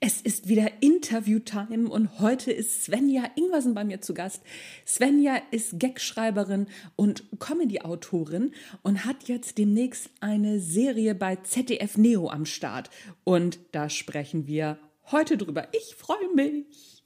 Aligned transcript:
Es 0.00 0.20
ist 0.20 0.46
wieder 0.46 0.70
Interview-Time 0.80 1.88
und 1.88 2.20
heute 2.20 2.52
ist 2.52 2.84
Svenja 2.84 3.24
Ingwersen 3.34 3.74
bei 3.74 3.82
mir 3.82 4.00
zu 4.00 4.14
Gast. 4.14 4.44
Svenja 4.86 5.42
ist 5.50 5.80
Gagschreiberin 5.80 6.68
und 6.94 7.24
Comedy-Autorin 7.40 8.52
und 8.82 9.04
hat 9.04 9.24
jetzt 9.24 9.58
demnächst 9.58 10.10
eine 10.20 10.60
Serie 10.60 11.16
bei 11.16 11.34
ZDF 11.34 11.96
Neo 11.96 12.30
am 12.30 12.46
Start. 12.46 12.90
Und 13.24 13.58
da 13.72 13.88
sprechen 13.88 14.46
wir 14.46 14.78
heute 15.10 15.36
drüber. 15.36 15.66
Ich 15.72 15.96
freue 15.96 16.32
mich. 16.32 17.02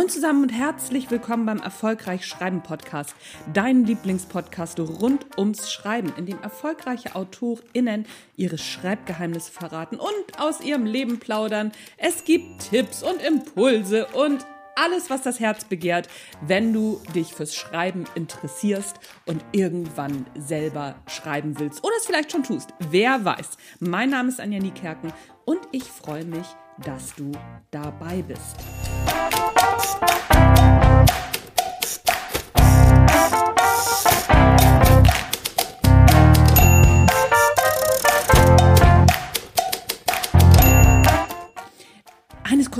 Moin 0.00 0.08
zusammen 0.08 0.44
und 0.44 0.48
herzlich 0.48 1.10
willkommen 1.10 1.44
beim 1.44 1.58
Erfolgreich 1.58 2.24
Schreiben 2.24 2.62
Podcast, 2.62 3.14
dein 3.52 3.84
Lieblingspodcast 3.84 4.80
rund 4.80 5.26
ums 5.36 5.70
Schreiben, 5.70 6.10
in 6.16 6.24
dem 6.24 6.40
erfolgreiche 6.40 7.14
AutorInnen 7.14 8.06
ihre 8.34 8.56
Schreibgeheimnisse 8.56 9.52
verraten 9.52 9.96
und 9.96 10.40
aus 10.40 10.62
ihrem 10.62 10.86
Leben 10.86 11.18
plaudern. 11.18 11.70
Es 11.98 12.24
gibt 12.24 12.70
Tipps 12.70 13.02
und 13.02 13.20
Impulse 13.20 14.06
und 14.14 14.46
alles, 14.74 15.10
was 15.10 15.20
das 15.20 15.38
Herz 15.38 15.64
begehrt, 15.64 16.08
wenn 16.40 16.72
du 16.72 17.02
dich 17.14 17.34
fürs 17.34 17.54
Schreiben 17.54 18.06
interessierst 18.14 18.96
und 19.26 19.44
irgendwann 19.52 20.24
selber 20.34 20.94
schreiben 21.08 21.58
willst 21.58 21.84
oder 21.84 21.92
es 21.98 22.06
vielleicht 22.06 22.32
schon 22.32 22.42
tust. 22.42 22.70
Wer 22.88 23.22
weiß. 23.26 23.50
Mein 23.80 24.08
Name 24.08 24.30
ist 24.30 24.40
Anja 24.40 24.60
Niekerken 24.60 25.12
und 25.44 25.60
ich 25.72 25.84
freue 25.84 26.24
mich, 26.24 26.46
dass 26.86 27.14
du 27.16 27.32
dabei 27.70 28.22
bist. 28.22 28.56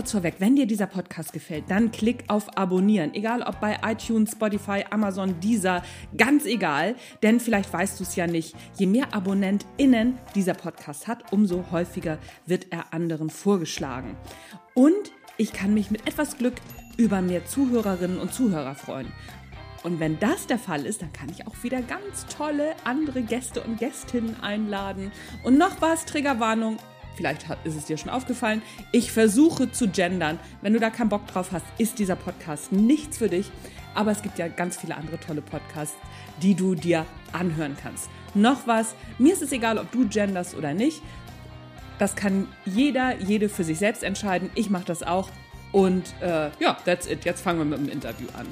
Kurz 0.01 0.13
vorweg, 0.13 0.37
wenn 0.39 0.57
dir 0.57 0.67
dieser 0.67 0.87
Podcast 0.87 1.31
gefällt, 1.35 1.65
dann 1.69 1.91
klick 1.91 2.25
auf 2.29 2.57
Abonnieren. 2.57 3.13
Egal 3.13 3.43
ob 3.43 3.61
bei 3.61 3.79
iTunes, 3.85 4.31
Spotify, 4.31 4.83
Amazon, 4.89 5.39
Deezer, 5.41 5.83
ganz 6.17 6.47
egal. 6.47 6.95
Denn 7.23 7.39
vielleicht 7.39 7.71
weißt 7.71 8.01
du 8.01 8.05
es 8.05 8.17
ja 8.17 8.27
nicht. 8.27 8.57
Je 8.79 8.87
mehr 8.87 9.15
AbonnentInnen 9.15 10.17
dieser 10.35 10.55
Podcast 10.55 11.07
hat, 11.07 11.35
umso 11.35 11.67
häufiger 11.71 12.17
wird 12.47 12.69
er 12.71 12.95
anderen 12.95 13.29
vorgeschlagen. 13.29 14.17
Und 14.73 15.13
ich 15.37 15.53
kann 15.53 15.75
mich 15.75 15.91
mit 15.91 16.09
etwas 16.09 16.39
Glück 16.39 16.55
über 16.97 17.21
mehr 17.21 17.45
Zuhörerinnen 17.45 18.21
und 18.21 18.33
Zuhörer 18.33 18.77
freuen. 18.77 19.13
Und 19.83 20.01
wenn 20.01 20.19
das 20.19 20.47
der 20.47 20.59
Fall 20.59 20.87
ist, 20.87 21.03
dann 21.03 21.13
kann 21.13 21.29
ich 21.29 21.47
auch 21.47 21.63
wieder 21.63 21.83
ganz 21.83 22.25
tolle 22.35 22.75
andere 22.85 23.21
Gäste 23.21 23.61
und 23.61 23.79
Gästinnen 23.79 24.41
einladen. 24.41 25.13
Und 25.45 25.59
noch 25.59 25.83
was, 25.83 26.07
Triggerwarnung. 26.07 26.79
Vielleicht 27.21 27.45
ist 27.65 27.77
es 27.77 27.85
dir 27.85 27.99
schon 27.99 28.09
aufgefallen. 28.09 28.63
Ich 28.93 29.13
versuche 29.13 29.71
zu 29.71 29.89
gendern. 29.89 30.39
Wenn 30.63 30.73
du 30.73 30.81
da 30.81 30.89
keinen 30.89 31.11
Bock 31.11 31.27
drauf 31.27 31.53
hast, 31.53 31.67
ist 31.77 31.99
dieser 31.99 32.17
Podcast 32.17 32.73
nichts 32.73 33.19
für 33.19 33.29
dich. 33.29 33.51
Aber 33.95 34.11
es 34.11 34.23
gibt 34.23 34.39
ja 34.39 34.49
ganz 34.49 34.79
viele 34.79 34.97
andere 34.97 35.21
tolle 35.21 35.43
Podcasts, 35.43 35.99
die 36.41 36.55
du 36.55 36.75
dir 36.75 37.05
anhören 37.33 37.77
kannst. 37.79 38.09
Noch 38.33 38.67
was, 38.67 38.95
mir 39.19 39.35
ist 39.35 39.43
es 39.43 39.53
egal, 39.53 39.77
ob 39.77 39.93
du 39.93 40.09
genderst 40.09 40.55
oder 40.55 40.73
nicht. 40.73 41.03
Das 41.99 42.17
kann 42.17 42.49
jeder, 42.65 43.19
jede 43.19 43.51
für 43.51 43.65
sich 43.65 43.79
selbst 43.79 44.03
entscheiden. 44.03 44.49
Ich 44.55 44.71
mache 44.71 44.87
das 44.87 45.03
auch. 45.03 45.29
Und 45.73 46.15
äh, 46.23 46.49
ja, 46.59 46.79
that's 46.87 47.07
it. 47.07 47.27
Jetzt 47.27 47.43
fangen 47.43 47.59
wir 47.59 47.67
mit 47.67 47.81
dem 47.81 47.93
Interview 47.93 48.29
an. 48.33 48.47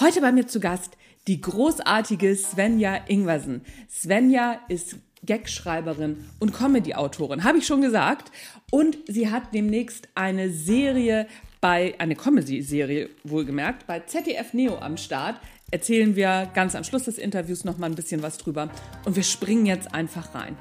Heute 0.00 0.20
bei 0.20 0.32
mir 0.32 0.48
zu 0.48 0.58
Gast 0.58 0.96
die 1.28 1.40
großartige 1.40 2.34
Svenja 2.34 2.96
Ingwersen. 3.06 3.64
Svenja 3.88 4.58
ist 4.68 4.96
Gagschreiberin 5.26 6.26
und 6.38 6.52
Comedy-Autorin, 6.52 7.44
habe 7.44 7.58
ich 7.58 7.66
schon 7.66 7.82
gesagt. 7.82 8.30
Und 8.70 8.98
sie 9.06 9.30
hat 9.30 9.54
demnächst 9.54 10.08
eine 10.14 10.50
Serie 10.50 11.26
bei, 11.60 11.94
eine 11.98 12.16
Comedy-Serie 12.16 13.10
wohlgemerkt, 13.24 13.86
bei 13.86 14.00
ZDF 14.00 14.54
Neo 14.54 14.78
am 14.78 14.96
Start. 14.96 15.36
Erzählen 15.70 16.16
wir 16.16 16.50
ganz 16.54 16.74
am 16.74 16.84
Schluss 16.84 17.04
des 17.04 17.18
Interviews 17.18 17.64
noch 17.64 17.78
mal 17.78 17.86
ein 17.86 17.94
bisschen 17.94 18.22
was 18.22 18.38
drüber. 18.38 18.70
Und 19.04 19.16
wir 19.16 19.22
springen 19.22 19.66
jetzt 19.66 19.94
einfach 19.94 20.34
rein. 20.34 20.56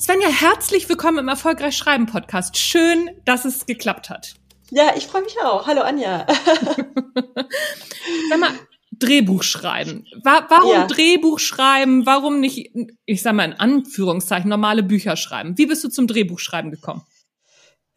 Svenja, 0.00 0.28
herzlich 0.28 0.88
willkommen 0.88 1.18
im 1.18 1.28
Erfolgreich 1.28 1.76
Schreiben 1.76 2.06
Podcast. 2.06 2.56
Schön, 2.56 3.10
dass 3.24 3.44
es 3.44 3.66
geklappt 3.66 4.10
hat. 4.10 4.34
Ja, 4.70 4.92
ich 4.96 5.06
freue 5.06 5.22
mich 5.22 5.36
auch. 5.42 5.66
Hallo 5.66 5.80
Anja. 5.80 6.26
Sag 8.28 8.38
mal, 8.38 8.50
Drehbuch 8.98 9.42
schreiben. 9.42 10.06
Warum 10.22 10.72
ja. 10.72 10.86
Drehbuch 10.86 11.38
schreiben? 11.38 12.06
Warum 12.06 12.40
nicht, 12.40 12.70
ich 13.04 13.22
sag 13.22 13.34
mal 13.34 13.44
in 13.44 13.52
Anführungszeichen, 13.54 14.48
normale 14.48 14.82
Bücher 14.82 15.16
schreiben? 15.16 15.56
Wie 15.56 15.66
bist 15.66 15.84
du 15.84 15.88
zum 15.88 16.06
Drehbuchschreiben 16.06 16.70
gekommen? 16.70 17.02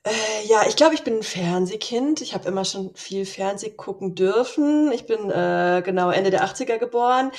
Äh, 0.04 0.12
ja, 0.48 0.64
ich 0.68 0.76
glaube, 0.76 0.96
ich 0.96 1.04
bin 1.04 1.18
ein 1.18 1.24
Fernsehkind. 1.24 2.22
Ich 2.22 2.34
habe 2.34 2.48
immer 2.48 2.66
schon 2.66 2.96
viel 2.96 3.26
Fernseh 3.26 3.70
gucken 3.70 4.16
dürfen. 4.16 4.92
Ich 4.92 5.06
bin 5.06 5.30
äh, 5.30 5.82
genau 5.86 6.10
Ende 6.10 6.32
der 6.32 6.44
80er 6.44 6.78
geboren. 6.78 7.32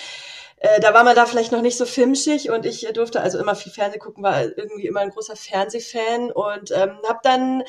Äh, 0.59 0.81
da 0.81 0.95
war 0.95 1.03
man 1.03 1.17
da 1.17 1.27
vielleicht 1.27 1.51
noch 1.51 1.61
nicht 1.61 1.77
so 1.77 1.87
filmschig 1.87 2.51
und 2.51 2.65
ich 2.65 2.87
durfte 2.95 3.21
also 3.21 3.39
immer 3.41 3.57
viel 3.57 3.73
Fernseh 3.73 3.99
gucken, 3.99 4.23
war 4.23 4.43
irgendwie 4.43 4.87
immer 4.87 5.01
ein 5.01 5.11
großer 5.11 5.35
Fernsehfan 5.35 6.31
und 6.31 6.71
ähm, 6.71 6.99
habe 7.09 7.19
dann 7.25 7.65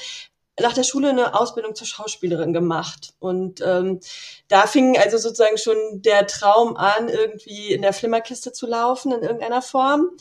nach 0.60 0.74
der 0.74 0.84
Schule 0.84 1.10
eine 1.10 1.40
Ausbildung 1.40 1.76
zur 1.76 1.88
Schauspielerin 1.88 2.54
gemacht. 2.54 3.14
Und 3.20 3.62
ähm, 3.62 4.00
da 4.48 4.68
fing 4.68 4.98
also 4.98 5.18
sozusagen 5.18 5.58
schon 5.58 5.78
der 5.94 6.28
Traum 6.28 6.78
an, 6.78 7.10
irgendwie 7.10 7.74
in 7.74 7.82
der 7.82 7.94
Flimmerkiste 7.94 8.52
zu 8.52 8.68
laufen 8.68 9.12
in 9.12 9.24
irgendeiner 9.24 9.62
Form. 9.62 10.12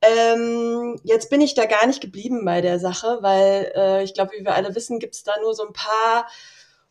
Ähm, 0.00 1.00
jetzt 1.04 1.30
bin 1.30 1.40
ich 1.40 1.54
da 1.54 1.66
gar 1.66 1.86
nicht 1.86 2.00
geblieben 2.00 2.44
bei 2.44 2.60
der 2.60 2.78
Sache, 2.78 3.18
weil 3.22 3.72
äh, 3.74 4.04
ich 4.04 4.14
glaube, 4.14 4.32
wie 4.36 4.44
wir 4.44 4.54
alle 4.54 4.74
wissen, 4.74 4.98
gibt 4.98 5.14
es 5.14 5.24
da 5.24 5.32
nur 5.40 5.54
so 5.54 5.66
ein 5.66 5.72
paar 5.72 6.26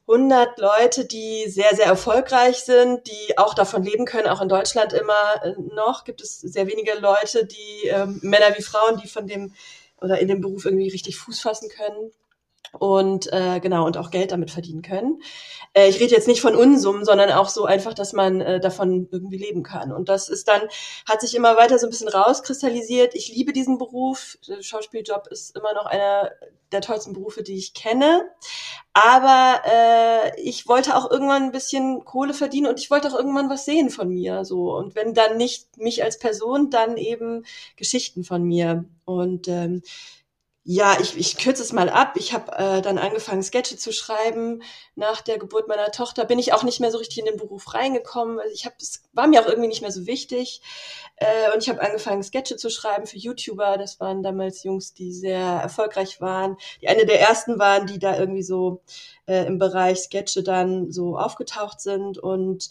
100 0.07 0.59
Leute, 0.59 1.05
die 1.05 1.49
sehr, 1.49 1.75
sehr 1.75 1.85
erfolgreich 1.85 2.63
sind, 2.63 3.07
die 3.07 3.37
auch 3.37 3.53
davon 3.53 3.83
leben 3.83 4.05
können. 4.05 4.27
Auch 4.27 4.41
in 4.41 4.49
Deutschland 4.49 4.91
immer 4.93 5.43
äh, 5.43 5.53
noch 5.73 6.03
gibt 6.03 6.21
es 6.21 6.39
sehr 6.41 6.67
wenige 6.67 6.93
Leute, 6.99 7.45
die 7.45 7.87
ähm, 7.87 8.19
Männer 8.21 8.57
wie 8.57 8.63
Frauen, 8.63 8.97
die 8.97 9.07
von 9.07 9.27
dem 9.27 9.53
oder 10.01 10.19
in 10.19 10.27
dem 10.27 10.41
Beruf 10.41 10.65
irgendwie 10.65 10.89
richtig 10.89 11.17
Fuß 11.17 11.41
fassen 11.41 11.69
können 11.69 12.11
und 12.73 13.31
äh, 13.33 13.59
genau 13.59 13.85
und 13.85 13.97
auch 13.97 14.11
Geld 14.11 14.31
damit 14.31 14.51
verdienen 14.51 14.81
können. 14.81 15.21
Äh, 15.73 15.89
ich 15.89 15.99
rede 15.99 16.15
jetzt 16.15 16.27
nicht 16.27 16.41
von 16.41 16.55
Unsummen, 16.55 17.05
sondern 17.05 17.31
auch 17.31 17.49
so 17.49 17.65
einfach, 17.65 17.93
dass 17.93 18.13
man 18.13 18.41
äh, 18.41 18.59
davon 18.59 19.09
irgendwie 19.11 19.37
leben 19.37 19.63
kann. 19.63 19.91
Und 19.91 20.09
das 20.09 20.29
ist 20.29 20.47
dann 20.47 20.61
hat 21.07 21.21
sich 21.21 21.35
immer 21.35 21.57
weiter 21.57 21.77
so 21.79 21.87
ein 21.87 21.89
bisschen 21.89 22.07
rauskristallisiert. 22.07 23.13
Ich 23.15 23.33
liebe 23.33 23.51
diesen 23.53 23.77
Beruf. 23.77 24.37
Der 24.47 24.61
Schauspieljob 24.61 25.27
ist 25.27 25.55
immer 25.55 25.73
noch 25.73 25.85
einer 25.85 26.31
der 26.71 26.81
tollsten 26.81 27.13
Berufe, 27.13 27.43
die 27.43 27.57
ich 27.57 27.73
kenne. 27.73 28.29
Aber 28.93 29.61
äh, 29.65 30.41
ich 30.41 30.67
wollte 30.67 30.95
auch 30.95 31.09
irgendwann 31.11 31.43
ein 31.43 31.51
bisschen 31.51 32.05
Kohle 32.05 32.33
verdienen 32.33 32.67
und 32.67 32.79
ich 32.79 32.89
wollte 32.89 33.09
auch 33.09 33.15
irgendwann 33.15 33.49
was 33.49 33.65
sehen 33.65 33.89
von 33.89 34.09
mir. 34.09 34.45
So 34.45 34.75
und 34.75 34.95
wenn 34.95 35.13
dann 35.13 35.37
nicht 35.37 35.77
mich 35.77 36.03
als 36.03 36.19
Person, 36.19 36.69
dann 36.69 36.95
eben 36.97 37.43
Geschichten 37.75 38.23
von 38.23 38.43
mir. 38.43 38.85
Und 39.03 39.49
ähm, 39.49 39.81
ja, 40.63 40.95
ich, 41.01 41.17
ich 41.17 41.37
kürze 41.37 41.63
es 41.63 41.73
mal 41.73 41.89
ab. 41.89 42.13
Ich 42.17 42.33
habe 42.33 42.51
äh, 42.51 42.81
dann 42.83 42.99
angefangen, 42.99 43.41
Sketche 43.41 43.77
zu 43.77 43.91
schreiben. 43.91 44.61
Nach 44.95 45.21
der 45.21 45.39
Geburt 45.39 45.67
meiner 45.67 45.91
Tochter 45.91 46.23
bin 46.23 46.37
ich 46.37 46.53
auch 46.53 46.61
nicht 46.61 46.79
mehr 46.79 46.91
so 46.91 46.99
richtig 46.99 47.17
in 47.17 47.25
den 47.25 47.37
Beruf 47.37 47.73
reingekommen. 47.73 48.39
Also 48.39 48.53
ich 48.53 48.65
habe, 48.65 48.75
es 48.79 49.01
war 49.11 49.25
mir 49.27 49.41
auch 49.41 49.47
irgendwie 49.47 49.69
nicht 49.69 49.81
mehr 49.81 49.91
so 49.91 50.05
wichtig. 50.05 50.61
Äh, 51.15 51.51
und 51.53 51.63
ich 51.63 51.69
habe 51.69 51.81
angefangen, 51.81 52.21
Sketche 52.21 52.57
zu 52.57 52.69
schreiben 52.69 53.07
für 53.07 53.17
YouTuber. 53.17 53.77
Das 53.79 53.99
waren 53.99 54.21
damals 54.21 54.63
Jungs, 54.63 54.93
die 54.93 55.11
sehr 55.13 55.39
erfolgreich 55.39 56.21
waren. 56.21 56.57
Die 56.81 56.87
eine 56.89 57.07
der 57.07 57.19
ersten 57.19 57.57
waren, 57.57 57.87
die 57.87 57.97
da 57.97 58.19
irgendwie 58.19 58.43
so 58.43 58.83
äh, 59.25 59.47
im 59.47 59.57
Bereich 59.57 59.97
Sketche 59.97 60.43
dann 60.43 60.91
so 60.91 61.17
aufgetaucht 61.17 61.81
sind 61.81 62.19
und 62.19 62.69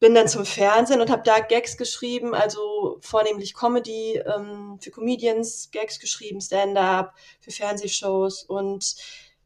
bin 0.00 0.14
dann 0.14 0.28
zum 0.28 0.46
Fernsehen 0.46 1.00
und 1.00 1.10
habe 1.10 1.22
da 1.24 1.38
Gags 1.38 1.76
geschrieben, 1.76 2.34
also 2.34 2.98
vornehmlich 3.02 3.54
Comedy 3.54 4.16
ähm, 4.16 4.78
für 4.80 4.90
Comedians, 4.90 5.70
Gags 5.70 6.00
geschrieben, 6.00 6.40
Stand-up 6.40 7.14
für 7.38 7.50
Fernsehshows 7.50 8.42
und 8.44 8.96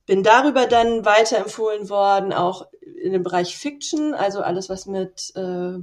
bin 0.07 0.23
darüber 0.23 0.67
dann 0.67 1.05
weiterempfohlen 1.05 1.89
worden, 1.89 2.33
auch 2.33 2.69
in 3.03 3.13
dem 3.13 3.25
Bereich 3.25 3.57
Fiction, 3.57 4.15
also 4.15 4.43
alles, 4.43 4.69
was 4.69 4.87
mit 4.87 5.33
äh, 5.35 5.79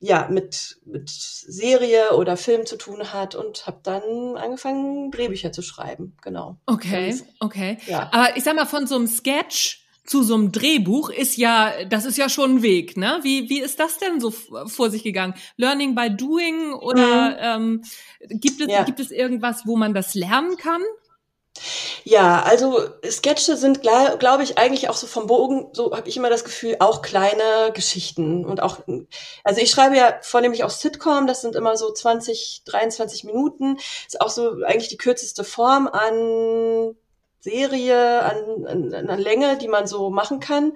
ja 0.00 0.28
mit 0.28 0.78
mit 0.84 1.08
Serie 1.08 2.14
oder 2.16 2.36
Film 2.36 2.66
zu 2.66 2.76
tun 2.76 3.12
hat 3.12 3.34
und 3.34 3.66
habe 3.66 3.80
dann 3.82 4.36
angefangen 4.36 5.10
Drehbücher 5.12 5.50
zu 5.50 5.62
schreiben, 5.62 6.16
genau. 6.20 6.58
Okay, 6.66 7.18
okay. 7.40 7.78
Ja. 7.86 8.10
Aber 8.12 8.36
ich 8.36 8.44
sag 8.44 8.54
mal 8.54 8.66
von 8.66 8.86
so 8.86 8.96
einem 8.96 9.06
Sketch 9.06 9.83
zu 10.04 10.22
so 10.22 10.34
einem 10.34 10.52
Drehbuch 10.52 11.08
ist 11.08 11.36
ja, 11.36 11.84
das 11.86 12.04
ist 12.04 12.18
ja 12.18 12.28
schon 12.28 12.56
ein 12.56 12.62
Weg, 12.62 12.96
ne? 12.96 13.20
Wie, 13.22 13.48
wie 13.48 13.60
ist 13.60 13.80
das 13.80 13.98
denn 13.98 14.20
so 14.20 14.30
vor 14.30 14.90
sich 14.90 15.02
gegangen? 15.02 15.34
Learning 15.56 15.94
by 15.94 16.14
doing 16.14 16.74
oder 16.74 17.56
mhm. 17.56 17.82
ähm, 18.22 18.38
gibt, 18.40 18.60
es, 18.60 18.68
ja. 18.68 18.84
gibt 18.84 19.00
es 19.00 19.10
irgendwas, 19.10 19.62
wo 19.66 19.76
man 19.76 19.94
das 19.94 20.14
lernen 20.14 20.56
kann? 20.56 20.82
Ja, 22.02 22.42
also 22.42 22.80
Sketche 23.08 23.56
sind, 23.56 23.80
glaube 23.82 24.42
ich, 24.42 24.58
eigentlich 24.58 24.88
auch 24.88 24.96
so 24.96 25.06
vom 25.06 25.26
Bogen, 25.26 25.68
so 25.72 25.96
habe 25.96 26.08
ich 26.08 26.16
immer 26.16 26.28
das 26.28 26.44
Gefühl, 26.44 26.76
auch 26.80 27.00
kleine 27.00 27.70
Geschichten 27.72 28.44
und 28.44 28.60
auch, 28.60 28.80
also 29.44 29.60
ich 29.60 29.70
schreibe 29.70 29.96
ja 29.96 30.18
vornehmlich 30.20 30.64
auch 30.64 30.70
Sitcom, 30.70 31.26
das 31.26 31.42
sind 31.42 31.54
immer 31.54 31.76
so 31.76 31.92
20, 31.92 32.62
23 32.66 33.24
Minuten, 33.24 33.78
ist 34.06 34.20
auch 34.20 34.30
so 34.30 34.64
eigentlich 34.64 34.88
die 34.88 34.96
kürzeste 34.96 35.44
Form 35.44 35.86
an 35.86 36.96
Serie, 37.44 38.22
an, 38.22 38.66
an, 38.66 39.10
an 39.10 39.20
Länge, 39.20 39.58
die 39.58 39.68
man 39.68 39.86
so 39.86 40.10
machen 40.10 40.40
kann, 40.40 40.72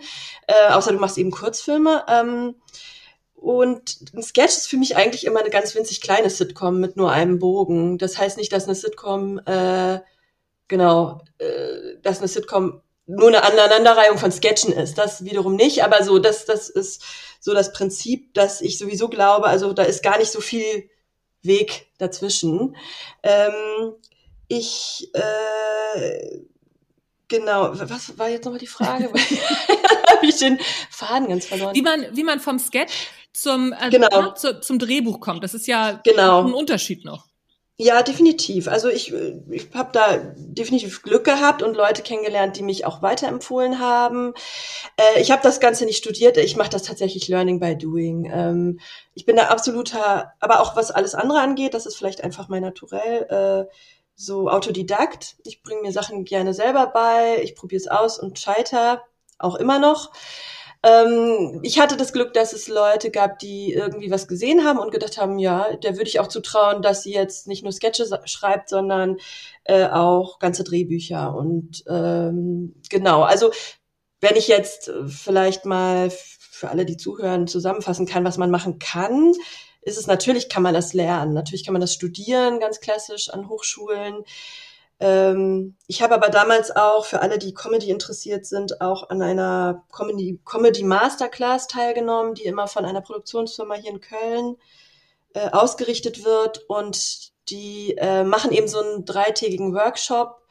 äh, 0.47 0.73
außer 0.73 0.93
du 0.93 0.99
machst 0.99 1.19
eben 1.19 1.31
Kurzfilme. 1.31 2.05
Ähm, 2.09 2.55
und 3.35 4.12
ein 4.15 4.23
Sketch 4.23 4.56
ist 4.56 4.69
für 4.69 4.76
mich 4.76 4.97
eigentlich 4.97 5.25
immer 5.25 5.41
eine 5.41 5.50
ganz 5.50 5.75
winzig 5.75 6.00
kleine 6.00 6.29
Sitcom 6.29 6.81
mit 6.81 6.97
nur 6.97 7.12
einem 7.12 7.38
Bogen. 7.38 7.97
Das 7.99 8.19
heißt 8.19 8.37
nicht, 8.37 8.53
dass 8.53 8.65
eine 8.65 8.75
Sitcom 8.75 9.41
äh, 9.47 10.00
genau, 10.67 11.23
äh, 11.38 11.97
dass 12.03 12.19
eine 12.19 12.29
Sitcom 12.29 12.82
nur 13.06 13.29
eine 13.29 13.43
Aneinanderreihung 13.43 14.19
von 14.19 14.31
Sketchen 14.31 14.73
ist. 14.73 14.99
Das 14.99 15.25
wiederum 15.25 15.56
nicht, 15.56 15.82
aber 15.82 16.05
so, 16.05 16.19
das, 16.19 16.44
das 16.44 16.69
ist 16.69 17.03
so 17.41 17.55
das 17.55 17.73
Prinzip, 17.73 18.35
dass 18.35 18.61
ich 18.61 18.76
sowieso 18.76 19.09
glaube, 19.09 19.47
also 19.47 19.73
da 19.73 19.82
ist 19.85 20.03
gar 20.03 20.19
nicht 20.19 20.31
so 20.31 20.41
viel 20.41 20.91
Weg 21.43 21.87
dazwischen. 21.99 22.76
Ähm, 23.23 23.94
ich, 24.49 25.11
äh, 25.14 26.41
genau, 27.28 27.70
was 27.72 28.19
war 28.19 28.28
jetzt 28.28 28.44
nochmal 28.44 28.60
die 28.60 28.66
Frage? 28.66 29.04
Habe 30.08 30.26
ich 30.26 30.38
den 30.38 30.58
Faden 30.90 31.28
ganz 31.28 31.46
verloren. 31.46 31.75
Wie 31.75 31.82
man, 31.82 32.06
wie 32.12 32.25
man 32.25 32.40
vom 32.40 32.58
Sketch 32.58 33.08
zum, 33.32 33.72
äh, 33.72 33.90
genau. 33.90 34.32
zu, 34.32 34.60
zum 34.60 34.78
Drehbuch 34.78 35.20
kommt, 35.20 35.44
das 35.44 35.54
ist 35.54 35.66
ja 35.66 36.00
genau. 36.04 36.44
ein 36.44 36.52
Unterschied 36.52 37.04
noch. 37.04 37.28
Ja, 37.80 38.02
definitiv. 38.02 38.66
Also 38.66 38.88
ich, 38.88 39.14
ich 39.50 39.69
habe 39.72 39.90
da 39.92 40.16
definitiv 40.34 41.00
Glück 41.02 41.22
gehabt 41.22 41.62
und 41.62 41.76
Leute 41.76 42.02
kennengelernt, 42.02 42.56
die 42.56 42.64
mich 42.64 42.84
auch 42.84 43.02
weiterempfohlen 43.02 43.78
haben. 43.78 44.34
Äh, 44.96 45.20
ich 45.20 45.30
habe 45.30 45.42
das 45.44 45.60
Ganze 45.60 45.84
nicht 45.84 45.98
studiert, 45.98 46.36
ich 46.38 46.56
mache 46.56 46.70
das 46.70 46.82
tatsächlich 46.82 47.28
Learning 47.28 47.60
by 47.60 47.78
Doing. 47.78 48.28
Ähm, 48.32 48.80
ich 49.14 49.26
bin 49.26 49.36
da 49.36 49.44
absoluter, 49.44 50.32
aber 50.40 50.60
auch 50.60 50.75
was 50.75 50.90
alles 50.90 51.14
andere 51.14 51.38
angeht, 51.38 51.72
das 51.72 51.86
ist 51.86 51.94
vielleicht 51.94 52.25
einfach 52.25 52.48
mein 52.48 52.62
Naturell, 52.62 53.69
äh, 53.69 53.72
so 54.19 54.50
Autodidakt. 54.50 55.37
Ich 55.44 55.62
bringe 55.62 55.82
mir 55.82 55.93
Sachen 55.93 56.25
gerne 56.25 56.53
selber 56.53 56.88
bei, 56.88 57.41
ich 57.43 57.55
probiere 57.55 57.79
es 57.79 57.88
aus 57.88 58.19
und 58.19 58.38
scheiter 58.38 59.05
auch 59.38 59.55
immer 59.55 59.79
noch. 59.79 60.11
Ähm, 60.82 61.61
ich 61.62 61.79
hatte 61.79 61.97
das 61.97 62.12
Glück, 62.12 62.35
dass 62.35 62.53
es 62.53 62.67
Leute 62.67 63.11
gab, 63.11 63.38
die 63.38 63.73
irgendwie 63.73 64.11
was 64.11 64.26
gesehen 64.26 64.65
haben 64.65 64.81
und 64.81 64.91
gedacht 64.91 65.19
haben, 65.19 65.38
ja, 65.38 65.76
der 65.76 65.97
würde 65.97 66.09
ich 66.09 66.19
auch 66.19 66.26
zutrauen, 66.26 66.82
dass 66.82 67.05
sie 67.05 67.12
jetzt 67.12 67.47
nicht 67.47 67.62
nur 67.62 67.73
Sketche 67.73 68.06
schreibt, 68.25 68.69
sondern 68.69 69.19
äh, 69.65 69.87
auch 69.87 70.41
ganze 70.41 70.64
Drehbücher. 70.64 71.35
Und 71.35 71.85
ähm, 71.88 72.75
genau, 72.91 73.23
also 73.23 73.53
wenn 74.21 74.35
ich 74.35 74.49
jetzt 74.49 74.91
vielleicht 75.06 75.64
mal 75.64 76.11
für 76.11 76.71
alle, 76.71 76.85
die 76.85 76.97
zuhören, 76.97 77.47
zusammenfassen 77.47 78.06
kann, 78.06 78.25
was 78.25 78.37
man 78.37 78.50
machen 78.50 78.81
kann, 78.81 79.32
ist 79.82 79.98
es 79.98 80.06
natürlich, 80.06 80.48
kann 80.48 80.62
man 80.62 80.75
das 80.75 80.92
lernen. 80.92 81.32
Natürlich 81.34 81.64
kann 81.64 81.72
man 81.72 81.80
das 81.80 81.94
studieren, 81.94 82.60
ganz 82.60 82.80
klassisch 82.80 83.30
an 83.30 83.48
Hochschulen. 83.48 84.25
Ähm, 85.00 85.76
ich 85.86 86.02
habe 86.02 86.14
aber 86.14 86.28
damals 86.28 86.75
auch, 86.75 87.04
für 87.04 87.20
alle, 87.20 87.38
die 87.38 87.54
Comedy 87.54 87.90
interessiert 87.90 88.46
sind, 88.46 88.80
auch 88.80 89.10
an 89.10 89.22
einer 89.22 89.84
Comedy, 89.92 90.40
Comedy 90.44 90.82
Masterclass 90.82 91.69
teilgenommen, 91.69 92.34
die 92.34 92.44
immer 92.44 92.66
von 92.66 92.84
einer 92.84 93.00
Produktionsfirma 93.00 93.75
hier 93.75 93.92
in 93.92 94.00
Köln 94.00 94.56
äh, 95.34 95.50
ausgerichtet 95.50 96.25
wird. 96.25 96.64
Und 96.69 97.30
die 97.50 97.96
äh, 97.96 98.25
machen 98.25 98.52
eben 98.52 98.69
so 98.69 98.80
einen 98.80 99.04
dreitägigen 99.04 99.75
Workshop, 99.75 100.42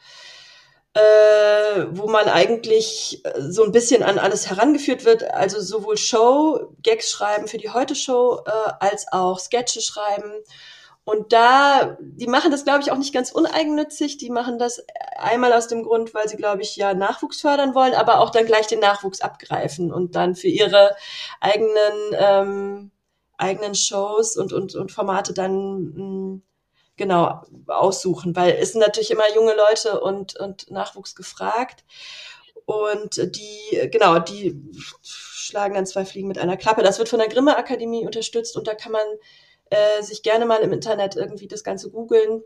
äh, 0.97 1.85
wo 1.91 2.07
man 2.07 2.27
eigentlich 2.27 3.21
äh, 3.23 3.41
so 3.41 3.63
ein 3.63 3.71
bisschen 3.71 4.01
an 4.01 4.17
alles 4.17 4.49
herangeführt 4.49 5.05
wird. 5.05 5.23
Also 5.23 5.61
sowohl 5.61 5.97
Show, 5.97 6.73
Gags 6.81 7.11
schreiben 7.11 7.47
für 7.47 7.57
die 7.57 7.69
Heute-Show, 7.69 8.41
äh, 8.45 8.71
als 8.79 9.05
auch 9.11 9.39
Sketche 9.39 9.81
schreiben. 9.81 10.31
Und 11.03 11.31
da, 11.31 11.97
die 12.01 12.27
machen 12.27 12.51
das, 12.51 12.65
glaube 12.65 12.81
ich, 12.81 12.91
auch 12.91 12.97
nicht 12.97 13.13
ganz 13.13 13.31
uneigennützig. 13.31 14.17
Die 14.17 14.29
machen 14.29 14.57
das 14.59 14.83
einmal 15.17 15.53
aus 15.53 15.67
dem 15.67 15.83
Grund, 15.83 16.13
weil 16.13 16.27
sie, 16.27 16.35
glaube 16.35 16.63
ich, 16.63 16.75
ja 16.75 16.93
Nachwuchs 16.93 17.41
fördern 17.41 17.75
wollen, 17.75 17.93
aber 17.93 18.19
auch 18.19 18.31
dann 18.31 18.45
gleich 18.45 18.67
den 18.67 18.79
Nachwuchs 18.79 19.21
abgreifen 19.21 19.93
und 19.93 20.15
dann 20.15 20.35
für 20.35 20.49
ihre 20.49 20.95
eigenen, 21.39 22.13
ähm, 22.13 22.91
eigenen 23.37 23.75
Shows 23.75 24.35
und, 24.35 24.51
und, 24.51 24.75
und 24.75 24.91
Formate 24.91 25.33
dann 25.33 25.53
mh, 25.53 25.95
hm, 25.95 26.43
genau 26.97 27.41
aussuchen, 27.67 28.35
weil 28.35 28.57
es 28.59 28.73
sind 28.73 28.81
natürlich 28.81 29.11
immer 29.11 29.33
junge 29.35 29.55
Leute 29.55 30.01
und, 30.01 30.35
und 30.39 30.69
Nachwuchs 30.71 31.15
gefragt. 31.15 31.83
Und 32.65 33.35
die, 33.35 33.89
genau, 33.89 34.19
die 34.19 34.59
schlagen 35.01 35.75
dann 35.75 35.85
zwei 35.85 36.03
Fliegen 36.03 36.27
mit 36.27 36.37
einer 36.37 36.57
Klappe. 36.57 36.83
Das 36.83 36.99
wird 36.99 37.07
von 37.07 37.19
der 37.19 37.29
Grimme 37.29 37.55
Akademie 37.55 38.05
unterstützt 38.05 38.57
und 38.57 38.67
da 38.67 38.75
kann 38.75 38.91
man 38.91 39.05
äh, 39.69 40.03
sich 40.03 40.23
gerne 40.23 40.45
mal 40.45 40.61
im 40.61 40.73
Internet 40.73 41.15
irgendwie 41.15 41.47
das 41.47 41.63
Ganze 41.63 41.89
googeln. 41.89 42.43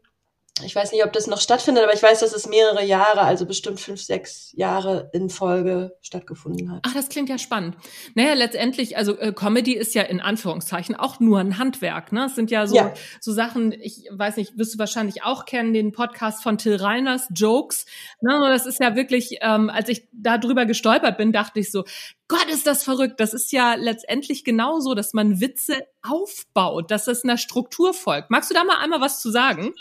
Ich 0.64 0.76
weiß 0.76 0.92
nicht, 0.92 1.04
ob 1.06 1.14
das 1.14 1.28
noch 1.28 1.40
stattfindet, 1.40 1.84
aber 1.84 1.94
ich 1.94 2.04
weiß, 2.04 2.20
dass 2.20 2.34
es 2.34 2.48
mehrere 2.48 2.84
Jahre, 2.84 3.22
also 3.22 3.46
bestimmt 3.46 3.80
fünf, 3.80 4.02
sechs 4.02 4.52
Jahre 4.54 5.10
in 5.14 5.30
Folge 5.30 5.96
stattgefunden 6.02 6.72
hat. 6.72 6.82
Ach, 6.86 6.94
das 6.94 7.10
klingt 7.10 7.30
ja 7.30 7.38
spannend. 7.38 7.78
Naja, 8.16 8.34
letztendlich, 8.34 8.98
also 8.98 9.18
äh, 9.18 9.32
Comedy 9.32 9.74
ist 9.74 9.96
ja 9.96 10.04
in 10.04 10.20
Anführungszeichen 10.20 10.96
auch 10.96 11.20
nur 11.20 11.40
ein 11.40 11.58
Handwerk. 11.58 12.12
Ne? 12.12 12.26
Es 12.26 12.36
sind 12.36 12.52
ja 12.52 12.68
so, 12.68 12.76
ja. 12.76 12.94
so 13.22 13.32
Sachen, 13.32 13.72
ich 13.72 14.08
weiß 14.12 14.36
nicht, 14.36 14.58
wirst 14.58 14.74
du 14.74 14.80
wahrscheinlich 14.80 15.24
auch 15.24 15.46
kennen, 15.46 15.74
den 15.74 15.94
Podcast 15.94 16.44
von 16.44 16.58
Till 16.58 16.76
Reiners, 16.76 17.28
Jokes. 17.34 17.86
Ne? 18.22 18.38
Das 18.50 18.66
ist 18.66 18.82
ja 18.82 18.96
wirklich, 18.96 19.38
ähm, 19.42 19.70
als 19.70 19.88
ich 19.90 20.10
da 20.12 20.38
drüber 20.38 20.66
gestolpert 20.66 21.18
bin, 21.18 21.32
dachte 21.32 21.62
ich 21.62 21.72
so, 21.72 21.86
Gott, 22.28 22.48
ist 22.52 22.68
das 22.68 22.84
verrückt. 22.84 23.20
Das 23.20 23.34
ist 23.34 23.52
ja 23.52 23.76
letztendlich 23.76 24.44
genauso, 24.44 24.96
dass 24.96 25.14
man 25.14 25.42
Witze 25.42 25.76
aufbaut, 26.02 26.92
dass 26.92 27.08
es 27.08 27.24
einer 27.24 27.38
Struktur 27.38 27.94
folgt. 27.94 28.30
Magst 28.30 28.50
du 28.50 28.54
da 28.54 28.64
mal 28.64 28.78
einmal 28.78 29.02
was 29.02 29.22
zu 29.22 29.32
sagen? 29.32 29.74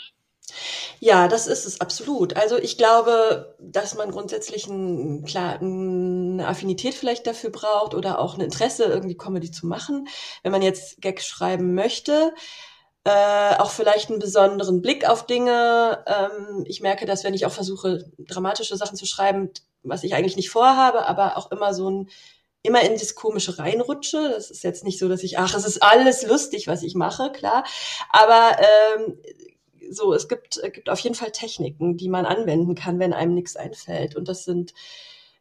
Ja, 0.99 1.27
das 1.27 1.47
ist 1.47 1.65
es 1.65 1.81
absolut. 1.81 2.35
Also 2.35 2.57
ich 2.57 2.77
glaube, 2.77 3.55
dass 3.59 3.95
man 3.95 4.11
grundsätzlich 4.11 4.67
ein, 4.67 5.25
klar, 5.25 5.59
eine 5.59 6.47
Affinität 6.47 6.93
vielleicht 6.93 7.27
dafür 7.27 7.49
braucht 7.49 7.93
oder 7.93 8.19
auch 8.19 8.35
ein 8.35 8.41
Interesse, 8.41 8.85
irgendwie 8.85 9.17
Comedy 9.17 9.51
zu 9.51 9.67
machen. 9.67 10.07
Wenn 10.43 10.51
man 10.51 10.61
jetzt 10.61 11.01
Gag 11.01 11.21
schreiben 11.21 11.73
möchte, 11.73 12.33
äh, 13.03 13.55
auch 13.57 13.71
vielleicht 13.71 14.09
einen 14.09 14.19
besonderen 14.19 14.81
Blick 14.81 15.09
auf 15.09 15.25
Dinge. 15.25 16.03
Ähm, 16.05 16.63
ich 16.67 16.81
merke, 16.81 17.05
dass 17.05 17.23
wenn 17.23 17.33
ich 17.33 17.45
auch 17.45 17.51
versuche, 17.51 18.05
dramatische 18.19 18.77
Sachen 18.77 18.95
zu 18.95 19.05
schreiben, 19.05 19.49
was 19.83 20.03
ich 20.03 20.13
eigentlich 20.13 20.35
nicht 20.35 20.51
vorhabe, 20.51 21.07
aber 21.07 21.37
auch 21.37 21.51
immer 21.51 21.73
so 21.73 21.89
ein 21.89 22.09
immer 22.63 22.81
in 22.81 22.93
das 22.93 23.15
Komische 23.15 23.57
reinrutsche. 23.57 24.29
Das 24.35 24.51
ist 24.51 24.63
jetzt 24.63 24.83
nicht 24.83 24.99
so, 24.99 25.09
dass 25.09 25.23
ich, 25.23 25.39
ach, 25.39 25.55
es 25.55 25.65
ist 25.65 25.81
alles 25.81 26.25
lustig, 26.27 26.67
was 26.67 26.83
ich 26.83 26.95
mache, 26.95 27.31
klar. 27.31 27.63
Aber 28.11 28.55
ähm, 28.59 29.17
so, 29.91 30.13
es 30.13 30.27
gibt, 30.27 30.57
es 30.57 30.71
gibt 30.71 30.89
auf 30.89 30.99
jeden 30.99 31.15
Fall 31.15 31.31
Techniken, 31.31 31.97
die 31.97 32.09
man 32.09 32.25
anwenden 32.25 32.75
kann, 32.75 32.99
wenn 32.99 33.13
einem 33.13 33.33
nichts 33.33 33.55
einfällt. 33.55 34.15
Und 34.15 34.27
das 34.27 34.45
sind, 34.45 34.73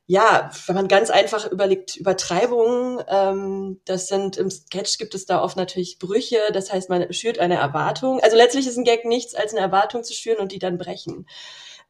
ja, 0.07 0.51
wenn 0.67 0.75
man 0.75 0.89
ganz 0.89 1.11
einfach 1.11 1.51
überlegt, 1.51 1.97
Übertreibungen, 1.97 3.03
ähm, 3.09 3.81
das 3.85 4.09
sind, 4.09 4.37
im 4.37 4.51
Sketch 4.51 4.99
gibt 4.99 5.15
es 5.15 5.27
da 5.27 5.43
oft 5.43 5.57
natürlich 5.57 5.99
Brüche, 5.99 6.39
das 6.53 6.73
heißt, 6.73 6.91
man 6.91 7.13
schürt 7.13 7.39
eine 7.39 7.57
Erwartung. 7.57 8.21
Also 8.21 8.37
letztlich 8.37 8.67
ist 8.67 8.77
ein 8.77 8.85
Gag 8.85 9.05
nichts, 9.05 9.35
als 9.35 9.53
eine 9.53 9.61
Erwartung 9.61 10.03
zu 10.05 10.13
schüren 10.15 10.39
und 10.39 10.53
die 10.53 10.59
dann 10.59 10.79
brechen. 10.79 11.27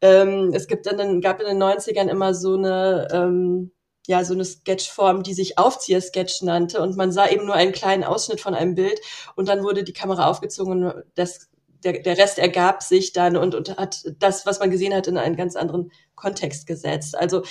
Ähm, 0.02 0.52
es 0.54 0.66
gibt 0.66 0.86
den, 0.86 1.20
gab 1.20 1.40
in 1.40 1.46
den 1.46 1.62
90ern 1.62 2.08
immer 2.08 2.34
so 2.34 2.54
eine, 2.56 3.08
ähm, 3.12 3.72
ja, 4.06 4.24
so 4.24 4.34
eine 4.34 4.44
Sketchform, 4.44 5.22
die 5.22 5.34
sich 5.34 5.58
Aufzieher-Sketch 5.58 6.42
nannte 6.42 6.80
und 6.80 6.96
man 6.96 7.12
sah 7.12 7.28
eben 7.28 7.46
nur 7.46 7.54
einen 7.54 7.72
kleinen 7.72 8.04
Ausschnitt 8.04 8.40
von 8.40 8.54
einem 8.54 8.74
Bild 8.74 9.00
und 9.36 9.48
dann 9.48 9.62
wurde 9.62 9.84
die 9.84 9.92
Kamera 9.92 10.28
aufgezogen 10.28 10.84
und 10.84 11.04
das 11.14 11.50
der, 11.84 12.00
der 12.00 12.18
Rest 12.18 12.38
ergab 12.38 12.82
sich 12.82 13.12
dann 13.12 13.37
und, 13.37 13.54
und 13.54 13.76
hat 13.76 14.04
das, 14.18 14.46
was 14.46 14.60
man 14.60 14.70
gesehen 14.70 14.94
hat, 14.94 15.06
in 15.06 15.18
einen 15.18 15.37
ganz 15.37 15.56
anderen 15.56 15.92
Kontext 16.14 16.66
gesetzt. 16.66 17.16
Also 17.16 17.42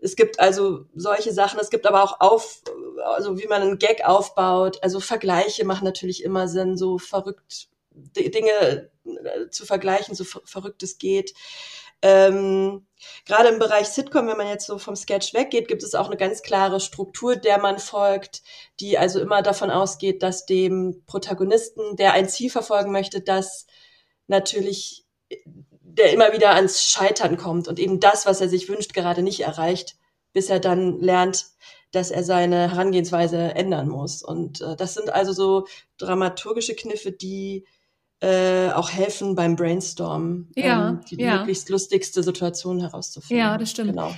es 0.00 0.16
gibt 0.16 0.40
also 0.40 0.86
solche 0.94 1.32
Sachen, 1.32 1.58
es 1.60 1.70
gibt 1.70 1.86
aber 1.86 2.02
auch 2.02 2.20
auf, 2.20 2.62
also 3.04 3.38
wie 3.38 3.46
man 3.46 3.62
einen 3.62 3.78
Gag 3.78 4.04
aufbaut. 4.04 4.82
Also 4.82 5.00
Vergleiche 5.00 5.64
machen 5.64 5.84
natürlich 5.84 6.22
immer 6.22 6.48
Sinn, 6.48 6.76
so 6.76 6.98
verrückt 6.98 7.68
Dinge 8.16 8.90
äh, 9.04 9.48
zu 9.50 9.66
vergleichen, 9.66 10.14
so 10.14 10.24
verrückt 10.24 10.82
es 10.82 10.98
geht. 10.98 11.34
Ähm, 12.02 12.86
Gerade 13.26 13.48
im 13.48 13.58
Bereich 13.58 13.88
Sitcom, 13.88 14.26
wenn 14.26 14.36
man 14.36 14.48
jetzt 14.48 14.66
so 14.66 14.78
vom 14.78 14.96
Sketch 14.96 15.32
weggeht, 15.32 15.68
gibt 15.68 15.82
es 15.82 15.94
auch 15.94 16.06
eine 16.06 16.16
ganz 16.16 16.42
klare 16.42 16.80
Struktur, 16.80 17.36
der 17.36 17.58
man 17.58 17.78
folgt, 17.78 18.42
die 18.80 18.98
also 18.98 19.20
immer 19.20 19.42
davon 19.42 19.70
ausgeht, 19.70 20.22
dass 20.22 20.46
dem 20.46 21.04
Protagonisten, 21.06 21.96
der 21.96 22.12
ein 22.12 22.28
Ziel 22.28 22.50
verfolgen 22.50 22.90
möchte, 22.90 23.20
dass 23.20 23.66
natürlich 24.26 25.04
der 25.98 26.12
immer 26.12 26.32
wieder 26.32 26.54
ans 26.54 26.84
Scheitern 26.84 27.36
kommt 27.36 27.68
und 27.68 27.78
eben 27.78 28.00
das, 28.00 28.26
was 28.26 28.40
er 28.40 28.48
sich 28.48 28.68
wünscht, 28.68 28.94
gerade 28.94 29.22
nicht 29.22 29.40
erreicht, 29.40 29.96
bis 30.32 30.48
er 30.48 30.60
dann 30.60 31.00
lernt, 31.00 31.46
dass 31.90 32.10
er 32.10 32.22
seine 32.22 32.70
Herangehensweise 32.70 33.54
ändern 33.54 33.88
muss. 33.88 34.22
Und 34.22 34.60
äh, 34.60 34.76
das 34.76 34.94
sind 34.94 35.10
also 35.10 35.32
so 35.32 35.66
dramaturgische 35.96 36.74
Kniffe, 36.74 37.12
die 37.12 37.66
äh, 38.20 38.70
auch 38.70 38.90
helfen 38.90 39.34
beim 39.34 39.56
Brainstorm, 39.56 40.48
ja, 40.56 40.90
ähm, 40.90 41.00
die 41.08 41.16
ja. 41.16 41.38
möglichst 41.38 41.68
lustigste 41.68 42.22
Situation 42.22 42.80
herauszufinden. 42.80 43.38
Ja, 43.38 43.58
das 43.58 43.70
stimmt. 43.70 43.90
Genau. 43.90 44.12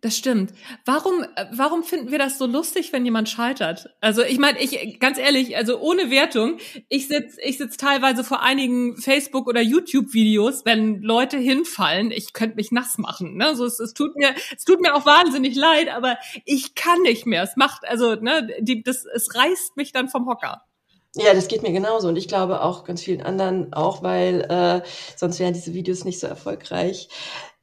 Das 0.00 0.16
stimmt. 0.16 0.52
Warum, 0.84 1.24
äh, 1.34 1.46
warum 1.52 1.82
finden 1.82 2.12
wir 2.12 2.18
das 2.18 2.38
so 2.38 2.46
lustig, 2.46 2.92
wenn 2.92 3.04
jemand 3.04 3.28
scheitert? 3.28 3.90
Also 4.00 4.22
ich 4.22 4.38
meine, 4.38 4.60
ich 4.60 5.00
ganz 5.00 5.18
ehrlich, 5.18 5.56
also 5.56 5.80
ohne 5.80 6.10
Wertung, 6.10 6.58
ich 6.88 7.08
sitz, 7.08 7.36
ich 7.42 7.58
sitz 7.58 7.76
teilweise 7.76 8.22
vor 8.22 8.42
einigen 8.42 8.96
Facebook 8.96 9.48
oder 9.48 9.60
YouTube-Videos, 9.60 10.64
wenn 10.64 11.02
Leute 11.02 11.36
hinfallen, 11.36 12.12
ich 12.12 12.32
könnte 12.32 12.56
mich 12.56 12.70
nass 12.70 12.98
machen. 12.98 13.36
Ne? 13.36 13.56
So, 13.56 13.64
es, 13.64 13.80
es 13.80 13.92
tut 13.92 14.14
mir, 14.16 14.34
es 14.56 14.64
tut 14.64 14.80
mir 14.80 14.94
auch 14.94 15.04
wahnsinnig 15.04 15.56
leid, 15.56 15.88
aber 15.88 16.16
ich 16.44 16.76
kann 16.76 17.02
nicht 17.02 17.26
mehr. 17.26 17.42
Es 17.42 17.56
macht, 17.56 17.84
also 17.84 18.14
ne, 18.14 18.48
die, 18.60 18.82
das, 18.82 19.04
es 19.04 19.34
reißt 19.34 19.76
mich 19.76 19.92
dann 19.92 20.08
vom 20.08 20.26
Hocker. 20.26 20.62
Ja, 21.14 21.34
das 21.34 21.48
geht 21.48 21.62
mir 21.62 21.72
genauso 21.72 22.08
und 22.08 22.16
ich 22.16 22.28
glaube 22.28 22.62
auch 22.62 22.84
ganz 22.84 23.02
vielen 23.02 23.22
anderen 23.22 23.72
auch, 23.72 24.02
weil 24.02 24.42
äh, 24.42 24.88
sonst 25.16 25.38
wären 25.38 25.54
diese 25.54 25.74
Videos 25.74 26.04
nicht 26.04 26.20
so 26.20 26.26
erfolgreich. 26.26 27.08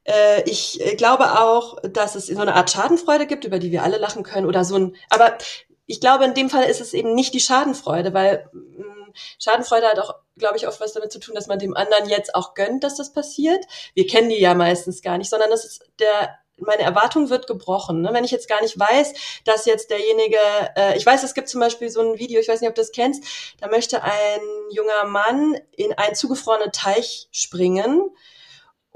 Äh, 0.04 0.42
ich 0.50 0.80
glaube 0.96 1.40
auch, 1.40 1.78
dass 1.82 2.16
es 2.16 2.26
so 2.26 2.40
eine 2.40 2.54
Art 2.54 2.70
Schadenfreude 2.70 3.26
gibt, 3.26 3.44
über 3.44 3.58
die 3.58 3.70
wir 3.70 3.82
alle 3.82 3.98
lachen 3.98 4.24
können 4.24 4.46
oder 4.46 4.64
so 4.64 4.76
ein, 4.76 4.96
aber 5.10 5.38
ich 5.86 6.00
glaube, 6.00 6.24
in 6.24 6.34
dem 6.34 6.50
Fall 6.50 6.64
ist 6.64 6.80
es 6.80 6.92
eben 6.92 7.14
nicht 7.14 7.34
die 7.34 7.40
Schadenfreude, 7.40 8.12
weil 8.12 8.48
mh, 8.52 8.84
mm, 8.84 9.12
Schadenfreude 9.38 9.86
hat 9.86 9.98
auch, 10.00 10.16
glaube 10.36 10.56
ich, 10.56 10.66
oft 10.68 10.80
was 10.80 10.92
damit 10.92 11.12
zu 11.12 11.20
tun, 11.20 11.34
dass 11.34 11.46
man 11.46 11.58
dem 11.58 11.76
anderen 11.76 12.08
jetzt 12.08 12.34
auch 12.34 12.54
gönnt, 12.54 12.84
dass 12.84 12.96
das 12.96 13.12
passiert. 13.12 13.64
Wir 13.94 14.06
kennen 14.06 14.28
die 14.28 14.40
ja 14.40 14.54
meistens 14.54 15.02
gar 15.02 15.16
nicht, 15.18 15.30
sondern 15.30 15.50
das 15.50 15.64
ist 15.64 15.88
der 16.00 16.36
meine 16.58 16.82
Erwartung 16.82 17.30
wird 17.30 17.46
gebrochen. 17.46 18.02
Ne? 18.02 18.10
Wenn 18.12 18.24
ich 18.24 18.30
jetzt 18.30 18.48
gar 18.48 18.62
nicht 18.62 18.78
weiß, 18.78 19.14
dass 19.44 19.66
jetzt 19.66 19.90
derjenige, 19.90 20.38
äh, 20.76 20.96
ich 20.96 21.04
weiß, 21.04 21.22
es 21.22 21.34
gibt 21.34 21.48
zum 21.48 21.60
Beispiel 21.60 21.90
so 21.90 22.00
ein 22.00 22.18
Video, 22.18 22.40
ich 22.40 22.48
weiß 22.48 22.60
nicht, 22.60 22.68
ob 22.68 22.74
du 22.74 22.82
das 22.82 22.92
kennst, 22.92 23.24
da 23.60 23.68
möchte 23.68 24.02
ein 24.02 24.40
junger 24.70 25.04
Mann 25.04 25.58
in 25.72 25.92
einen 25.94 26.14
zugefrorenen 26.14 26.72
Teich 26.72 27.28
springen 27.30 28.10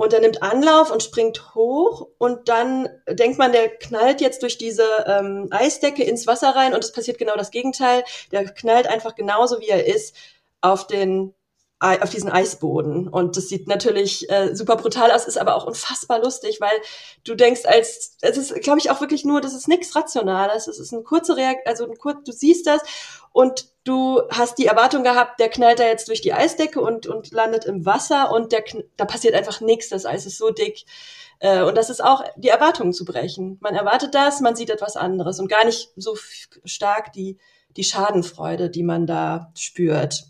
und 0.00 0.14
er 0.14 0.21
nimmt 0.21 0.43
Anlauf 0.43 0.90
und 0.90 1.02
springt 1.02 1.55
hoch 1.55 2.09
und 2.17 2.49
dann 2.49 2.88
denkt 3.07 3.38
man, 3.38 3.52
der 3.52 3.69
knallt 3.69 4.23
jetzt 4.23 4.43
durch 4.43 4.57
diese 4.57 4.87
ähm, 5.07 5.49
Eisdecke 5.50 6.02
ins 6.02 6.26
Wasser 6.26 6.57
rein 6.57 6.73
und 6.73 6.83
es 6.83 6.93
passiert 6.93 7.19
genau 7.19 7.37
das 7.37 7.50
Gegenteil. 7.50 8.02
Der 8.33 8.47
knallt 8.47 8.87
einfach 8.87 9.14
genauso, 9.14 9.61
wie 9.61 9.69
er 9.69 9.87
ist, 9.87 10.17
auf 10.62 10.87
den 10.87 11.35
auf 11.80 12.10
diesen 12.10 12.30
Eisboden. 12.30 13.08
Und 13.08 13.38
das 13.38 13.49
sieht 13.49 13.66
natürlich 13.66 14.30
äh, 14.30 14.54
super 14.54 14.76
brutal 14.76 15.10
aus, 15.10 15.26
ist 15.26 15.38
aber 15.38 15.56
auch 15.56 15.66
unfassbar 15.66 16.22
lustig, 16.22 16.60
weil 16.60 16.78
du 17.25 17.34
denkst, 17.34 17.62
als 17.64 18.18
es 18.20 18.37
ist, 18.37 18.54
glaube 18.60 18.78
ich, 18.78 18.90
auch 18.90 19.00
wirklich 19.00 19.25
nur, 19.25 19.40
das 19.40 19.54
ist 19.54 19.66
nichts 19.66 19.96
Rationales. 19.96 20.68
Es 20.68 20.78
ist 20.78 20.92
eine 20.92 21.02
kurze 21.02 21.37
Reaktion, 21.37 21.66
also 21.66 21.84
ein 21.87 21.96
kurz, 21.96 22.18
du 22.25 22.32
siehst 22.32 22.66
das 22.66 22.82
und 23.32 23.70
du 23.84 24.20
hast 24.30 24.58
die 24.58 24.66
Erwartung 24.66 25.04
gehabt, 25.04 25.40
der 25.40 25.49
knallt 25.49 25.78
da 25.78 25.84
jetzt 25.84 26.08
durch 26.08 26.20
die 26.20 26.34
Eisdecke 26.34 26.82
und, 26.82 27.06
und 27.06 27.32
landet 27.32 27.64
im 27.64 27.87
Wasser 27.87 28.30
und 28.30 28.52
der, 28.52 28.62
da 28.99 29.06
passiert 29.06 29.34
einfach 29.34 29.62
nichts, 29.62 29.88
das 29.88 30.04
Eis 30.04 30.26
ist 30.26 30.37
so 30.37 30.50
dick. 30.50 30.84
Äh, 31.38 31.62
und 31.62 31.78
das 31.78 31.88
ist 31.88 32.04
auch 32.04 32.22
die 32.37 32.49
Erwartungen 32.49 32.92
zu 32.92 33.06
brechen. 33.06 33.56
Man 33.60 33.75
erwartet 33.75 34.14
das, 34.14 34.40
man 34.40 34.54
sieht 34.54 34.68
etwas 34.68 34.96
anderes 34.96 35.40
und 35.40 35.49
gar 35.49 35.64
nicht 35.64 35.90
so 35.96 36.14
stark 36.64 37.14
die, 37.14 37.38
die 37.76 37.84
Schadenfreude, 37.84 38.68
die 38.68 38.82
man 38.82 39.06
da 39.06 39.50
spürt. 39.56 40.29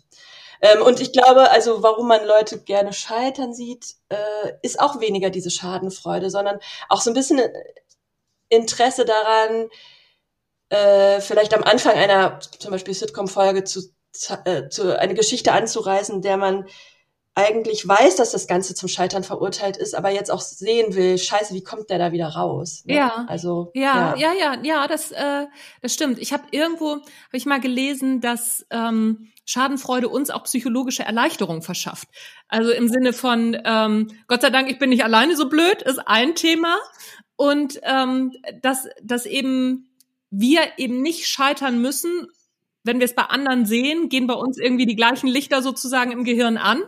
Ähm, 0.61 0.81
und 0.83 0.99
ich 0.99 1.11
glaube, 1.11 1.49
also 1.51 1.81
warum 1.83 2.07
man 2.07 2.25
Leute 2.25 2.59
gerne 2.59 2.93
scheitern 2.93 3.53
sieht, 3.53 3.95
äh, 4.09 4.51
ist 4.61 4.79
auch 4.79 4.99
weniger 4.99 5.29
diese 5.29 5.49
Schadenfreude, 5.49 6.29
sondern 6.29 6.59
auch 6.87 7.01
so 7.01 7.09
ein 7.09 7.15
bisschen 7.15 7.41
Interesse 8.49 9.05
daran, 9.05 9.69
äh, 10.69 11.19
vielleicht 11.21 11.53
am 11.53 11.63
Anfang 11.63 11.95
einer 11.95 12.39
zum 12.39 12.71
Beispiel 12.71 12.93
Sitcom-Folge 12.93 13.63
zu, 13.63 13.81
äh, 14.45 14.69
zu 14.69 14.97
eine 14.97 15.15
Geschichte 15.15 15.51
anzureißen, 15.51 16.21
der 16.21 16.37
man 16.37 16.65
eigentlich 17.33 17.87
weiß, 17.87 18.17
dass 18.17 18.31
das 18.31 18.45
Ganze 18.45 18.75
zum 18.75 18.89
Scheitern 18.89 19.23
verurteilt 19.23 19.77
ist, 19.77 19.95
aber 19.95 20.09
jetzt 20.09 20.29
auch 20.29 20.41
sehen 20.41 20.95
will, 20.95 21.17
scheiße, 21.17 21.53
wie 21.53 21.63
kommt 21.63 21.89
der 21.89 21.97
da 21.97 22.11
wieder 22.11 22.27
raus? 22.27 22.83
Ne? 22.85 22.95
Ja. 22.95 23.25
Also 23.27 23.71
ja, 23.73 24.15
ja, 24.17 24.33
ja, 24.33 24.33
ja, 24.33 24.63
ja 24.63 24.87
das, 24.87 25.11
äh, 25.11 25.47
das 25.81 25.93
stimmt. 25.93 26.19
Ich 26.19 26.33
habe 26.33 26.43
irgendwo, 26.51 26.91
habe 26.91 27.05
ich 27.33 27.45
mal 27.45 27.61
gelesen, 27.61 28.19
dass 28.19 28.65
ähm, 28.69 29.31
Schadenfreude 29.51 30.09
uns 30.09 30.29
auch 30.29 30.43
psychologische 30.45 31.03
Erleichterung 31.03 31.61
verschafft. 31.61 32.07
Also 32.47 32.71
im 32.71 32.87
Sinne 32.87 33.13
von, 33.13 33.57
ähm, 33.65 34.07
Gott 34.27 34.41
sei 34.41 34.49
Dank, 34.49 34.69
ich 34.69 34.79
bin 34.79 34.89
nicht 34.89 35.03
alleine 35.03 35.35
so 35.35 35.49
blöd, 35.49 35.81
ist 35.81 35.99
ein 36.07 36.35
Thema. 36.35 36.77
Und 37.35 37.79
ähm, 37.83 38.33
dass, 38.61 38.87
dass 39.03 39.25
eben 39.25 39.89
wir 40.29 40.61
eben 40.77 41.01
nicht 41.01 41.27
scheitern 41.27 41.81
müssen, 41.81 42.27
wenn 42.83 42.99
wir 42.99 43.05
es 43.05 43.15
bei 43.15 43.23
anderen 43.23 43.65
sehen, 43.65 44.09
gehen 44.09 44.27
bei 44.27 44.33
uns 44.33 44.57
irgendwie 44.57 44.85
die 44.85 44.95
gleichen 44.95 45.27
Lichter 45.27 45.61
sozusagen 45.61 46.11
im 46.11 46.23
Gehirn 46.23 46.57
an. 46.57 46.81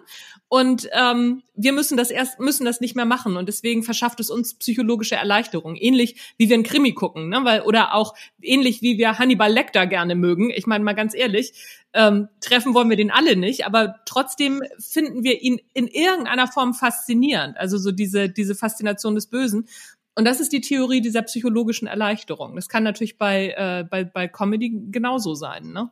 Und 0.54 0.88
ähm, 0.92 1.42
wir 1.56 1.74
müssen 1.74 1.98
das 1.98 2.12
erst 2.12 2.40
müssen 2.40 2.64
das 2.64 2.80
nicht 2.80 2.96
mehr 2.96 3.06
machen 3.06 3.38
und 3.38 3.48
deswegen 3.48 3.82
verschafft 3.82 4.20
es 4.20 4.30
uns 4.30 4.54
psychologische 4.54 5.16
Erleichterung, 5.16 5.76
ähnlich 5.76 6.36
wie 6.38 6.48
wir 6.48 6.54
einen 6.54 6.64
Krimi 6.64 6.94
gucken, 6.94 7.30
ne? 7.30 7.40
Weil 7.44 7.62
oder 7.62 7.96
auch 7.96 8.14
ähnlich 8.40 8.84
wie 8.84 9.00
wir 9.00 9.18
Hannibal 9.18 9.52
Lecter 9.52 9.88
gerne 9.88 10.14
mögen. 10.14 10.52
Ich 10.52 10.68
meine 10.68 10.84
mal 10.84 10.94
ganz 10.94 11.16
ehrlich, 11.16 11.54
ähm, 11.94 12.28
treffen 12.40 12.76
wollen 12.76 12.92
wir 12.92 12.98
den 12.98 13.10
alle 13.10 13.36
nicht, 13.36 13.66
aber 13.66 13.96
trotzdem 14.06 14.62
finden 14.78 15.24
wir 15.24 15.42
ihn 15.42 15.60
in 15.74 15.88
irgendeiner 15.88 16.46
Form 16.46 16.76
faszinierend. 16.76 17.58
Also 17.58 17.80
so 17.80 17.92
diese 17.92 18.30
diese 18.30 18.54
Faszination 18.54 19.16
des 19.16 19.26
Bösen. 19.32 19.68
Und 20.14 20.26
das 20.26 20.40
ist 20.40 20.54
die 20.54 20.62
Theorie 20.62 21.02
dieser 21.02 21.24
psychologischen 21.24 21.88
Erleichterung. 21.88 22.56
Das 22.56 22.70
kann 22.70 22.84
natürlich 22.84 23.18
bei 23.18 23.56
äh, 23.58 23.86
bei 23.90 24.04
bei 24.04 24.28
Comedy 24.28 24.72
genauso 24.92 25.34
sein, 25.34 25.72
ne? 25.72 25.90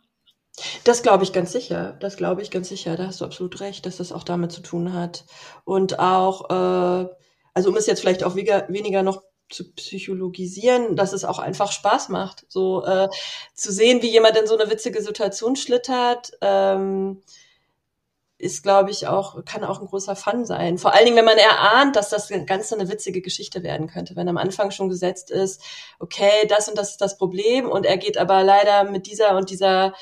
Das 0.83 1.01
glaube 1.03 1.23
ich 1.23 1.33
ganz 1.33 1.51
sicher. 1.51 1.97
Das 1.99 2.17
glaube 2.17 2.41
ich 2.41 2.51
ganz 2.51 2.69
sicher. 2.69 2.95
Da 2.97 3.07
hast 3.07 3.21
du 3.21 3.25
absolut 3.25 3.59
recht, 3.59 3.85
dass 3.85 3.97
das 3.97 4.11
auch 4.11 4.23
damit 4.23 4.51
zu 4.51 4.61
tun 4.61 4.93
hat. 4.93 5.25
Und 5.63 5.99
auch, 5.99 6.49
äh, 6.49 7.09
also 7.53 7.69
um 7.69 7.77
es 7.77 7.87
jetzt 7.87 8.01
vielleicht 8.01 8.23
auch 8.23 8.35
weniger, 8.35 8.67
weniger 8.69 9.03
noch 9.03 9.23
zu 9.49 9.73
psychologisieren, 9.73 10.95
dass 10.95 11.13
es 11.13 11.25
auch 11.25 11.39
einfach 11.39 11.71
Spaß 11.71 12.09
macht, 12.09 12.45
so 12.47 12.85
äh, 12.85 13.09
zu 13.53 13.71
sehen, 13.71 14.01
wie 14.01 14.09
jemand 14.09 14.37
in 14.37 14.47
so 14.47 14.57
eine 14.57 14.69
witzige 14.71 15.01
Situation 15.01 15.55
schlittert. 15.55 16.31
Ähm, 16.41 17.21
ist, 18.41 18.63
glaube 18.63 18.89
ich, 18.89 19.07
auch, 19.07 19.45
kann 19.45 19.63
auch 19.63 19.79
ein 19.79 19.87
großer 19.87 20.15
Fun 20.15 20.45
sein. 20.45 20.79
Vor 20.79 20.93
allen 20.95 21.05
Dingen, 21.05 21.17
wenn 21.17 21.25
man 21.25 21.37
erahnt, 21.37 21.95
dass 21.95 22.09
das 22.09 22.29
Ganze 22.47 22.73
eine 22.73 22.89
witzige 22.89 23.21
Geschichte 23.21 23.61
werden 23.61 23.85
könnte. 23.85 24.15
Wenn 24.15 24.27
am 24.27 24.37
Anfang 24.37 24.71
schon 24.71 24.89
gesetzt 24.89 25.29
ist, 25.29 25.61
okay, 25.99 26.47
das 26.49 26.67
und 26.67 26.75
das 26.75 26.91
ist 26.91 27.01
das 27.01 27.17
Problem 27.17 27.69
und 27.69 27.85
er 27.85 27.97
geht 27.97 28.17
aber 28.17 28.43
leider 28.43 28.85
mit 28.85 29.05
dieser 29.05 29.37
und 29.37 29.51
dieser 29.51 29.93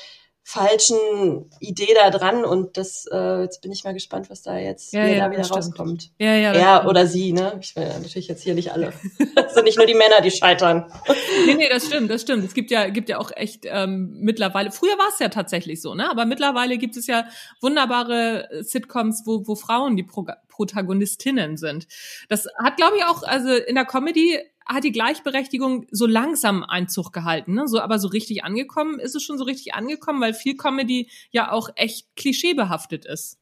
falschen 0.42 1.50
Idee 1.60 1.94
da 1.94 2.10
dran 2.10 2.44
und 2.44 2.76
das 2.76 3.06
äh, 3.12 3.42
jetzt 3.42 3.62
bin 3.62 3.70
ich 3.70 3.84
mal 3.84 3.94
gespannt, 3.94 4.30
was 4.30 4.42
da 4.42 4.58
jetzt 4.58 4.92
ja, 4.92 5.06
ja, 5.06 5.26
da 5.26 5.32
wieder 5.32 5.46
rauskommt. 5.46 6.10
Ja, 6.18 6.34
ja, 6.34 6.52
er 6.52 6.88
oder 6.88 7.06
sie, 7.06 7.32
ne? 7.32 7.58
Ich 7.60 7.76
will 7.76 7.86
natürlich 7.86 8.26
jetzt 8.26 8.42
hier 8.42 8.54
nicht 8.54 8.72
alle. 8.72 8.92
das 9.36 9.54
sind 9.54 9.64
nicht 9.64 9.76
nur 9.76 9.86
die 9.86 9.94
Männer, 9.94 10.20
die 10.22 10.30
scheitern. 10.30 10.90
nee, 11.46 11.54
nee, 11.54 11.68
das 11.68 11.86
stimmt, 11.86 12.10
das 12.10 12.22
stimmt. 12.22 12.44
Es 12.44 12.54
gibt 12.54 12.70
ja 12.70 12.88
gibt 12.88 13.08
ja 13.08 13.18
auch 13.18 13.30
echt 13.36 13.64
ähm, 13.66 14.16
mittlerweile. 14.20 14.72
Früher 14.72 14.98
war 14.98 15.08
es 15.12 15.18
ja 15.18 15.28
tatsächlich 15.28 15.80
so, 15.80 15.94
ne? 15.94 16.10
Aber 16.10 16.24
mittlerweile 16.24 16.78
gibt 16.78 16.96
es 16.96 17.06
ja 17.06 17.26
wunderbare 17.60 18.48
Sitcoms, 18.62 19.22
wo 19.26 19.46
wo 19.46 19.54
Frauen 19.54 19.96
die 19.96 20.02
Pro 20.02 20.26
Protagonistinnen 20.60 21.56
sind. 21.56 21.88
Das 22.28 22.46
hat 22.62 22.76
glaube 22.76 22.98
ich 22.98 23.04
auch 23.04 23.22
also 23.22 23.48
in 23.48 23.76
der 23.76 23.86
Comedy 23.86 24.38
hat 24.66 24.84
die 24.84 24.92
Gleichberechtigung 24.92 25.86
so 25.90 26.06
langsam 26.06 26.62
Einzug 26.62 27.12
gehalten, 27.12 27.54
ne? 27.54 27.66
So, 27.66 27.80
aber 27.80 27.98
so 27.98 28.08
richtig 28.08 28.44
angekommen 28.44 29.00
ist 29.00 29.16
es 29.16 29.22
schon 29.22 29.38
so 29.38 29.44
richtig 29.44 29.74
angekommen, 29.74 30.20
weil 30.20 30.34
viel 30.34 30.56
Comedy 30.56 31.10
ja 31.30 31.50
auch 31.50 31.70
echt 31.74 32.14
klischeebehaftet 32.14 33.04
ist. 33.04 33.38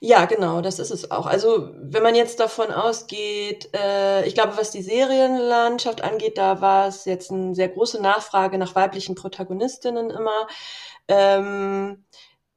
Ja, 0.00 0.24
genau, 0.24 0.60
das 0.60 0.78
ist 0.78 0.90
es 0.90 1.10
auch. 1.10 1.26
Also 1.26 1.70
wenn 1.76 2.02
man 2.02 2.14
jetzt 2.14 2.40
davon 2.40 2.72
ausgeht, 2.72 3.70
äh, 3.74 4.26
ich 4.26 4.34
glaube, 4.34 4.56
was 4.56 4.70
die 4.70 4.82
Serienlandschaft 4.82 6.02
angeht, 6.02 6.36
da 6.36 6.60
war 6.60 6.88
es 6.88 7.04
jetzt 7.04 7.30
eine 7.30 7.54
sehr 7.54 7.68
große 7.68 8.02
Nachfrage 8.02 8.58
nach 8.58 8.74
weiblichen 8.74 9.14
Protagonistinnen 9.14 10.10
immer. 10.10 10.48
Ähm, 11.06 12.04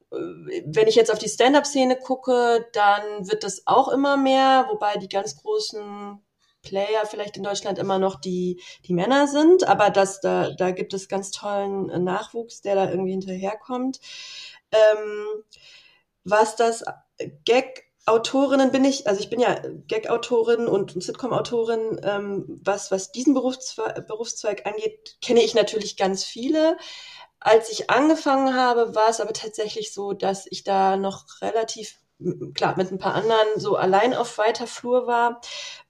wenn 0.09 0.87
ich 0.87 0.95
jetzt 0.95 1.11
auf 1.11 1.19
die 1.19 1.29
Stand-up-Szene 1.29 1.97
gucke, 1.97 2.67
dann 2.73 3.27
wird 3.29 3.43
das 3.43 3.63
auch 3.65 3.89
immer 3.89 4.17
mehr, 4.17 4.67
wobei 4.69 4.95
die 4.97 5.09
ganz 5.09 5.35
großen 5.41 6.21
Player 6.61 7.05
vielleicht 7.05 7.37
in 7.37 7.43
Deutschland 7.43 7.77
immer 7.77 7.99
noch 7.99 8.19
die, 8.19 8.61
die 8.85 8.93
Männer 8.93 9.27
sind, 9.27 9.67
aber 9.67 9.89
das, 9.89 10.19
da, 10.21 10.51
da 10.51 10.71
gibt 10.71 10.93
es 10.93 11.07
ganz 11.07 11.31
tollen 11.31 11.89
äh, 11.89 11.99
Nachwuchs, 11.99 12.61
der 12.61 12.75
da 12.75 12.89
irgendwie 12.89 13.11
hinterherkommt. 13.11 13.99
Ähm, 14.71 15.43
was 16.23 16.55
das 16.55 16.83
Gag 17.45 17.87
Autorinnen 18.07 18.71
bin 18.71 18.85
ich, 18.85 19.05
also 19.05 19.19
ich 19.19 19.29
bin 19.29 19.41
ja 19.41 19.59
Gag-Autorin 19.87 20.67
und 20.67 21.03
Sitcom-Autorin. 21.03 21.99
Ähm, 22.03 22.45
was, 22.63 22.89
was 22.89 23.11
diesen 23.11 23.33
Berufszweig, 23.33 24.07
Berufszweig 24.07 24.65
angeht, 24.65 25.17
kenne 25.21 25.43
ich 25.43 25.53
natürlich 25.55 25.97
ganz 25.97 26.23
viele. 26.23 26.77
Als 27.39 27.69
ich 27.71 27.89
angefangen 27.89 28.55
habe, 28.55 28.95
war 28.95 29.09
es 29.09 29.19
aber 29.19 29.33
tatsächlich 29.33 29.93
so, 29.93 30.13
dass 30.13 30.47
ich 30.49 30.63
da 30.63 30.97
noch 30.97 31.25
relativ 31.41 31.99
klar, 32.53 32.75
mit 32.77 32.91
ein 32.91 32.97
paar 32.97 33.13
anderen 33.13 33.47
so 33.57 33.75
allein 33.75 34.13
auf 34.13 34.37
weiter 34.37 34.65
Flur 34.65 35.05
war, 35.05 35.39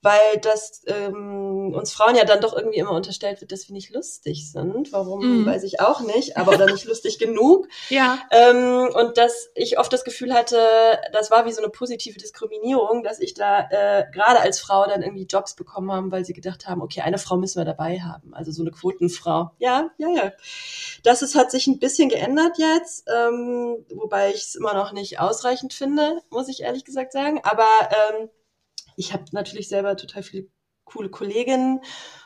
weil 0.02 0.38
das 0.42 0.82
ähm, 0.86 1.72
uns 1.74 1.92
Frauen 1.92 2.16
ja 2.16 2.24
dann 2.24 2.40
doch 2.40 2.54
irgendwie 2.54 2.78
immer 2.78 2.92
unterstellt 2.92 3.40
wird, 3.40 3.50
dass 3.50 3.68
wir 3.68 3.72
nicht 3.72 3.90
lustig 3.94 4.50
sind. 4.52 4.92
Warum, 4.92 5.42
mm. 5.42 5.46
weiß 5.46 5.62
ich 5.62 5.80
auch 5.80 6.00
nicht, 6.00 6.36
aber 6.36 6.52
oder 6.52 6.66
nicht 6.66 6.84
lustig 6.84 7.18
genug. 7.18 7.66
Ja. 7.90 8.18
Ähm, 8.30 8.90
und 8.92 9.16
dass 9.16 9.48
ich 9.54 9.78
oft 9.78 9.90
das 9.92 10.04
Gefühl 10.04 10.34
hatte, 10.34 10.58
das 11.12 11.30
war 11.30 11.46
wie 11.46 11.52
so 11.52 11.62
eine 11.62 11.70
positive 11.70 12.18
Diskriminierung, 12.18 13.02
dass 13.02 13.18
ich 13.18 13.32
da 13.32 13.66
äh, 13.70 14.04
gerade 14.12 14.40
als 14.40 14.60
Frau 14.60 14.84
dann 14.86 15.02
irgendwie 15.02 15.24
Jobs 15.24 15.54
bekommen 15.54 15.90
haben, 15.90 16.12
weil 16.12 16.24
sie 16.24 16.34
gedacht 16.34 16.66
haben, 16.66 16.82
okay, 16.82 17.00
eine 17.00 17.18
Frau 17.18 17.36
müssen 17.36 17.58
wir 17.58 17.64
dabei 17.64 18.00
haben. 18.00 18.34
Also 18.34 18.52
so 18.52 18.62
eine 18.62 18.72
Quotenfrau. 18.72 19.52
Ja, 19.58 19.90
ja, 19.96 20.08
ja. 20.08 20.32
Das 21.02 21.22
ist, 21.22 21.34
hat 21.34 21.50
sich 21.50 21.66
ein 21.66 21.78
bisschen 21.78 22.08
geändert 22.08 22.58
jetzt, 22.58 23.08
ähm, 23.08 23.76
wobei 23.94 24.30
ich 24.30 24.42
es 24.42 24.54
immer 24.54 24.74
noch 24.74 24.92
nicht 24.92 25.18
ausreichend 25.18 25.72
finde, 25.72 26.17
muss 26.30 26.48
ich 26.48 26.62
ehrlich 26.62 26.84
gesagt 26.84 27.12
sagen. 27.12 27.40
Aber 27.42 27.66
ähm, 27.90 28.28
ich 28.96 29.12
habe 29.12 29.24
natürlich 29.32 29.68
selber 29.68 29.96
total 29.96 30.22
viele 30.22 30.46
coole 30.84 31.10
Kolleginnen 31.10 31.80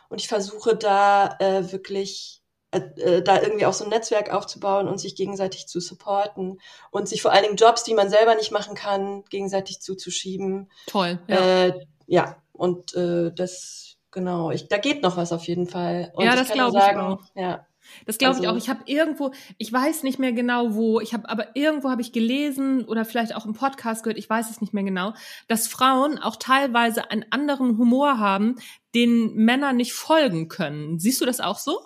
und 0.08 0.20
ich 0.20 0.28
versuche 0.28 0.76
da 0.76 1.36
äh, 1.40 1.72
wirklich 1.72 2.42
äh, 2.72 2.80
äh, 2.96 3.22
da 3.22 3.40
irgendwie 3.40 3.66
auch 3.66 3.74
so 3.74 3.84
ein 3.84 3.90
Netzwerk 3.90 4.32
aufzubauen 4.32 4.88
und 4.88 4.98
sich 4.98 5.14
gegenseitig 5.14 5.66
zu 5.66 5.78
supporten 5.78 6.58
und 6.90 7.06
sich 7.06 7.20
vor 7.20 7.32
allen 7.32 7.44
Dingen 7.44 7.56
Jobs, 7.56 7.84
die 7.84 7.92
man 7.92 8.08
selber 8.08 8.34
nicht 8.34 8.50
machen 8.50 8.74
kann, 8.74 9.24
gegenseitig 9.28 9.80
zuzuschieben. 9.80 10.70
Toll. 10.86 11.18
Ja, 11.28 11.66
äh, 11.66 11.86
ja. 12.06 12.36
und 12.52 12.94
äh, 12.94 13.30
das 13.34 13.98
genau, 14.10 14.50
ich, 14.50 14.68
da 14.68 14.78
geht 14.78 15.02
noch 15.02 15.18
was 15.18 15.32
auf 15.32 15.46
jeden 15.48 15.66
Fall. 15.66 16.12
Und 16.14 16.24
ja, 16.24 16.34
das 16.34 16.50
glaube 16.50 16.78
ich 16.78 16.96
auch. 16.96 17.20
Ja, 17.34 17.66
das 18.06 18.18
glaube 18.18 18.36
also, 18.36 18.42
ich 18.42 18.48
auch. 18.48 18.56
Ich 18.56 18.68
habe 18.68 18.82
irgendwo, 18.86 19.32
ich 19.58 19.72
weiß 19.72 20.02
nicht 20.02 20.18
mehr 20.18 20.32
genau 20.32 20.74
wo, 20.74 21.00
ich 21.00 21.14
habe 21.14 21.28
aber 21.28 21.54
irgendwo 21.54 21.90
habe 21.90 22.02
ich 22.02 22.12
gelesen 22.12 22.84
oder 22.84 23.04
vielleicht 23.04 23.34
auch 23.34 23.46
im 23.46 23.54
Podcast 23.54 24.02
gehört, 24.02 24.18
ich 24.18 24.28
weiß 24.28 24.50
es 24.50 24.60
nicht 24.60 24.74
mehr 24.74 24.84
genau, 24.84 25.14
dass 25.48 25.68
Frauen 25.68 26.18
auch 26.18 26.36
teilweise 26.36 27.10
einen 27.10 27.26
anderen 27.30 27.78
Humor 27.78 28.18
haben, 28.18 28.56
den 28.94 29.34
Männer 29.34 29.72
nicht 29.72 29.92
folgen 29.92 30.48
können. 30.48 30.98
Siehst 30.98 31.20
du 31.20 31.26
das 31.26 31.40
auch 31.40 31.58
so? 31.58 31.80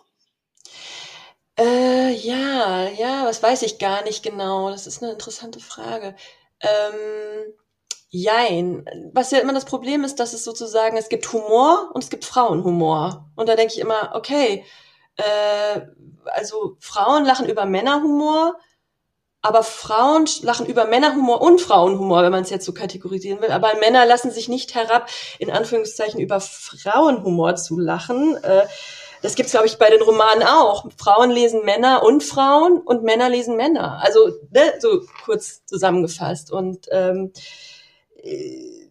Äh, 1.59 2.13
ja, 2.13 2.89
ja, 2.89 3.25
das 3.25 3.43
weiß 3.43 3.63
ich 3.63 3.79
gar 3.79 4.05
nicht 4.05 4.23
genau. 4.23 4.71
Das 4.71 4.87
ist 4.87 5.03
eine 5.03 5.13
interessante 5.13 5.61
Frage. 5.61 6.15
Ähm, 6.61 7.55
jein. 8.09 8.85
Was 9.13 9.31
ja 9.31 9.39
immer 9.39 9.55
das 9.55 9.65
Problem 9.65 10.05
ist, 10.05 10.17
dass 10.17 10.35
es 10.35 10.45
sozusagen, 10.45 10.97
es 10.97 11.09
gibt 11.09 11.33
Humor 11.33 11.91
und 11.95 12.05
es 12.05 12.11
gibt 12.11 12.25
Frauenhumor. 12.25 13.31
Und 13.37 13.49
da 13.49 13.57
denke 13.57 13.75
ich 13.75 13.81
immer, 13.81 14.13
okay, 14.15 14.65
äh, 15.17 15.81
also 16.25 16.77
Frauen 16.81 17.25
lachen 17.25 17.49
über 17.49 17.65
Männerhumor, 17.67 18.57
aber 19.43 19.63
Frauen 19.63 20.27
lachen 20.43 20.67
über 20.67 20.87
Männerhumor 20.87 21.41
und 21.41 21.61
Frauenhumor, 21.61 22.23
wenn 22.23 22.33
man 22.33 22.43
es 22.43 22.51
jetzt 22.51 22.65
so 22.67 22.75
kategorisieren 22.75 23.41
will. 23.41 23.51
Aber 23.51 23.75
Männer 23.77 24.05
lassen 24.05 24.31
sich 24.31 24.49
nicht 24.49 24.75
herab, 24.75 25.09
in 25.39 25.51
Anführungszeichen 25.51 26.21
über 26.21 26.41
Frauenhumor 26.41 27.55
zu 27.57 27.79
lachen. 27.79 28.37
Äh, 28.43 28.67
das 29.23 29.35
gibt's 29.35 29.53
glaube 29.53 29.67
ich 29.67 29.79
bei 29.79 29.89
den 29.89 30.03
Romanen 30.03 30.43
auch. 30.43 30.87
Frauen 30.97 31.31
lesen 31.31 31.65
Männer 31.65 32.03
und 32.03 32.23
Frauen 32.23 32.79
und 32.79 33.03
Männer 33.03 33.29
lesen 33.29 33.57
Männer. 33.57 34.01
Also 34.03 34.29
ne, 34.51 34.75
so 34.81 35.03
kurz 35.25 35.65
zusammengefasst. 35.65 36.51
Und 36.51 36.89
ähm, 36.91 37.33
äh, 38.23 38.89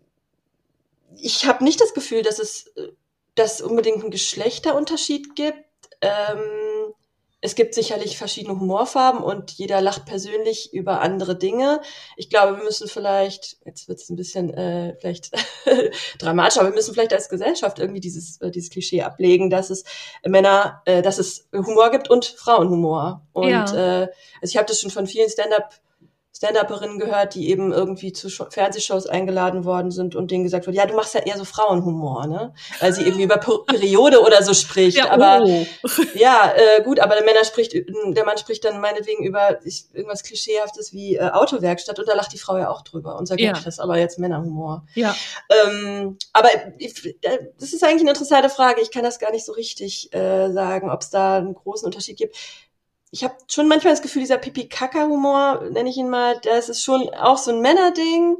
ich 1.17 1.45
habe 1.45 1.63
nicht 1.63 1.81
das 1.81 1.93
Gefühl, 1.93 2.21
dass 2.21 2.39
es 2.39 2.67
äh, 2.77 2.89
dass 3.35 3.59
unbedingt 3.61 4.01
einen 4.01 4.11
Geschlechterunterschied 4.11 5.35
gibt. 5.35 5.59
Ähm, 6.01 6.93
es 7.45 7.53
gibt 7.53 7.75
sicherlich 7.75 8.17
verschiedene 8.17 8.59
Humorfarben 8.59 9.21
und 9.21 9.51
jeder 9.51 9.79
lacht 9.79 10.05
persönlich 10.05 10.73
über 10.73 11.01
andere 11.01 11.37
Dinge. 11.37 11.79
Ich 12.17 12.31
glaube, 12.31 12.57
wir 12.57 12.63
müssen 12.63 12.87
vielleicht, 12.87 13.57
jetzt 13.65 13.87
wird 13.87 13.99
es 13.99 14.09
ein 14.09 14.15
bisschen 14.15 14.51
äh, 14.51 14.95
vielleicht 14.99 15.29
dramatisch, 16.19 16.57
aber 16.57 16.69
wir 16.69 16.73
müssen 16.73 16.95
vielleicht 16.95 17.13
als 17.13 17.29
Gesellschaft 17.29 17.77
irgendwie 17.77 17.99
dieses, 17.99 18.41
äh, 18.41 18.49
dieses 18.49 18.71
Klischee 18.71 19.03
ablegen, 19.03 19.51
dass 19.51 19.69
es 19.69 19.83
Männer, 20.25 20.81
äh, 20.85 21.03
dass 21.03 21.19
es 21.19 21.47
Humor 21.53 21.91
gibt 21.91 22.09
und 22.09 22.25
Frauenhumor. 22.25 23.21
Und 23.31 23.49
ja. 23.49 23.65
äh, 23.65 24.07
also 24.41 24.51
ich 24.51 24.57
habe 24.57 24.67
das 24.67 24.81
schon 24.81 24.89
von 24.89 25.05
vielen 25.05 25.29
Stand-up 25.29 25.75
Stand-Upperinnen 26.35 26.99
gehört, 26.99 27.33
die 27.33 27.49
eben 27.49 27.71
irgendwie 27.71 28.11
zu 28.11 28.29
Fernsehshows 28.29 29.07
eingeladen 29.07 29.63
worden 29.63 29.89
sind 29.89 30.17
und 30.17 30.31
denen 30.31 30.43
gesagt 30.43 30.65
wird, 30.65 30.75
ja, 30.75 30.85
du 30.85 30.93
machst 30.93 31.13
ja 31.13 31.21
eher 31.21 31.37
so 31.37 31.45
Frauenhumor, 31.45 32.27
ne? 32.27 32.53
Weil 32.81 32.91
sie 32.91 33.03
irgendwie 33.03 33.23
über 33.23 33.37
Periode 33.37 34.21
oder 34.21 34.43
so 34.43 34.53
spricht. 34.53 34.85
Ja, 34.95 35.11
aber 35.11 35.43
oh. 35.43 35.65
ja, 36.15 36.53
äh, 36.55 36.81
gut, 36.83 36.99
aber 36.99 37.15
der 37.15 37.25
Männer 37.25 37.43
spricht, 37.43 37.73
der 37.73 38.25
Mann 38.25 38.37
spricht 38.37 38.63
dann 38.63 38.79
meinetwegen 38.79 39.25
über 39.25 39.59
ich, 39.65 39.85
irgendwas 39.93 40.23
Klischeehaftes 40.23 40.93
wie 40.93 41.15
äh, 41.15 41.31
Autowerkstatt 41.31 41.99
und 41.99 42.07
da 42.07 42.13
lacht 42.13 42.31
die 42.31 42.37
Frau 42.37 42.57
ja 42.57 42.69
auch 42.69 42.81
drüber 42.81 43.17
und 43.17 43.25
sagt, 43.25 43.41
ja. 43.41 43.51
das 43.51 43.65
ist 43.65 43.79
aber 43.79 43.97
jetzt 43.97 44.19
Männerhumor. 44.19 44.85
Ja. 44.93 45.15
Ähm, 45.49 46.17
aber 46.31 46.49
ich, 46.77 47.17
das 47.59 47.73
ist 47.73 47.83
eigentlich 47.83 48.01
eine 48.01 48.11
interessante 48.11 48.49
Frage. 48.49 48.81
Ich 48.81 48.91
kann 48.91 49.03
das 49.03 49.19
gar 49.19 49.31
nicht 49.31 49.45
so 49.45 49.51
richtig 49.51 50.13
äh, 50.13 50.51
sagen, 50.51 50.89
ob 50.89 51.01
es 51.01 51.09
da 51.09 51.37
einen 51.37 51.55
großen 51.55 51.85
Unterschied 51.85 52.17
gibt 52.17 52.35
ich 53.11 53.23
habe 53.23 53.35
schon 53.47 53.67
manchmal 53.67 53.93
das 53.93 54.01
Gefühl, 54.01 54.21
dieser 54.21 54.37
Pipi-Kaka-Humor, 54.37 55.69
nenne 55.71 55.89
ich 55.89 55.97
ihn 55.97 56.09
mal, 56.09 56.39
das 56.43 56.69
ist 56.69 56.83
schon 56.83 57.09
auch 57.09 57.37
so 57.37 57.51
ein 57.51 57.61
Männerding. 57.61 58.37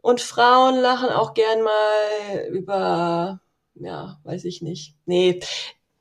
Und 0.00 0.20
Frauen 0.20 0.76
lachen 0.76 1.08
auch 1.08 1.34
gern 1.34 1.62
mal 1.62 2.46
über, 2.52 3.40
ja, 3.74 4.20
weiß 4.22 4.44
ich 4.44 4.62
nicht. 4.62 4.94
Nee, 5.04 5.40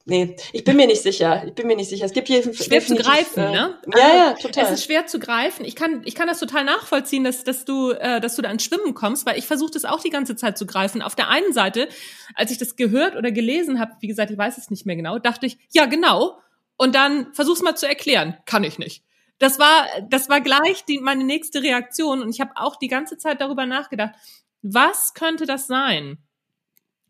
nee, 0.05 0.35
ich 0.53 0.63
bin 0.63 0.77
mir 0.77 0.85
nicht 0.85 1.01
sicher. 1.01 1.43
Ich 1.47 1.55
bin 1.55 1.65
mir 1.65 1.75
nicht 1.75 1.89
sicher. 1.89 2.05
Es 2.05 2.13
gibt 2.13 2.27
hier 2.27 2.43
schwer 2.53 2.85
zu 2.85 2.95
greifen, 2.95 3.39
äh, 3.39 3.51
ne? 3.51 3.79
Ja, 3.87 4.03
also, 4.03 4.17
ja, 4.17 4.33
total. 4.33 4.65
Es 4.65 4.71
ist 4.71 4.83
schwer 4.85 5.07
zu 5.07 5.17
greifen. 5.17 5.65
Ich 5.65 5.75
kann, 5.75 6.03
ich 6.05 6.13
kann 6.13 6.27
das 6.27 6.39
total 6.39 6.63
nachvollziehen, 6.65 7.23
dass, 7.23 7.43
dass 7.43 7.65
du, 7.65 7.89
äh, 7.93 8.21
dass 8.21 8.35
du 8.35 8.43
da 8.43 8.51
ins 8.51 8.63
Schwimmen 8.63 8.93
kommst, 8.93 9.25
weil 9.25 9.39
ich 9.39 9.47
versuche 9.47 9.71
das 9.71 9.85
auch 9.85 10.01
die 10.01 10.11
ganze 10.11 10.35
Zeit 10.35 10.59
zu 10.59 10.67
greifen. 10.67 11.01
Auf 11.01 11.15
der 11.15 11.29
einen 11.29 11.53
Seite, 11.53 11.89
als 12.35 12.51
ich 12.51 12.59
das 12.59 12.75
gehört 12.75 13.15
oder 13.15 13.31
gelesen 13.31 13.79
habe, 13.79 13.93
wie 14.01 14.07
gesagt, 14.07 14.29
ich 14.29 14.37
weiß 14.37 14.59
es 14.59 14.69
nicht 14.69 14.85
mehr 14.85 14.95
genau, 14.95 15.17
dachte 15.17 15.47
ich, 15.47 15.57
ja 15.73 15.87
genau 15.87 16.37
und 16.77 16.95
dann 16.95 17.33
versuch's 17.33 17.61
mal 17.61 17.75
zu 17.75 17.87
erklären. 17.87 18.37
Kann 18.45 18.63
ich 18.63 18.77
nicht. 18.79 19.03
Das 19.39 19.59
war, 19.59 19.87
das 20.09 20.29
war 20.29 20.41
gleich 20.41 20.85
die, 20.85 20.99
meine 20.99 21.23
nächste 21.23 21.61
Reaktion 21.61 22.21
und 22.21 22.29
ich 22.29 22.39
habe 22.39 22.51
auch 22.55 22.77
die 22.77 22.87
ganze 22.87 23.17
Zeit 23.17 23.41
darüber 23.41 23.65
nachgedacht, 23.65 24.15
was 24.61 25.13
könnte 25.13 25.45
das 25.45 25.67
sein? 25.67 26.17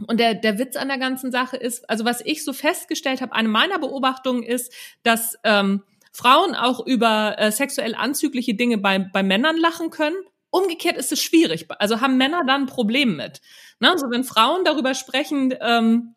Und 0.08 0.20
der, 0.20 0.34
der 0.34 0.60
Witz 0.60 0.76
an 0.76 0.90
der 0.90 0.98
ganzen 0.98 1.32
Sache 1.32 1.56
ist, 1.56 1.90
also 1.90 2.04
was 2.04 2.22
ich 2.22 2.44
so 2.44 2.52
festgestellt 2.52 3.22
habe, 3.22 3.34
eine 3.34 3.48
meiner 3.48 3.80
Beobachtungen 3.80 4.44
ist, 4.44 4.74
dass 5.04 5.38
ähm, 5.44 5.84
Frauen 6.12 6.56
auch 6.56 6.86
über 6.86 7.36
äh, 7.38 7.52
sexuell 7.52 7.96
anzügliche 7.96 8.56
Dinge 8.56 8.78
bei, 8.78 9.00
bei 9.00 9.24
Männern 9.24 9.58
lachen 9.58 9.92
können. 9.92 10.18
Umgekehrt 10.50 10.98
ist 10.98 11.12
es 11.12 11.22
schwierig. 11.22 11.68
Also 11.80 12.02
haben 12.02 12.18
Männer 12.18 12.44
dann 12.46 12.62
ein 12.64 12.68
Problem 12.68 13.16
mit. 13.16 13.42
Ne? 13.80 13.92
Also 13.92 14.10
wenn 14.10 14.24
Frauen 14.24 14.66
darüber 14.66 14.94
sprechen, 14.96 15.54
ähm, 15.62 16.15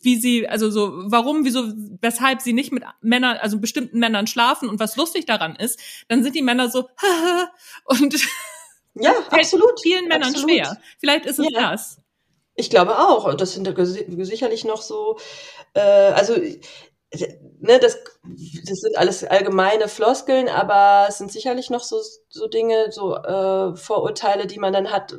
wie 0.00 0.16
sie, 0.16 0.48
also 0.48 0.70
so, 0.70 0.92
warum, 1.06 1.44
wieso, 1.44 1.72
weshalb 2.00 2.40
sie 2.40 2.52
nicht 2.52 2.72
mit 2.72 2.84
Männern, 3.00 3.36
also 3.38 3.58
bestimmten 3.58 3.98
Männern 3.98 4.26
schlafen 4.26 4.68
und 4.68 4.78
was 4.80 4.96
lustig 4.96 5.26
daran 5.26 5.56
ist, 5.56 5.80
dann 6.08 6.22
sind 6.22 6.34
die 6.34 6.42
Männer 6.42 6.70
so, 6.70 6.88
und 7.84 8.14
ja, 8.94 9.12
absolut, 9.30 9.80
vielen 9.80 10.08
Männern 10.08 10.30
absolut. 10.30 10.50
schwer. 10.50 10.78
Vielleicht 10.98 11.26
ist 11.26 11.38
es 11.38 11.46
ja. 11.50 11.70
das. 11.70 11.98
Ich 12.54 12.70
glaube 12.70 12.98
auch. 12.98 13.32
Das 13.34 13.52
sind 13.52 13.72
sicherlich 14.22 14.64
noch 14.64 14.82
so, 14.82 15.18
äh, 15.74 15.80
also 15.80 16.34
ne, 17.12 17.78
das, 17.78 17.98
das 18.24 18.78
sind 18.80 18.96
alles 18.96 19.24
allgemeine 19.24 19.88
Floskeln, 19.88 20.48
aber 20.48 21.06
es 21.08 21.18
sind 21.18 21.32
sicherlich 21.32 21.70
noch 21.70 21.82
so, 21.82 22.00
so 22.28 22.46
Dinge, 22.48 22.90
so 22.90 23.16
äh, 23.16 23.74
Vorurteile, 23.76 24.46
die 24.46 24.58
man 24.58 24.72
dann 24.72 24.90
hat. 24.90 25.14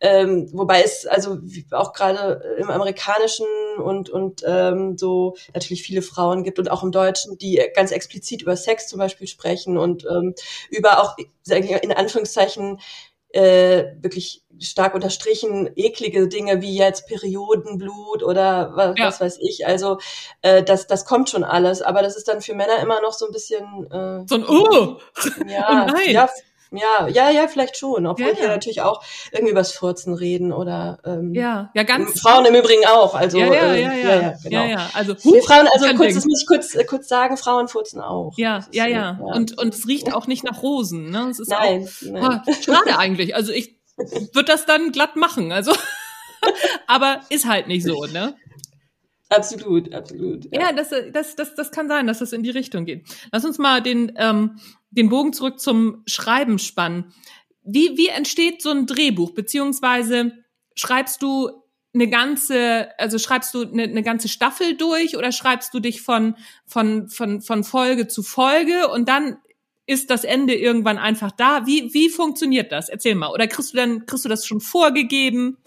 Ähm, 0.00 0.48
wobei 0.52 0.82
es 0.82 1.06
also 1.06 1.38
auch 1.72 1.92
gerade 1.92 2.56
im 2.58 2.70
amerikanischen 2.70 3.46
und, 3.78 4.08
und 4.08 4.42
ähm, 4.46 4.96
so 4.96 5.36
natürlich 5.54 5.82
viele 5.82 6.02
Frauen 6.02 6.42
gibt 6.44 6.58
und 6.58 6.70
auch 6.70 6.82
im 6.82 6.92
Deutschen, 6.92 7.36
die 7.38 7.62
ganz 7.74 7.90
explizit 7.90 8.42
über 8.42 8.56
Sex 8.56 8.88
zum 8.88 8.98
Beispiel 8.98 9.26
sprechen 9.26 9.76
und 9.76 10.06
ähm, 10.06 10.34
über 10.70 11.02
auch 11.02 11.16
in 11.48 11.92
Anführungszeichen 11.92 12.80
äh, 13.36 13.94
wirklich 14.00 14.42
stark 14.58 14.94
unterstrichen 14.94 15.68
eklige 15.76 16.28
Dinge 16.28 16.62
wie 16.62 16.76
jetzt 16.76 17.06
Periodenblut 17.06 18.22
oder 18.22 18.72
was, 18.74 18.94
ja. 18.96 19.06
was 19.06 19.20
weiß 19.20 19.38
ich. 19.40 19.66
Also 19.66 19.98
äh, 20.42 20.62
das, 20.62 20.86
das 20.86 21.04
kommt 21.04 21.28
schon 21.28 21.44
alles, 21.44 21.82
aber 21.82 22.02
das 22.02 22.16
ist 22.16 22.28
dann 22.28 22.40
für 22.40 22.54
Männer 22.54 22.78
immer 22.80 23.00
noch 23.02 23.12
so 23.12 23.26
ein 23.26 23.32
bisschen 23.32 23.64
äh, 23.90 24.24
so 24.26 24.36
ein 24.36 24.44
Oh, 24.48 24.96
ja, 25.46 25.86
oh 25.88 25.92
nein. 25.92 26.10
ja 26.10 26.28
ja, 26.72 27.08
ja, 27.08 27.30
ja, 27.30 27.48
vielleicht 27.48 27.76
schon. 27.76 28.06
Obwohl 28.06 28.26
ja, 28.26 28.32
ja. 28.32 28.40
wir 28.40 28.48
natürlich 28.48 28.82
auch 28.82 29.02
irgendwie 29.32 29.52
übers 29.52 29.72
Furzen 29.72 30.14
reden 30.14 30.52
oder 30.52 30.98
ähm, 31.04 31.32
ja, 31.34 31.70
ja, 31.74 31.82
ganz 31.84 32.20
Frauen 32.20 32.44
im 32.44 32.54
Übrigen 32.54 32.84
auch. 32.86 33.14
Also 33.14 33.38
ja, 33.38 33.46
ja, 33.46 33.74
äh, 33.74 33.82
ja, 33.82 33.92
ja, 33.92 34.20
ja, 34.20 34.34
genau. 34.42 34.62
ja, 34.62 34.66
ja. 34.66 34.90
Also 34.94 35.14
wir 35.14 35.42
Frauen, 35.42 35.68
also 35.72 35.86
kurz, 35.94 36.14
das 36.14 36.24
muss 36.26 36.42
ich 36.42 36.46
kurz 36.46 36.74
äh, 36.74 36.84
kurz 36.84 37.08
sagen, 37.08 37.36
Frauen 37.36 37.68
furzen 37.68 38.00
auch. 38.00 38.32
Ja, 38.36 38.64
ja, 38.72 38.84
so, 38.84 38.90
ja, 38.90 39.18
Und 39.20 39.58
und 39.58 39.74
es 39.74 39.86
riecht 39.86 40.12
auch 40.14 40.26
nicht 40.26 40.44
nach 40.44 40.62
Rosen. 40.62 41.10
Ne, 41.10 41.28
es 41.30 41.38
ist 41.38 41.50
nein, 41.50 41.84
auch, 41.86 42.10
nein. 42.10 42.42
Oh, 42.46 42.52
schade 42.52 42.98
eigentlich. 42.98 43.34
Also 43.34 43.52
ich 43.52 43.76
würde 43.96 44.44
das 44.44 44.66
dann 44.66 44.92
glatt 44.92 45.16
machen. 45.16 45.52
Also, 45.52 45.72
aber 46.86 47.20
ist 47.30 47.46
halt 47.46 47.68
nicht 47.68 47.84
so, 47.84 48.04
ne? 48.06 48.34
Absolut, 49.28 49.92
absolut. 49.92 50.44
Ja, 50.52 50.60
ja 50.60 50.72
das, 50.72 50.90
das, 51.12 51.34
das, 51.34 51.54
das 51.54 51.70
kann 51.72 51.88
sein, 51.88 52.06
dass 52.06 52.20
das 52.20 52.32
in 52.32 52.42
die 52.42 52.50
Richtung 52.50 52.84
geht. 52.84 53.06
Lass 53.32 53.44
uns 53.44 53.58
mal 53.58 53.82
den, 53.82 54.12
ähm, 54.16 54.58
den 54.96 55.08
Bogen 55.08 55.32
zurück 55.32 55.60
zum 55.60 56.02
Schreiben 56.06 56.58
spannen. 56.58 57.12
Wie, 57.62 57.96
wie 57.96 58.08
entsteht 58.08 58.62
so 58.62 58.70
ein 58.70 58.86
Drehbuch? 58.86 59.32
Beziehungsweise 59.32 60.32
schreibst 60.74 61.22
du 61.22 61.50
eine 61.94 62.08
ganze, 62.08 62.88
also 62.98 63.18
schreibst 63.18 63.54
du 63.54 63.62
eine, 63.62 63.84
eine 63.84 64.02
ganze 64.02 64.28
Staffel 64.28 64.76
durch 64.76 65.16
oder 65.16 65.32
schreibst 65.32 65.72
du 65.74 65.80
dich 65.80 66.02
von, 66.02 66.36
von, 66.66 67.08
von, 67.08 67.40
von 67.40 67.64
Folge 67.64 68.06
zu 68.06 68.22
Folge 68.22 68.88
und 68.88 69.08
dann 69.08 69.38
ist 69.86 70.10
das 70.10 70.24
Ende 70.24 70.54
irgendwann 70.54 70.98
einfach 70.98 71.30
da? 71.30 71.66
Wie, 71.66 71.94
wie 71.94 72.08
funktioniert 72.08 72.72
das? 72.72 72.88
Erzähl 72.88 73.14
mal. 73.14 73.30
Oder 73.32 73.46
kriegst 73.46 73.72
du 73.72 73.76
dann, 73.76 74.04
kriegst 74.04 74.24
du 74.24 74.28
das 74.28 74.44
schon 74.44 74.60
vorgegeben? 74.60 75.58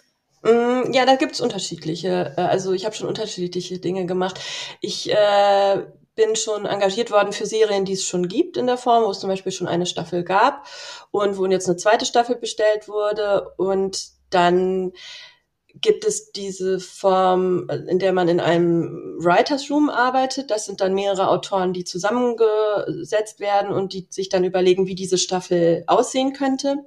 Mm, 0.44 0.92
ja, 0.92 1.06
da 1.06 1.16
gibt's 1.16 1.42
unterschiedliche. 1.42 2.34
Äh, 2.38 2.42
also 2.42 2.74
ich 2.74 2.86
habe 2.86 2.96
schon 2.96 3.08
unterschiedliche 3.08 3.80
Dinge 3.80 4.06
gemacht. 4.06 4.40
Ich 4.82 5.10
äh, 5.10 5.86
bin 6.20 6.36
schon 6.36 6.66
engagiert 6.66 7.12
worden 7.12 7.32
für 7.32 7.46
Serien, 7.46 7.86
die 7.86 7.94
es 7.94 8.04
schon 8.04 8.28
gibt 8.28 8.58
in 8.58 8.68
der 8.68 8.76
Form, 8.78 9.06
wo 9.06 9.12
es 9.12 9.22
zum 9.22 9.30
Beispiel 9.30 9.54
schon 9.54 9.70
eine 9.70 9.86
Staffel 9.86 10.26
gab 10.26 10.68
und 11.12 11.38
wo 11.38 11.46
jetzt 11.46 11.68
eine 11.68 11.78
zweite 11.78 12.06
Staffel 12.06 12.36
bestellt 12.36 12.90
wurde. 12.90 13.54
Und 13.56 14.10
dann 14.30 14.92
gibt 15.76 16.04
es 16.04 16.34
diese 16.34 16.82
Form, 16.82 17.70
in 17.88 18.00
der 18.00 18.12
man 18.12 18.28
in 18.28 18.42
einem 18.42 19.16
Writers 19.18 19.72
Room 19.72 19.90
arbeitet. 19.90 20.52
Das 20.52 20.66
sind 20.66 20.82
dann 20.82 20.94
mehrere 20.94 21.30
Autoren, 21.30 21.72
die 21.72 21.86
zusammengesetzt 21.86 23.40
werden 23.40 23.72
und 23.72 23.94
die 23.94 24.06
sich 24.10 24.28
dann 24.28 24.44
überlegen, 24.44 24.88
wie 24.88 24.96
diese 24.96 25.18
Staffel 25.18 25.86
aussehen 25.88 26.34
könnte. 26.34 26.80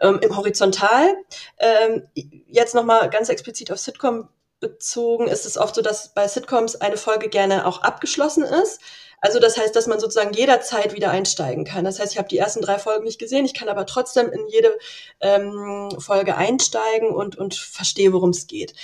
Ähm, 0.00 0.18
Im 0.22 0.36
Horizontal, 0.36 1.14
ähm, 1.58 2.02
jetzt 2.48 2.74
nochmal 2.74 3.10
ganz 3.10 3.28
explizit 3.28 3.70
auf 3.70 3.78
Sitcom 3.78 4.28
bezogen, 4.60 5.28
ist 5.28 5.46
es 5.46 5.58
oft 5.58 5.74
so, 5.74 5.82
dass 5.82 6.14
bei 6.14 6.26
Sitcoms 6.28 6.76
eine 6.76 6.96
Folge 6.96 7.28
gerne 7.28 7.66
auch 7.66 7.82
abgeschlossen 7.82 8.44
ist. 8.44 8.80
Also 9.20 9.40
das 9.40 9.56
heißt, 9.56 9.74
dass 9.74 9.86
man 9.86 9.98
sozusagen 9.98 10.34
jederzeit 10.34 10.94
wieder 10.94 11.10
einsteigen 11.10 11.64
kann. 11.64 11.84
Das 11.84 11.98
heißt, 11.98 12.12
ich 12.12 12.18
habe 12.18 12.28
die 12.28 12.38
ersten 12.38 12.60
drei 12.60 12.78
Folgen 12.78 13.04
nicht 13.04 13.18
gesehen, 13.18 13.44
ich 13.44 13.54
kann 13.54 13.68
aber 13.68 13.86
trotzdem 13.86 14.30
in 14.30 14.46
jede 14.48 14.78
ähm, 15.20 15.90
Folge 15.98 16.36
einsteigen 16.36 17.10
und, 17.10 17.36
und 17.36 17.54
verstehe, 17.54 18.12
worum 18.12 18.30
es 18.30 18.46
geht. 18.46 18.74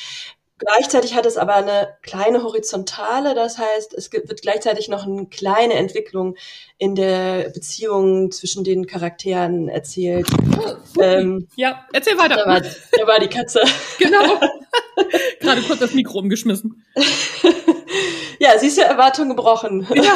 Gleichzeitig 0.64 1.14
hat 1.14 1.26
es 1.26 1.36
aber 1.36 1.54
eine 1.54 1.96
kleine 2.02 2.44
Horizontale, 2.44 3.34
das 3.34 3.58
heißt, 3.58 3.94
es 3.94 4.12
wird 4.12 4.42
gleichzeitig 4.42 4.88
noch 4.88 5.06
eine 5.06 5.26
kleine 5.26 5.74
Entwicklung 5.74 6.36
in 6.78 6.94
der 6.94 7.50
Beziehung 7.50 8.30
zwischen 8.30 8.62
den 8.62 8.86
Charakteren 8.86 9.68
erzählt. 9.68 10.28
ähm, 11.00 11.48
ja, 11.56 11.84
erzähl 11.92 12.16
weiter. 12.16 12.36
Da 12.36 12.46
war, 12.46 12.60
da 12.60 13.06
war 13.06 13.18
die 13.18 13.28
Katze. 13.28 13.60
Genau. 13.98 14.40
Gerade 15.40 15.62
kurz 15.62 15.80
das 15.80 15.94
Mikro 15.94 16.18
umgeschmissen. 16.18 16.84
ja, 18.38 18.58
sie 18.58 18.66
ist 18.68 18.78
ja 18.78 18.84
Erwartung 18.84 19.28
gebrochen. 19.28 19.86
Ja. 19.94 20.14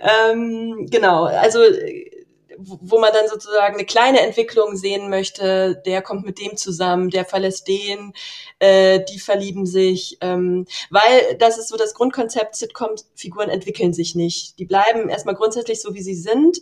ähm, 0.30 0.86
genau, 0.90 1.24
also 1.24 1.60
wo 2.58 2.98
man 2.98 3.12
dann 3.12 3.28
sozusagen 3.28 3.74
eine 3.74 3.84
kleine 3.84 4.20
Entwicklung 4.20 4.76
sehen 4.76 5.10
möchte, 5.10 5.82
der 5.86 6.02
kommt 6.02 6.24
mit 6.24 6.38
dem 6.38 6.56
zusammen, 6.56 7.10
der 7.10 7.24
verlässt 7.24 7.68
den, 7.68 8.12
äh, 8.58 9.00
die 9.08 9.18
verlieben 9.18 9.66
sich, 9.66 10.18
ähm, 10.20 10.66
weil 10.90 11.36
das 11.38 11.58
ist 11.58 11.68
so 11.68 11.76
das 11.76 11.94
Grundkonzept, 11.94 12.56
Sitcom-Figuren 12.56 13.48
entwickeln 13.48 13.92
sich 13.92 14.14
nicht. 14.14 14.58
Die 14.58 14.64
bleiben 14.64 15.08
erstmal 15.08 15.34
grundsätzlich 15.34 15.80
so, 15.80 15.94
wie 15.94 16.02
sie 16.02 16.14
sind, 16.14 16.60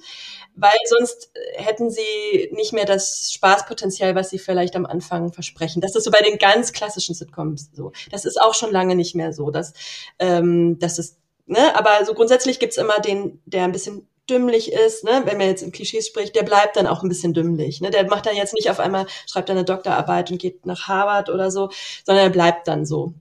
weil 0.55 0.73
sonst 0.87 1.33
hätten 1.55 1.91
sie 1.91 2.51
nicht 2.53 2.73
mehr 2.73 2.85
das 2.85 3.31
Spaßpotenzial, 3.33 4.15
was 4.15 4.31
sie 4.31 4.39
vielleicht 4.39 4.77
am 4.77 4.87
Anfang 4.87 5.33
versprechen. 5.33 5.81
Das 5.81 5.95
ist 5.95 6.05
so 6.05 6.11
bei 6.11 6.23
den 6.23 6.39
ganz 6.39 6.73
klassischen 6.73 7.15
Sitcoms 7.15 7.71
so. 7.73 7.93
Das 8.11 8.25
ist 8.25 8.41
auch 8.41 8.55
schon 8.55 8.71
lange 8.71 8.95
nicht 8.95 9.15
mehr 9.15 9.33
so, 9.33 9.51
dass, 9.51 9.73
ähm, 10.19 10.79
dass 10.79 10.99
es 10.99 11.19
Ne, 11.45 11.75
aber 11.77 12.05
so 12.05 12.15
grundsätzlich 12.15 12.61
gibt's 12.61 12.77
immer 12.77 13.01
den, 13.01 13.43
der 13.47 13.65
ein 13.65 13.73
bisschen 13.73 14.09
dümmlich 14.31 14.73
ist, 14.73 15.05
ne, 15.05 15.23
wenn 15.25 15.39
man 15.39 15.49
jetzt 15.49 15.63
im 15.63 15.73
Klischees 15.73 16.07
spricht, 16.07 16.35
der 16.37 16.43
bleibt 16.43 16.77
dann 16.77 16.87
auch 16.87 17.03
ein 17.03 17.09
bisschen 17.09 17.35
dümmlich. 17.35 17.81
Ne? 17.81 17.91
Der 17.91 18.07
macht 18.09 18.27
dann 18.27 18.37
jetzt 18.37 18.55
nicht 18.55 18.71
auf 18.71 18.81
einmal, 18.81 19.07
schreibt 19.27 19.51
eine 19.51 19.65
Doktorarbeit 19.65 20.31
und 20.31 20.39
geht 20.39 20.65
nach 20.67 20.87
Harvard 20.89 21.29
oder 21.29 21.51
so, 21.51 21.71
sondern 22.05 22.25
er 22.25 22.31
bleibt 22.31 22.69
dann 22.69 22.87
so. 22.87 23.15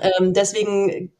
Ähm, 0.00 0.32
deswegen 0.32 1.12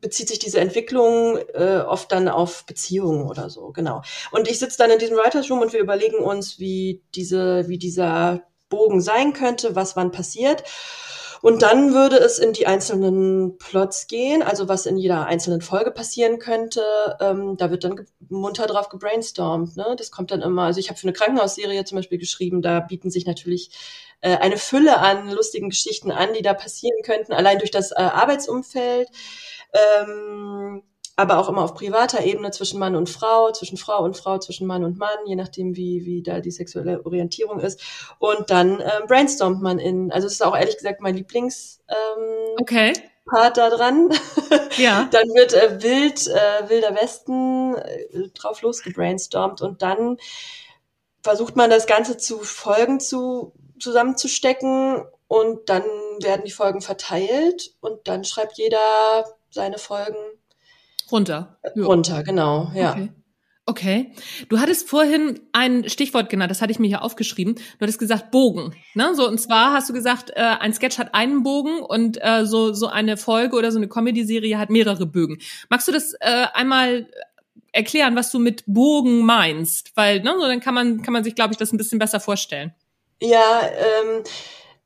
bezieht 0.00 0.28
sich 0.28 0.38
diese 0.38 0.60
Entwicklung 0.60 1.38
äh, 1.54 1.78
oft 1.78 2.12
dann 2.12 2.28
auf 2.28 2.64
Beziehungen 2.66 3.28
oder 3.28 3.50
so, 3.50 3.72
genau. 3.72 4.02
Und 4.30 4.48
ich 4.48 4.58
sitze 4.58 4.78
dann 4.78 4.90
in 4.90 4.98
diesem 4.98 5.16
Writers 5.16 5.50
Room 5.50 5.60
und 5.60 5.72
wir 5.72 5.80
überlegen 5.80 6.18
uns, 6.18 6.58
wie 6.58 7.02
diese, 7.14 7.66
wie 7.68 7.78
dieser 7.78 8.42
Bogen 8.68 9.00
sein 9.00 9.32
könnte, 9.32 9.74
was 9.74 9.96
wann 9.96 10.12
passiert. 10.12 10.64
Und 11.42 11.62
dann 11.62 11.92
würde 11.92 12.16
es 12.16 12.38
in 12.38 12.52
die 12.52 12.66
einzelnen 12.66 13.58
Plots 13.58 14.06
gehen, 14.06 14.42
also 14.42 14.68
was 14.68 14.86
in 14.86 14.96
jeder 14.96 15.26
einzelnen 15.26 15.60
Folge 15.60 15.90
passieren 15.90 16.38
könnte. 16.38 16.82
Ähm, 17.20 17.56
da 17.56 17.70
wird 17.70 17.84
dann 17.84 18.06
munter 18.28 18.66
drauf 18.66 18.88
gebrainstormt. 18.88 19.76
Ne? 19.76 19.94
Das 19.98 20.10
kommt 20.10 20.30
dann 20.30 20.42
immer. 20.42 20.62
Also 20.62 20.80
ich 20.80 20.88
habe 20.88 20.98
für 20.98 21.06
eine 21.06 21.12
Krankenhausserie 21.12 21.84
zum 21.84 21.96
Beispiel 21.96 22.18
geschrieben, 22.18 22.62
da 22.62 22.80
bieten 22.80 23.10
sich 23.10 23.26
natürlich 23.26 23.70
äh, 24.20 24.36
eine 24.36 24.56
Fülle 24.56 24.98
an 24.98 25.30
lustigen 25.30 25.68
Geschichten 25.68 26.10
an, 26.10 26.32
die 26.34 26.42
da 26.42 26.54
passieren 26.54 27.02
könnten, 27.04 27.32
allein 27.32 27.58
durch 27.58 27.70
das 27.70 27.92
äh, 27.92 27.96
Arbeitsumfeld. 27.96 29.08
Ähm, 29.72 30.82
aber 31.16 31.38
auch 31.38 31.48
immer 31.48 31.62
auf 31.62 31.74
privater 31.74 32.22
Ebene 32.22 32.50
zwischen 32.50 32.78
Mann 32.78 32.94
und 32.94 33.08
Frau, 33.08 33.50
zwischen 33.50 33.78
Frau 33.78 34.04
und 34.04 34.16
Frau, 34.16 34.38
zwischen 34.38 34.66
Mann 34.66 34.84
und 34.84 34.98
Mann, 34.98 35.18
je 35.24 35.34
nachdem, 35.34 35.74
wie, 35.74 36.04
wie 36.04 36.22
da 36.22 36.40
die 36.40 36.50
sexuelle 36.50 37.04
Orientierung 37.06 37.58
ist. 37.58 37.80
Und 38.18 38.50
dann 38.50 38.80
ähm, 38.80 39.06
brainstormt 39.08 39.62
man 39.62 39.78
in, 39.78 40.12
also 40.12 40.26
es 40.26 40.34
ist 40.34 40.44
auch 40.44 40.54
ehrlich 40.56 40.76
gesagt 40.76 41.00
mein 41.00 41.16
Lieblings 41.16 41.80
ähm, 41.88 42.56
okay. 42.60 42.92
Part 43.24 43.56
da 43.56 43.70
dran. 43.70 44.10
Ja. 44.76 45.08
dann 45.10 45.28
wird 45.28 45.54
äh, 45.54 45.82
wild, 45.82 46.26
äh, 46.26 46.68
wilder 46.68 46.94
Westen 47.00 47.76
äh, 47.76 48.28
drauf 48.34 48.60
losgebrainstormt 48.60 49.62
und 49.62 49.80
dann 49.80 50.18
versucht 51.22 51.56
man 51.56 51.70
das 51.70 51.86
Ganze 51.86 52.18
zu 52.18 52.40
Folgen 52.40 53.00
zu, 53.00 53.54
zusammenzustecken 53.80 55.02
und 55.28 55.70
dann 55.70 55.82
werden 56.20 56.42
die 56.44 56.52
Folgen 56.52 56.82
verteilt 56.82 57.74
und 57.80 58.06
dann 58.06 58.24
schreibt 58.24 58.58
jeder 58.58 59.24
seine 59.50 59.78
Folgen 59.78 60.18
Runter. 61.10 61.58
Ja. 61.74 61.84
Runter, 61.84 62.22
genau, 62.22 62.70
ja. 62.74 62.92
Okay. 62.92 63.12
Okay. 63.68 64.12
Du 64.48 64.60
hattest 64.60 64.88
vorhin 64.88 65.40
ein 65.52 65.88
Stichwort 65.88 66.30
genannt, 66.30 66.52
das 66.52 66.62
hatte 66.62 66.70
ich 66.70 66.78
mir 66.78 66.86
hier 66.86 67.02
aufgeschrieben. 67.02 67.56
Du 67.56 67.80
hattest 67.80 67.98
gesagt 67.98 68.30
Bogen. 68.30 68.76
Ne? 68.94 69.12
So, 69.16 69.26
und 69.26 69.40
zwar 69.40 69.72
hast 69.72 69.88
du 69.88 69.92
gesagt, 69.92 70.30
äh, 70.30 70.40
ein 70.40 70.72
Sketch 70.72 70.98
hat 70.98 71.14
einen 71.14 71.42
Bogen 71.42 71.80
und 71.80 72.16
äh, 72.22 72.46
so, 72.46 72.72
so 72.72 72.86
eine 72.86 73.16
Folge 73.16 73.56
oder 73.56 73.72
so 73.72 73.78
eine 73.78 73.88
Comedy-Serie 73.88 74.56
hat 74.56 74.70
mehrere 74.70 75.04
Bögen. 75.04 75.38
Magst 75.68 75.88
du 75.88 75.92
das 75.92 76.14
äh, 76.20 76.46
einmal 76.54 77.08
erklären, 77.72 78.14
was 78.14 78.30
du 78.30 78.38
mit 78.38 78.62
Bogen 78.68 79.26
meinst? 79.26 79.96
Weil, 79.96 80.20
ne, 80.20 80.32
so 80.38 80.46
dann 80.46 80.60
kann 80.60 80.74
man, 80.74 81.02
kann 81.02 81.12
man 81.12 81.24
sich, 81.24 81.34
glaube 81.34 81.52
ich, 81.52 81.58
das 81.58 81.72
ein 81.72 81.76
bisschen 81.76 81.98
besser 81.98 82.20
vorstellen. 82.20 82.72
Ja, 83.20 83.62
ähm, 83.62 84.22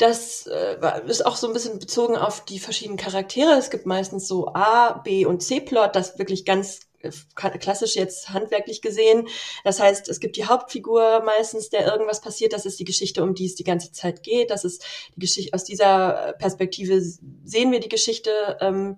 das 0.00 0.46
äh, 0.46 0.78
ist 1.06 1.26
auch 1.26 1.36
so 1.36 1.46
ein 1.46 1.52
bisschen 1.52 1.78
bezogen 1.78 2.16
auf 2.16 2.42
die 2.44 2.58
verschiedenen 2.58 2.96
Charaktere. 2.96 3.52
Es 3.58 3.68
gibt 3.68 3.84
meistens 3.84 4.26
so 4.26 4.48
A, 4.54 4.94
B 4.94 5.26
und 5.26 5.42
C-Plot, 5.42 5.94
das 5.94 6.18
wirklich 6.18 6.46
ganz 6.46 6.80
äh, 7.02 7.10
klassisch 7.34 7.96
jetzt 7.96 8.30
handwerklich 8.30 8.80
gesehen. 8.80 9.28
Das 9.62 9.78
heißt, 9.78 10.08
es 10.08 10.18
gibt 10.18 10.36
die 10.36 10.46
Hauptfigur 10.46 11.22
meistens, 11.22 11.68
der 11.68 11.86
irgendwas 11.86 12.22
passiert. 12.22 12.54
Das 12.54 12.64
ist 12.64 12.80
die 12.80 12.86
Geschichte, 12.86 13.22
um 13.22 13.34
die 13.34 13.44
es 13.44 13.56
die 13.56 13.64
ganze 13.64 13.92
Zeit 13.92 14.22
geht. 14.22 14.50
Das 14.50 14.64
ist 14.64 14.86
die 15.16 15.20
Geschichte, 15.20 15.52
aus 15.52 15.64
dieser 15.64 16.34
Perspektive 16.38 17.02
sehen 17.44 17.70
wir 17.70 17.80
die 17.80 17.90
Geschichte. 17.90 18.56
Ähm, 18.62 18.96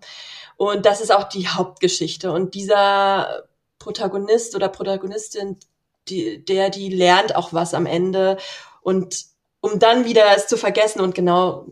und 0.57 0.87
das 0.87 1.01
ist 1.01 1.11
auch 1.11 1.25
die 1.25 1.49
Hauptgeschichte. 1.49 2.31
Und 2.31 2.55
dieser 2.55 3.49
Protagonist 3.81 4.55
oder 4.55 4.69
Protagonistin, 4.69 5.59
die, 6.07 6.45
der, 6.45 6.71
die 6.71 6.91
lernt 6.91 7.35
auch 7.35 7.53
was 7.53 7.75
am 7.75 7.87
Ende. 7.87 8.37
Und 8.83 9.32
um 9.63 9.79
dann 9.79 10.05
wieder 10.05 10.25
es 10.37 10.47
zu 10.49 10.59
vergessen 10.59 11.01
und 11.01 11.15
genau 11.15 11.67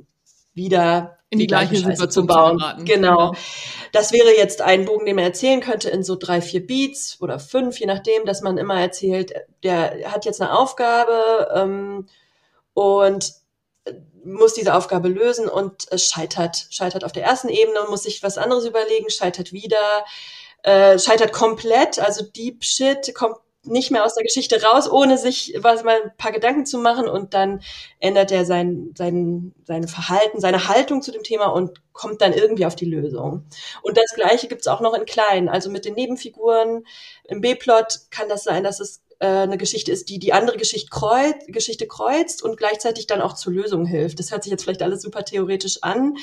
wieder 0.55 1.19
in 1.29 1.39
die, 1.39 1.47
die 1.47 1.49
gleiche 1.49 1.77
Situation 1.77 2.11
zu 2.11 2.27
bauen. 2.27 2.59
Zu 2.59 2.85
genau. 2.85 3.29
genau. 3.29 3.35
Das 3.93 4.13
wäre 4.13 4.35
jetzt 4.37 4.63
ein 4.63 4.85
Bogen, 4.85 5.05
den 5.05 5.17
man 5.17 5.25
erzählen 5.25 5.61
könnte 5.61 5.91
in 5.91 6.03
so 6.03 6.17
drei, 6.17 6.41
vier 6.41 6.67
Beats 6.67 7.19
oder 7.21 7.39
fünf, 7.39 7.79
je 7.79 7.87
nachdem, 7.87 8.25
dass 8.25 8.41
man 8.41 8.57
immer 8.57 8.81
erzählt, 8.81 9.33
der 9.63 10.11
hat 10.13 10.25
jetzt 10.25 10.41
eine 10.41 10.57
Aufgabe 10.57 11.51
ähm, 11.55 12.07
und 12.73 13.35
muss 14.25 14.55
diese 14.55 14.75
Aufgabe 14.75 15.09
lösen 15.09 15.49
und 15.49 15.87
es 15.91 16.07
scheitert, 16.07 16.67
scheitert 16.71 17.05
auf 17.05 17.13
der 17.13 17.25
ersten 17.25 17.49
Ebene 17.49 17.81
und 17.81 17.91
muss 17.91 18.05
sich 18.05 18.23
was 18.23 18.39
anderes 18.39 18.67
überlegen, 18.67 19.11
scheitert 19.11 19.53
wieder, 19.53 20.05
äh, 20.63 20.99
scheitert 20.99 21.33
komplett, 21.33 21.99
also 21.99 22.25
Deep 22.25 22.65
Shit 22.65 23.15
kommt 23.15 23.37
nicht 23.65 23.91
mehr 23.91 24.05
aus 24.05 24.15
der 24.15 24.25
Geschichte 24.25 24.63
raus, 24.63 24.91
ohne 24.91 25.19
sich 25.19 25.55
was 25.59 25.85
mal 25.85 26.01
ein 26.03 26.17
paar 26.17 26.33
Gedanken 26.33 26.65
zu 26.65 26.79
machen 26.79 27.09
und 27.09 27.35
dann 27.35 27.61
ändert 27.99 28.33
er 28.33 28.45
sein, 28.45 28.95
sein, 28.97 29.55
sein 29.65 29.87
Verhalten, 29.87 30.41
seine 30.41 30.69
Haltung 30.69 31.03
zu 31.03 31.13
dem 31.13 31.23
Thema 31.23 31.47
und 31.47 31.81
kommt 31.93 32.23
dann 32.23 32.33
irgendwie 32.33 32.65
auf 32.65 32.75
die 32.75 32.87
Lösung. 32.87 33.45
Und 33.83 33.99
das 33.99 34.15
Gleiche 34.15 34.49
gibt's 34.49 34.67
auch 34.67 34.81
noch 34.81 34.95
in 34.95 35.05
klein, 35.05 35.49
also 35.49 35.71
mit 35.71 35.85
den 35.85 35.95
Nebenfiguren. 35.95 36.85
Im 37.25 37.43
B-Plot 37.43 38.11
kann 38.11 38.29
das 38.29 38.45
sein, 38.45 38.65
dass 38.65 38.81
es 38.81 39.03
äh, 39.21 39.27
eine 39.27 39.59
Geschichte 39.59 39.93
ist, 39.93 40.09
die 40.09 40.19
die 40.19 40.33
andere 40.33 40.57
Geschichte, 40.57 40.89
kreuz, 40.91 41.35
Geschichte 41.47 41.87
kreuzt 41.87 42.43
und 42.43 42.57
gleichzeitig 42.57 43.07
dann 43.07 43.21
auch 43.21 43.35
zur 43.35 43.53
Lösung 43.53 43.85
hilft. 43.85 44.19
Das 44.19 44.33
hört 44.33 44.43
sich 44.43 44.51
jetzt 44.51 44.65
vielleicht 44.65 44.83
alles 44.83 45.03
super 45.03 45.25
theoretisch 45.25 45.83
an, 45.83 46.17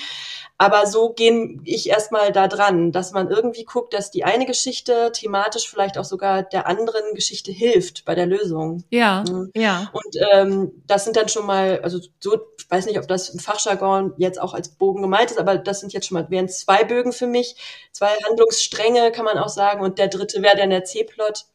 aber 0.58 0.88
so 0.88 1.14
gehe 1.14 1.60
ich 1.64 1.90
erstmal 1.90 2.32
da 2.32 2.48
dran, 2.48 2.92
dass 2.92 3.12
man 3.12 3.30
irgendwie 3.30 3.66
guckt, 3.66 3.94
dass 3.94 4.10
die 4.10 4.24
eine 4.24 4.48
Geschichte 4.48 5.12
thematisch 5.14 5.70
vielleicht 5.70 6.00
auch 6.00 6.06
sogar 6.06 6.42
der 6.42 6.66
anderen 6.66 7.14
Geschichte 7.14 7.52
hilft 7.52 8.04
bei 8.04 8.16
der 8.16 8.26
Lösung. 8.26 8.84
Ja, 8.90 9.24
mhm. 9.30 9.52
ja. 9.56 9.92
Und 9.94 10.18
ähm, 10.34 10.72
das 10.88 11.04
sind 11.04 11.16
dann 11.16 11.30
schon 11.30 11.46
mal, 11.46 11.80
also 11.82 12.00
so, 12.20 12.40
ich 12.58 12.70
weiß 12.72 12.88
nicht, 12.88 12.98
ob 12.98 13.08
das 13.08 13.30
im 13.30 13.40
Fachjargon 13.40 14.16
jetzt 14.18 14.42
auch 14.42 14.56
als 14.56 14.70
Bogen 14.70 15.04
gemeint 15.04 15.30
ist, 15.30 15.40
aber 15.40 15.60
das 15.60 15.82
sind 15.82 15.94
jetzt 15.94 16.08
schon 16.08 16.16
mal, 16.16 16.28
wären 16.32 16.50
zwei 16.50 16.84
Bögen 16.84 17.14
für 17.14 17.28
mich, 17.28 17.56
zwei 17.92 18.10
Handlungsstränge 18.28 19.12
kann 19.12 19.26
man 19.26 19.38
auch 19.38 19.50
sagen 19.50 19.82
und 19.82 20.00
der 20.00 20.08
dritte 20.08 20.42
wäre 20.42 20.58
dann 20.58 20.72
der 20.72 20.84
C-Plot. 20.84 21.46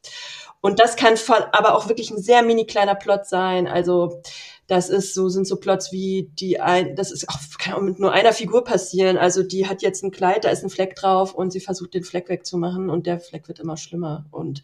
Und 0.62 0.78
das 0.78 0.96
kann 0.96 1.16
aber 1.50 1.76
auch 1.76 1.88
wirklich 1.88 2.10
ein 2.10 2.22
sehr 2.22 2.42
mini 2.42 2.64
kleiner 2.64 2.94
Plot 2.94 3.26
sein. 3.26 3.66
Also 3.66 4.22
das 4.68 4.88
ist 4.88 5.12
so, 5.12 5.28
sind 5.28 5.46
so 5.46 5.56
Plots 5.56 5.92
wie 5.92 6.30
die 6.38 6.60
ein, 6.60 6.94
das 6.94 7.10
ist 7.10 7.28
auch, 7.28 7.38
kann 7.58 7.74
auch 7.74 7.80
mit 7.80 7.98
nur 7.98 8.12
einer 8.12 8.32
Figur 8.32 8.64
passieren. 8.64 9.18
Also 9.18 9.42
die 9.42 9.68
hat 9.68 9.82
jetzt 9.82 10.04
ein 10.04 10.12
Kleid, 10.12 10.44
da 10.44 10.50
ist 10.50 10.62
ein 10.62 10.70
Fleck 10.70 10.94
drauf 10.94 11.34
und 11.34 11.52
sie 11.52 11.60
versucht 11.60 11.94
den 11.94 12.04
Fleck 12.04 12.28
wegzumachen 12.28 12.88
und 12.88 13.06
der 13.06 13.18
Fleck 13.18 13.48
wird 13.48 13.58
immer 13.58 13.76
schlimmer. 13.76 14.24
Und 14.30 14.62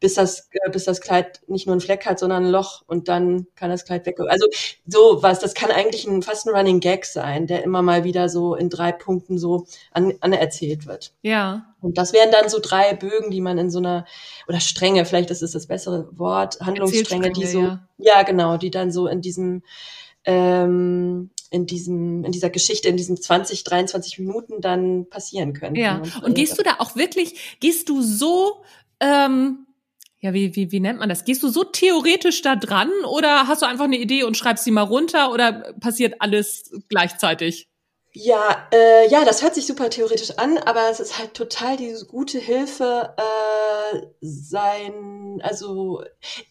bis 0.00 0.14
das, 0.14 0.48
äh, 0.52 0.70
bis 0.70 0.84
das 0.84 1.00
Kleid 1.00 1.40
nicht 1.48 1.66
nur 1.66 1.74
ein 1.74 1.80
Fleck 1.80 2.04
hat, 2.04 2.18
sondern 2.18 2.44
ein 2.44 2.50
Loch 2.50 2.82
und 2.86 3.08
dann 3.08 3.46
kann 3.56 3.70
das 3.70 3.86
Kleid 3.86 4.04
weg. 4.06 4.20
Also 4.20 4.46
so 4.86 5.22
was, 5.22 5.40
das 5.40 5.54
kann 5.54 5.70
eigentlich 5.70 6.06
ein, 6.06 6.22
fast 6.22 6.46
ein 6.46 6.54
Running 6.54 6.80
Gag 6.80 7.06
sein, 7.06 7.46
der 7.46 7.64
immer 7.64 7.80
mal 7.80 8.04
wieder 8.04 8.28
so 8.28 8.54
in 8.54 8.68
drei 8.68 8.92
Punkten 8.92 9.38
so 9.38 9.66
an, 9.92 10.12
anerzählt 10.20 10.86
wird. 10.86 11.14
Ja. 11.22 11.67
Und 11.80 11.98
das 11.98 12.12
wären 12.12 12.30
dann 12.32 12.48
so 12.48 12.58
drei 12.60 12.94
Bögen, 12.94 13.30
die 13.30 13.40
man 13.40 13.58
in 13.58 13.70
so 13.70 13.78
einer, 13.78 14.04
oder 14.48 14.60
Stränge, 14.60 15.04
vielleicht 15.04 15.30
ist 15.30 15.42
es 15.42 15.52
das 15.52 15.66
bessere 15.66 16.08
Wort, 16.18 16.60
Handlungsstränge, 16.60 17.30
die 17.30 17.46
so, 17.46 17.60
ja. 17.60 17.80
ja. 17.98 18.22
genau, 18.22 18.56
die 18.56 18.70
dann 18.70 18.90
so 18.90 19.06
in 19.06 19.20
diesem, 19.20 19.62
ähm, 20.24 21.30
in 21.50 21.66
diesem, 21.66 22.24
in 22.24 22.32
dieser 22.32 22.50
Geschichte, 22.50 22.88
in 22.88 22.96
diesen 22.96 23.16
20, 23.16 23.64
23 23.64 24.18
Minuten 24.18 24.60
dann 24.60 25.08
passieren 25.08 25.52
können. 25.52 25.76
Ja. 25.76 25.98
Und, 25.98 26.22
und 26.22 26.34
gehst 26.34 26.58
du 26.58 26.62
da 26.62 26.76
auch 26.78 26.96
wirklich, 26.96 27.58
gehst 27.60 27.88
du 27.88 28.02
so, 28.02 28.62
ähm, 29.00 29.66
ja, 30.20 30.34
wie, 30.34 30.56
wie, 30.56 30.72
wie 30.72 30.80
nennt 30.80 30.98
man 30.98 31.08
das? 31.08 31.24
Gehst 31.24 31.44
du 31.44 31.48
so 31.48 31.62
theoretisch 31.62 32.42
da 32.42 32.56
dran 32.56 32.90
oder 33.08 33.46
hast 33.46 33.62
du 33.62 33.66
einfach 33.66 33.84
eine 33.84 33.98
Idee 33.98 34.24
und 34.24 34.36
schreibst 34.36 34.64
sie 34.64 34.72
mal 34.72 34.82
runter 34.82 35.32
oder 35.32 35.72
passiert 35.80 36.16
alles 36.20 36.72
gleichzeitig? 36.88 37.67
Ja, 38.20 38.66
äh, 38.72 39.08
ja, 39.10 39.24
das 39.24 39.44
hört 39.44 39.54
sich 39.54 39.64
super 39.64 39.90
theoretisch 39.90 40.32
an, 40.38 40.58
aber 40.58 40.90
es 40.90 40.98
ist 40.98 41.20
halt 41.20 41.34
total 41.34 41.76
diese 41.76 42.04
gute 42.04 42.40
Hilfe 42.40 43.14
äh, 43.16 44.06
sein. 44.20 45.40
Also, 45.44 46.02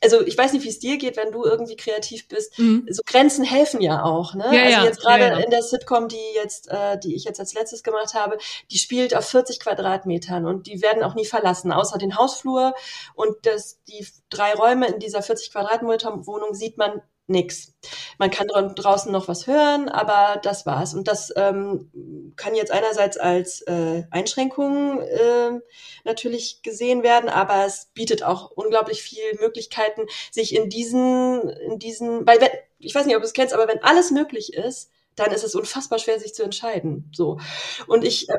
also 0.01 0.25
ich 0.25 0.37
weiß 0.37 0.53
nicht, 0.53 0.63
wie 0.63 0.69
es 0.69 0.79
dir 0.79 0.97
geht, 0.97 1.17
wenn 1.17 1.33
du 1.33 1.43
irgendwie 1.43 1.75
kreativ 1.75 2.29
bist. 2.29 2.57
Mhm. 2.57 2.87
So 2.89 3.01
Grenzen 3.05 3.43
helfen 3.43 3.81
ja 3.81 4.05
auch. 4.05 4.33
Ne? 4.33 4.45
Ja, 4.45 4.63
also 4.63 4.77
ja, 4.77 4.83
jetzt 4.85 5.01
gerade 5.01 5.23
ja, 5.25 5.39
in 5.39 5.49
der 5.49 5.61
Sitcom, 5.61 6.07
die 6.07 6.15
jetzt, 6.35 6.69
äh, 6.69 6.97
die 6.99 7.13
ich 7.15 7.25
jetzt 7.25 7.41
als 7.41 7.53
letztes 7.53 7.83
gemacht 7.83 8.13
habe, 8.13 8.37
die 8.71 8.77
spielt 8.77 9.13
auf 9.13 9.27
40 9.27 9.59
Quadratmetern 9.59 10.45
und 10.45 10.67
die 10.67 10.81
werden 10.81 11.03
auch 11.03 11.15
nie 11.15 11.25
verlassen, 11.25 11.73
außer 11.73 11.97
den 11.97 12.17
Hausflur 12.17 12.75
und 13.13 13.35
das 13.45 13.83
die 13.89 14.07
drei 14.29 14.53
Räume 14.53 14.87
in 14.87 14.99
dieser 14.99 15.21
40 15.21 15.51
Quadratmeter 15.51 16.25
Wohnung 16.25 16.53
sieht 16.53 16.77
man 16.77 17.01
nix. 17.27 17.73
Man 18.17 18.31
kann 18.31 18.47
draußen 18.47 19.11
noch 19.11 19.27
was 19.27 19.47
hören, 19.47 19.89
aber 19.89 20.39
das 20.41 20.65
war's. 20.65 20.93
Und 20.93 21.07
das 21.07 21.31
ähm, 21.35 22.33
kann 22.35 22.55
jetzt 22.55 22.71
einerseits 22.71 23.17
als 23.17 23.61
äh, 23.61 24.03
Einschränkung 24.11 25.01
äh, 25.01 25.59
natürlich 26.05 26.61
gesehen 26.63 27.03
werden, 27.03 27.29
aber 27.29 27.65
es 27.65 27.89
bietet 27.93 28.23
auch 28.23 28.51
unglaublich 28.51 29.03
viel 29.03 29.37
Möglichkeiten, 29.39 30.05
sich 30.31 30.55
in 30.55 30.69
diesen, 30.69 31.49
in 31.49 31.79
diesen, 31.79 32.25
weil 32.25 32.41
wenn, 32.41 32.49
ich 32.79 32.95
weiß 32.95 33.05
nicht, 33.05 33.15
ob 33.15 33.21
du 33.21 33.27
es 33.27 33.33
kennst, 33.33 33.53
aber 33.53 33.67
wenn 33.67 33.83
alles 33.83 34.11
möglich 34.11 34.53
ist, 34.53 34.89
dann 35.15 35.31
ist 35.31 35.43
es 35.43 35.55
unfassbar 35.55 35.99
schwer, 35.99 36.19
sich 36.19 36.33
zu 36.33 36.43
entscheiden. 36.43 37.11
So. 37.13 37.39
Und 37.87 38.05
ich, 38.05 38.29
äh, 38.29 38.37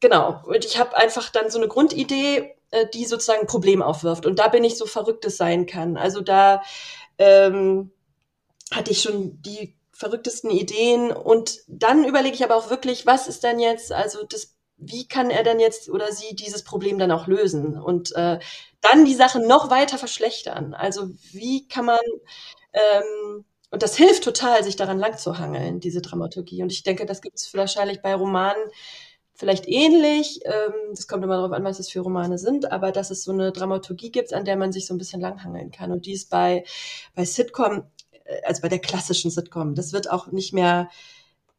genau, 0.00 0.40
und 0.46 0.64
ich 0.64 0.78
habe 0.78 0.96
einfach 0.96 1.30
dann 1.30 1.50
so 1.50 1.58
eine 1.58 1.68
Grundidee, 1.68 2.54
äh, 2.70 2.86
die 2.92 3.04
sozusagen 3.04 3.42
ein 3.42 3.46
Problem 3.46 3.82
aufwirft. 3.82 4.24
Und 4.24 4.38
da 4.38 4.48
bin 4.48 4.64
ich 4.64 4.78
so 4.78 4.86
verrückt 4.86 5.24
es 5.24 5.36
sein 5.36 5.66
kann. 5.66 5.96
Also 5.96 6.20
da 6.20 6.62
ähm, 7.18 7.90
hatte 8.70 8.90
ich 8.90 9.02
schon 9.02 9.40
die 9.42 9.76
verrücktesten 9.92 10.50
Ideen 10.50 11.12
und 11.12 11.60
dann 11.68 12.04
überlege 12.04 12.34
ich 12.34 12.44
aber 12.44 12.56
auch 12.56 12.70
wirklich, 12.70 13.06
was 13.06 13.28
ist 13.28 13.44
denn 13.44 13.60
jetzt, 13.60 13.92
also 13.92 14.24
das, 14.24 14.56
wie 14.76 15.06
kann 15.06 15.30
er 15.30 15.44
denn 15.44 15.60
jetzt 15.60 15.88
oder 15.88 16.10
sie 16.12 16.34
dieses 16.34 16.64
Problem 16.64 16.98
dann 16.98 17.12
auch 17.12 17.26
lösen 17.26 17.80
und 17.80 18.14
äh, 18.16 18.38
dann 18.80 19.04
die 19.04 19.14
Sache 19.14 19.40
noch 19.40 19.70
weiter 19.70 19.98
verschlechtern. 19.98 20.74
Also 20.74 21.10
wie 21.32 21.68
kann 21.68 21.84
man 21.84 22.00
ähm, 22.72 23.44
und 23.70 23.82
das 23.82 23.96
hilft 23.96 24.22
total, 24.22 24.62
sich 24.62 24.76
daran 24.76 25.00
lang 25.00 25.18
zu 25.18 25.38
hangeln, 25.38 25.80
diese 25.80 26.00
Dramaturgie. 26.00 26.62
Und 26.62 26.70
ich 26.70 26.84
denke, 26.84 27.06
das 27.06 27.20
gibt 27.20 27.38
es 27.40 27.52
wahrscheinlich 27.54 28.02
bei 28.02 28.14
Romanen 28.14 28.62
vielleicht 29.34 29.66
ähnlich. 29.66 30.40
Ähm, 30.44 30.72
das 30.90 31.08
kommt 31.08 31.24
immer 31.24 31.34
darauf 31.36 31.50
an, 31.50 31.64
was 31.64 31.80
es 31.80 31.90
für 31.90 32.00
Romane 32.00 32.38
sind, 32.38 32.70
aber 32.70 32.92
dass 32.92 33.10
es 33.10 33.24
so 33.24 33.32
eine 33.32 33.50
Dramaturgie 33.50 34.12
gibt, 34.12 34.32
an 34.32 34.44
der 34.44 34.56
man 34.56 34.70
sich 34.72 34.86
so 34.86 34.94
ein 34.94 34.98
bisschen 34.98 35.20
langhangeln 35.20 35.72
kann. 35.72 35.90
Und 35.90 36.06
die 36.06 36.12
ist 36.12 36.30
bei, 36.30 36.64
bei 37.16 37.24
Sitcom 37.24 37.90
also 38.44 38.62
bei 38.62 38.68
der 38.68 38.78
klassischen 38.78 39.30
Sitcom, 39.30 39.74
das 39.74 39.92
wird 39.92 40.10
auch 40.10 40.28
nicht 40.28 40.52
mehr, 40.52 40.88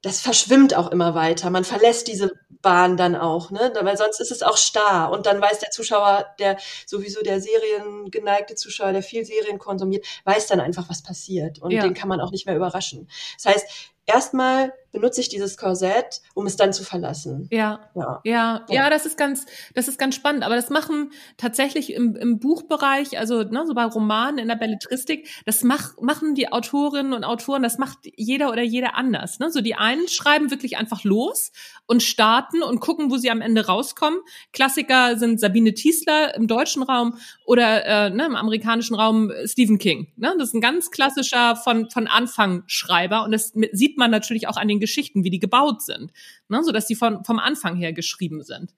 das 0.02 0.22
verschwimmt 0.22 0.76
auch 0.76 0.92
immer 0.92 1.16
weiter. 1.16 1.50
Man 1.50 1.64
verlässt 1.64 2.08
diese 2.08 2.32
Bahn 2.62 2.98
dann 2.98 3.16
auch, 3.16 3.52
ne? 3.52 3.74
Weil 3.82 3.98
sonst 3.98 4.20
ist 4.20 4.32
es 4.32 4.44
auch 4.44 4.58
starr 4.58 5.12
und 5.12 5.26
dann 5.26 5.42
weiß 5.42 5.60
der 5.60 5.72
Zuschauer, 5.72 6.26
der 6.40 6.58
sowieso 6.86 7.22
der 7.22 7.42
seriengeneigte 7.42 8.56
Zuschauer, 8.56 8.92
der 8.92 9.04
viel 9.04 9.26
Serien 9.26 9.60
konsumiert, 9.60 10.06
weiß 10.26 10.48
dann 10.48 10.60
einfach, 10.60 10.90
was 10.90 11.04
passiert 11.04 11.60
und 11.60 11.72
ja. 11.72 11.82
den 11.82 11.94
kann 11.94 12.10
man 12.10 12.22
auch 12.22 12.32
nicht 12.32 12.46
mehr 12.46 12.56
überraschen. 12.56 13.10
Das 13.36 13.54
heißt, 13.54 13.68
erstmal 14.06 14.74
benutze 14.96 15.22
ich 15.22 15.30
dieses 15.30 15.58
Korsett, 15.58 16.22
um 16.34 16.46
es 16.46 16.56
dann 16.56 16.74
zu 16.74 16.84
verlassen. 16.84 17.48
Ja, 17.52 17.82
ja, 17.96 18.22
ja, 18.24 18.66
ja, 18.70 18.90
das 18.90 19.06
ist 19.06 19.18
ganz, 19.18 19.46
das 19.74 19.88
ist 19.88 20.00
ganz 20.00 20.16
spannend. 20.16 20.44
Aber 20.44 20.56
das 20.56 20.70
machen 20.70 21.12
tatsächlich 21.38 21.94
im, 21.94 22.16
im 22.16 22.40
Buchbereich, 22.40 23.20
also 23.20 23.44
ne, 23.44 23.66
so 23.68 23.74
bei 23.74 23.84
Romanen 23.84 24.40
in 24.40 24.48
der 24.48 24.56
Belletristik, 24.56 25.28
das 25.46 25.64
mach, 25.64 25.98
machen 26.00 26.34
die 26.34 26.52
Autorinnen 26.52 27.14
und 27.14 27.26
Autoren, 27.26 27.62
das 27.62 27.78
macht 27.78 28.00
jeder 28.16 28.52
oder 28.52 28.64
jeder 28.64 28.96
anders. 28.96 29.40
Ne? 29.40 29.52
So 29.52 29.62
die 29.62 29.76
einen 29.76 30.08
schreiben 30.08 30.50
wirklich 30.50 30.78
einfach 30.78 31.04
los 31.04 31.52
und 31.86 32.02
starten 32.02 32.64
und 32.64 32.80
gucken, 32.80 33.12
wo 33.12 33.18
sie 33.18 33.30
am 33.30 33.42
Ende 33.42 33.66
rauskommen. 33.66 34.22
Klassiker 34.54 35.18
sind 35.18 35.42
Sabine 35.42 35.74
Tiesler 35.74 36.36
im 36.36 36.48
deutschen 36.48 36.84
Raum 36.84 37.18
oder 37.46 37.86
äh, 37.86 38.10
ne, 38.12 38.26
im 38.26 38.36
amerikanischen 38.36 38.96
Raum 38.96 39.32
Stephen 39.44 39.78
King. 39.78 40.08
Ne? 40.16 40.34
Das 40.38 40.50
ist 40.50 40.54
ein 40.54 40.62
ganz 40.62 40.90
klassischer 40.90 41.58
von 41.58 41.90
von 41.90 42.08
Anfang 42.08 42.64
Schreiber 42.68 43.26
und 43.26 43.32
das 43.32 43.52
sieht 43.74 43.95
man 43.98 44.12
natürlich 44.12 44.48
auch 44.48 44.58
an 44.58 44.68
den 44.68 44.80
Geschichten, 44.80 45.24
wie 45.24 45.30
die 45.30 45.40
gebaut 45.40 45.82
sind, 45.82 46.12
ne? 46.50 46.64
so 46.64 46.72
dass 46.72 46.88
die 46.88 46.96
von, 46.96 47.24
vom 47.24 47.40
Anfang 47.40 47.76
her 47.76 47.94
geschrieben 47.94 48.44
sind. 48.44 48.74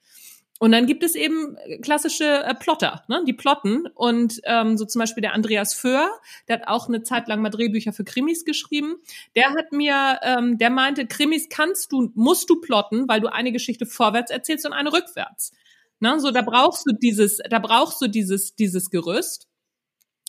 Und 0.59 0.71
dann 0.71 0.87
gibt 0.87 1.03
es 1.03 1.15
eben 1.15 1.55
klassische 1.81 2.43
äh, 2.43 2.55
Plotter, 2.55 3.03
ne? 3.07 3.23
die 3.27 3.33
plotten. 3.33 3.87
Und 3.93 4.41
ähm, 4.45 4.77
so 4.77 4.85
zum 4.85 4.99
Beispiel 4.99 5.21
der 5.21 5.33
Andreas 5.33 5.73
Föhr, 5.73 6.09
der 6.47 6.59
hat 6.59 6.67
auch 6.67 6.87
eine 6.87 7.03
Zeit 7.03 7.27
lang 7.27 7.41
mal 7.41 7.49
Drehbücher 7.49 7.93
für 7.93 8.03
Krimis 8.03 8.43
geschrieben. 8.43 8.95
Der 9.35 9.51
hat 9.51 9.71
mir, 9.71 10.19
ähm, 10.23 10.57
der 10.57 10.71
meinte, 10.71 11.05
Krimis 11.05 11.47
kannst 11.49 11.91
du, 11.91 12.11
musst 12.15 12.49
du 12.49 12.59
plotten, 12.59 13.07
weil 13.07 13.21
du 13.21 13.31
eine 13.31 13.51
Geschichte 13.51 13.85
vorwärts 13.85 14.31
erzählst 14.31 14.65
und 14.65 14.73
eine 14.73 14.91
rückwärts. 14.91 15.51
Ne? 15.99 16.19
So, 16.19 16.31
da 16.31 16.41
brauchst 16.41 16.85
du 16.87 16.95
dieses, 16.95 17.37
da 17.49 17.59
brauchst 17.59 18.01
du 18.01 18.07
dieses, 18.07 18.55
dieses 18.55 18.89
Gerüst. 18.89 19.47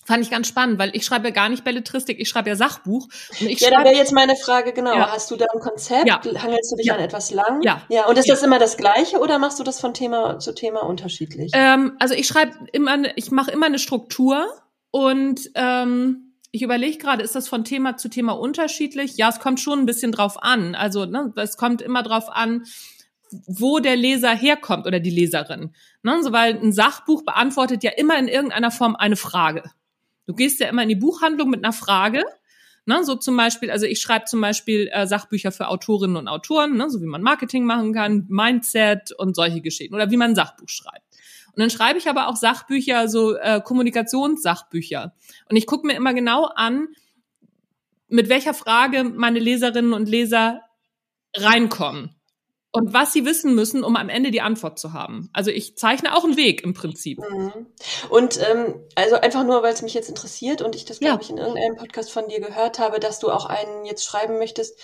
Fand 0.09 0.25
ich 0.25 0.31
ganz 0.31 0.49
spannend, 0.49 0.79
weil 0.79 0.97
ich 0.97 1.05
schreibe 1.05 1.29
ja 1.29 1.35
gar 1.35 1.51
nicht 1.51 1.65
Belletristik, 1.65 2.19
ich 2.19 2.31
schreibe 2.31 2.49
ja 2.49 2.57
Sachbuch. 2.57 3.09
Ja, 3.41 3.71
da 3.71 3.85
wäre 3.85 3.95
jetzt 3.95 4.15
meine 4.15 4.37
Frage, 4.37 4.73
genau. 4.73 4.95
Ja. 4.95 5.13
Hast 5.13 5.31
du 5.31 5.37
da 5.37 5.45
ein 5.53 5.61
Konzept? 5.61 6.07
Ja. 6.07 6.23
Hangelst 6.25 6.73
du 6.73 6.77
dich 6.77 6.87
ja. 6.87 6.95
an 6.95 7.01
etwas 7.01 7.31
lang? 7.31 7.61
Ja. 7.61 7.83
Ja. 7.91 8.07
Und 8.07 8.17
ist 8.17 8.27
das 8.27 8.43
immer 8.43 8.59
das 8.59 8.79
Gleiche 8.79 9.19
oder 9.19 9.39
machst 9.39 9.59
du 9.59 9.65
das 9.65 9.79
von 9.81 9.93
Thema 9.93 10.39
zu 10.39 10.55
Thema 10.55 10.81
unterschiedlich? 10.81 11.53
Ähm, 11.53 11.93
also 11.99 12.15
ich 12.15 12.27
schreibe 12.27 12.53
immer, 12.73 12.97
ich 13.17 13.31
mache 13.33 13.51
immer 13.51 13.67
eine 13.67 13.79
Struktur 13.79 14.47
und 14.91 15.51
ähm, 15.55 16.33
ich 16.53 16.63
überlege 16.63 16.97
gerade, 16.97 17.23
ist 17.23 17.35
das 17.35 17.47
von 17.47 17.65
Thema 17.65 17.99
zu 17.99 18.09
Thema 18.09 18.33
unterschiedlich? 18.33 19.19
Ja, 19.19 19.29
es 19.29 19.41
kommt 19.41 19.61
schon 19.61 19.81
ein 19.81 19.87
bisschen 19.87 20.13
drauf 20.13 20.43
an. 20.43 20.75
Also 20.75 21.05
ne, 21.05 21.35
es 21.37 21.59
kommt 21.59 21.83
immer 21.83 22.03
drauf 22.03 22.31
an, 22.31 22.65
wo 23.47 23.79
der 23.79 23.97
Leser 23.97 24.35
herkommt 24.35 24.87
oder 24.87 25.01
die 25.01 25.11
Leserin. 25.11 25.75
Ne, 26.03 26.23
so, 26.23 26.33
weil 26.33 26.55
ein 26.55 26.73
Sachbuch 26.73 27.27
beantwortet 27.27 27.85
ja 27.85 27.91
immer 27.91 28.19
in 28.19 28.29
irgendeiner 28.29 28.71
Form 28.71 28.97
eine 28.97 29.17
Frage. 29.17 29.65
Du 30.29 30.35
gehst 30.35 30.61
ja 30.61 30.69
immer 30.69 30.83
in 30.83 30.91
die 30.91 30.95
Buchhandlung 30.95 31.49
mit 31.49 31.65
einer 31.65 31.73
Frage. 31.73 32.23
Ne, 32.85 33.03
so 33.03 33.17
zum 33.17 33.37
Beispiel, 33.37 33.71
also 33.71 33.87
ich 33.87 34.01
schreibe 34.01 34.27
zum 34.27 34.43
Beispiel 34.43 34.91
äh, 34.93 35.07
Sachbücher 35.07 35.53
für 35.53 35.69
Autorinnen 35.69 36.17
und 36.17 36.29
Autoren, 36.29 36.77
ne, 36.77 36.89
so 36.91 37.01
wie 37.01 37.07
man 37.07 37.23
Marketing 37.23 37.65
machen 37.65 37.95
kann, 37.95 38.27
Mindset 38.29 39.13
und 39.13 39.35
solche 39.37 39.63
Geschichten 39.63 39.95
oder 39.95 40.11
wie 40.11 40.17
man 40.17 40.31
ein 40.31 40.35
Sachbuch 40.35 40.69
schreibt. 40.69 41.05
Und 41.53 41.61
dann 41.61 41.71
schreibe 41.71 41.99
ich 41.99 42.09
aber 42.09 42.29
auch 42.29 42.37
Sachbücher, 42.37 43.09
so 43.09 43.37
äh, 43.37 43.61
Kommunikationssachbücher. 43.63 45.15
Und 45.49 45.57
ich 45.57 45.67
gucke 45.67 45.87
mir 45.87 45.95
immer 45.95 46.13
genau 46.15 46.45
an, 46.45 46.89
mit 48.09 48.29
welcher 48.29 48.55
Frage 48.55 49.05
meine 49.05 49.39
Leserinnen 49.39 49.93
und 49.95 50.09
Leser 50.09 50.63
reinkommen. 51.37 52.18
Und 52.73 52.93
was 52.93 53.13
sie 53.13 53.25
wissen 53.25 53.55
müssen, 53.55 53.83
um 53.83 53.97
am 53.97 54.09
Ende 54.09 54.31
die 54.31 54.43
Antwort 54.43 54.79
zu 54.79 54.93
haben. 54.93 55.31
Also 55.33 55.51
ich 55.51 55.77
zeichne 55.77 56.15
auch 56.15 56.25
einen 56.25 56.37
Weg 56.37 56.63
im 56.63 56.75
Prinzip. 56.75 57.19
Mhm. 57.19 57.67
Und 58.11 58.39
ähm, 58.49 58.75
also 58.95 59.17
einfach 59.17 59.45
nur, 59.45 59.63
weil 59.63 59.73
es 59.73 59.83
mich 59.83 59.95
jetzt 59.95 60.09
interessiert 60.09 60.61
und 60.61 60.75
ich 60.75 60.85
das, 60.85 61.01
glaube 61.01 61.17
ja. 61.17 61.21
ich, 61.21 61.31
in 61.31 61.39
irgendeinem 61.39 61.77
Podcast 61.77 62.13
von 62.13 62.29
dir 62.29 62.41
gehört 62.41 62.79
habe, 62.79 63.01
dass 63.01 63.21
du 63.21 63.31
auch 63.31 63.47
einen 63.47 63.87
jetzt 63.87 64.05
schreiben 64.05 64.39
möchtest, 64.39 64.79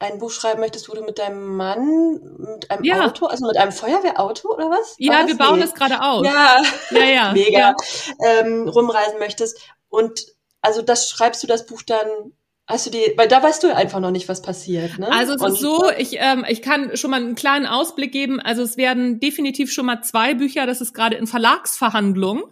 ein 0.00 0.18
Buch 0.18 0.30
schreiben 0.30 0.60
möchtest, 0.60 0.88
wo 0.88 0.94
du 0.94 1.02
mit 1.02 1.18
deinem 1.18 1.56
Mann, 1.56 2.20
mit 2.38 2.70
einem 2.70 2.84
ja. 2.84 3.06
Auto, 3.06 3.26
also 3.26 3.46
mit 3.46 3.56
einem 3.56 3.72
Feuerwehrauto 3.72 4.48
oder 4.52 4.70
was? 4.70 4.94
Ja, 4.98 5.26
wir 5.26 5.36
bauen 5.36 5.56
nee. 5.56 5.64
das 5.64 5.74
gerade 5.74 6.00
aus. 6.02 6.26
Ja, 6.26 6.62
ja, 6.90 7.04
ja. 7.04 7.32
mega. 7.32 7.58
Ja. 7.58 7.74
Ähm, 8.24 8.68
rumreisen 8.68 9.18
möchtest. 9.18 9.58
Und 9.88 10.26
also 10.60 10.82
das 10.82 11.08
schreibst 11.08 11.42
du 11.42 11.46
das 11.46 11.66
Buch 11.66 11.82
dann 11.82 12.32
Du 12.68 12.90
die, 12.90 13.14
weil 13.16 13.28
da 13.28 13.42
weißt 13.42 13.62
du 13.62 13.74
einfach 13.74 13.98
noch 13.98 14.10
nicht, 14.10 14.28
was 14.28 14.42
passiert, 14.42 14.98
ne? 14.98 15.10
Also 15.10 15.34
es 15.34 15.40
Und 15.40 15.52
ist 15.52 15.60
so, 15.60 15.90
ich, 15.96 16.16
ähm, 16.18 16.44
ich 16.48 16.60
kann 16.60 16.96
schon 16.98 17.10
mal 17.10 17.20
einen 17.20 17.34
kleinen 17.34 17.64
Ausblick 17.64 18.12
geben. 18.12 18.40
Also 18.40 18.62
es 18.62 18.76
werden 18.76 19.20
definitiv 19.20 19.72
schon 19.72 19.86
mal 19.86 20.02
zwei 20.02 20.34
Bücher, 20.34 20.66
das 20.66 20.82
ist 20.82 20.92
gerade 20.92 21.16
in 21.16 21.26
Verlagsverhandlungen. 21.26 22.42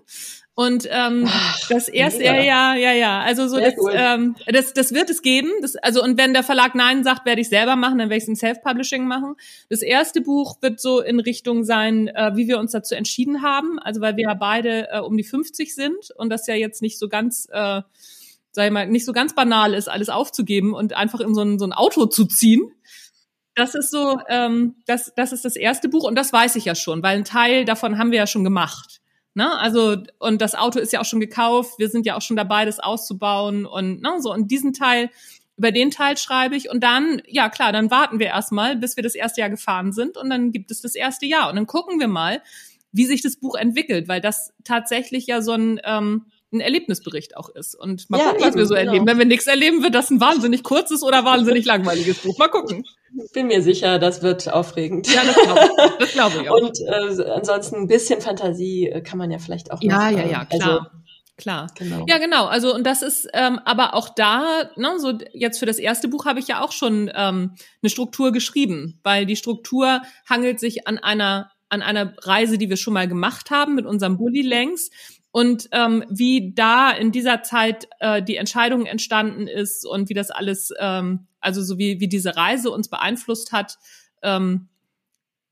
Und 0.58 0.88
ähm, 0.90 1.24
Ach, 1.26 1.68
das 1.68 1.86
erste, 1.86 2.24
ja, 2.24 2.40
ja, 2.40 2.74
ja, 2.74 2.92
ja. 2.92 3.20
Also 3.20 3.46
so, 3.46 3.60
das, 3.60 3.74
cool. 3.76 3.92
ähm, 3.94 4.36
das, 4.46 4.72
das 4.72 4.94
wird 4.94 5.10
es 5.10 5.20
geben. 5.20 5.50
Das, 5.60 5.76
also 5.76 6.02
und 6.02 6.16
wenn 6.16 6.32
der 6.32 6.42
Verlag 6.42 6.74
Nein 6.74 7.04
sagt, 7.04 7.26
werde 7.26 7.42
ich 7.42 7.50
selber 7.50 7.76
machen, 7.76 7.98
dann 7.98 8.08
werde 8.08 8.16
ich 8.16 8.22
es 8.22 8.28
in 8.28 8.36
Self-Publishing 8.36 9.06
machen. 9.06 9.34
Das 9.68 9.82
erste 9.82 10.22
Buch 10.22 10.56
wird 10.62 10.80
so 10.80 11.02
in 11.02 11.20
Richtung 11.20 11.62
sein, 11.62 12.08
äh, 12.08 12.34
wie 12.36 12.48
wir 12.48 12.58
uns 12.58 12.72
dazu 12.72 12.94
entschieden 12.94 13.42
haben. 13.42 13.78
Also 13.78 14.00
weil 14.00 14.16
wir 14.16 14.28
ja 14.28 14.34
beide 14.34 14.88
äh, 14.90 15.00
um 15.00 15.18
die 15.18 15.24
50 15.24 15.74
sind 15.74 16.10
und 16.16 16.30
das 16.30 16.46
ja 16.46 16.54
jetzt 16.54 16.80
nicht 16.80 16.98
so 16.98 17.10
ganz 17.10 17.48
äh, 17.52 17.82
ich 18.64 18.72
mal, 18.72 18.86
nicht 18.86 19.04
so 19.04 19.12
ganz 19.12 19.34
banal 19.34 19.74
ist, 19.74 19.88
alles 19.88 20.08
aufzugeben 20.08 20.72
und 20.72 20.94
einfach 20.94 21.20
in 21.20 21.34
so 21.34 21.42
ein, 21.42 21.58
so 21.58 21.66
ein 21.66 21.72
Auto 21.72 22.06
zu 22.06 22.24
ziehen. 22.24 22.72
Das 23.54 23.74
ist 23.74 23.90
so, 23.90 24.18
ähm, 24.28 24.76
das, 24.86 25.12
das 25.14 25.32
ist 25.32 25.44
das 25.44 25.56
erste 25.56 25.88
Buch 25.88 26.04
und 26.04 26.14
das 26.14 26.32
weiß 26.32 26.56
ich 26.56 26.64
ja 26.64 26.74
schon, 26.74 27.02
weil 27.02 27.16
ein 27.16 27.24
Teil 27.24 27.64
davon 27.64 27.98
haben 27.98 28.10
wir 28.10 28.18
ja 28.18 28.26
schon 28.26 28.44
gemacht. 28.44 29.00
Ne? 29.34 29.58
Also, 29.58 29.96
und 30.18 30.40
das 30.40 30.54
Auto 30.54 30.78
ist 30.78 30.94
ja 30.94 31.00
auch 31.00 31.04
schon 31.04 31.20
gekauft, 31.20 31.78
wir 31.78 31.90
sind 31.90 32.06
ja 32.06 32.16
auch 32.16 32.22
schon 32.22 32.36
dabei, 32.36 32.64
das 32.64 32.80
auszubauen 32.80 33.66
und 33.66 34.00
ne, 34.00 34.14
so. 34.20 34.32
Und 34.32 34.50
diesen 34.50 34.72
Teil, 34.72 35.10
über 35.58 35.72
den 35.72 35.90
Teil 35.90 36.16
schreibe 36.16 36.56
ich 36.56 36.70
und 36.70 36.82
dann, 36.82 37.20
ja 37.26 37.48
klar, 37.48 37.72
dann 37.72 37.90
warten 37.90 38.18
wir 38.18 38.28
erstmal, 38.28 38.76
bis 38.76 38.96
wir 38.96 39.02
das 39.02 39.14
erste 39.14 39.40
Jahr 39.40 39.50
gefahren 39.50 39.92
sind 39.92 40.16
und 40.16 40.30
dann 40.30 40.52
gibt 40.52 40.70
es 40.70 40.80
das 40.80 40.94
erste 40.94 41.26
Jahr 41.26 41.50
und 41.50 41.56
dann 41.56 41.66
gucken 41.66 42.00
wir 42.00 42.08
mal, 42.08 42.42
wie 42.92 43.04
sich 43.04 43.20
das 43.20 43.36
Buch 43.36 43.56
entwickelt, 43.56 44.08
weil 44.08 44.20
das 44.20 44.54
tatsächlich 44.64 45.26
ja 45.26 45.42
so 45.42 45.52
ein 45.52 45.80
ähm, 45.84 46.26
ein 46.56 46.60
Erlebnisbericht 46.60 47.36
auch 47.36 47.48
ist. 47.48 47.74
Und 47.74 48.08
mal 48.10 48.18
ja, 48.18 48.30
gucken, 48.30 48.40
was 48.40 48.48
eben, 48.48 48.58
wir 48.58 48.66
so 48.66 48.74
genau. 48.74 48.86
erleben. 48.86 49.06
Wenn 49.06 49.18
wir 49.18 49.24
nichts 49.24 49.46
erleben, 49.46 49.82
wird 49.82 49.94
das 49.94 50.10
ein 50.10 50.20
wahnsinnig 50.20 50.62
kurzes 50.62 51.02
oder 51.02 51.24
wahnsinnig 51.24 51.64
langweiliges 51.64 52.18
Buch. 52.18 52.38
Mal 52.38 52.48
gucken. 52.48 52.84
Bin 53.32 53.46
mir 53.46 53.62
sicher, 53.62 53.98
das 53.98 54.22
wird 54.22 54.52
aufregend. 54.52 55.12
Ja, 55.12 55.22
das 55.24 55.34
glaube 55.34 55.60
ich. 55.60 55.98
Das 55.98 56.12
glaube 56.12 56.36
ich 56.42 56.50
auch. 56.50 56.60
Und 56.60 56.80
äh, 56.80 57.30
ansonsten 57.30 57.76
ein 57.76 57.86
bisschen 57.86 58.20
Fantasie 58.20 58.88
äh, 58.88 59.00
kann 59.00 59.18
man 59.18 59.30
ja 59.30 59.38
vielleicht 59.38 59.70
auch. 59.70 59.80
Ja, 59.80 60.10
noch, 60.10 60.18
ja, 60.18 60.26
ja, 60.26 60.46
ähm, 60.50 60.58
klar. 60.58 60.70
Also, 60.70 60.86
Klar. 61.38 61.66
Genau. 61.76 62.04
Ja, 62.08 62.16
genau. 62.16 62.46
Also 62.46 62.74
und 62.74 62.84
das 62.84 63.02
ist 63.02 63.28
ähm, 63.34 63.60
aber 63.64 63.92
auch 63.92 64.08
da, 64.08 64.70
ne, 64.76 64.98
so 64.98 65.18
jetzt 65.34 65.58
für 65.58 65.66
das 65.66 65.78
erste 65.78 66.08
Buch 66.08 66.24
habe 66.24 66.40
ich 66.40 66.48
ja 66.48 66.62
auch 66.62 66.72
schon 66.72 67.10
ähm, 67.14 67.52
eine 67.82 67.90
Struktur 67.90 68.32
geschrieben, 68.32 68.98
weil 69.02 69.26
die 69.26 69.36
Struktur 69.36 70.00
hangelt 70.28 70.60
sich 70.60 70.88
an 70.88 70.98
einer 70.98 71.50
an 71.68 71.82
einer 71.82 72.14
Reise, 72.22 72.58
die 72.58 72.70
wir 72.70 72.76
schon 72.76 72.94
mal 72.94 73.08
gemacht 73.08 73.50
haben 73.50 73.74
mit 73.74 73.86
unserem 73.86 74.16
Bully 74.16 74.42
längs 74.42 74.90
und 75.36 75.68
ähm, 75.72 76.02
wie 76.08 76.54
da 76.54 76.90
in 76.90 77.12
dieser 77.12 77.42
Zeit 77.42 77.88
äh, 78.00 78.22
die 78.22 78.36
Entscheidung 78.36 78.86
entstanden 78.86 79.46
ist 79.46 79.84
und 79.84 80.08
wie 80.08 80.14
das 80.14 80.30
alles, 80.30 80.72
ähm, 80.78 81.26
also 81.40 81.62
so 81.62 81.76
wie, 81.76 82.00
wie 82.00 82.08
diese 82.08 82.36
Reise 82.36 82.70
uns 82.70 82.88
beeinflusst 82.88 83.52
hat, 83.52 83.76
ähm, 84.22 84.70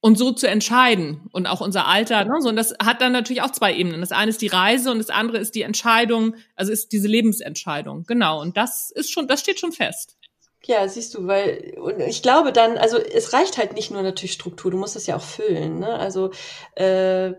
und 0.01 0.17
so 0.17 0.33
zu 0.33 0.49
entscheiden 0.49 1.29
und 1.33 1.47
auch 1.47 1.61
unser 1.61 1.87
Alter. 1.87 2.25
Ne? 2.25 2.33
So, 2.41 2.49
und 2.49 2.57
das 2.57 2.73
hat 2.83 3.03
dann 3.03 3.13
natürlich 3.13 3.43
auch 3.43 3.53
zwei 3.53 3.75
Ebenen. 3.75 4.01
Das 4.01 4.11
eine 4.11 4.31
ist 4.31 4.41
die 4.41 4.47
Reise 4.47 4.91
und 4.91 5.01
das 5.01 5.11
andere 5.11 5.37
ist 5.37 5.55
die 5.55 5.61
Entscheidung, 5.63 6.35
also 6.57 6.73
ist 6.73 6.93
diese 6.93 7.09
Lebensentscheidung. 7.09 8.05
Genau. 8.07 8.41
Und 8.41 8.57
das 8.57 8.91
ist 8.91 9.13
schon, 9.13 9.29
das 9.29 9.41
steht 9.41 9.61
schon 9.61 9.73
fest. 9.73 10.17
Ja, 10.65 10.89
siehst 10.89 11.13
du, 11.15 11.27
weil 11.27 11.75
und 11.77 12.01
ich 12.01 12.23
glaube 12.23 12.53
dann, 12.53 12.79
also 12.79 12.97
es 12.97 13.35
reicht 13.35 13.59
halt 13.59 13.75
nicht 13.75 13.91
nur 13.91 14.01
natürlich 14.01 14.33
Struktur, 14.33 14.71
du 14.71 14.79
musst 14.79 14.97
es 14.97 15.07
ja 15.07 15.17
auch 15.17 15.23
füllen. 15.23 15.81
Ne? 15.81 15.93
Also 15.93 16.31
äh, 16.75 17.35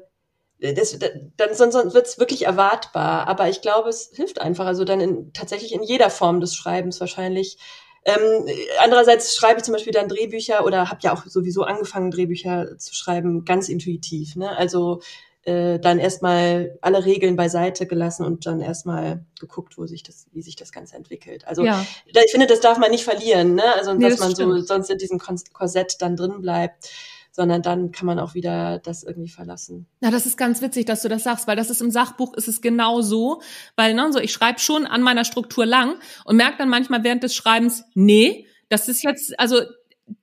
das, 0.73 0.97
dann 1.37 1.53
sonst 1.53 1.93
wird 1.93 2.07
es 2.07 2.19
wirklich 2.19 2.45
erwartbar. 2.45 3.27
Aber 3.27 3.49
ich 3.49 3.61
glaube, 3.61 3.89
es 3.89 4.11
hilft 4.13 4.41
einfach. 4.41 4.65
Also 4.65 4.85
dann 4.85 4.99
in, 4.99 5.33
tatsächlich 5.33 5.73
in 5.73 5.83
jeder 5.83 6.09
Form 6.09 6.39
des 6.41 6.55
Schreibens 6.55 6.99
wahrscheinlich. 6.99 7.57
Ähm, 8.05 8.47
andererseits 8.83 9.35
schreibe 9.35 9.59
ich 9.59 9.65
zum 9.65 9.73
Beispiel 9.73 9.93
dann 9.93 10.07
Drehbücher 10.07 10.63
oder 10.63 10.89
habe 10.89 10.99
ja 11.01 11.13
auch 11.13 11.25
sowieso 11.25 11.63
angefangen, 11.63 12.11
Drehbücher 12.11 12.77
zu 12.77 12.93
schreiben, 12.93 13.45
ganz 13.45 13.67
intuitiv. 13.67 14.35
Ne? 14.35 14.55
Also 14.55 15.01
äh, 15.45 15.79
dann 15.79 15.99
erstmal 15.99 16.77
alle 16.81 17.05
Regeln 17.05 17.35
beiseite 17.35 17.85
gelassen 17.87 18.25
und 18.25 18.45
dann 18.45 18.61
erstmal 18.61 19.25
geguckt, 19.39 19.77
wo 19.77 19.85
sich 19.85 20.03
das, 20.03 20.27
wie 20.33 20.41
sich 20.41 20.55
das 20.55 20.71
Ganze 20.71 20.95
entwickelt. 20.95 21.47
Also 21.47 21.63
ja. 21.63 21.85
ich 22.05 22.31
finde, 22.31 22.47
das 22.47 22.61
darf 22.61 22.77
man 22.77 22.91
nicht 22.91 23.03
verlieren, 23.03 23.55
ne? 23.55 23.75
Also 23.75 23.93
nee, 23.93 24.09
dass 24.09 24.19
man 24.19 24.31
stimmt. 24.31 24.53
so 24.53 24.65
sonst 24.65 24.89
in 24.89 24.97
diesem 24.97 25.19
Korsett 25.19 26.01
dann 26.01 26.15
drin 26.15 26.41
bleibt 26.41 26.89
sondern 27.35 27.61
dann 27.61 27.91
kann 27.91 28.05
man 28.05 28.17
auch 28.17 28.33
wieder 28.33 28.79
das 28.79 29.03
irgendwie 29.03 29.29
verlassen. 29.29 29.87
Ja, 29.99 30.09
das 30.09 30.25
ist 30.25 30.37
ganz 30.37 30.61
witzig, 30.61 30.85
dass 30.85 31.01
du 31.01 31.09
das 31.09 31.23
sagst, 31.23 31.47
weil 31.47 31.57
das 31.57 31.69
ist 31.69 31.81
im 31.81 31.91
Sachbuch 31.91 32.33
ist 32.33 32.47
es 32.47 32.61
genau 32.61 33.01
so, 33.01 33.41
weil 33.75 33.93
ne, 33.93 34.11
so 34.13 34.19
ich 34.19 34.31
schreibe 34.31 34.59
schon 34.59 34.85
an 34.85 35.01
meiner 35.01 35.25
Struktur 35.25 35.65
lang 35.65 35.95
und 36.23 36.37
merke 36.37 36.57
dann 36.59 36.69
manchmal 36.69 37.03
während 37.03 37.23
des 37.23 37.35
Schreibens, 37.35 37.83
nee, 37.93 38.47
das 38.69 38.87
ist 38.87 39.03
jetzt 39.03 39.37
also 39.37 39.61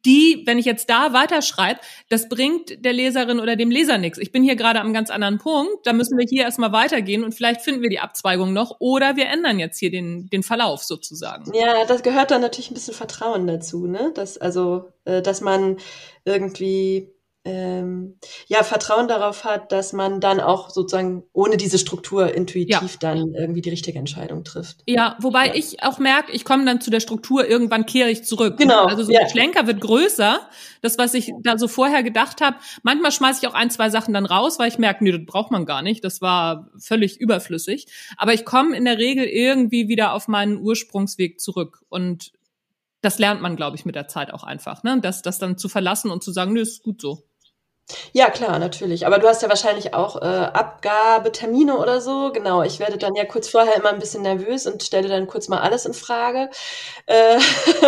die, 0.04 0.42
wenn 0.46 0.58
ich 0.58 0.64
jetzt 0.64 0.90
da 0.90 1.12
weiterschreibe, 1.12 1.80
das 2.08 2.28
bringt 2.28 2.84
der 2.84 2.92
Leserin 2.92 3.40
oder 3.40 3.56
dem 3.56 3.70
Leser 3.70 3.98
nichts. 3.98 4.18
Ich 4.18 4.32
bin 4.32 4.42
hier 4.42 4.56
gerade 4.56 4.80
am 4.80 4.92
ganz 4.92 5.10
anderen 5.10 5.38
Punkt, 5.38 5.86
da 5.86 5.92
müssen 5.92 6.16
wir 6.18 6.26
hier 6.28 6.44
erstmal 6.44 6.72
weitergehen 6.72 7.24
und 7.24 7.34
vielleicht 7.34 7.62
finden 7.62 7.82
wir 7.82 7.88
die 7.88 7.98
Abzweigung 7.98 8.52
noch 8.52 8.76
oder 8.78 9.16
wir 9.16 9.26
ändern 9.26 9.58
jetzt 9.58 9.78
hier 9.78 9.90
den, 9.90 10.28
den 10.28 10.42
Verlauf 10.42 10.84
sozusagen. 10.84 11.52
Ja, 11.54 11.84
das 11.84 12.02
gehört 12.02 12.30
dann 12.30 12.42
natürlich 12.42 12.70
ein 12.70 12.74
bisschen 12.74 12.94
Vertrauen 12.94 13.46
dazu, 13.46 13.86
ne? 13.86 14.12
Dass, 14.14 14.38
also, 14.38 14.92
äh, 15.04 15.22
dass 15.22 15.40
man 15.40 15.78
irgendwie 16.24 17.11
ähm, 17.44 18.18
ja, 18.46 18.62
Vertrauen 18.62 19.08
darauf 19.08 19.44
hat, 19.44 19.72
dass 19.72 19.92
man 19.92 20.20
dann 20.20 20.38
auch 20.38 20.70
sozusagen 20.70 21.24
ohne 21.32 21.56
diese 21.56 21.76
Struktur 21.76 22.32
intuitiv 22.32 22.68
ja. 22.68 22.98
dann 23.00 23.34
irgendwie 23.34 23.62
die 23.62 23.70
richtige 23.70 23.98
Entscheidung 23.98 24.44
trifft. 24.44 24.78
Ja, 24.86 25.16
wobei 25.20 25.48
ja. 25.48 25.54
ich 25.54 25.82
auch 25.82 25.98
merke, 25.98 26.30
ich 26.30 26.44
komme 26.44 26.64
dann 26.64 26.80
zu 26.80 26.90
der 26.90 27.00
Struktur, 27.00 27.48
irgendwann 27.48 27.84
kehre 27.84 28.10
ich 28.10 28.24
zurück. 28.24 28.58
Genau. 28.58 28.84
Also 28.84 29.02
so 29.02 29.12
ja. 29.12 29.20
der 29.20 29.28
Schlenker 29.28 29.66
wird 29.66 29.80
größer. 29.80 30.48
Das, 30.82 30.98
was 30.98 31.14
ich 31.14 31.32
da 31.42 31.58
so 31.58 31.66
vorher 31.66 32.04
gedacht 32.04 32.40
habe, 32.40 32.58
manchmal 32.84 33.10
schmeiße 33.10 33.40
ich 33.42 33.48
auch 33.48 33.54
ein, 33.54 33.70
zwei 33.70 33.90
Sachen 33.90 34.14
dann 34.14 34.26
raus, 34.26 34.60
weil 34.60 34.68
ich 34.68 34.78
merke, 34.78 35.02
nee, 35.02 35.12
das 35.12 35.26
braucht 35.26 35.50
man 35.50 35.66
gar 35.66 35.82
nicht. 35.82 36.04
Das 36.04 36.20
war 36.20 36.70
völlig 36.78 37.20
überflüssig. 37.20 37.86
Aber 38.16 38.34
ich 38.34 38.44
komme 38.44 38.76
in 38.76 38.84
der 38.84 38.98
Regel 38.98 39.24
irgendwie 39.24 39.88
wieder 39.88 40.12
auf 40.12 40.28
meinen 40.28 40.58
Ursprungsweg 40.58 41.40
zurück. 41.40 41.80
Und 41.88 42.32
das 43.00 43.18
lernt 43.18 43.42
man, 43.42 43.56
glaube 43.56 43.76
ich, 43.76 43.84
mit 43.84 43.96
der 43.96 44.06
Zeit 44.06 44.32
auch 44.32 44.44
einfach, 44.44 44.84
ne? 44.84 45.00
Das, 45.02 45.22
das 45.22 45.40
dann 45.40 45.58
zu 45.58 45.68
verlassen 45.68 46.10
und 46.12 46.22
zu 46.22 46.30
sagen, 46.30 46.52
nö, 46.52 46.60
ist 46.60 46.84
gut 46.84 47.00
so. 47.00 47.24
Ja, 48.12 48.30
klar, 48.30 48.58
natürlich. 48.58 49.06
Aber 49.06 49.18
du 49.18 49.28
hast 49.28 49.42
ja 49.42 49.48
wahrscheinlich 49.48 49.92
auch 49.94 50.16
äh, 50.16 50.24
Abgabetermine 50.24 51.76
oder 51.76 52.00
so. 52.00 52.30
Genau, 52.32 52.62
ich 52.62 52.78
werde 52.78 52.96
dann 52.96 53.14
ja 53.14 53.24
kurz 53.24 53.48
vorher 53.48 53.76
immer 53.76 53.90
ein 53.90 53.98
bisschen 53.98 54.22
nervös 54.22 54.66
und 54.66 54.82
stelle 54.82 55.08
dann 55.08 55.26
kurz 55.26 55.48
mal 55.48 55.60
alles 55.60 55.84
in 55.84 55.92
Frage. 55.94 56.48
Äh, 57.06 57.38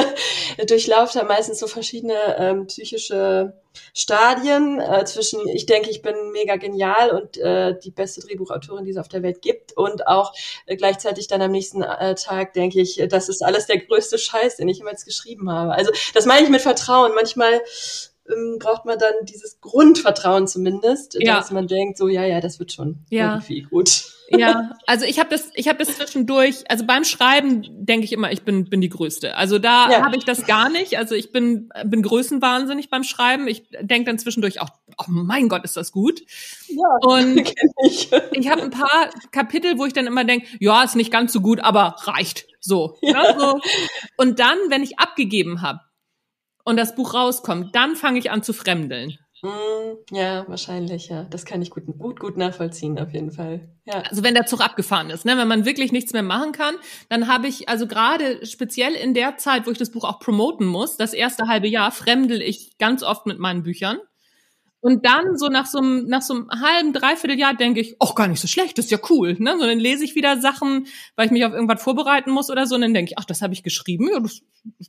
durchlaufe 0.67 1.19
da 1.19 1.25
meistens 1.25 1.59
so 1.59 1.67
verschiedene 1.67 2.15
ähm, 2.39 2.67
psychische 2.67 3.55
Stadien 3.93 4.81
äh, 4.81 5.05
zwischen, 5.05 5.47
ich 5.49 5.67
denke, 5.67 5.91
ich 5.91 6.03
bin 6.03 6.15
mega 6.33 6.57
genial 6.57 7.11
und 7.11 7.39
äh, 7.39 7.79
die 7.79 7.91
beste 7.91 8.21
Drehbuchautorin, 8.21 8.85
die 8.85 8.91
es 8.91 8.97
auf 8.99 9.09
der 9.09 9.23
Welt 9.23 9.43
gibt. 9.43 9.77
Und 9.77 10.07
auch 10.07 10.33
äh, 10.67 10.77
gleichzeitig 10.77 11.29
dann 11.29 11.43
am 11.43 11.51
nächsten 11.51 11.83
äh, 11.83 12.15
Tag 12.15 12.53
denke 12.55 12.81
ich, 12.81 13.03
das 13.09 13.29
ist 13.29 13.43
alles 13.45 13.67
der 13.67 13.79
größte 13.79 14.19
Scheiß, 14.19 14.57
den 14.57 14.69
ich 14.69 14.79
jemals 14.79 15.05
geschrieben 15.05 15.51
habe. 15.51 15.73
Also 15.73 15.93
das 16.15 16.27
meine 16.27 16.45
ich 16.45 16.51
mit 16.51 16.63
Vertrauen. 16.63 17.13
Manchmal 17.15 17.63
ähm, 18.31 18.59
braucht 18.59 18.85
man 18.85 18.99
dann 18.99 19.13
dieses 19.25 19.61
Grundvertrauen 19.61 20.47
zumindest, 20.47 21.17
ja. 21.21 21.37
dass 21.37 21.51
man 21.51 21.67
denkt, 21.67 21.99
so 21.99 22.09
ja, 22.09 22.25
ja, 22.25 22.41
das 22.41 22.59
wird 22.59 22.73
schon 22.73 23.05
ja. 23.11 23.35
irgendwie 23.35 23.63
gut. 23.63 24.05
Ja, 24.31 24.71
also 24.87 25.05
ich 25.05 25.19
habe 25.19 25.29
das, 25.29 25.51
ich 25.55 25.69
habe 25.69 25.85
das 25.85 25.99
zwischendurch. 25.99 26.65
Also 26.71 26.87
beim 26.87 27.05
Schreiben 27.05 27.63
denke 27.85 28.07
ich 28.07 28.13
immer, 28.13 28.33
ich 28.33 28.43
bin 28.43 28.65
bin 28.65 28.81
die 28.81 28.89
Größte. 28.89 29.37
Also 29.37 29.59
da 29.59 29.91
ja. 29.91 30.03
habe 30.03 30.17
ich 30.17 30.25
das 30.25 30.47
gar 30.47 30.71
nicht. 30.71 30.97
Also 30.97 31.15
ich 31.15 31.31
bin 31.31 31.69
bin 31.85 32.03
größenwahnsinnig 32.03 32.89
beim 32.89 33.05
Schreiben. 33.05 33.47
Ich 33.47 33.65
denke 33.83 34.07
dann 34.07 34.19
zwischendurch 34.19 34.63
auch, 34.63 34.71
oh 34.97 35.05
mein 35.09 35.51
Gott, 35.51 35.63
ist 35.65 35.77
das 35.77 35.93
gut. 35.93 36.23
Ja, 36.69 36.99
und 37.03 37.53
ich, 37.85 38.11
ich 38.33 38.49
habe 38.49 38.63
ein 38.63 38.71
paar 38.71 39.11
Kapitel, 39.31 39.79
wo 39.79 39.85
ich 39.85 39.93
dann 39.93 40.07
immer 40.07 40.25
denke, 40.25 40.47
ja, 40.59 40.83
ist 40.83 40.97
nicht 40.97 41.13
ganz 41.13 41.31
so 41.31 41.43
gut, 41.43 41.61
aber 41.61 41.95
reicht. 42.05 42.47
So, 42.61 42.97
ja. 43.03 43.35
Ne, 43.35 43.37
so. 43.39 43.61
Und 44.17 44.41
dann, 44.41 44.57
wenn 44.69 44.83
ich 44.83 44.99
abgegeben 44.99 45.61
habe, 45.61 45.81
und 46.65 46.77
das 46.77 46.95
Buch 46.95 47.15
rauskommt, 47.15 47.75
dann 47.75 47.97
fange 47.97 48.19
ich 48.19 48.31
an 48.31 48.43
zu 48.43 48.53
fremdeln. 48.53 49.17
Mm, 49.43 50.15
ja, 50.15 50.49
wahrscheinlich, 50.49 51.09
ja. 51.09 51.25
Das 51.25 51.45
kann 51.45 51.61
ich 51.61 51.71
gut, 51.71 51.85
gut, 51.99 52.19
gut 52.19 52.39
nachvollziehen, 52.39 52.99
auf 52.99 53.13
jeden 53.13 53.31
Fall. 53.31 53.69
Ja. 53.85 54.01
Also 54.09 54.23
wenn 54.23 54.35
der 54.35 54.47
Zug 54.47 54.63
abgefahren 54.63 55.11
ist, 55.11 55.27
ne? 55.27 55.37
wenn 55.37 55.49
man 55.49 55.67
wirklich 55.67 55.93
nichts 55.93 56.15
mehr 56.15 56.23
machen 56.23 56.53
kann, 56.53 56.77
dann 57.11 57.29
habe 57.29 57.47
ich, 57.47 57.69
also 57.69 57.87
gerade 57.87 58.45
speziell 58.47 58.95
in 58.95 59.13
der 59.13 59.37
Zeit, 59.37 59.67
wo 59.67 59.71
ich 59.71 59.77
das 59.77 59.91
Buch 59.91 60.05
auch 60.05 60.19
promoten 60.19 60.67
muss, 60.67 60.97
das 60.97 61.13
erste 61.13 61.47
halbe 61.47 61.69
Jahr, 61.69 61.93
fremdel 61.93 62.41
ich 62.41 62.79
ganz 62.79 63.03
oft 63.03 63.27
mit 63.27 63.39
meinen 63.39 63.63
Büchern. 63.63 63.99
Und 64.85 65.07
dann 65.07 65.39
so 65.39 65.49
nach 65.49 65.65
so 65.65 65.79
einem, 65.79 66.09
nach 66.09 66.21
so 66.21 66.35
einem 66.35 66.51
halben, 66.51 66.93
dreiviertel 66.93 67.39
Jahr 67.39 67.55
denke 67.55 67.81
ich, 67.81 67.97
ach, 68.01 68.15
gar 68.15 68.29
nicht 68.29 68.39
so 68.39 68.47
schlecht, 68.47 68.77
das 68.77 68.85
ist 68.85 68.91
ja 68.91 68.99
cool. 69.09 69.35
Ne? 69.39 69.57
So, 69.59 69.65
dann 69.65 69.79
lese 69.79 70.05
ich 70.05 70.15
wieder 70.15 70.39
Sachen, 70.43 70.89
weil 71.17 71.25
ich 71.25 71.33
mich 71.33 71.43
auf 71.47 71.55
irgendwas 71.55 71.83
vorbereiten 71.83 72.31
muss 72.31 72.51
oder 72.51 72.67
so. 72.67 72.75
Und 72.75 72.83
dann 72.83 72.93
denke 72.93 73.13
ich, 73.13 73.19
ach, 73.19 73.25
das 73.25 73.41
habe 73.41 73.55
ich 73.55 73.63
geschrieben. 73.63 74.11
Ja, 74.13 74.21
das, 74.21 74.43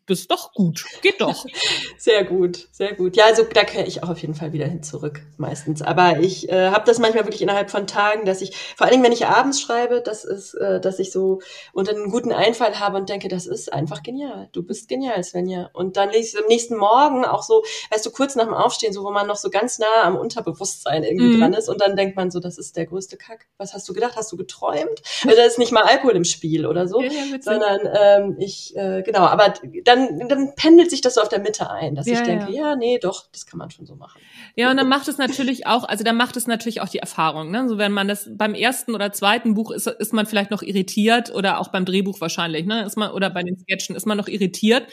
das 0.06 0.20
ist 0.20 0.32
doch 0.32 0.52
gut. 0.52 0.84
Geht 1.02 1.22
doch. 1.22 1.46
sehr 1.98 2.26
gut, 2.26 2.68
sehr 2.74 2.94
gut. 2.94 3.16
Ja, 3.16 3.24
also 3.24 3.44
da 3.44 3.64
kehre 3.64 3.88
ich 3.88 4.04
auch 4.04 4.10
auf 4.10 4.20
jeden 4.20 4.36
Fall 4.36 4.52
wieder 4.52 4.66
hin 4.66 4.84
zurück, 4.84 5.22
meistens. 5.38 5.82
Aber 5.82 6.20
ich 6.20 6.50
äh, 6.50 6.72
habe 6.72 6.84
das 6.86 7.00
manchmal 7.00 7.24
wirklich 7.24 7.42
innerhalb 7.42 7.72
von 7.72 7.88
Tagen, 7.88 8.26
dass 8.26 8.42
ich, 8.42 8.54
vor 8.76 8.88
allen 8.88 8.96
Dingen, 8.96 9.04
wenn 9.06 9.14
ich 9.14 9.28
abends 9.28 9.62
schreibe, 9.62 10.02
das 10.02 10.26
ist, 10.26 10.56
äh, 10.56 10.82
dass 10.82 11.00
ich 11.00 11.14
so 11.14 11.40
unter 11.72 11.94
einen 11.94 12.12
guten 12.12 12.34
Einfall 12.34 12.82
habe 12.82 12.98
und 12.98 13.08
denke, 13.08 13.30
das 13.30 13.46
ist 13.46 13.72
einfach 13.72 14.04
genial. 14.04 14.50
Du 14.52 14.62
bist 14.62 14.90
genial, 14.90 15.24
Svenja. 15.24 15.70
Und 15.72 15.96
dann 15.96 16.10
lese 16.10 16.36
ich 16.36 16.44
am 16.44 16.50
nächsten 16.50 16.76
Morgen 16.76 17.24
auch 17.24 17.44
so, 17.44 17.64
weißt 17.92 18.06
du, 18.06 18.12
kurz 18.12 18.36
nach 18.36 18.44
dem 18.44 18.54
Aufstehen, 18.54 18.92
so 18.92 19.06
wo 19.06 19.12
man 19.12 19.26
noch 19.26 19.38
so 19.38 19.50
ganz 19.50 19.80
nah 19.86 20.04
am 20.04 20.16
Unterbewusstsein 20.16 21.04
irgendwie 21.04 21.36
mhm. 21.36 21.40
dran 21.40 21.54
ist 21.54 21.70
und 21.70 21.82
dann 21.82 21.96
denkt 21.96 22.16
man 22.16 22.32
so, 22.32 22.40
das 22.40 22.58
ist 22.58 22.76
der 22.76 22.86
größte 22.86 23.18
Kack. 23.18 23.48
Was 23.58 23.74
hast 23.74 23.88
du 23.88 23.94
gedacht? 23.94 24.16
Hast 24.16 24.32
du 24.32 24.38
geträumt? 24.38 25.02
Also 25.24 25.36
da 25.36 25.44
ist 25.44 25.60
nicht 25.60 25.72
mal 25.72 25.84
Alkohol 25.84 26.16
im 26.16 26.24
Spiel 26.24 26.66
oder 26.66 26.88
so, 26.88 27.02
ja, 27.02 27.10
ja, 27.12 27.42
sondern 27.42 27.80
ähm, 27.94 28.36
ich, 28.40 28.76
äh, 28.76 29.04
genau, 29.04 29.22
aber 29.22 29.54
dann, 29.84 30.28
dann 30.28 30.56
pendelt 30.56 30.90
sich 30.90 31.02
das 31.02 31.16
so 31.16 31.22
auf 31.22 31.30
der 31.30 31.40
Mitte 31.40 31.70
ein, 31.70 31.96
dass 31.96 32.08
ja, 32.08 32.14
ich 32.14 32.22
denke, 32.22 32.52
ja. 32.52 32.76
nee, 32.76 33.00
doch, 33.00 33.26
das 33.32 33.46
kann 33.46 33.58
man 33.58 33.70
schon 33.70 33.86
so 33.86 33.96
machen. 33.96 34.20
Ja, 34.56 34.72
und 34.72 34.78
dann 34.78 34.90
macht 34.90 35.08
es 35.08 35.18
natürlich 35.18 35.68
auch, 35.68 35.84
also 35.84 36.04
dann 36.04 36.18
macht 36.18 36.38
es 36.38 36.48
natürlich 36.48 36.82
auch 36.82 36.90
die 36.90 37.00
Erfahrung, 37.00 37.52
ne? 37.52 37.68
So 37.68 37.78
wenn 37.78 37.92
man 37.92 38.08
das 38.08 38.30
beim 38.32 38.54
ersten 38.54 38.94
oder 38.94 39.12
zweiten 39.12 39.54
Buch 39.54 39.72
ist, 39.72 39.88
ist 39.88 40.14
man 40.14 40.26
vielleicht 40.26 40.52
noch 40.52 40.62
irritiert 40.62 41.34
oder 41.34 41.60
auch 41.60 41.70
beim 41.70 41.86
Drehbuch 41.86 42.22
wahrscheinlich, 42.22 42.66
ne? 42.66 42.84
Ist 42.86 42.98
man, 42.98 43.12
oder 43.12 43.30
bei 43.30 43.44
den 43.44 43.58
Sketchen 43.58 43.96
ist 43.96 44.06
man 44.06 44.18
noch 44.18 44.28
irritiert. 44.28 44.88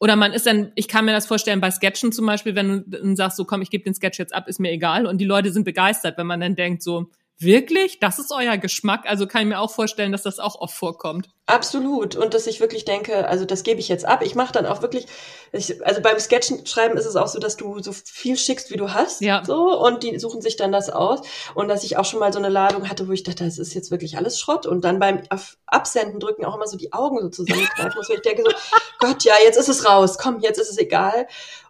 Oder 0.00 0.14
man 0.16 0.32
ist 0.32 0.46
dann, 0.46 0.70
ich 0.76 0.86
kann 0.86 1.04
mir 1.04 1.12
das 1.12 1.26
vorstellen, 1.26 1.60
bei 1.60 1.70
Sketchen 1.70 2.12
zum 2.12 2.26
Beispiel, 2.26 2.54
wenn 2.54 2.84
du 2.86 3.16
sagst, 3.16 3.36
so 3.36 3.44
komm, 3.44 3.62
ich 3.62 3.70
gebe 3.70 3.84
den 3.84 3.94
Sketch 3.94 4.18
jetzt 4.18 4.34
ab, 4.34 4.48
ist 4.48 4.60
mir 4.60 4.70
egal. 4.70 5.06
Und 5.06 5.18
die 5.18 5.24
Leute 5.24 5.52
sind 5.52 5.64
begeistert, 5.64 6.18
wenn 6.18 6.26
man 6.26 6.40
dann 6.40 6.54
denkt, 6.54 6.82
so, 6.82 7.10
Wirklich? 7.40 8.00
Das 8.00 8.18
ist 8.18 8.32
euer 8.32 8.56
Geschmack? 8.56 9.04
Also 9.06 9.28
kann 9.28 9.42
ich 9.42 9.48
mir 9.48 9.60
auch 9.60 9.70
vorstellen, 9.70 10.10
dass 10.10 10.22
das 10.24 10.40
auch 10.40 10.56
oft 10.56 10.74
vorkommt. 10.74 11.28
Absolut. 11.46 12.16
Und 12.16 12.34
dass 12.34 12.48
ich 12.48 12.60
wirklich 12.60 12.84
denke, 12.84 13.28
also 13.28 13.44
das 13.44 13.62
gebe 13.62 13.78
ich 13.78 13.88
jetzt 13.88 14.04
ab. 14.04 14.22
Ich 14.22 14.34
mache 14.34 14.52
dann 14.52 14.66
auch 14.66 14.82
wirklich, 14.82 15.06
ich, 15.52 15.86
also 15.86 16.02
beim 16.02 16.18
Sketchen 16.18 16.66
schreiben 16.66 16.98
ist 16.98 17.06
es 17.06 17.14
auch 17.14 17.28
so, 17.28 17.38
dass 17.38 17.56
du 17.56 17.80
so 17.80 17.92
viel 17.92 18.36
schickst, 18.36 18.70
wie 18.70 18.76
du 18.76 18.92
hast. 18.92 19.20
Ja. 19.20 19.44
So, 19.46 19.80
und 19.80 20.02
die 20.02 20.18
suchen 20.18 20.42
sich 20.42 20.56
dann 20.56 20.72
das 20.72 20.90
aus. 20.90 21.20
Und 21.54 21.68
dass 21.68 21.84
ich 21.84 21.96
auch 21.96 22.04
schon 22.04 22.18
mal 22.18 22.32
so 22.32 22.40
eine 22.40 22.48
Ladung 22.48 22.90
hatte, 22.90 23.06
wo 23.06 23.12
ich 23.12 23.22
dachte, 23.22 23.44
das 23.44 23.58
ist 23.58 23.72
jetzt 23.72 23.92
wirklich 23.92 24.16
alles 24.16 24.40
Schrott. 24.40 24.66
Und 24.66 24.82
dann 24.84 24.98
beim 24.98 25.22
Absenden 25.66 26.18
drücken 26.18 26.44
auch 26.44 26.56
immer 26.56 26.66
so 26.66 26.76
die 26.76 26.92
Augen 26.92 27.20
so 27.20 27.28
zusammenkneifen 27.28 27.92
muss. 27.96 28.10
ich 28.10 28.20
denke 28.20 28.42
so, 28.42 28.50
Gott, 28.98 29.22
ja, 29.22 29.34
jetzt 29.44 29.58
ist 29.58 29.68
es 29.68 29.88
raus. 29.88 30.18
Komm, 30.18 30.40
jetzt 30.40 30.58
ist 30.58 30.70
es 30.70 30.78
egal. 30.78 31.28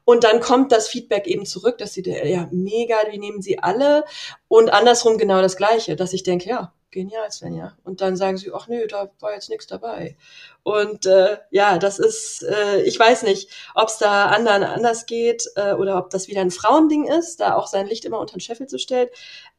Und 0.09 0.25
dann 0.25 0.41
kommt 0.41 0.73
das 0.73 0.89
Feedback 0.89 1.27
eben 1.27 1.45
zurück, 1.45 1.77
dass 1.77 1.93
sie, 1.93 2.03
ja, 2.03 2.49
mega, 2.51 2.97
wie 3.11 3.19
nehmen 3.19 3.43
sie 3.43 3.59
alle. 3.59 4.05
Und 4.49 4.71
andersrum 4.73 5.19
genau 5.19 5.43
das 5.43 5.59
Gleiche, 5.59 5.97
dass 5.97 6.15
ich 6.15 6.23
denke, 6.23 6.49
ja, 6.49 6.73
genial, 6.91 7.31
Svenja. 7.31 7.77
Und 7.85 8.01
dann 8.01 8.17
sagen 8.17 8.39
sie, 8.39 8.51
ach 8.55 8.69
nö, 8.69 8.87
da 8.87 9.11
war 9.21 9.35
jetzt 9.35 9.51
nichts 9.51 9.67
dabei. 9.67 10.17
Und 10.63 11.05
äh, 11.05 11.37
ja, 11.51 11.77
das 11.77 11.99
ist, 11.99 12.43
äh, 12.43 12.81
ich 12.85 12.99
weiß 12.99 13.25
nicht, 13.25 13.51
ob 13.75 13.89
es 13.89 13.99
da 13.99 14.29
anderen 14.29 14.63
anders 14.63 15.05
geht 15.05 15.45
äh, 15.57 15.75
oder 15.75 15.99
ob 15.99 16.09
das 16.09 16.27
wieder 16.27 16.41
ein 16.41 16.51
Frauending 16.51 17.05
ist, 17.05 17.41
da 17.41 17.55
auch 17.57 17.67
sein 17.67 17.87
Licht 17.87 18.07
immer 18.07 18.19
unter 18.19 18.39
den 18.39 18.41
Scheffel 18.41 18.67
zu 18.67 18.79
stellen. 18.79 19.11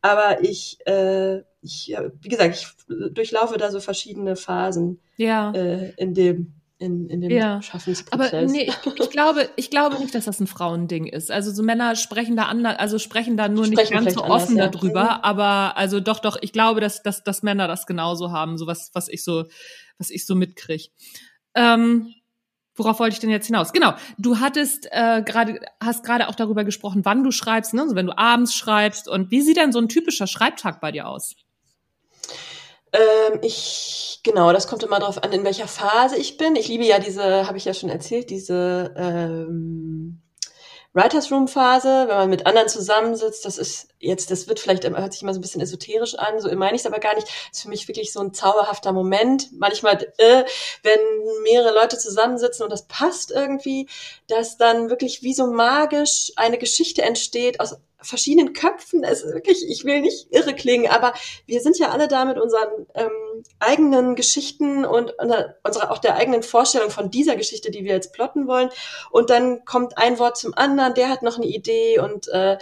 Aber 0.02 0.44
ich, 0.44 0.80
äh, 0.88 1.42
ich 1.62 1.96
wie 2.22 2.28
gesagt, 2.28 2.56
ich 2.56 2.68
durchlaufe 3.14 3.60
da 3.60 3.70
so 3.70 3.80
verschiedene 3.80 4.36
Phasen 4.36 5.00
ja. 5.16 5.52
äh, 5.52 5.92
in 5.98 6.16
dem 6.16 6.59
in, 6.80 7.10
in 7.10 7.22
dem 7.22 7.30
ja. 7.30 7.62
Schaffensprozess. 7.62 8.34
Aber 8.34 8.42
nee, 8.44 8.64
ich, 8.64 8.94
ich, 8.96 9.10
glaube, 9.10 9.50
ich 9.58 9.70
glaube 9.70 10.00
nicht, 10.00 10.16
dass 10.16 10.26
das 10.26 10.40
ein 10.40 10.48
Frauending 10.48 11.08
ist. 11.08 11.30
Also 11.30 11.52
so 11.52 11.62
Männer 11.62 11.96
sprechen 11.98 12.38
da 12.38 12.44
anders, 12.44 12.80
also 12.80 12.98
sprechen 13.00 13.36
da 13.36 13.50
nur 13.50 13.66
sprechen 13.66 13.78
nicht 13.78 14.06
ganz 14.06 14.14
so 14.14 14.24
offen 14.24 14.60
anders, 14.60 14.72
darüber, 14.72 15.04
ja. 15.04 15.20
aber 15.22 15.78
also 15.78 16.00
doch, 16.00 16.20
doch, 16.20 16.38
ich 16.42 16.54
glaube, 16.54 16.80
dass, 16.80 17.04
dass, 17.04 17.24
dass 17.24 17.44
Männer 17.44 17.68
das 17.68 17.86
genauso 17.86 18.32
haben, 18.32 18.58
so 18.58 18.66
was, 18.66 18.92
was 18.94 19.10
ich 19.10 19.26
so, 19.26 19.46
was 19.98 20.10
ich 20.10 20.26
so 20.26 20.36
mitkrieg. 20.36 20.92
Ähm, 21.54 22.14
worauf 22.76 23.00
wollte 23.00 23.14
ich 23.14 23.20
denn 23.20 23.30
jetzt 23.30 23.48
hinaus? 23.48 23.74
Genau, 23.74 23.94
du 24.18 24.40
hattest 24.40 24.88
äh, 24.92 25.22
gerade, 25.22 25.60
hast 25.82 26.06
gerade 26.06 26.30
auch 26.30 26.36
darüber 26.36 26.64
gesprochen, 26.64 27.04
wann 27.04 27.26
du 27.26 27.32
schreibst, 27.32 27.74
ne? 27.74 27.82
Also 27.82 27.96
wenn 27.96 28.08
du 28.08 28.18
abends 28.18 28.56
schreibst 28.56 29.10
und 29.10 29.32
wie 29.32 29.42
sieht 29.42 29.58
denn 29.58 29.74
so 29.74 29.80
ein 29.80 29.90
typischer 29.90 30.28
Schreibtag 30.28 30.80
bei 30.80 30.94
dir 30.94 31.10
aus? 31.10 31.36
Ähm, 32.92 33.40
ich, 33.42 34.22
genau, 34.24 34.52
das 34.52 34.68
kommt 34.68 34.84
immer 34.84 35.00
darauf 35.00 35.24
an, 35.24 35.32
in 35.32 35.44
welcher 35.44 35.68
Phase 35.68 36.18
ich 36.18 36.38
bin. 36.38 36.56
Ich 36.56 36.68
liebe 36.68 36.86
ja 36.86 37.00
diese, 37.00 37.48
habe 37.48 37.58
ich 37.58 37.66
ja 37.66 37.74
schon 37.74 37.90
erzählt, 37.90 38.30
diese 38.30 38.94
ähm, 38.98 40.22
Writers 40.94 41.32
Room 41.32 41.48
Phase, 41.48 42.08
wenn 42.08 42.18
man 42.18 42.30
mit 42.30 42.48
anderen 42.48 42.68
zusammensitzt, 42.68 43.46
das 43.46 43.60
ist 43.60 43.90
jetzt, 44.00 44.32
das 44.32 44.48
wird 44.48 44.60
vielleicht, 44.60 44.90
hört 44.90 45.14
sich 45.14 45.22
immer 45.22 45.34
so 45.34 45.40
ein 45.40 45.42
bisschen 45.42 45.62
esoterisch 45.62 46.16
an, 46.16 46.40
so 46.40 46.54
meine 46.56 46.76
ich 46.76 46.82
es 46.82 46.88
aber 46.88 47.00
gar 47.00 47.14
nicht. 47.14 47.28
Das 47.28 47.58
ist 47.58 47.62
für 47.62 47.70
mich 47.70 47.88
wirklich 47.88 48.12
so 48.12 48.22
ein 48.22 48.34
zauberhafter 48.34 48.92
Moment. 48.92 49.50
Manchmal, 49.52 50.02
äh, 50.18 50.44
wenn 50.82 51.00
mehrere 51.44 51.76
Leute 51.76 52.00
zusammensitzen 52.00 52.64
und 52.64 52.72
das 52.72 52.88
passt 52.88 53.30
irgendwie, 53.30 53.88
dass 54.28 54.58
dann 54.58 54.90
wirklich 54.90 55.22
wie 55.22 55.34
so 55.36 55.46
magisch 55.48 56.32
eine 56.38 56.58
Geschichte 56.58 57.04
entsteht 57.04 57.60
aus 57.60 57.76
verschiedenen 58.02 58.54
Köpfen. 58.54 59.04
Es 59.04 59.24
ist 59.24 59.34
wirklich, 59.34 59.68
ich 59.70 59.84
will 59.86 60.02
nicht 60.02 60.28
irre 60.32 60.54
klingen, 60.54 60.90
aber 60.90 61.14
wir 61.46 61.62
sind 61.62 61.78
ja 61.80 61.90
alle 61.90 62.08
da 62.08 62.26
mit 62.26 62.38
unseren 62.40 62.88
ähm, 62.96 63.44
eigenen 63.60 64.16
Geschichten 64.16 64.86
und 64.86 65.14
unserer 65.20 65.92
auch 65.92 65.98
der 65.98 66.16
eigenen 66.16 66.44
Vorstellung 66.44 66.90
von 66.90 67.12
dieser 67.12 67.36
Geschichte, 67.36 67.72
die 67.72 67.84
wir 67.84 67.94
jetzt 67.94 68.14
plotten 68.14 68.48
wollen. 68.48 68.70
Und 69.12 69.30
dann 69.30 69.66
kommt 69.66 69.98
ein 69.98 70.20
Wort 70.20 70.38
zum 70.38 70.54
anderen, 70.54 70.94
der 70.94 71.10
hat 71.10 71.24
noch 71.24 71.38
eine 71.38 71.48
Idee 71.48 72.00
und 72.00 72.28
äh, 72.30 72.58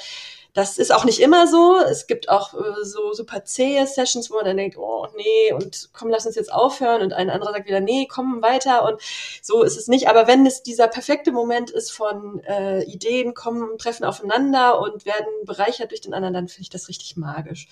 das 0.58 0.80
ist 0.80 0.91
auch 0.91 1.05
nicht 1.05 1.20
immer 1.20 1.45
so. 1.45 1.78
Es 1.78 2.08
gibt 2.08 2.30
auch 2.30 2.55
äh, 2.55 2.84
so 2.84 3.14
super 3.14 3.45
zähe 3.45 3.86
Sessions, 3.86 4.32
wo 4.32 4.36
man 4.36 4.45
dann 4.45 4.58
denkt, 4.58 4.76
oh 4.76 5.05
nee, 5.16 5.53
und 5.53 5.89
komm, 5.93 6.10
lass 6.10 6.26
uns 6.26 6.36
jetzt 6.36 6.51
aufhören. 6.51 7.03
Und 7.03 7.14
ein 7.14 7.30
anderer 7.30 7.51
sagt 7.51 7.68
wieder, 7.68 7.80
nee, 7.80 8.08
komm 8.10 8.41
weiter. 8.41 8.84
Und 8.84 8.99
so 9.43 9.62
ist 9.62 9.78
es 9.78 9.88
nicht. 9.88 10.10
Aber 10.10 10.26
wenn 10.26 10.47
es 10.47 10.64
dieser 10.64 10.88
perfekte 10.88 11.32
Moment 11.32 11.70
ist 11.70 11.91
von 11.91 12.39
äh, 12.39 12.82
Ideen 12.86 13.36
kommen, 13.36 13.78
treffen 13.78 14.03
aufeinander 14.03 14.82
und 14.82 15.05
werden 15.05 15.28
bereichert 15.45 15.91
durch 15.91 16.01
den 16.01 16.16
anderen, 16.16 16.34
dann 16.34 16.47
finde 16.47 16.64
ich 16.64 16.70
das 16.72 16.89
richtig 16.89 17.18
magisch. 17.18 17.68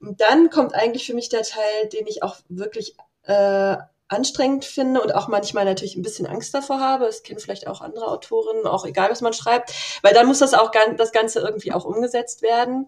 Und 0.00 0.20
dann 0.20 0.50
kommt 0.50 0.74
eigentlich 0.74 1.06
für 1.06 1.14
mich 1.14 1.28
der 1.28 1.42
Teil, 1.42 1.88
den 1.92 2.08
ich 2.08 2.24
auch 2.24 2.38
wirklich 2.48 2.96
äh, 3.22 3.76
anstrengend 4.08 4.64
finde 4.64 5.02
und 5.02 5.14
auch 5.14 5.28
manchmal 5.28 5.64
natürlich 5.64 5.96
ein 5.96 6.02
bisschen 6.02 6.26
Angst 6.26 6.54
davor 6.54 6.80
habe. 6.80 7.06
Es 7.06 7.22
kennen 7.22 7.40
vielleicht 7.40 7.66
auch 7.66 7.80
andere 7.80 8.08
Autorinnen, 8.08 8.66
auch 8.66 8.84
egal, 8.84 9.10
was 9.10 9.20
man 9.20 9.32
schreibt, 9.32 9.72
weil 10.02 10.14
dann 10.14 10.26
muss 10.26 10.38
das 10.38 10.54
auch 10.54 10.70
das 10.96 11.12
Ganze 11.12 11.40
irgendwie 11.40 11.72
auch 11.72 11.84
umgesetzt 11.84 12.42
werden. 12.42 12.86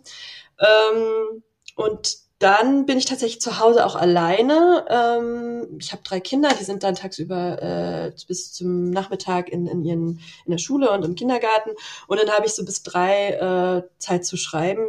Ähm, 0.61 1.43
und 1.75 2.19
dann 2.39 2.87
bin 2.87 2.99
ich 2.99 3.07
tatsächlich 3.07 3.41
zu 3.41 3.59
Hause 3.59 3.85
auch 3.85 3.97
alleine. 3.97 4.87
Ähm, 4.89 5.79
ich 5.81 5.91
habe 5.91 6.03
drei 6.05 6.21
Kinder, 6.21 6.51
die 6.59 6.65
sind 6.65 6.85
dann 6.85 6.95
tagsüber 6.95 7.61
äh, 7.61 8.13
bis 8.29 8.53
zum 8.53 8.91
Nachmittag 8.91 9.49
in, 9.49 9.67
in, 9.67 9.85
ihren, 9.85 10.21
in 10.45 10.53
der 10.53 10.59
Schule 10.59 10.93
und 10.93 11.05
im 11.05 11.17
Kindergarten. 11.17 11.71
Und 12.07 12.21
dann 12.21 12.31
habe 12.31 12.47
ich 12.47 12.55
so 12.55 12.65
bis 12.65 12.85
drei 12.85 13.31
äh, 13.31 13.89
Zeit 13.99 14.25
zu 14.25 14.37
schreiben 14.37 14.87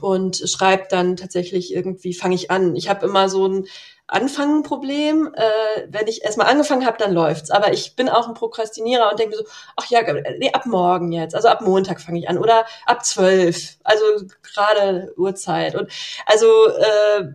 und 0.00 0.36
schreibe 0.36 0.84
dann 0.88 1.16
tatsächlich 1.16 1.72
irgendwie, 1.74 2.14
fange 2.14 2.34
ich 2.34 2.50
an. 2.50 2.76
Ich 2.76 2.88
habe 2.88 3.06
immer 3.06 3.28
so 3.28 3.46
ein 3.46 3.66
Anfangen-Problem. 4.06 5.32
Äh, 5.34 5.86
wenn 5.88 6.06
ich 6.06 6.24
erstmal 6.24 6.48
angefangen 6.48 6.86
habe, 6.86 6.98
dann 6.98 7.12
läuft's. 7.12 7.50
Aber 7.50 7.72
ich 7.72 7.96
bin 7.96 8.08
auch 8.08 8.28
ein 8.28 8.34
Prokrastinierer 8.34 9.10
und 9.10 9.18
denke 9.18 9.36
so, 9.36 9.44
ach 9.76 9.86
ja, 9.90 10.00
nee, 10.38 10.52
ab 10.52 10.66
morgen 10.66 11.12
jetzt. 11.12 11.34
Also 11.34 11.48
ab 11.48 11.62
Montag 11.62 12.00
fange 12.00 12.18
ich 12.18 12.28
an 12.28 12.38
oder 12.38 12.66
ab 12.86 13.04
zwölf. 13.04 13.76
Also 13.82 14.04
gerade 14.42 15.12
Uhrzeit. 15.16 15.74
Und 15.74 15.90
also 16.26 16.46
äh, 16.68 17.32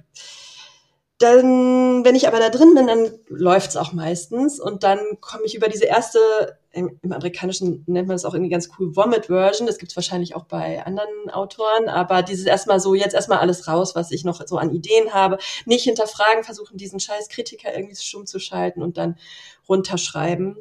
dann, 1.19 2.05
wenn 2.05 2.15
ich 2.15 2.27
aber 2.27 2.39
da 2.39 2.49
drin 2.49 2.73
bin, 2.75 2.87
dann 2.87 3.11
läuft's 3.27 3.75
auch 3.75 3.91
meistens 3.91 4.59
und 4.59 4.83
dann 4.83 4.99
komme 5.19 5.43
ich 5.43 5.53
über 5.53 5.67
diese 5.67 5.85
erste, 5.85 6.57
im, 6.71 6.99
im, 7.01 7.11
Amerikanischen 7.11 7.83
nennt 7.87 8.07
man 8.07 8.15
das 8.15 8.25
auch 8.25 8.33
irgendwie 8.33 8.51
ganz 8.51 8.69
cool, 8.77 8.95
Vomit-Version, 8.95 9.67
das 9.67 9.77
gibt's 9.77 9.95
wahrscheinlich 9.95 10.35
auch 10.35 10.45
bei 10.45 10.85
anderen 10.85 11.29
Autoren, 11.31 11.89
aber 11.89 12.21
dieses 12.21 12.45
erstmal 12.45 12.79
so, 12.79 12.93
jetzt 12.93 13.15
erstmal 13.15 13.39
alles 13.39 13.67
raus, 13.67 13.95
was 13.95 14.11
ich 14.11 14.23
noch 14.23 14.45
so 14.45 14.57
an 14.57 14.73
Ideen 14.73 15.13
habe, 15.13 15.39
nicht 15.65 15.83
hinterfragen, 15.83 16.43
versuchen 16.43 16.77
diesen 16.77 16.99
scheiß 16.99 17.29
Kritiker 17.29 17.75
irgendwie 17.75 17.95
stumm 17.95 18.25
zu 18.25 18.39
schalten 18.39 18.83
und 18.83 18.97
dann 18.97 19.17
runterschreiben. 19.67 20.57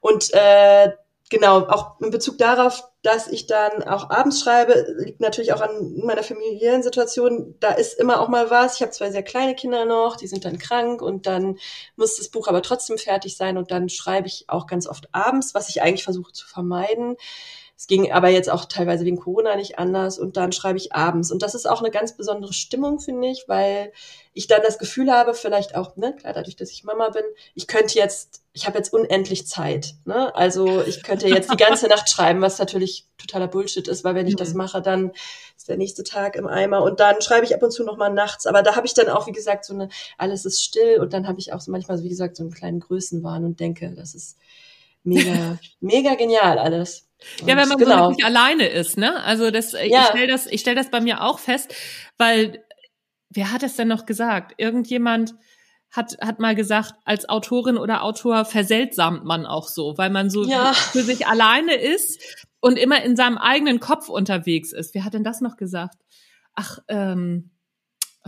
Und 0.00 0.32
äh, 0.32 0.90
genau, 1.30 1.66
auch 1.68 2.00
in 2.00 2.10
Bezug 2.10 2.38
darauf, 2.38 2.84
dass 3.02 3.28
ich 3.28 3.46
dann 3.46 3.82
auch 3.82 4.10
abends 4.10 4.40
schreibe, 4.40 4.96
liegt 4.98 5.20
natürlich 5.20 5.52
auch 5.52 5.60
an 5.60 5.96
meiner 6.04 6.22
familiären 6.22 6.82
Situation. 6.82 7.54
Da 7.60 7.72
ist 7.72 7.98
immer 7.98 8.20
auch 8.20 8.28
mal 8.28 8.50
was. 8.50 8.76
Ich 8.76 8.82
habe 8.82 8.92
zwei 8.92 9.10
sehr 9.10 9.22
kleine 9.22 9.54
Kinder 9.54 9.84
noch, 9.84 10.16
die 10.16 10.26
sind 10.26 10.44
dann 10.44 10.58
krank 10.58 11.02
und 11.02 11.26
dann 11.26 11.58
muss 11.96 12.16
das 12.16 12.28
Buch 12.28 12.48
aber 12.48 12.62
trotzdem 12.62 12.98
fertig 12.98 13.36
sein 13.36 13.56
und 13.56 13.70
dann 13.70 13.88
schreibe 13.88 14.26
ich 14.26 14.44
auch 14.48 14.66
ganz 14.66 14.86
oft 14.86 15.08
abends, 15.12 15.54
was 15.54 15.68
ich 15.68 15.82
eigentlich 15.82 16.04
versuche 16.04 16.32
zu 16.32 16.46
vermeiden. 16.46 17.16
Es 17.78 17.86
ging 17.86 18.10
aber 18.10 18.28
jetzt 18.28 18.50
auch 18.50 18.64
teilweise 18.64 19.04
wegen 19.04 19.20
Corona 19.20 19.54
nicht 19.54 19.78
anders 19.78 20.18
und 20.18 20.36
dann 20.36 20.50
schreibe 20.50 20.78
ich 20.78 20.96
abends. 20.96 21.30
Und 21.30 21.44
das 21.44 21.54
ist 21.54 21.66
auch 21.70 21.80
eine 21.80 21.92
ganz 21.92 22.16
besondere 22.16 22.52
Stimmung, 22.52 22.98
finde 22.98 23.28
ich, 23.28 23.44
weil 23.46 23.92
ich 24.32 24.48
dann 24.48 24.62
das 24.62 24.78
Gefühl 24.78 25.12
habe, 25.12 25.32
vielleicht 25.32 25.76
auch, 25.76 25.94
ne, 25.94 26.12
klar, 26.16 26.32
dadurch, 26.32 26.56
dass 26.56 26.72
ich 26.72 26.82
Mama 26.82 27.10
bin, 27.10 27.22
ich 27.54 27.68
könnte 27.68 27.94
jetzt, 27.96 28.42
ich 28.58 28.66
habe 28.66 28.76
jetzt 28.76 28.92
unendlich 28.92 29.46
Zeit. 29.46 29.94
Ne? 30.04 30.34
Also 30.34 30.82
ich 30.82 31.04
könnte 31.04 31.28
jetzt 31.28 31.52
die 31.52 31.56
ganze 31.56 31.86
Nacht 31.88 32.10
schreiben, 32.10 32.40
was 32.40 32.58
natürlich 32.58 33.06
totaler 33.16 33.46
Bullshit 33.46 33.86
ist, 33.86 34.02
weil 34.02 34.16
wenn 34.16 34.26
ich 34.26 34.34
das 34.34 34.50
mhm. 34.50 34.58
mache, 34.58 34.82
dann 34.82 35.12
ist 35.56 35.68
der 35.68 35.76
nächste 35.76 36.02
Tag 36.02 36.34
im 36.34 36.48
Eimer 36.48 36.82
und 36.82 36.98
dann 36.98 37.22
schreibe 37.22 37.46
ich 37.46 37.54
ab 37.54 37.62
und 37.62 37.70
zu 37.70 37.84
noch 37.84 37.96
mal 37.96 38.10
nachts. 38.10 38.46
Aber 38.46 38.62
da 38.62 38.74
habe 38.74 38.86
ich 38.86 38.94
dann 38.94 39.08
auch, 39.08 39.28
wie 39.28 39.32
gesagt, 39.32 39.64
so 39.64 39.74
eine, 39.74 39.88
alles 40.18 40.44
ist 40.44 40.62
still 40.62 40.98
und 41.00 41.12
dann 41.12 41.28
habe 41.28 41.38
ich 41.38 41.52
auch 41.52 41.60
so 41.60 41.70
manchmal, 41.70 42.02
wie 42.02 42.08
gesagt, 42.08 42.36
so 42.36 42.42
einen 42.42 42.52
kleinen 42.52 42.80
Größenwahn 42.80 43.44
und 43.44 43.60
denke, 43.60 43.94
das 43.94 44.14
ist 44.14 44.36
mega, 45.04 45.58
mega 45.80 46.16
genial 46.16 46.58
alles. 46.58 47.06
Ja, 47.40 47.56
wenn 47.56 47.68
man 47.68 47.78
genau. 47.78 48.08
wirklich 48.08 48.26
alleine 48.26 48.66
ist, 48.66 48.96
ne? 48.96 49.22
Also 49.22 49.52
das, 49.52 49.72
ja. 49.72 49.80
ich 49.82 50.06
stelle 50.08 50.26
das, 50.26 50.46
ich 50.46 50.60
stell 50.60 50.74
das 50.74 50.90
bei 50.90 51.00
mir 51.00 51.22
auch 51.22 51.38
fest, 51.38 51.72
weil 52.16 52.64
wer 53.30 53.52
hat 53.52 53.62
es 53.62 53.76
denn 53.76 53.88
noch 53.88 54.04
gesagt? 54.04 54.54
Irgendjemand 54.56 55.34
hat, 55.90 56.16
hat 56.20 56.38
mal 56.38 56.54
gesagt, 56.54 56.94
als 57.04 57.28
Autorin 57.28 57.78
oder 57.78 58.02
Autor 58.02 58.44
verseltsamt 58.44 59.24
man 59.24 59.46
auch 59.46 59.68
so, 59.68 59.96
weil 59.96 60.10
man 60.10 60.30
so 60.30 60.44
ja. 60.44 60.72
für 60.92 61.02
sich 61.02 61.26
alleine 61.26 61.74
ist 61.74 62.46
und 62.60 62.78
immer 62.78 63.02
in 63.02 63.16
seinem 63.16 63.38
eigenen 63.38 63.80
Kopf 63.80 64.08
unterwegs 64.08 64.72
ist. 64.72 64.94
Wer 64.94 65.04
hat 65.04 65.14
denn 65.14 65.24
das 65.24 65.40
noch 65.40 65.56
gesagt? 65.56 65.96
Ach, 66.54 66.78
ähm, 66.88 67.50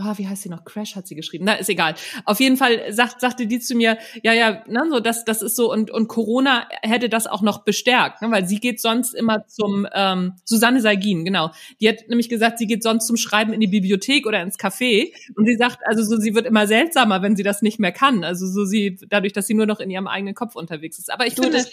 ah, 0.01 0.17
wie 0.17 0.27
heißt 0.27 0.43
sie 0.43 0.49
noch? 0.49 0.65
Crash 0.65 0.95
hat 0.95 1.07
sie 1.07 1.15
geschrieben. 1.15 1.45
Na, 1.45 1.53
ist 1.53 1.69
egal. 1.69 1.95
Auf 2.25 2.39
jeden 2.39 2.57
Fall 2.57 2.91
sagt, 2.91 3.21
sagte 3.21 3.47
die 3.47 3.59
zu 3.59 3.75
mir, 3.75 3.97
ja, 4.23 4.33
ja, 4.33 4.63
ne, 4.67 4.81
so, 4.89 4.99
das, 4.99 5.25
das 5.25 5.41
ist 5.41 5.55
so, 5.55 5.71
und, 5.71 5.91
und 5.91 6.07
Corona 6.07 6.67
hätte 6.81 7.09
das 7.09 7.27
auch 7.27 7.41
noch 7.41 7.63
bestärkt, 7.63 8.21
ne, 8.21 8.31
weil 8.31 8.47
sie 8.47 8.59
geht 8.59 8.81
sonst 8.81 9.13
immer 9.13 9.47
zum, 9.47 9.87
ähm, 9.93 10.33
Susanne 10.45 10.81
Salgin, 10.81 11.25
genau. 11.25 11.51
Die 11.79 11.89
hat 11.89 12.07
nämlich 12.07 12.29
gesagt, 12.29 12.59
sie 12.59 12.67
geht 12.67 12.83
sonst 12.83 13.07
zum 13.07 13.17
Schreiben 13.17 13.53
in 13.53 13.59
die 13.59 13.67
Bibliothek 13.67 14.25
oder 14.27 14.41
ins 14.41 14.57
Café. 14.57 15.13
Und 15.35 15.45
sie 15.45 15.55
sagt, 15.55 15.79
also 15.85 16.03
so, 16.03 16.17
sie 16.17 16.35
wird 16.35 16.45
immer 16.45 16.67
seltsamer, 16.67 17.21
wenn 17.21 17.35
sie 17.35 17.43
das 17.43 17.61
nicht 17.61 17.79
mehr 17.79 17.91
kann. 17.91 18.23
Also 18.23 18.47
so 18.47 18.65
sie, 18.65 18.97
dadurch, 19.09 19.33
dass 19.33 19.47
sie 19.47 19.53
nur 19.53 19.65
noch 19.65 19.79
in 19.79 19.89
ihrem 19.89 20.07
eigenen 20.07 20.35
Kopf 20.35 20.55
unterwegs 20.55 20.99
ist. 20.99 21.11
Aber 21.11 21.25
ich 21.25 21.35
du, 21.35 21.43
finde. 21.43 21.57
Das, 21.57 21.71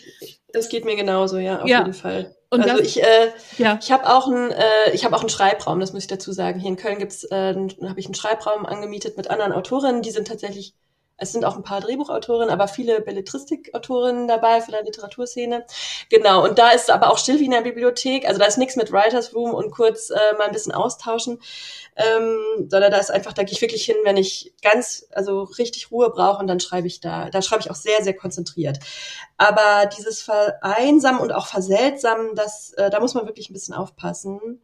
das 0.52 0.68
geht 0.68 0.84
mir 0.84 0.96
genauso, 0.96 1.38
ja, 1.38 1.60
auf 1.60 1.68
ja. 1.68 1.80
jeden 1.80 1.94
Fall. 1.94 2.34
Und 2.51 2.62
also 2.62 2.78
das, 2.78 2.86
ich, 2.86 3.03
äh, 3.03 3.30
ja. 3.59 3.78
ich 3.80 3.92
habe 3.92 4.09
auch 4.09 4.26
einen, 4.26 4.51
äh, 4.51 4.92
ich 4.94 5.05
habe 5.05 5.14
auch 5.14 5.20
einen 5.20 5.28
Schreibraum, 5.28 5.80
das 5.80 5.92
muss 5.92 6.05
ich 6.05 6.09
dazu 6.09 6.32
sagen. 6.32 6.59
Hier 6.59 6.70
in 6.70 6.76
Köln 6.76 6.99
gibt's, 6.99 7.24
äh, 7.24 7.55
habe 7.55 8.01
ich 8.01 8.07
einen 8.07 8.14
Schreibraum 8.14 8.64
angemietet 8.64 9.16
mit 9.16 9.28
anderen 9.30 9.53
Autorinnen, 9.53 10.03
die 10.03 10.11
sind 10.11 10.28
tatsächlich 10.28 10.74
es 11.18 11.32
sind 11.32 11.44
auch 11.44 11.56
ein 11.56 11.64
paar 11.64 11.80
Drehbuchautorinnen, 11.80 12.50
aber 12.50 12.68
viele 12.68 13.00
Belletristikautorinnen 13.00 14.28
dabei 14.28 14.60
für 14.60 14.70
der 14.70 14.84
Literaturszene. 14.84 15.66
Genau, 16.08 16.44
und 16.44 16.58
da 16.58 16.70
ist 16.70 16.90
aber 16.90 17.10
auch 17.10 17.18
still 17.18 17.40
wie 17.40 17.46
in 17.46 17.50
der 17.50 17.62
Bibliothek. 17.62 18.26
Also 18.26 18.38
da 18.38 18.46
ist 18.46 18.56
nichts 18.56 18.76
mit 18.76 18.92
Writers 18.92 19.34
Room 19.34 19.52
und 19.52 19.72
kurz 19.72 20.10
äh, 20.10 20.36
mal 20.38 20.46
ein 20.46 20.52
bisschen 20.52 20.72
austauschen, 20.72 21.40
ähm, 21.96 22.68
sondern 22.68 22.92
da 22.92 22.98
ist 22.98 23.10
einfach, 23.10 23.32
da 23.32 23.42
gehe 23.42 23.52
ich 23.52 23.60
wirklich 23.60 23.84
hin, 23.84 23.96
wenn 24.04 24.16
ich 24.16 24.54
ganz, 24.62 25.08
also 25.12 25.42
richtig 25.42 25.90
Ruhe 25.90 26.10
brauche 26.10 26.38
und 26.40 26.46
dann 26.46 26.60
schreibe 26.60 26.86
ich 26.86 27.00
da. 27.00 27.30
Da 27.30 27.42
schreibe 27.42 27.62
ich 27.62 27.70
auch 27.70 27.76
sehr, 27.76 28.02
sehr 28.02 28.14
konzentriert. 28.14 28.78
Aber 29.36 29.86
dieses 29.86 30.22
Vereinsamen 30.22 31.20
und 31.20 31.32
auch 31.32 31.48
Verseltsamen, 31.48 32.36
das, 32.36 32.72
äh, 32.74 32.90
da 32.90 33.00
muss 33.00 33.14
man 33.14 33.26
wirklich 33.26 33.50
ein 33.50 33.54
bisschen 33.54 33.74
aufpassen 33.74 34.60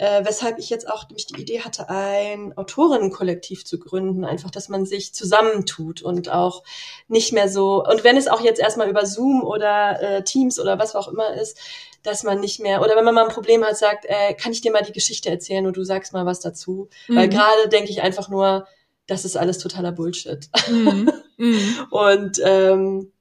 äh, 0.00 0.24
weshalb 0.24 0.58
ich 0.58 0.70
jetzt 0.70 0.88
auch 0.88 1.06
nämlich 1.08 1.26
die 1.26 1.38
Idee 1.38 1.60
hatte, 1.60 1.90
ein 1.90 2.56
Autorinnenkollektiv 2.56 3.66
zu 3.66 3.78
gründen, 3.78 4.24
einfach, 4.24 4.50
dass 4.50 4.70
man 4.70 4.86
sich 4.86 5.12
zusammentut 5.12 6.00
und 6.00 6.30
auch 6.30 6.62
nicht 7.06 7.34
mehr 7.34 7.50
so, 7.50 7.84
und 7.84 8.02
wenn 8.02 8.16
es 8.16 8.26
auch 8.26 8.40
jetzt 8.40 8.60
erstmal 8.60 8.88
über 8.88 9.04
Zoom 9.04 9.42
oder 9.42 10.00
äh, 10.00 10.24
Teams 10.24 10.58
oder 10.58 10.78
was 10.78 10.96
auch 10.96 11.06
immer 11.08 11.34
ist, 11.34 11.58
dass 12.02 12.22
man 12.22 12.40
nicht 12.40 12.60
mehr, 12.60 12.80
oder 12.80 12.96
wenn 12.96 13.04
man 13.04 13.14
mal 13.14 13.26
ein 13.26 13.34
Problem 13.34 13.62
hat, 13.62 13.76
sagt, 13.76 14.06
äh, 14.06 14.32
kann 14.32 14.52
ich 14.52 14.62
dir 14.62 14.72
mal 14.72 14.82
die 14.82 14.92
Geschichte 14.92 15.28
erzählen 15.28 15.66
und 15.66 15.76
du 15.76 15.84
sagst 15.84 16.14
mal 16.14 16.24
was 16.24 16.40
dazu. 16.40 16.88
Mhm. 17.08 17.16
Weil 17.16 17.28
gerade 17.28 17.68
denke 17.70 17.90
ich 17.90 18.00
einfach 18.00 18.30
nur, 18.30 18.66
das 19.06 19.26
ist 19.26 19.36
alles 19.36 19.58
totaler 19.58 19.92
Bullshit. 19.92 20.48
Mhm. 20.68 21.12
Mhm. 21.40 21.86
und 21.88 22.38
ähm, 22.44 23.12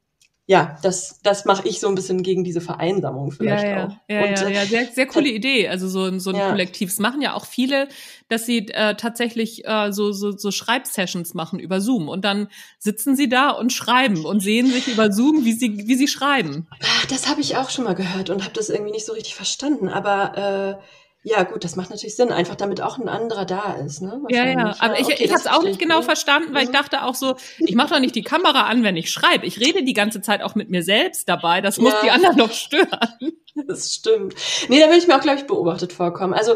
ja, 0.49 0.79
das, 0.81 1.19
das 1.21 1.45
mache 1.45 1.67
ich 1.67 1.79
so 1.79 1.87
ein 1.87 1.93
bisschen 1.93 2.23
gegen 2.23 2.43
diese 2.43 2.59
Vereinsamung 2.59 3.31
vielleicht 3.31 3.65
ja, 3.65 3.69
ja. 3.69 3.85
auch. 3.85 3.91
Ja, 4.07 4.23
und, 4.23 4.41
ja, 4.41 4.49
ja, 4.49 4.65
sehr, 4.65 4.87
sehr 4.87 5.05
coole 5.07 5.29
Idee. 5.29 5.67
Also 5.67 5.87
so, 5.87 6.17
so 6.17 6.31
ein 6.31 6.37
ja. 6.37 6.49
Kollektiv. 6.49 6.89
Es 6.89 6.97
machen 6.97 7.21
ja 7.21 7.35
auch 7.35 7.45
viele, 7.45 7.87
dass 8.29 8.47
sie 8.47 8.67
äh, 8.69 8.95
tatsächlich 8.95 9.67
äh, 9.67 9.91
so, 9.91 10.11
so, 10.11 10.35
so 10.35 10.49
Schreibsessions 10.49 11.35
machen 11.35 11.59
über 11.59 11.81
Zoom 11.81 12.09
und 12.09 12.25
dann 12.25 12.47
sitzen 12.79 13.15
sie 13.15 13.29
da 13.29 13.51
und 13.51 13.71
schreiben 13.71 14.25
und 14.25 14.39
sehen 14.39 14.65
sich 14.71 14.87
über 14.87 15.11
Zoom, 15.11 15.45
wie 15.45 15.53
sie, 15.53 15.87
wie 15.87 15.93
sie 15.93 16.07
schreiben. 16.07 16.65
Ach, 16.83 17.05
das 17.05 17.29
habe 17.29 17.41
ich 17.41 17.55
auch 17.55 17.69
schon 17.69 17.85
mal 17.85 17.93
gehört 17.93 18.31
und 18.31 18.43
habe 18.43 18.55
das 18.55 18.71
irgendwie 18.71 18.93
nicht 18.93 19.05
so 19.05 19.13
richtig 19.13 19.35
verstanden. 19.35 19.87
Aber 19.87 20.79
äh, 20.79 20.83
ja, 21.21 21.43
gut, 21.43 21.65
das 21.65 21.75
macht 21.75 21.89
natürlich 21.89 22.15
Sinn, 22.15 22.31
einfach 22.31 22.55
damit 22.55 22.81
auch 22.81 22.97
ein 22.97 23.09
anderer 23.09 23.43
da 23.45 23.73
ist. 23.73 24.01
Ne? 24.01 24.21
Ja, 24.29 24.45
ja, 24.45 24.75
aber 24.79 24.99
ich, 24.99 25.05
okay, 25.05 25.17
ich 25.19 25.31
habe 25.31 25.39
es 25.39 25.47
auch 25.47 25.63
nicht 25.63 25.77
genau 25.77 26.01
verstanden, 26.01 26.53
weil 26.53 26.63
mhm. 26.63 26.69
ich 26.69 26.77
dachte 26.77 27.03
auch 27.03 27.15
so, 27.15 27.35
ich 27.59 27.75
mache 27.75 27.93
doch 27.93 27.99
nicht 27.99 28.15
die 28.15 28.23
Kamera 28.23 28.63
an, 28.63 28.83
wenn 28.83 28.95
ich 28.95 29.11
schreibe. 29.11 29.45
Ich 29.45 29.59
rede 29.59 29.83
die 29.83 29.93
ganze 29.93 30.21
Zeit 30.21 30.41
auch 30.41 30.55
mit 30.55 30.69
mir 30.69 30.81
selbst 30.81 31.27
dabei, 31.27 31.59
das 31.59 31.77
muss 31.77 31.91
ja. 31.93 32.01
die 32.03 32.11
anderen 32.11 32.37
doch 32.37 32.51
stören. 32.53 33.33
Das 33.67 33.93
stimmt. 33.93 34.35
Nee, 34.67 34.79
da 34.79 34.89
will 34.89 34.97
ich 34.97 35.07
mir 35.07 35.17
auch, 35.17 35.21
glaube 35.21 35.39
ich, 35.39 35.47
beobachtet 35.47 35.93
vorkommen. 35.93 36.33
Also 36.33 36.55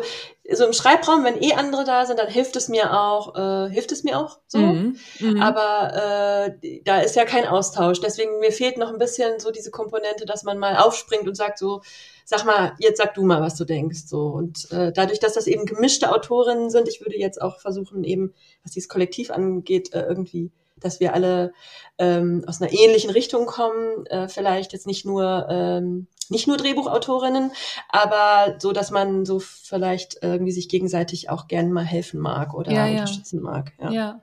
so 0.51 0.65
im 0.65 0.73
Schreibraum, 0.73 1.23
wenn 1.23 1.41
eh 1.41 1.53
andere 1.53 1.85
da 1.85 2.05
sind, 2.05 2.19
dann 2.19 2.27
hilft 2.27 2.55
es 2.55 2.67
mir 2.67 2.93
auch, 2.99 3.35
äh, 3.35 3.69
hilft 3.69 3.91
es 3.91 4.03
mir 4.03 4.19
auch 4.19 4.39
so. 4.47 4.57
Mhm. 4.57 4.97
Mhm. 5.19 5.41
Aber 5.41 6.49
äh, 6.61 6.81
da 6.83 6.99
ist 6.99 7.15
ja 7.15 7.25
kein 7.25 7.47
Austausch. 7.47 8.01
Deswegen 8.01 8.39
mir 8.39 8.51
fehlt 8.51 8.77
noch 8.77 8.89
ein 8.89 8.97
bisschen 8.97 9.39
so 9.39 9.51
diese 9.51 9.71
Komponente, 9.71 10.25
dass 10.25 10.43
man 10.43 10.57
mal 10.59 10.77
aufspringt 10.77 11.27
und 11.27 11.35
sagt 11.35 11.59
so, 11.59 11.81
sag 12.25 12.45
mal, 12.45 12.73
jetzt 12.79 12.97
sag 12.97 13.13
du 13.13 13.23
mal, 13.23 13.41
was 13.41 13.55
du 13.55 13.65
denkst. 13.65 14.03
So. 14.05 14.27
Und 14.27 14.71
äh, 14.71 14.91
dadurch, 14.91 15.19
dass 15.19 15.33
das 15.33 15.47
eben 15.47 15.65
gemischte 15.65 16.11
Autorinnen 16.11 16.69
sind, 16.69 16.87
ich 16.87 17.01
würde 17.01 17.17
jetzt 17.17 17.41
auch 17.41 17.59
versuchen, 17.59 18.03
eben, 18.03 18.33
was 18.63 18.73
dieses 18.73 18.89
Kollektiv 18.89 19.31
angeht, 19.31 19.93
äh, 19.93 20.03
irgendwie, 20.03 20.51
dass 20.79 20.99
wir 20.99 21.13
alle 21.13 21.53
ähm, 21.97 22.43
aus 22.47 22.61
einer 22.61 22.73
ähnlichen 22.73 23.09
Richtung 23.09 23.45
kommen, 23.45 24.05
äh, 24.07 24.27
vielleicht 24.27 24.73
jetzt 24.73 24.87
nicht 24.87 25.05
nur 25.05 25.47
ähm, 25.49 26.07
nicht 26.29 26.47
nur 26.47 26.57
Drehbuchautorinnen, 26.57 27.51
aber 27.89 28.55
so, 28.59 28.71
dass 28.71 28.91
man 28.91 29.25
so 29.25 29.39
vielleicht 29.39 30.17
irgendwie 30.21 30.51
sich 30.51 30.69
gegenseitig 30.69 31.29
auch 31.29 31.47
gerne 31.47 31.69
mal 31.69 31.85
helfen 31.85 32.19
mag 32.19 32.53
oder 32.53 32.71
ja, 32.71 32.85
unterstützen 32.85 33.37
ja. 33.37 33.43
mag. 33.43 33.73
Ja. 33.79 33.91
ja. 33.91 34.21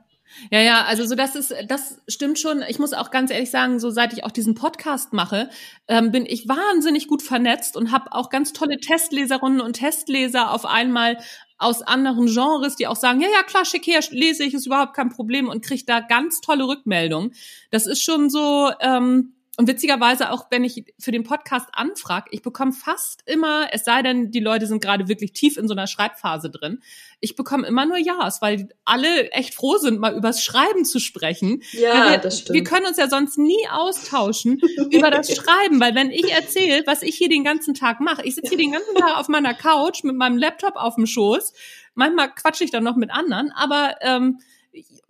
Ja, 0.50 0.60
ja, 0.60 0.84
also 0.84 1.04
so 1.06 1.14
das 1.14 1.34
ist, 1.34 1.52
das 1.66 2.00
stimmt 2.06 2.38
schon. 2.38 2.62
Ich 2.68 2.78
muss 2.78 2.92
auch 2.92 3.10
ganz 3.10 3.30
ehrlich 3.30 3.50
sagen, 3.50 3.80
so 3.80 3.90
seit 3.90 4.12
ich 4.12 4.24
auch 4.24 4.30
diesen 4.30 4.54
Podcast 4.54 5.12
mache, 5.12 5.50
ähm, 5.88 6.12
bin 6.12 6.24
ich 6.24 6.48
wahnsinnig 6.48 7.08
gut 7.08 7.22
vernetzt 7.22 7.76
und 7.76 7.90
habe 7.90 8.12
auch 8.12 8.30
ganz 8.30 8.52
tolle 8.52 8.78
Testleserinnen 8.78 9.60
und 9.60 9.74
Testleser 9.74 10.52
auf 10.52 10.64
einmal 10.66 11.18
aus 11.58 11.82
anderen 11.82 12.26
Genres, 12.26 12.76
die 12.76 12.86
auch 12.86 12.96
sagen, 12.96 13.20
ja, 13.20 13.28
ja, 13.28 13.42
klar, 13.42 13.64
schick 13.64 13.86
her, 13.86 14.00
lese 14.10 14.44
ich, 14.44 14.54
ist 14.54 14.66
überhaupt 14.66 14.94
kein 14.94 15.10
Problem 15.10 15.48
und 15.48 15.64
kriege 15.64 15.84
da 15.84 16.00
ganz 16.00 16.40
tolle 16.40 16.66
Rückmeldungen. 16.66 17.34
Das 17.70 17.86
ist 17.86 18.02
schon 18.02 18.30
so, 18.30 18.70
ähm, 18.80 19.34
und 19.60 19.66
witzigerweise 19.66 20.30
auch, 20.30 20.46
wenn 20.48 20.64
ich 20.64 20.86
für 20.98 21.10
den 21.10 21.22
Podcast 21.22 21.68
anfrage, 21.72 22.30
ich 22.30 22.40
bekomme 22.40 22.72
fast 22.72 23.20
immer, 23.26 23.68
es 23.72 23.84
sei 23.84 24.00
denn, 24.00 24.30
die 24.30 24.40
Leute 24.40 24.66
sind 24.66 24.82
gerade 24.82 25.06
wirklich 25.06 25.34
tief 25.34 25.58
in 25.58 25.68
so 25.68 25.74
einer 25.74 25.86
Schreibphase 25.86 26.48
drin, 26.48 26.80
ich 27.20 27.36
bekomme 27.36 27.66
immer 27.66 27.84
nur 27.84 27.98
Ja's, 27.98 28.40
weil 28.40 28.70
alle 28.86 29.30
echt 29.32 29.52
froh 29.52 29.76
sind, 29.76 30.00
mal 30.00 30.16
übers 30.16 30.42
Schreiben 30.42 30.86
zu 30.86 30.98
sprechen. 30.98 31.62
Ja, 31.72 32.12
wir, 32.12 32.16
das 32.16 32.38
stimmt. 32.38 32.54
Wir 32.54 32.64
können 32.64 32.86
uns 32.86 32.96
ja 32.96 33.10
sonst 33.10 33.36
nie 33.36 33.68
austauschen 33.70 34.62
über 34.90 35.10
das 35.10 35.30
Schreiben, 35.30 35.78
weil 35.78 35.94
wenn 35.94 36.10
ich 36.10 36.32
erzähle, 36.32 36.82
was 36.86 37.02
ich 37.02 37.16
hier 37.16 37.28
den 37.28 37.44
ganzen 37.44 37.74
Tag 37.74 38.00
mache, 38.00 38.22
ich 38.24 38.36
sitze 38.36 38.48
hier 38.48 38.56
den 38.56 38.72
ganzen 38.72 38.94
Tag 38.94 39.18
auf 39.18 39.28
meiner 39.28 39.52
Couch 39.52 40.04
mit 40.04 40.16
meinem 40.16 40.38
Laptop 40.38 40.76
auf 40.76 40.94
dem 40.94 41.04
Schoß, 41.04 41.52
manchmal 41.92 42.34
quatsche 42.34 42.64
ich 42.64 42.70
dann 42.70 42.84
noch 42.84 42.96
mit 42.96 43.10
anderen, 43.10 43.52
aber 43.52 43.96
ähm, 44.00 44.40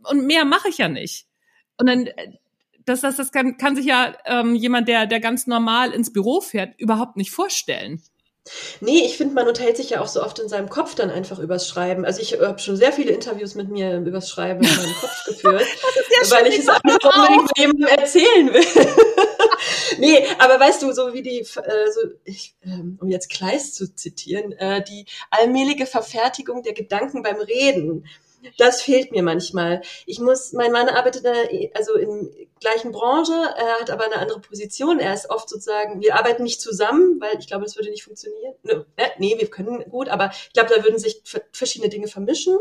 und 0.09 0.27
mehr 0.27 0.45
mache 0.45 0.71
ich 0.71 0.79
ja 0.79 0.89
nicht. 0.89 1.27
Und 1.77 1.87
dann 1.87 2.09
äh, 2.09 2.33
das, 2.91 3.01
das, 3.01 3.17
das 3.17 3.33
kann, 3.33 3.57
kann 3.57 3.77
sich 3.77 3.87
ja 3.87 4.15
ähm, 4.27 4.55
jemand, 4.55 4.89
der, 4.89 5.07
der 5.07 5.21
ganz 5.21 5.47
normal 5.47 5.93
ins 5.93 6.13
Büro 6.13 6.41
fährt, 6.41 6.79
überhaupt 6.79 7.17
nicht 7.17 7.31
vorstellen. 7.31 8.03
Nee, 8.81 9.03
ich 9.05 9.17
finde, 9.17 9.35
man 9.35 9.47
unterhält 9.47 9.77
sich 9.77 9.91
ja 9.91 10.01
auch 10.01 10.09
so 10.09 10.23
oft 10.23 10.39
in 10.39 10.49
seinem 10.49 10.69
Kopf 10.69 10.95
dann 10.95 11.11
einfach 11.11 11.39
übers 11.39 11.69
Schreiben. 11.69 12.05
Also 12.05 12.21
ich 12.21 12.41
habe 12.41 12.59
schon 12.59 12.77
sehr 12.77 12.93
viele 12.93 13.13
Interviews 13.13 13.55
mit 13.55 13.69
mir 13.69 13.99
übers 13.99 14.29
Schreiben 14.29 14.65
in 14.65 14.77
meinem 14.77 14.95
Kopf 14.95 15.25
geführt, 15.27 15.67
ja 16.23 16.31
weil 16.31 16.47
ich 16.49 16.59
es 16.59 16.69
einfach 16.69 17.17
unbedingt 17.17 17.51
jemandem 17.57 17.87
erzählen 17.87 18.53
will. 18.53 18.87
nee, 19.99 20.27
aber 20.39 20.59
weißt 20.59 20.83
du, 20.83 20.93
so 20.93 21.13
wie 21.13 21.23
die, 21.23 21.41
äh, 21.41 21.45
so, 21.45 22.01
ich, 22.25 22.57
ähm, 22.65 22.99
um 23.01 23.09
jetzt 23.09 23.31
Kleist 23.31 23.77
zu 23.77 23.95
zitieren, 23.95 24.53
äh, 24.53 24.83
die 24.83 25.05
allmähliche 25.31 25.87
Verfertigung 25.87 26.63
der 26.63 26.73
Gedanken 26.73 27.23
beim 27.23 27.37
Reden 27.37 28.05
das 28.59 28.83
fehlt 28.83 29.13
mir 29.13 29.23
manchmal. 29.23 29.83
Ich 30.07 30.19
muss, 30.19 30.53
mein 30.53 30.73
Mann 30.73 30.89
arbeitet 30.89 31.27
also 31.75 31.95
in 31.95 32.31
gleichen 32.61 32.93
Branche, 32.93 33.33
er 33.33 33.81
hat 33.81 33.91
aber 33.91 34.05
eine 34.05 34.19
andere 34.19 34.41
Position. 34.41 34.99
Er 35.01 35.15
ist 35.15 35.31
oft 35.31 35.49
sozusagen, 35.49 36.01
wir 36.01 36.15
arbeiten 36.17 36.43
nicht 36.43 36.61
zusammen, 36.61 37.21
weil 37.21 37.39
ich 37.39 37.47
glaube, 37.47 37.65
das 37.65 37.77
würde 37.77 37.91
nicht 37.91 38.05
funktionieren. 38.05 38.55
Ne, 38.63 38.87
nee, 39.19 39.37
wir 39.39 39.49
können 39.49 39.83
gut, 39.91 40.09
aber 40.09 40.31
ich 40.31 40.53
glaube, 40.53 40.71
da 40.75 40.85
würden 40.85 40.99
sich 40.99 41.23
verschiedene 41.53 41.91
Dinge 41.91 42.09
vermischen. 42.09 42.59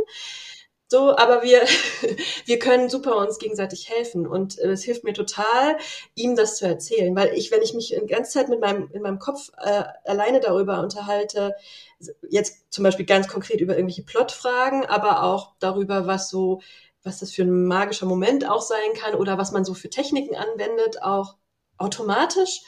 so, 0.88 1.16
aber 1.18 1.44
wir, 1.44 1.62
wir 2.46 2.60
können 2.60 2.90
super 2.90 3.18
uns 3.18 3.38
gegenseitig 3.38 3.90
helfen 3.90 4.26
und 4.26 4.58
äh, 4.60 4.72
es 4.72 4.84
hilft 4.84 5.04
mir 5.04 5.14
total, 5.14 5.78
ihm 6.16 6.36
das 6.36 6.58
zu 6.58 6.66
erzählen, 6.66 7.16
weil 7.16 7.34
ich, 7.36 7.52
wenn 7.52 7.62
ich 7.62 7.74
mich 7.74 7.94
in 7.94 8.08
ganze 8.08 8.32
Zeit 8.32 8.50
mit 8.50 8.60
meinem, 8.62 8.90
in 8.94 9.02
meinem 9.02 9.20
Kopf 9.20 9.52
äh, 9.62 9.84
alleine 10.06 10.40
darüber 10.40 10.82
unterhalte, 10.82 11.56
jetzt 12.30 12.72
zum 12.72 12.84
Beispiel 12.84 13.06
ganz 13.06 13.28
konkret 13.28 13.62
über 13.62 13.76
irgendwelche 13.76 14.04
Plotfragen, 14.04 14.86
aber 14.86 15.24
auch 15.24 15.54
darüber, 15.60 16.08
was 16.08 16.30
so, 16.30 16.62
was 17.04 17.20
das 17.20 17.32
für 17.32 17.44
ein 17.44 17.66
magischer 17.66 18.06
Moment 18.06 18.48
auch 18.48 18.62
sein 18.62 18.94
kann 18.96 19.16
oder 19.16 19.38
was 19.38 19.52
man 19.52 19.66
so 19.66 19.74
für 19.74 19.90
Techniken 19.90 20.36
anwendet, 20.36 21.02
auch 21.02 21.38
automatisch, 21.78 22.62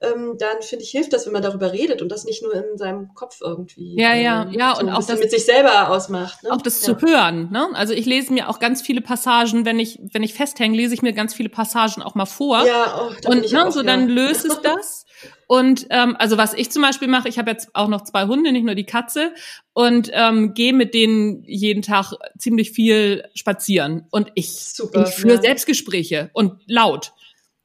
ähm, 0.00 0.36
dann 0.38 0.62
finde 0.62 0.84
ich, 0.84 0.90
hilft 0.90 1.12
das, 1.12 1.26
wenn 1.26 1.32
man 1.32 1.42
darüber 1.42 1.72
redet 1.72 2.00
und 2.00 2.08
das 2.10 2.24
nicht 2.24 2.42
nur 2.42 2.54
in 2.54 2.78
seinem 2.78 3.14
Kopf 3.14 3.40
irgendwie 3.42 3.96
ja, 4.00 4.14
ja, 4.14 4.42
ähm, 4.44 4.52
ja, 4.52 4.74
so 4.74 4.82
und 4.82 4.90
auch 4.90 5.06
das, 5.06 5.18
mit 5.18 5.30
sich 5.30 5.44
selber 5.44 5.90
ausmacht. 5.90 6.42
Ne? 6.42 6.52
auch 6.52 6.62
das 6.62 6.84
ja. 6.86 6.94
zu 6.94 7.06
hören. 7.06 7.50
Ne? 7.52 7.68
Also 7.74 7.92
ich 7.92 8.06
lese 8.06 8.32
mir 8.32 8.48
auch 8.48 8.58
ganz 8.58 8.80
viele 8.80 9.02
Passagen, 9.02 9.64
wenn 9.64 9.78
ich 9.78 9.98
wenn 10.12 10.22
ich 10.22 10.34
festhänge, 10.34 10.76
lese 10.76 10.94
ich 10.94 11.02
mir 11.02 11.12
ganz 11.12 11.34
viele 11.34 11.50
Passagen 11.50 12.02
auch 12.02 12.14
mal 12.14 12.26
vor. 12.26 12.66
Ja, 12.66 13.10
oh, 13.10 13.30
und 13.30 13.52
ne, 13.52 13.66
auch, 13.66 13.70
so 13.70 13.80
ja. 13.80 13.86
dann 13.86 14.08
löst 14.08 14.44
es 14.46 14.60
das. 14.62 15.04
Und 15.46 15.86
ähm, 15.90 16.16
also 16.18 16.38
was 16.38 16.54
ich 16.54 16.70
zum 16.70 16.80
Beispiel 16.80 17.08
mache, 17.08 17.28
ich 17.28 17.38
habe 17.38 17.50
jetzt 17.50 17.68
auch 17.74 17.88
noch 17.88 18.04
zwei 18.04 18.26
Hunde, 18.26 18.52
nicht 18.52 18.64
nur 18.64 18.74
die 18.74 18.86
Katze, 18.86 19.32
und 19.72 20.10
ähm, 20.12 20.54
gehe 20.54 20.72
mit 20.72 20.94
denen 20.94 21.44
jeden 21.44 21.82
Tag 21.82 22.12
ziemlich 22.38 22.70
viel 22.70 23.24
spazieren. 23.34 24.06
Und 24.10 24.30
ich, 24.34 24.52
Super, 24.52 25.06
ich 25.06 25.14
führe 25.14 25.34
ja. 25.34 25.42
Selbstgespräche 25.42 26.30
und 26.32 26.60
laut. 26.66 27.12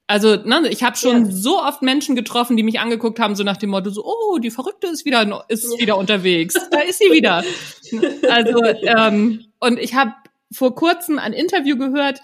Also, 0.08 0.36
ne, 0.36 0.68
ich 0.70 0.84
habe 0.84 0.96
schon 0.98 1.26
Ja. 1.26 1.32
so 1.32 1.60
oft 1.62 1.82
Menschen 1.82 2.16
getroffen, 2.16 2.56
die 2.58 2.64
mich 2.64 2.80
angeguckt 2.80 3.20
haben, 3.20 3.36
so 3.36 3.44
nach 3.44 3.58
dem 3.58 3.72
Motto, 3.72 3.90
so, 3.90 4.06
oh, 4.06 4.38
die 4.38 4.52
Verrückte 4.52 4.88
ist 4.88 5.04
wieder, 5.06 5.46
ist 5.48 5.64
Ja. 5.74 5.80
wieder 5.80 5.98
unterwegs. 5.98 6.54
Da 6.72 6.80
ist 6.82 7.00
sie 7.00 7.12
wieder. 7.12 7.44
Also, 8.30 8.64
ähm, 8.64 9.46
und 9.60 9.80
ich 9.80 9.94
habe 9.96 10.12
vor 10.52 10.76
kurzem 10.76 11.18
ein 11.20 11.34
Interview 11.34 11.78
gehört, 11.78 12.20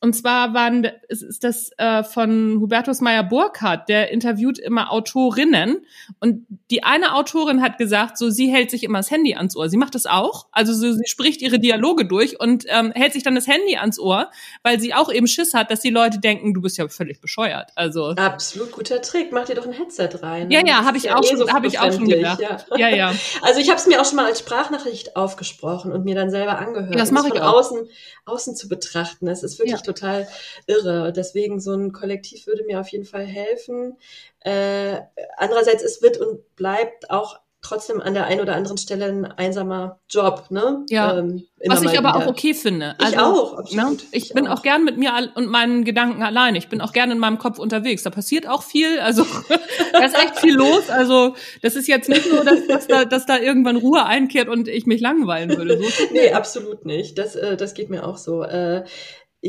und 0.00 0.14
zwar 0.14 0.52
waren, 0.52 0.86
es 1.08 1.22
ist 1.22 1.42
das 1.42 1.70
äh, 1.78 2.04
von 2.04 2.58
Hubertus 2.60 3.00
Meyer 3.00 3.22
Burkhardt, 3.22 3.88
der 3.88 4.10
interviewt 4.10 4.58
immer 4.58 4.92
Autorinnen. 4.92 5.78
Und 6.20 6.46
die 6.70 6.84
eine 6.84 7.14
Autorin 7.14 7.62
hat 7.62 7.78
gesagt, 7.78 8.18
so 8.18 8.28
sie 8.28 8.48
hält 8.48 8.70
sich 8.70 8.84
immer 8.84 8.98
das 8.98 9.10
Handy 9.10 9.34
ans 9.34 9.56
Ohr. 9.56 9.70
Sie 9.70 9.78
macht 9.78 9.94
das 9.94 10.06
auch. 10.06 10.46
Also 10.52 10.74
so, 10.74 10.92
sie 10.92 11.06
spricht 11.06 11.40
ihre 11.40 11.58
Dialoge 11.58 12.04
durch 12.04 12.38
und 12.38 12.64
ähm, 12.68 12.92
hält 12.92 13.14
sich 13.14 13.22
dann 13.22 13.34
das 13.34 13.46
Handy 13.46 13.76
ans 13.76 13.98
Ohr, 13.98 14.30
weil 14.62 14.78
sie 14.80 14.92
auch 14.92 15.10
eben 15.10 15.26
Schiss 15.26 15.54
hat, 15.54 15.70
dass 15.70 15.80
die 15.80 15.90
Leute 15.90 16.18
denken, 16.18 16.52
du 16.52 16.60
bist 16.60 16.76
ja 16.76 16.86
völlig 16.88 17.20
bescheuert. 17.20 17.70
Also 17.74 18.10
Absolut 18.10 18.72
guter 18.72 19.00
Trick. 19.00 19.32
Mach 19.32 19.46
dir 19.46 19.54
doch 19.54 19.66
ein 19.66 19.72
Headset 19.72 20.10
rein. 20.22 20.50
ja, 20.50 20.64
ja, 20.64 20.84
habe 20.84 20.98
ist 20.98 21.04
ich 21.04 21.12
auch 21.12 21.24
eh 21.24 21.26
schon, 21.26 21.38
so 21.38 21.48
habe 21.48 21.66
ich 21.66 21.78
auch 21.78 21.92
schon 21.92 22.06
gedacht. 22.08 22.40
Ja. 22.40 22.58
Ja, 22.76 22.88
ja. 22.88 23.12
Also 23.42 23.60
ich 23.60 23.68
habe 23.70 23.78
es 23.78 23.86
mir 23.86 24.00
auch 24.00 24.04
schon 24.04 24.16
mal 24.16 24.26
als 24.26 24.40
Sprachnachricht 24.40 25.16
aufgesprochen 25.16 25.92
und 25.92 26.04
mir 26.04 26.14
dann 26.14 26.30
selber 26.30 26.58
angehört. 26.58 26.92
Ja, 26.92 26.98
das 26.98 27.10
mache 27.12 27.28
ich 27.28 27.34
von 27.34 27.42
auch. 27.42 27.54
außen, 27.54 27.88
außen 28.24 28.56
zu 28.56 28.68
betrachten. 28.68 29.26
Das 29.26 29.42
ist 29.42 29.58
wirklich 29.58 29.72
Ja. 29.72 29.85
Total 29.86 30.28
irre. 30.66 31.12
Deswegen 31.12 31.60
so 31.60 31.72
ein 31.72 31.92
Kollektiv 31.92 32.46
würde 32.46 32.64
mir 32.64 32.80
auf 32.80 32.88
jeden 32.88 33.04
Fall 33.04 33.24
helfen. 33.24 33.96
Äh, 34.40 35.00
andererseits, 35.36 35.82
es 35.82 36.02
wird 36.02 36.18
und 36.18 36.56
bleibt 36.56 37.10
auch 37.10 37.38
trotzdem 37.66 38.00
an 38.00 38.14
der 38.14 38.26
einen 38.26 38.40
oder 38.40 38.54
anderen 38.54 38.78
Stelle 38.78 39.06
ein 39.06 39.24
einsamer 39.24 39.98
Job, 40.08 40.46
ne? 40.50 40.84
Ja. 40.88 41.18
Ähm, 41.18 41.46
Was 41.66 41.82
ich 41.82 41.98
aber 41.98 42.14
wieder. 42.14 42.16
auch 42.16 42.26
okay 42.28 42.54
finde. 42.54 42.94
Ich 43.00 43.06
Also, 43.06 43.18
auch, 43.18 43.72
Ne? 43.72 43.96
Ich 44.12 44.32
bin 44.32 44.46
auch 44.46 44.62
gern 44.62 44.84
mit 44.84 44.98
mir 44.98 45.12
und 45.34 45.46
meinen 45.48 45.84
Gedanken 45.84 46.22
alleine. 46.22 46.58
Ich 46.58 46.68
bin 46.68 46.80
auch 46.80 46.92
gern 46.92 47.10
in 47.10 47.18
meinem 47.18 47.38
Kopf 47.38 47.58
unterwegs. 47.58 48.04
Da 48.04 48.10
passiert 48.10 48.48
auch 48.48 48.62
viel. 48.62 49.00
Also 49.00 49.24
da 49.92 50.04
ist 50.04 50.14
echt 50.14 50.38
viel 50.38 50.54
los. 50.54 50.88
Also 50.90 51.34
das 51.62 51.74
ist 51.74 51.88
jetzt 51.88 52.08
nicht 52.08 52.30
nur, 52.30 52.44
dass, 52.44 52.66
dass, 52.68 52.86
da, 52.86 53.04
dass 53.04 53.26
da 53.26 53.38
irgendwann 53.38 53.76
Ruhe 53.76 54.04
einkehrt 54.04 54.48
und 54.48 54.68
ich 54.68 54.86
mich 54.86 55.00
langweilen 55.00 55.56
würde. 55.56 55.78
So, 55.78 56.04
Nee, 56.12 56.32
absolut 56.32 56.84
nicht. 56.84 57.18
Das, 57.18 57.34
äh, 57.34 57.56
das 57.56 57.74
geht 57.74 57.90
mir 57.90 58.06
auch 58.06 58.18
so. 58.18 58.44
Äh, 58.44 58.84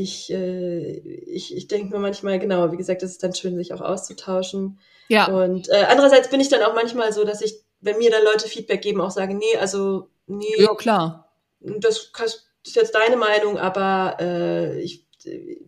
ich, 0.02 0.32
äh, 0.32 0.98
ich, 0.98 1.56
ich 1.56 1.68
denke 1.68 1.94
mir 1.94 2.00
manchmal, 2.00 2.40
genau, 2.40 2.72
wie 2.72 2.78
gesagt, 2.78 3.04
es 3.04 3.12
ist 3.12 3.24
dann 3.24 3.34
schön, 3.36 3.56
sich 3.58 3.74
auch 3.74 3.82
auszutauschen. 3.82 4.80
ja, 5.10 5.26
Und 5.28 5.70
äh, 5.70 5.86
andererseits 5.90 6.30
bin 6.30 6.40
ich 6.40 6.50
dann 6.50 6.64
auch 6.64 6.74
manchmal 6.76 7.12
so, 7.14 7.24
dass 7.24 7.42
ich, 7.42 7.56
wenn 7.82 7.98
mir 7.98 8.12
dann 8.12 8.24
Leute 8.24 8.48
Feedback 8.48 8.82
geben, 8.82 9.02
auch 9.02 9.12
sage, 9.12 9.34
nee, 9.36 9.58
also, 9.60 10.10
nee, 10.28 10.46
ja 10.58 10.74
klar. 10.76 11.30
das 11.60 12.12
ist 12.66 12.76
jetzt 12.76 12.96
deine 12.96 13.18
Meinung, 13.18 13.58
aber 13.58 14.18
äh, 14.20 14.80
ich, 14.82 15.06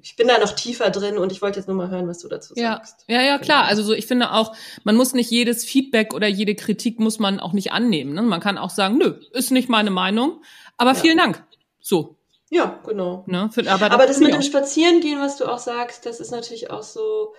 ich 0.02 0.16
bin 0.16 0.28
da 0.28 0.38
noch 0.40 0.52
tiefer 0.54 0.90
drin 0.90 1.18
und 1.18 1.32
ich 1.32 1.42
wollte 1.42 1.60
jetzt 1.60 1.68
nur 1.68 1.76
mal 1.76 1.90
hören, 1.90 2.08
was 2.08 2.20
du 2.20 2.28
dazu 2.30 2.54
Ja, 2.56 2.74
sagst. 2.78 3.04
ja, 3.08 3.22
ja, 3.22 3.38
klar. 3.40 3.62
Genau. 3.64 3.70
Also 3.70 3.84
so, 3.84 3.94
ich 3.94 4.06
finde 4.06 4.32
auch, 4.32 4.56
man 4.84 4.96
muss 4.96 5.14
nicht 5.14 5.30
jedes 5.32 5.66
Feedback 5.66 6.14
oder 6.14 6.28
jede 6.28 6.56
Kritik 6.56 7.00
muss 7.00 7.20
man 7.20 7.40
auch 7.40 7.54
nicht 7.54 7.72
annehmen. 7.72 8.14
Ne? 8.14 8.22
Man 8.22 8.40
kann 8.40 8.58
auch 8.58 8.70
sagen, 8.70 8.98
nö, 8.98 9.20
ist 9.34 9.52
nicht 9.52 9.68
meine 9.68 9.90
Meinung, 9.92 10.42
aber 10.78 10.92
Ja. 10.92 10.96
vielen 11.00 11.18
Dank. 11.18 11.44
So, 11.82 12.16
Ja, 12.50 12.80
genau. 12.86 13.24
ne? 13.28 13.50
Für, 13.54 13.62
aber, 13.70 13.92
Aber 13.92 14.08
das 14.08 14.18
finde 14.18 14.32
mit 14.38 14.42
dem. 14.44 14.50
Spazierengehen, 14.50 15.20
was 15.22 15.38
du 15.38 15.46
auch 15.46 15.60
sagst, 15.60 16.06
das 16.06 16.20
ist 16.20 16.32
natürlich 16.32 16.72
auch 16.72 16.84
so, 16.84 17.34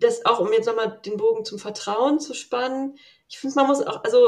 das 0.00 0.24
auch 0.24 0.38
um 0.40 0.52
jetzt 0.52 0.66
nochmal 0.66 1.00
den 1.04 1.16
Bogen 1.16 1.44
zum 1.44 1.58
Vertrauen 1.58 2.20
zu 2.20 2.34
spannen. 2.34 2.96
Ich 3.28 3.38
finde, 3.38 3.56
man 3.56 3.66
muss 3.66 3.84
auch, 3.84 4.04
also 4.04 4.18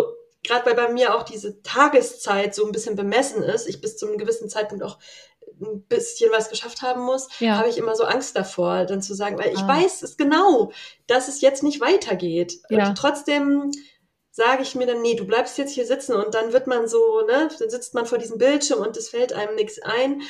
gerade 0.43 0.67
weil 0.67 0.75
bei 0.75 0.89
mir 0.93 1.15
auch 1.15 1.23
diese 1.23 1.63
Tageszeit 1.63 2.55
so 2.55 2.65
ein 2.67 2.73
bisschen 2.73 2.97
bemessen 2.97 3.43
ist, 3.43 3.69
ich 3.69 3.81
bis 3.81 3.97
zu 3.97 4.07
einem 4.07 4.19
gewissen 4.19 4.49
Zeitpunkt 4.49 4.83
auch 4.85 4.99
ein 5.61 5.83
bisschen 5.85 6.31
was 6.33 6.51
geschafft 6.51 6.83
haben 6.83 7.03
muss, 7.03 7.29
Ja. 7.39 7.57
habe 7.59 7.69
ich 7.69 7.79
immer 7.79 7.95
so 7.95 8.05
Angst 8.05 8.37
davor, 8.37 8.85
dann 8.85 9.01
zu 9.03 9.15
sagen, 9.15 9.39
weil 9.39 9.53
ich 9.53 9.61
Ah. 9.61 9.69
weiß 9.69 10.03
es 10.03 10.17
genau, 10.17 10.73
dass 11.07 11.29
es 11.29 11.41
jetzt 11.41 11.63
nicht 11.63 11.81
weitergeht. 11.81 12.59
Ja. 12.69 12.89
Und 12.89 12.99
trotzdem 12.99 13.71
sage 14.37 14.63
ich 14.63 14.75
mir 14.75 14.87
dann, 14.87 15.01
nee, 15.01 15.15
du 15.15 15.25
bleibst 15.25 15.57
jetzt 15.57 15.73
hier 15.73 15.87
sitzen 15.87 16.15
und 16.15 16.35
dann 16.35 16.53
wird 16.53 16.67
man 16.67 16.87
so, 16.89 17.23
ne, 17.23 17.49
dann 17.59 17.71
sitzt 17.71 17.95
man 17.95 18.05
vor 18.05 18.19
diesem 18.19 18.37
Bildschirm 18.37 18.81
und 18.81 18.95
es 18.99 19.09
fällt 19.09 19.33
einem 19.33 19.55
nichts 19.55 19.81
ein. 19.81 20.21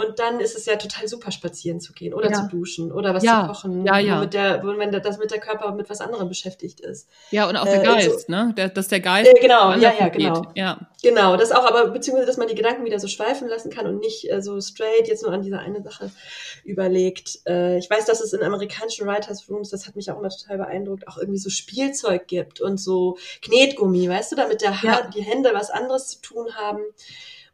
Und 0.00 0.20
dann 0.20 0.38
ist 0.38 0.56
es 0.56 0.64
ja 0.66 0.76
total 0.76 1.08
super, 1.08 1.32
spazieren 1.32 1.80
zu 1.80 1.92
gehen 1.92 2.14
oder 2.14 2.30
Ja. 2.30 2.34
zu 2.36 2.46
duschen 2.46 2.92
oder 2.92 3.14
was 3.14 3.24
Ja. 3.24 3.40
zu 3.42 3.48
kochen, 3.48 3.84
Ja, 3.84 3.98
ja. 3.98 4.16
womit 4.18 4.32
der, 4.32 4.62
wo- 4.62 4.78
wenn 4.78 4.92
das 4.92 5.18
mit 5.18 5.32
der 5.32 5.40
Körper 5.40 5.72
mit 5.72 5.90
was 5.90 6.00
anderem 6.00 6.28
beschäftigt 6.28 6.78
ist. 6.78 7.08
Ja, 7.32 7.48
und 7.48 7.56
auch 7.56 7.64
der 7.64 7.82
Äh, 7.82 7.84
Geist, 7.84 8.28
ne? 8.28 8.54
Der, 8.56 8.68
dass 8.68 8.86
der 8.86 9.00
Geist 9.00 9.28
Äh, 9.28 9.40
genau, 9.40 9.72
ja, 9.72 9.92
ja, 9.98 10.08
genau. 10.08 10.46
Ja, 10.54 10.78
Genau, 11.02 11.36
das 11.36 11.50
auch, 11.52 11.64
aber 11.64 11.88
beziehungsweise, 11.90 12.26
dass 12.28 12.36
man 12.36 12.46
die 12.46 12.54
Gedanken 12.54 12.84
wieder 12.84 13.00
so 13.00 13.08
schweifen 13.08 13.48
lassen 13.48 13.70
kann 13.70 13.86
und 13.88 13.98
nicht 13.98 14.30
äh, 14.30 14.40
so 14.40 14.60
straight 14.60 15.08
jetzt 15.08 15.22
nur 15.24 15.32
an 15.32 15.42
diese 15.42 15.58
eine 15.58 15.82
Sache 15.82 16.10
überlegt. 16.64 17.40
Äh, 17.46 17.78
ich 17.78 17.90
weiß, 17.90 18.04
dass 18.04 18.20
es 18.20 18.32
in 18.32 18.42
amerikanischen 18.42 19.06
Writers 19.06 19.48
Rooms, 19.48 19.70
das 19.70 19.86
hat 19.88 19.96
mich 19.96 20.10
auch 20.10 20.18
immer 20.18 20.28
total 20.28 20.58
beeindruckt, 20.58 21.08
auch 21.08 21.18
irgendwie 21.18 21.38
so 21.38 21.50
Spielzeug 21.50 22.26
gibt 22.28 22.60
und 22.60 22.78
so 22.78 23.16
Knetgummi, 23.42 24.08
weißt 24.08 24.30
du, 24.32 24.36
damit 24.36 24.60
der 24.62 24.70
Ja. 24.70 24.82
Haar, 24.82 25.10
die 25.10 25.22
Hände 25.22 25.50
was 25.54 25.70
anderes 25.70 26.06
zu 26.08 26.20
tun 26.20 26.54
haben. 26.54 26.82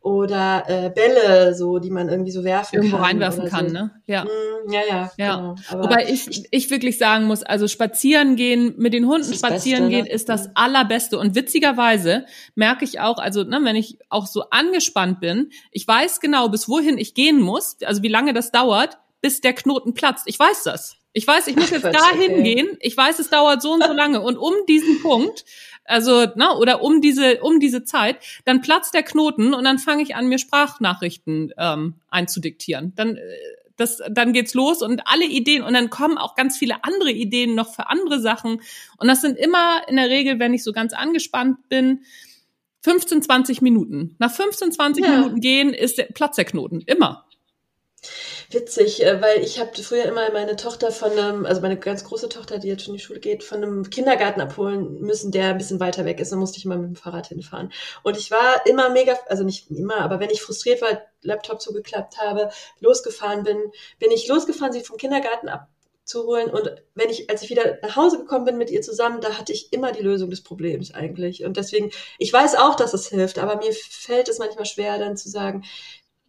Oder 0.05 0.65
äh, 0.67 0.91
Bälle, 0.91 1.55
so, 1.55 1.79
die 1.79 1.89
man 1.89 2.11
irgendwie 2.11 2.31
so 2.31 2.45
werfen 2.45 2.77
irgendwo 2.77 2.97
kann. 2.99 3.07
reinwerfen 3.07 3.49
kann, 3.49 3.69
so. 3.69 3.73
ne? 3.73 3.91
Ja. 4.05 4.25
Mm, 4.25 4.71
ja, 4.71 4.81
ja, 4.87 5.11
Ja. 5.17 5.37
genau. 5.37 5.55
Aber 5.71 5.85
Wobei 5.85 6.07
ich, 6.11 6.47
ich 6.51 6.71
wirklich 6.71 6.99
sagen 6.99 7.25
muss, 7.25 7.43
also 7.43 7.69
spazieren 7.69 8.37
gehen, 8.37 8.75
mit 8.77 8.93
den 8.93 9.07
Hunden 9.07 9.33
spazieren 9.33 9.85
Beste, 9.85 9.97
gehen, 9.97 10.05
ne? 10.05 10.11
ist 10.13 10.29
das 10.29 10.51
allerbeste. 10.57 11.19
Und 11.19 11.35
witzigerweise 11.35 12.27
merke 12.55 12.85
ich 12.85 13.01
auch, 13.01 13.17
also 13.17 13.45
ne, 13.45 13.59
wenn 13.63 13.77
ich 13.77 13.97
auch 14.11 14.27
so 14.27 14.43
angespannt 14.51 15.21
bin, 15.21 15.49
ich 15.71 15.89
weiß 15.89 16.21
genau, 16.21 16.51
bis 16.51 16.69
wohin 16.69 16.99
ich 16.99 17.15
gehen 17.15 17.41
muss, 17.41 17.79
also 17.87 18.03
wie 18.03 18.09
lange 18.09 18.35
das 18.35 18.53
dauert, 18.53 18.99
bis 19.23 19.41
der 19.41 19.55
Knoten 19.55 19.95
platzt. 19.95 20.25
Ich 20.27 20.39
weiß 20.39 20.65
das. 20.65 20.99
Ich 21.15 21.27
weiß, 21.27 21.47
ich 21.47 21.57
muss 21.57 21.71
jetzt 21.71 21.81
Quatsch, 21.83 21.95
dahin 21.95 22.33
okay. 22.33 22.43
gehen. 22.43 22.69
Ich 22.81 22.95
weiß, 22.95 23.21
es 23.21 23.31
dauert 23.31 23.63
so 23.63 23.73
und 23.73 23.83
so 23.85 23.93
lange. 23.95 24.21
Und 24.21 24.37
um 24.37 24.53
diesen 24.69 25.01
Punkt, 25.01 25.45
also, 25.85 26.26
ne, 26.35 26.57
oder 26.59 26.82
um 26.82 27.01
diese, 27.01 27.41
um 27.41 27.61
diese 27.61 27.85
Zeit, 27.85 28.16
dann 28.45 28.61
platzt 28.61 28.95
der 28.95 29.03
Knoten 29.03 29.55
und 29.55 29.64
dann 29.64 29.78
fange 29.78 30.03
ich 30.03 30.14
an, 30.14 30.28
mir 30.28 30.39
Sprachnachrichten 30.39 31.53
ähm, 31.59 31.95
einzudiktieren. 32.11 32.93
Dann, 32.97 33.16
äh, 33.16 33.22
das, 33.76 34.01
dann 34.11 34.32
geht's 34.32 34.55
los 34.55 34.82
und 34.82 35.03
alle 35.07 35.24
Ideen 35.24 35.62
und 35.62 35.74
dann 35.74 35.91
kommen 35.91 36.16
auch 36.16 36.37
ganz 36.37 36.57
viele 36.57 36.85
andere 36.85 37.11
Ideen 37.11 37.55
noch 37.55 37.74
für 37.74 37.89
andere 37.89 38.20
Sachen. 38.20 38.61
Und 38.99 39.09
das 39.09 39.20
sind 39.20 39.37
immer 39.37 39.82
in 39.89 39.97
der 39.97 40.09
Regel, 40.09 40.39
wenn 40.39 40.55
ich 40.55 40.62
so 40.62 40.72
ganz 40.72 40.93
angespannt 40.93 41.68
bin, 41.68 42.05
15, 42.82 43.22
20 43.22 43.62
Minuten. 43.62 44.14
Nach 44.18 44.30
15, 44.30 44.72
20 44.72 45.05
Ja. 45.05 45.11
Minuten 45.16 45.41
gehen 45.41 45.72
ist 45.72 45.99
der 45.99 46.05
Platz 46.05 46.37
der 46.37 46.45
Knoten. 46.45 46.82
Immer. 46.82 47.24
Witzig, 48.51 49.03
äh, 49.03 49.20
weil 49.20 49.42
ich 49.42 49.59
habe 49.59 49.70
früher 49.82 50.05
immer 50.05 50.30
meine 50.32 50.57
Tochter 50.57 50.92
von 50.92 51.12
einem, 51.12 51.47
also 51.47 51.61
meine 51.61 51.78
ganz 51.78 52.05
große 52.05 52.28
Tochter, 52.28 52.59
die 52.59 52.68
jetzt 52.68 52.84
schon 52.84 52.95
in 52.95 52.99
die 52.99 53.05
Schule 53.05 53.20
geht, 53.20 53.42
von 53.42 53.62
einem 53.62 53.90
Kindergarten 53.90 54.40
abholen 54.40 55.01
müssen, 55.01 55.30
der 55.32 55.49
ein 55.51 55.59
bisschen 55.59 55.80
weiter 55.80 56.05
weg 56.05 56.20
ist. 56.20 56.32
Da 56.32 56.36
musste 56.36 56.59
ich 56.59 56.64
immer 56.64 56.76
mit 56.76 56.88
dem 56.88 56.97
Fahrrad 56.97 57.28
hinfahren. 57.28 57.72
Und 58.03 58.16
ich 58.16 58.30
war 58.30 58.66
immer 58.66 58.90
mega, 58.90 59.18
also 59.28 59.45
nicht 59.45 59.70
immer, 59.70 59.99
aber 59.99 60.20
wenn 60.20 60.30
ich 60.30 60.42
frustriert 60.42 60.82
war, 60.82 61.03
Laptop 61.22 61.61
zugeklappt 61.61 62.18
habe, 62.18 62.51
losgefahren 62.80 63.45
bin, 63.45 63.59
bin 63.99 64.11
ich 64.11 64.28
losgefahren, 64.28 64.72
sie 64.72 64.80
vom 64.80 64.97
Kindergarten 64.99 65.49
abzuholen. 65.49 66.51
Und 66.51 66.70
wenn 66.95 67.11
ich, 67.11 67.30
als 67.30 67.42
ich 67.42 67.51
wieder 67.51 67.78
nach 67.82 67.97
Hause 67.97 68.18
gekommen 68.18 68.45
bin 68.45 68.59
mit 68.59 68.70
ihr 68.70 68.82
zusammen, 68.82 69.20
da 69.20 69.38
hatte 69.38 69.53
ich 69.53 69.72
immer 69.72 69.92
die 69.92 70.03
Lösung 70.03 70.30
des 70.30 70.42
Problems 70.42 70.92
eigentlich. 70.92 71.45
Und 71.45 71.57
deswegen, 71.57 71.90
ich 72.18 72.32
weiß 72.32 72.57
auch, 72.57 72.74
dass 72.74 72.95
es 72.95 73.09
hilft, 73.09 73.38
aber 73.38 73.57
mir 73.57 73.72
fällt 73.72 74.28
es 74.28 74.38
manchmal 74.38 74.66
schwer, 74.66 74.99
dann 74.99 75.16
zu 75.16 75.30
sagen, 75.30 75.64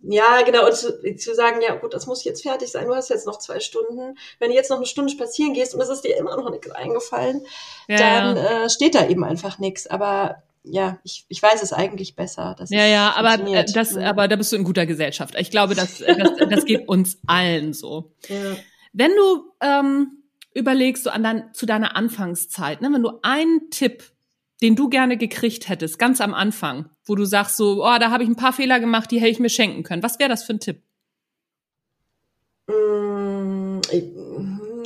ja, 0.08 0.41
genau, 0.43 0.66
und 0.68 0.76
zu, 0.76 1.16
zu 1.16 1.36
sagen, 1.36 1.62
ja 1.62 1.76
gut, 1.76 1.93
das 1.93 2.06
muss 2.06 2.24
jetzt 2.24 2.43
fertig 2.43 2.70
sein, 2.70 2.88
du 2.88 2.95
hast 2.95 3.10
jetzt 3.10 3.26
noch 3.26 3.39
zwei 3.39 3.60
Stunden. 3.60 4.18
Wenn 4.39 4.49
du 4.49 4.56
jetzt 4.56 4.70
noch 4.70 4.78
eine 4.78 4.86
Stunde 4.86 5.12
spazieren 5.12 5.53
gehst 5.53 5.74
und 5.74 5.82
es 5.82 5.89
ist 5.89 6.01
dir 6.01 6.18
immer 6.18 6.38
noch 6.38 6.49
nichts 6.49 6.70
eingefallen, 6.72 7.45
Ja, 7.88 7.97
dann 7.97 8.38
ja. 8.38 8.66
äh, 8.66 8.70
steht 8.70 8.95
da 8.95 9.08
eben 9.08 9.24
einfach 9.24 9.60
nichts. 9.60 9.88
Aber 9.88 10.43
ja, 10.64 10.99
ich, 11.03 11.26
ich 11.30 11.41
weiß 11.41 11.62
es 11.62 11.74
eigentlich 11.74 12.16
besser. 12.16 12.56
ja, 12.70 12.86
ja, 12.86 13.14
aber 13.16 13.34
äh, 13.47 13.66
das, 13.74 13.95
aber 13.95 14.28
da 14.28 14.36
bist 14.36 14.51
du 14.51 14.56
in 14.56 14.64
guter 14.64 14.86
Gesellschaft. 14.86 15.36
Ich 15.38 15.51
glaube, 15.51 15.76
das, 15.76 15.99
das, 15.99 16.49
das 16.49 16.66
geht 16.66 16.88
uns 16.88 17.20
allen 17.28 17.74
so. 17.74 18.14
Ja. 18.28 18.56
Wenn 18.93 19.12
du 19.16 19.51
ähm, 19.62 20.24
überlegst, 20.53 21.03
so 21.03 21.10
an 21.10 21.24
dein, 21.24 21.53
zu 21.53 21.66
deiner 21.66 21.95
Anfangszeit, 21.95 22.82
ne, 22.82 22.89
wenn 22.91 23.03
du 23.03 23.20
einen 23.22 23.70
Tipp, 23.70 24.03
den 24.62 24.76
du 24.76 24.89
gerne 24.89 25.18
gekriegt 25.18 25.70
hättest, 25.70 25.99
ganz 25.99 26.22
am 26.22 26.34
Anfang, 26.34 26.89
wo 27.03 27.16
du 27.16 27.26
sagst 27.26 27.58
so, 27.58 27.84
oh, 27.84 27.97
da 27.99 28.10
habe 28.10 28.24
ich 28.24 28.30
ein 28.30 28.36
paar 28.36 28.53
Fehler 28.53 28.80
gemacht, 28.80 29.12
die 29.12 29.20
hätte 29.20 29.32
ich 29.32 29.39
mir 29.39 29.49
schenken 29.49 29.84
können. 29.84 30.03
Was 30.03 30.20
wäre 30.20 30.30
das 30.30 30.43
für 30.43 30.53
ein 30.53 30.60
Tipp? 30.60 30.82
Mm, 32.68 33.82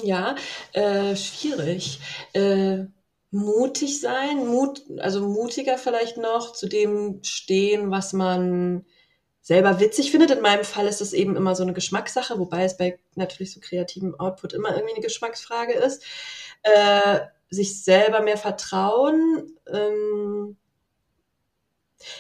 ja, 0.04 0.36
äh, 0.74 1.16
schwierig. 1.16 2.00
Äh, 2.34 2.86
mutig 3.32 4.00
sein, 4.02 4.48
Mut, 4.48 4.82
also 4.98 5.22
mutiger 5.28 5.78
vielleicht 5.78 6.18
noch, 6.18 6.54
zu 6.54 6.68
dem 6.68 7.20
stehen, 7.24 7.92
was 7.92 8.14
man 8.14 8.86
selber 9.42 9.80
witzig 9.80 10.12
findet. 10.12 10.32
In 10.32 10.42
meinem 10.42 10.64
Fall 10.64 10.88
ist 10.88 11.02
es 11.02 11.14
eben 11.14 11.36
immer 11.36 11.56
so 11.56 11.64
eine 11.64 11.74
Geschmackssache, 11.74 12.40
wobei 12.40 12.64
es 12.64 12.78
bei 12.78 13.00
natürlich 13.16 13.54
so 13.54 13.60
kreativem 13.60 14.20
Output 14.20 14.54
immer 14.54 14.74
irgendwie 14.74 14.96
eine 14.96 15.04
Geschmacksfrage 15.04 15.74
ist. 15.74 16.04
Äh, 16.64 17.20
sich 17.50 17.84
selber 17.84 18.22
mehr 18.22 18.38
vertrauen. 18.38 19.58
Ähm, 19.68 20.58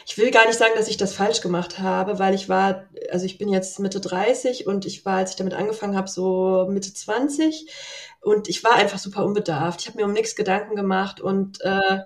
ich 0.05 0.17
will 0.17 0.31
gar 0.31 0.45
nicht 0.45 0.57
sagen, 0.57 0.73
dass 0.75 0.89
ich 0.89 0.97
das 0.97 1.13
falsch 1.13 1.41
gemacht 1.41 1.79
habe, 1.79 2.19
weil 2.19 2.33
ich 2.33 2.49
war, 2.49 2.87
also 3.11 3.25
ich 3.25 3.37
bin 3.37 3.47
jetzt 3.47 3.79
Mitte 3.79 4.01
30 4.01 4.67
und 4.67 4.85
ich 4.85 5.05
war, 5.05 5.17
als 5.17 5.31
ich 5.31 5.35
damit 5.37 5.53
angefangen 5.53 5.95
habe, 5.95 6.09
so 6.09 6.67
Mitte 6.69 6.93
20 6.93 7.67
und 8.21 8.49
ich 8.49 8.63
war 8.63 8.73
einfach 8.75 8.99
super 8.99 9.23
unbedarft. 9.23 9.81
Ich 9.81 9.87
habe 9.87 9.97
mir 9.97 10.05
um 10.05 10.13
nichts 10.13 10.35
Gedanken 10.35 10.75
gemacht 10.75 11.21
und 11.21 11.61
äh, 11.61 11.99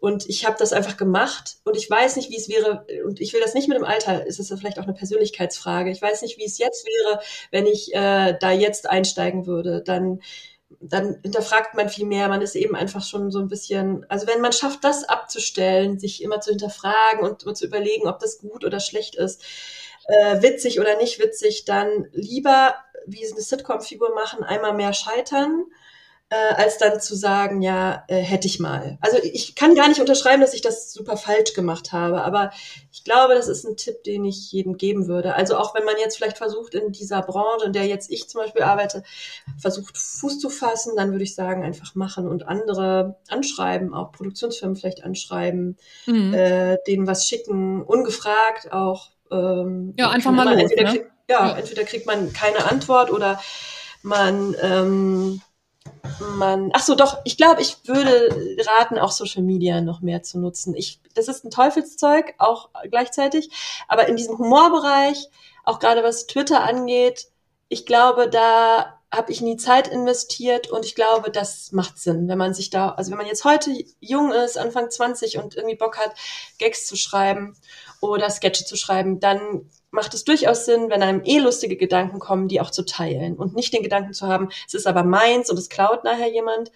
und 0.00 0.28
ich 0.28 0.46
habe 0.46 0.56
das 0.58 0.72
einfach 0.72 0.96
gemacht 0.96 1.58
und 1.64 1.76
ich 1.76 1.88
weiß 1.88 2.16
nicht, 2.16 2.30
wie 2.30 2.36
es 2.36 2.48
wäre, 2.48 2.86
und 3.04 3.20
ich 3.20 3.34
will 3.34 3.40
das 3.40 3.52
nicht 3.54 3.68
mit 3.68 3.76
dem 3.76 3.84
Alter, 3.84 4.26
ist 4.26 4.40
es 4.40 4.48
vielleicht 4.48 4.78
auch 4.78 4.84
eine 4.84 4.94
Persönlichkeitsfrage. 4.94 5.90
Ich 5.90 6.00
weiß 6.00 6.22
nicht, 6.22 6.38
wie 6.38 6.46
es 6.46 6.58
jetzt 6.58 6.86
wäre, 6.86 7.20
wenn 7.50 7.66
ich 7.66 7.94
äh, 7.94 8.34
da 8.40 8.50
jetzt 8.50 8.88
einsteigen 8.88 9.46
würde. 9.46 9.82
Dann 9.84 10.22
dann 10.78 11.18
hinterfragt 11.22 11.74
man 11.74 11.88
viel 11.88 12.06
mehr. 12.06 12.28
Man 12.28 12.42
ist 12.42 12.54
eben 12.54 12.76
einfach 12.76 13.04
schon 13.04 13.30
so 13.30 13.40
ein 13.40 13.48
bisschen, 13.48 14.06
also 14.08 14.26
wenn 14.26 14.40
man 14.40 14.52
schafft, 14.52 14.84
das 14.84 15.04
abzustellen, 15.04 15.98
sich 15.98 16.22
immer 16.22 16.40
zu 16.40 16.50
hinterfragen 16.50 17.20
und, 17.22 17.44
und 17.44 17.56
zu 17.56 17.66
überlegen, 17.66 18.08
ob 18.08 18.20
das 18.20 18.38
gut 18.38 18.64
oder 18.64 18.80
schlecht 18.80 19.16
ist, 19.16 19.42
äh, 20.06 20.42
witzig 20.42 20.80
oder 20.80 20.96
nicht 20.96 21.18
witzig, 21.18 21.64
dann 21.64 22.08
lieber 22.12 22.74
wie 23.06 23.26
eine 23.26 23.40
Sitcom-Figur 23.40 24.14
machen, 24.14 24.44
einmal 24.44 24.74
mehr 24.74 24.92
scheitern 24.92 25.64
äh, 26.32 26.54
als 26.54 26.78
dann 26.78 27.00
zu 27.00 27.16
sagen, 27.16 27.60
ja, 27.60 28.04
äh, 28.06 28.18
hätte 28.18 28.46
ich 28.46 28.60
mal. 28.60 28.98
Also 29.00 29.18
ich 29.20 29.56
kann 29.56 29.74
gar 29.74 29.88
nicht 29.88 30.00
unterschreiben, 30.00 30.40
dass 30.40 30.54
ich 30.54 30.62
das 30.62 30.92
super 30.92 31.16
falsch 31.16 31.54
gemacht 31.54 31.90
habe, 31.90 32.22
aber 32.22 32.52
ich 32.92 33.02
glaube, 33.02 33.34
das 33.34 33.48
ist 33.48 33.64
ein 33.64 33.76
Tipp, 33.76 34.04
den 34.04 34.24
ich 34.24 34.52
jedem 34.52 34.76
geben 34.76 35.08
würde. 35.08 35.34
Also 35.34 35.56
auch 35.56 35.74
wenn 35.74 35.84
man 35.84 35.96
jetzt 35.98 36.16
vielleicht 36.16 36.38
versucht, 36.38 36.74
in 36.74 36.92
dieser 36.92 37.20
Branche, 37.22 37.66
in 37.66 37.72
der 37.72 37.86
jetzt 37.86 38.12
ich 38.12 38.28
zum 38.28 38.42
Beispiel 38.42 38.62
arbeite, 38.62 39.02
versucht, 39.58 39.98
Fuß 39.98 40.38
zu 40.38 40.50
fassen, 40.50 40.94
dann 40.94 41.10
würde 41.10 41.24
ich 41.24 41.34
sagen, 41.34 41.64
einfach 41.64 41.96
machen 41.96 42.28
und 42.28 42.46
andere 42.46 43.16
anschreiben, 43.28 43.92
auch 43.92 44.12
Produktionsfirmen 44.12 44.76
vielleicht 44.76 45.02
anschreiben, 45.02 45.78
mhm. 46.06 46.32
äh, 46.32 46.78
denen 46.86 47.08
was 47.08 47.26
schicken, 47.26 47.82
ungefragt 47.82 48.72
auch. 48.72 49.10
Ähm, 49.32 49.94
ja, 49.98 50.10
einfach 50.10 50.30
mal 50.30 50.48
los, 50.48 50.62
entweder, 50.62 50.84
ne? 50.84 50.90
krieg, 50.90 51.10
ja, 51.28 51.48
ja, 51.48 51.58
entweder 51.58 51.82
kriegt 51.82 52.06
man 52.06 52.32
keine 52.32 52.70
Antwort 52.70 53.10
oder 53.10 53.40
man 54.02 54.54
ähm, 54.62 55.42
man, 56.36 56.70
ach 56.72 56.82
so, 56.82 56.94
doch, 56.94 57.18
ich 57.24 57.36
glaube, 57.36 57.62
ich 57.62 57.76
würde 57.86 58.28
raten, 58.78 58.98
auch 58.98 59.12
Social 59.12 59.42
Media 59.42 59.80
noch 59.80 60.00
mehr 60.00 60.22
zu 60.22 60.38
nutzen. 60.38 60.74
Ich, 60.74 61.00
das 61.14 61.28
ist 61.28 61.44
ein 61.44 61.50
Teufelszeug, 61.50 62.34
auch 62.38 62.70
gleichzeitig, 62.90 63.50
aber 63.88 64.08
in 64.08 64.16
diesem 64.16 64.38
Humorbereich, 64.38 65.28
auch 65.64 65.78
gerade 65.78 66.02
was 66.02 66.26
Twitter 66.26 66.62
angeht, 66.62 67.28
ich 67.68 67.86
glaube, 67.86 68.28
da 68.28 69.00
habe 69.12 69.32
ich 69.32 69.40
nie 69.40 69.56
Zeit 69.56 69.88
investiert 69.88 70.70
und 70.70 70.84
ich 70.84 70.94
glaube, 70.94 71.30
das 71.30 71.72
macht 71.72 71.98
Sinn, 71.98 72.28
wenn 72.28 72.38
man 72.38 72.54
sich 72.54 72.70
da, 72.70 72.90
also 72.90 73.10
wenn 73.10 73.18
man 73.18 73.26
jetzt 73.26 73.44
heute 73.44 73.72
jung 73.98 74.32
ist, 74.32 74.56
Anfang 74.56 74.90
20 74.90 75.38
und 75.38 75.56
irgendwie 75.56 75.76
Bock 75.76 75.98
hat, 75.98 76.14
Gags 76.58 76.86
zu 76.86 76.96
schreiben 76.96 77.56
oder 78.00 78.30
Sketche 78.30 78.64
zu 78.64 78.76
schreiben, 78.76 79.18
dann 79.18 79.68
macht 79.90 80.14
es 80.14 80.24
durchaus 80.24 80.64
Sinn, 80.64 80.90
wenn 80.90 81.02
einem 81.02 81.22
eh 81.24 81.38
lustige 81.38 81.76
Gedanken 81.76 82.18
kommen, 82.18 82.48
die 82.48 82.60
auch 82.60 82.70
zu 82.70 82.84
teilen 82.84 83.36
und 83.36 83.54
nicht 83.54 83.72
den 83.72 83.82
Gedanken 83.82 84.12
zu 84.12 84.26
haben, 84.26 84.50
es 84.66 84.74
ist 84.74 84.86
aber 84.86 85.04
meins 85.04 85.50
und 85.50 85.58
es 85.58 85.68
klaut 85.68 86.04
nachher 86.04 86.30
jemand. 86.30 86.70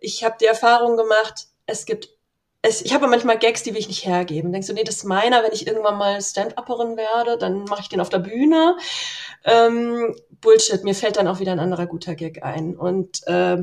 Ich 0.00 0.24
habe 0.24 0.36
die 0.40 0.46
Erfahrung 0.46 0.96
gemacht, 0.96 1.46
es 1.66 1.86
gibt 1.86 2.10
es, 2.62 2.82
ich 2.82 2.92
habe 2.92 3.06
manchmal 3.06 3.38
Gags, 3.38 3.62
die 3.62 3.72
will 3.72 3.80
ich 3.80 3.88
nicht 3.88 4.04
hergeben. 4.04 4.50
Denkst 4.50 4.66
du, 4.66 4.72
nee, 4.72 4.82
das 4.82 4.96
ist 4.96 5.04
meiner, 5.04 5.42
wenn 5.44 5.52
ich 5.52 5.66
irgendwann 5.66 5.98
mal 5.98 6.20
Stand-Upperin 6.20 6.96
werde, 6.96 7.38
dann 7.38 7.64
mache 7.64 7.82
ich 7.82 7.88
den 7.88 8.00
auf 8.00 8.08
der 8.08 8.18
Bühne. 8.18 8.76
Ähm, 9.44 10.16
Bullshit, 10.40 10.82
mir 10.82 10.94
fällt 10.94 11.16
dann 11.16 11.28
auch 11.28 11.38
wieder 11.38 11.52
ein 11.52 11.60
anderer 11.60 11.86
guter 11.86 12.16
Gag 12.16 12.42
ein. 12.42 12.76
Und 12.76 13.26
äh, 13.28 13.58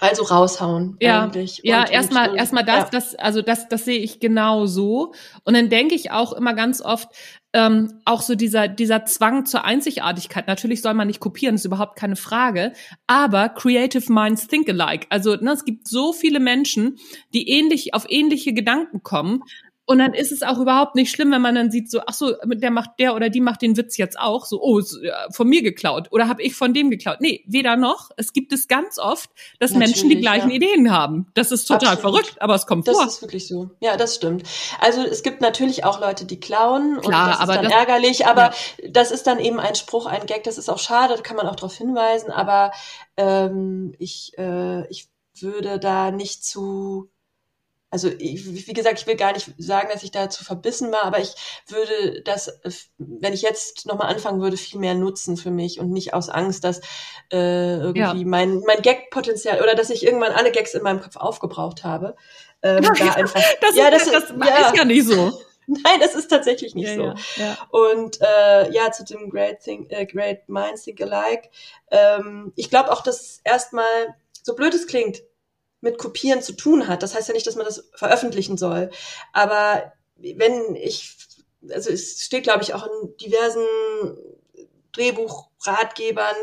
also 0.00 0.22
raushauen 0.22 0.96
ja, 1.00 1.24
eigentlich. 1.24 1.60
Ja, 1.62 1.84
erstmal 1.86 2.36
erstmal 2.36 2.64
das, 2.64 2.84
ja. 2.84 2.88
das, 2.90 3.14
also 3.16 3.42
das, 3.42 3.68
das 3.68 3.84
sehe 3.84 3.98
ich 3.98 4.20
genau 4.20 4.66
so. 4.66 5.12
Und 5.44 5.54
dann 5.54 5.68
denke 5.68 5.94
ich 5.94 6.10
auch 6.10 6.32
immer 6.32 6.54
ganz 6.54 6.80
oft, 6.80 7.08
ähm, 7.52 8.00
auch 8.04 8.22
so 8.22 8.34
dieser, 8.34 8.68
dieser 8.68 9.04
Zwang 9.06 9.44
zur 9.44 9.64
Einzigartigkeit. 9.64 10.46
Natürlich 10.46 10.82
soll 10.82 10.94
man 10.94 11.08
nicht 11.08 11.20
kopieren, 11.20 11.56
ist 11.56 11.64
überhaupt 11.64 11.96
keine 11.96 12.16
Frage. 12.16 12.72
Aber 13.06 13.48
Creative 13.48 14.12
Minds 14.12 14.46
think 14.46 14.68
alike. 14.68 15.06
Also 15.10 15.34
ne, 15.36 15.52
es 15.52 15.64
gibt 15.64 15.88
so 15.88 16.12
viele 16.12 16.40
Menschen, 16.40 16.98
die 17.34 17.48
ähnlich 17.48 17.94
auf 17.94 18.06
ähnliche 18.08 18.52
Gedanken 18.52 19.02
kommen. 19.02 19.42
Und 19.90 19.98
dann 19.98 20.14
ist 20.14 20.30
es 20.30 20.44
auch 20.44 20.58
überhaupt 20.58 20.94
nicht 20.94 21.10
schlimm, 21.10 21.32
wenn 21.32 21.42
man 21.42 21.56
dann 21.56 21.72
sieht, 21.72 21.90
so, 21.90 22.00
ach 22.06 22.14
so, 22.14 22.36
der 22.44 22.70
macht, 22.70 22.90
der 23.00 23.16
oder 23.16 23.28
die 23.28 23.40
macht 23.40 23.60
den 23.60 23.76
Witz 23.76 23.96
jetzt 23.96 24.16
auch, 24.20 24.46
so, 24.46 24.62
oh, 24.62 24.80
von 25.32 25.48
mir 25.48 25.62
geklaut 25.62 26.06
oder 26.12 26.28
habe 26.28 26.44
ich 26.44 26.54
von 26.54 26.72
dem 26.72 26.90
geklaut. 26.90 27.16
Nee, 27.18 27.42
weder 27.48 27.74
noch. 27.74 28.10
Es 28.16 28.32
gibt 28.32 28.52
es 28.52 28.68
ganz 28.68 29.00
oft, 29.00 29.30
dass 29.58 29.72
Natürlich, 29.72 29.96
Menschen 29.96 30.08
die 30.10 30.20
gleichen 30.20 30.50
ja. 30.50 30.54
Ideen 30.54 30.92
haben. 30.92 31.26
Das 31.34 31.50
ist 31.50 31.64
total 31.64 31.94
Absolut. 31.94 32.20
verrückt, 32.20 32.40
aber 32.40 32.54
es 32.54 32.66
kommt 32.66 32.86
das 32.86 32.94
vor. 32.94 33.04
Das 33.04 33.14
ist 33.14 33.22
wirklich 33.22 33.48
so. 33.48 33.70
Ja, 33.80 33.96
das 33.96 34.14
stimmt. 34.14 34.44
Also 34.78 35.02
es 35.02 35.24
gibt 35.24 35.40
natürlich 35.40 35.82
auch 35.82 36.00
Leute, 36.00 36.24
die 36.24 36.38
klauen 36.38 37.00
Klar, 37.00 37.24
und 37.24 37.32
das 37.32 37.40
aber 37.40 37.52
ist 37.54 37.56
dann 37.56 37.64
das, 37.64 37.72
ärgerlich, 37.72 38.26
aber 38.28 38.42
ja. 38.42 38.90
das 38.90 39.10
ist 39.10 39.26
dann 39.26 39.40
eben 39.40 39.58
ein 39.58 39.74
Spruch, 39.74 40.06
ein 40.06 40.24
Gag, 40.26 40.44
das 40.44 40.56
ist 40.56 40.68
auch 40.68 40.78
schade, 40.78 41.16
da 41.16 41.20
kann 41.20 41.36
man 41.36 41.48
auch 41.48 41.56
darauf 41.56 41.74
hinweisen, 41.74 42.30
aber 42.30 42.70
ähm, 43.16 43.92
ich, 43.98 44.38
äh, 44.38 44.86
ich 44.88 45.08
würde 45.40 45.80
da 45.80 46.12
nicht 46.12 46.44
zu 46.44 47.10
also 47.90 48.08
ich, 48.18 48.66
wie 48.66 48.72
gesagt, 48.72 49.00
ich 49.00 49.06
will 49.06 49.16
gar 49.16 49.32
nicht 49.32 49.52
sagen, 49.58 49.88
dass 49.92 50.04
ich 50.04 50.12
da 50.12 50.30
zu 50.30 50.44
verbissen 50.44 50.92
war, 50.92 51.04
aber 51.04 51.18
ich 51.18 51.34
würde 51.66 52.22
das, 52.22 52.60
wenn 52.98 53.32
ich 53.32 53.42
jetzt 53.42 53.86
nochmal 53.86 54.12
anfangen 54.12 54.40
würde, 54.40 54.56
viel 54.56 54.78
mehr 54.78 54.94
nutzen 54.94 55.36
für 55.36 55.50
mich 55.50 55.80
und 55.80 55.90
nicht 55.90 56.14
aus 56.14 56.28
Angst, 56.28 56.62
dass 56.62 56.80
äh, 57.32 57.78
irgendwie 57.78 58.00
ja. 58.20 58.26
mein, 58.26 58.60
mein 58.60 58.80
Gag-Potenzial 58.82 59.60
oder 59.60 59.74
dass 59.74 59.90
ich 59.90 60.04
irgendwann 60.04 60.32
alle 60.32 60.52
Gags 60.52 60.74
in 60.74 60.82
meinem 60.82 61.00
Kopf 61.00 61.16
aufgebraucht 61.16 61.82
habe. 61.82 62.14
Ähm, 62.62 62.82
ja, 62.84 62.92
da 62.92 63.12
einfach, 63.14 63.42
das, 63.60 63.74
ja, 63.74 63.90
das, 63.90 64.04
das, 64.04 64.28
das 64.28 64.48
ja. 64.48 64.66
ist 64.68 64.76
ja 64.76 64.84
nicht 64.84 65.06
so. 65.06 65.32
Nein, 65.66 66.00
das 66.00 66.14
ist 66.14 66.28
tatsächlich 66.28 66.74
nicht 66.74 66.88
ja, 66.88 66.94
so. 66.94 67.02
Ja, 67.02 67.14
ja. 67.36 67.58
Und 67.70 68.20
äh, 68.20 68.70
ja, 68.72 68.90
zu 68.90 69.04
dem 69.04 69.30
Great, 69.30 69.60
Think, 69.60 69.90
äh, 69.92 70.06
Great 70.06 70.48
Minds 70.48 70.82
Think 70.82 71.00
Alike. 71.00 71.48
Ähm, 71.90 72.52
ich 72.56 72.70
glaube 72.70 72.90
auch, 72.92 73.02
dass 73.02 73.40
erstmal, 73.44 74.16
so 74.42 74.54
blöd 74.54 74.74
es 74.74 74.86
klingt, 74.86 75.22
mit 75.80 75.98
Kopieren 75.98 76.42
zu 76.42 76.52
tun 76.52 76.88
hat. 76.88 77.02
Das 77.02 77.14
heißt 77.14 77.28
ja 77.28 77.34
nicht, 77.34 77.46
dass 77.46 77.56
man 77.56 77.66
das 77.66 77.90
veröffentlichen 77.94 78.56
soll. 78.56 78.90
Aber 79.32 79.92
wenn 80.16 80.76
ich, 80.76 81.16
also 81.70 81.90
es 81.90 82.22
steht, 82.22 82.44
glaube 82.44 82.62
ich, 82.62 82.74
auch 82.74 82.86
in 82.86 83.16
diversen 83.16 83.64
Drehbuchratgebern, 84.92 86.36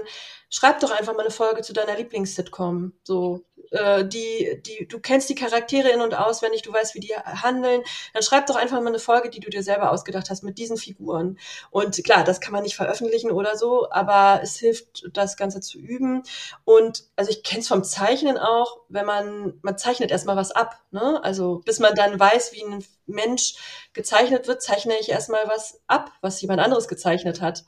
schreib 0.49 0.79
doch 0.79 0.91
einfach 0.91 1.13
mal 1.13 1.21
eine 1.21 1.31
Folge 1.31 1.61
zu 1.61 1.73
deiner 1.73 1.95
Lieblings-Sitcom. 1.95 2.93
So, 3.03 3.43
äh, 3.72 4.05
die, 4.05 4.61
die, 4.65 4.88
du 4.88 4.99
kennst 4.99 5.30
die 5.30 5.36
Charaktere 5.36 5.89
in- 5.89 6.01
und 6.01 6.13
auswendig, 6.13 6.61
du 6.61 6.74
weißt, 6.74 6.95
wie 6.95 6.99
die 6.99 7.13
handeln, 7.15 7.82
dann 8.13 8.24
schreib 8.24 8.45
doch 8.47 8.55
einfach 8.55 8.80
mal 8.80 8.88
eine 8.88 8.99
Folge, 8.99 9.30
die 9.30 9.39
du 9.39 9.49
dir 9.49 9.63
selber 9.63 9.91
ausgedacht 9.91 10.30
hast 10.30 10.43
mit 10.43 10.57
diesen 10.57 10.78
Figuren. 10.78 11.38
Und 11.70 12.03
klar, 12.03 12.24
das 12.24 12.41
kann 12.41 12.53
man 12.53 12.63
nicht 12.63 12.76
veröffentlichen 12.76 13.32
oder 13.32 13.57
so, 13.57 13.89
aber 13.91 14.41
es 14.41 14.57
hilft, 14.57 15.05
das 15.13 15.38
Ganze 15.38 15.61
zu 15.61 15.80
üben. 15.80 16.24
Und 16.65 17.05
also 17.15 17.32
ich 17.32 17.43
kenne 17.43 17.61
es 17.61 17.68
vom 17.68 17.84
Zeichnen 17.84 18.38
auch, 18.38 18.80
wenn 18.89 19.05
man, 19.05 19.59
man 19.61 19.78
zeichnet 19.78 20.11
erstmal 20.11 20.36
was 20.36 20.51
ab, 20.51 20.80
ne? 20.91 21.20
Also 21.24 21.61
bis 21.65 21.80
man 21.80 21.95
dann 21.95 22.20
weiß, 22.20 22.53
wie 22.53 22.63
ein 22.63 22.84
Mensch 23.05 23.55
gezeichnet 23.93 24.47
wird, 24.47 24.61
zeichne 24.61 24.95
ich 24.99 25.09
erstmal 25.09 25.47
was 25.47 25.82
ab, 25.88 26.11
was 26.22 26.41
jemand 26.41 26.61
anderes 26.61 26.88
gezeichnet 26.88 27.41
hat. 27.41 27.63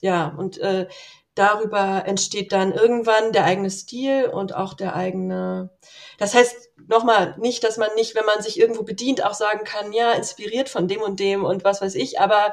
Ja, 0.00 0.34
und 0.36 0.58
äh, 0.58 0.86
darüber 1.34 2.04
entsteht 2.06 2.52
dann 2.52 2.72
irgendwann 2.72 3.32
der 3.32 3.44
eigene 3.44 3.70
Stil 3.70 4.26
und 4.26 4.54
auch 4.54 4.74
der 4.74 4.94
eigene. 4.94 5.70
Das 6.18 6.34
heißt 6.34 6.70
nochmal 6.88 7.36
nicht, 7.38 7.64
dass 7.64 7.76
man 7.76 7.88
nicht, 7.96 8.14
wenn 8.14 8.24
man 8.24 8.42
sich 8.42 8.58
irgendwo 8.58 8.82
bedient, 8.82 9.24
auch 9.24 9.34
sagen 9.34 9.64
kann, 9.64 9.92
ja, 9.92 10.12
inspiriert 10.12 10.68
von 10.68 10.86
dem 10.88 11.00
und 11.00 11.18
dem 11.20 11.44
und 11.44 11.64
was 11.64 11.82
weiß 11.82 11.94
ich. 11.96 12.20
Aber 12.20 12.52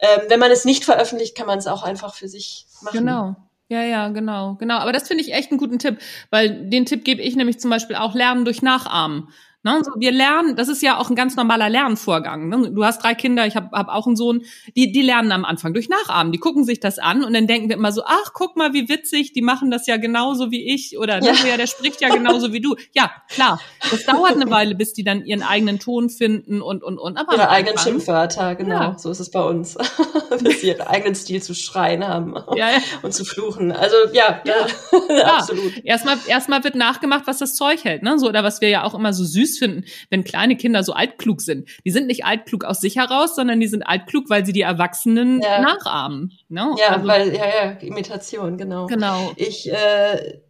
ähm, 0.00 0.22
wenn 0.28 0.40
man 0.40 0.50
es 0.50 0.64
nicht 0.64 0.84
veröffentlicht, 0.84 1.36
kann 1.36 1.46
man 1.46 1.58
es 1.58 1.66
auch 1.66 1.82
einfach 1.82 2.14
für 2.14 2.28
sich 2.28 2.66
machen. 2.82 2.98
Genau. 2.98 3.36
Ja, 3.68 3.82
ja, 3.82 4.08
genau, 4.08 4.54
genau. 4.54 4.78
Aber 4.78 4.92
das 4.92 5.08
finde 5.08 5.24
ich 5.24 5.32
echt 5.32 5.50
einen 5.50 5.58
guten 5.58 5.80
Tipp, 5.80 5.98
weil 6.30 6.68
den 6.68 6.86
Tipp 6.86 7.04
gebe 7.04 7.20
ich 7.20 7.34
nämlich 7.34 7.58
zum 7.58 7.70
Beispiel 7.70 7.96
auch 7.96 8.14
Lernen 8.14 8.44
durch 8.44 8.62
Nachahmen. 8.62 9.28
Ne? 9.66 9.82
So, 9.84 9.90
wir 9.96 10.12
lernen, 10.12 10.54
das 10.54 10.68
ist 10.68 10.80
ja 10.80 10.96
auch 10.96 11.10
ein 11.10 11.16
ganz 11.16 11.34
normaler 11.34 11.68
Lernvorgang. 11.68 12.48
Ne? 12.48 12.70
Du 12.70 12.84
hast 12.84 13.02
drei 13.02 13.16
Kinder, 13.16 13.48
ich 13.48 13.56
habe 13.56 13.70
hab 13.72 13.88
auch 13.88 14.06
einen 14.06 14.14
Sohn, 14.14 14.42
die, 14.76 14.92
die 14.92 15.02
lernen 15.02 15.32
am 15.32 15.44
Anfang 15.44 15.74
durch 15.74 15.88
Nachahmen. 15.88 16.30
Die 16.30 16.38
gucken 16.38 16.62
sich 16.62 16.78
das 16.78 17.00
an 17.00 17.24
und 17.24 17.34
dann 17.34 17.48
denken 17.48 17.68
wir 17.68 17.74
immer 17.74 17.90
so, 17.90 18.02
ach, 18.06 18.30
guck 18.32 18.56
mal, 18.56 18.74
wie 18.74 18.88
witzig, 18.88 19.32
die 19.32 19.42
machen 19.42 19.72
das 19.72 19.88
ja 19.88 19.96
genauso 19.96 20.52
wie 20.52 20.72
ich 20.72 20.96
oder 20.98 21.18
ne, 21.18 21.32
ja. 21.48 21.56
der 21.56 21.66
spricht 21.66 22.00
ja 22.00 22.14
genauso 22.14 22.52
wie 22.52 22.60
du. 22.60 22.76
Ja, 22.94 23.10
klar, 23.28 23.60
das 23.90 24.04
dauert 24.04 24.34
eine 24.34 24.48
Weile, 24.50 24.76
bis 24.76 24.92
die 24.92 25.02
dann 25.02 25.24
ihren 25.24 25.42
eigenen 25.42 25.80
Ton 25.80 26.10
finden 26.10 26.62
und, 26.62 26.84
und, 26.84 27.00
und. 27.00 27.16
Aber 27.16 27.32
Ihre 27.34 27.48
eigenen 27.48 27.76
Schimpfwörter, 27.76 28.54
genau, 28.54 28.80
ja. 28.80 28.98
so 28.98 29.10
ist 29.10 29.18
es 29.18 29.32
bei 29.32 29.42
uns. 29.42 29.76
bis 30.42 30.60
sie 30.60 30.68
ihren 30.68 30.82
eigenen 30.82 31.16
Stil 31.16 31.42
zu 31.42 31.54
schreien 31.54 32.06
haben 32.06 32.34
ja, 32.54 32.70
ja. 32.70 32.78
und 33.02 33.12
zu 33.12 33.24
fluchen. 33.24 33.72
Also 33.72 33.96
ja, 34.12 34.42
ja. 34.44 35.24
absolut. 35.24 35.84
Erstmal, 35.84 36.18
erstmal 36.28 36.62
wird 36.62 36.76
nachgemacht, 36.76 37.26
was 37.26 37.38
das 37.38 37.56
Zeug 37.56 37.82
hält, 37.84 38.04
ne? 38.04 38.16
So, 38.18 38.28
oder 38.28 38.44
was 38.44 38.60
wir 38.60 38.68
ja 38.68 38.84
auch 38.84 38.94
immer 38.94 39.12
so 39.12 39.24
süß 39.24 39.55
finden, 39.58 39.84
wenn 40.10 40.24
kleine 40.24 40.56
Kinder 40.56 40.82
so 40.82 40.92
altklug 40.92 41.40
sind. 41.40 41.68
Die 41.84 41.90
sind 41.90 42.06
nicht 42.06 42.24
altklug 42.24 42.64
aus 42.64 42.80
sich 42.80 42.96
heraus, 42.96 43.36
sondern 43.36 43.60
die 43.60 43.68
sind 43.68 43.82
altklug, 43.82 44.28
weil 44.30 44.44
sie 44.46 44.52
die 44.52 44.62
Erwachsenen 44.62 45.40
ja. 45.40 45.60
nachahmen. 45.60 46.32
Ne? 46.48 46.74
Ja, 46.78 46.94
also, 46.94 47.06
weil, 47.06 47.34
ja, 47.34 47.46
ja, 47.46 47.70
Imitation, 47.80 48.56
genau. 48.56 48.86
Genau. 48.86 49.32
Ich, 49.36 49.70
äh, 49.70 50.40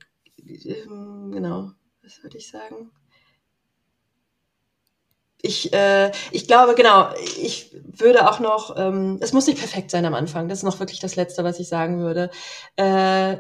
ähm, 0.47 1.31
genau, 1.33 1.73
was 2.03 2.23
würde 2.23 2.39
ich 2.39 2.49
sagen? 2.49 2.91
ich, 5.47 5.73
äh, 5.73 6.11
ich 6.31 6.47
glaube, 6.47 6.75
genau, 6.75 7.09
ich 7.41 7.75
würde 7.85 8.29
auch 8.29 8.41
noch, 8.41 8.77
ähm, 8.77 9.19
es 9.21 9.33
muss 9.33 9.47
nicht 9.47 9.59
perfekt 9.59 9.91
sein 9.91 10.05
am 10.05 10.15
Anfang. 10.15 10.49
Das 10.49 10.59
ist 10.59 10.65
noch 10.65 10.81
wirklich 10.81 11.01
das 11.01 11.17
Letzte, 11.17 11.45
was 11.45 11.61
ich 11.61 11.69
sagen 11.69 12.01
würde. 12.01 12.31
Äh, 12.77 13.37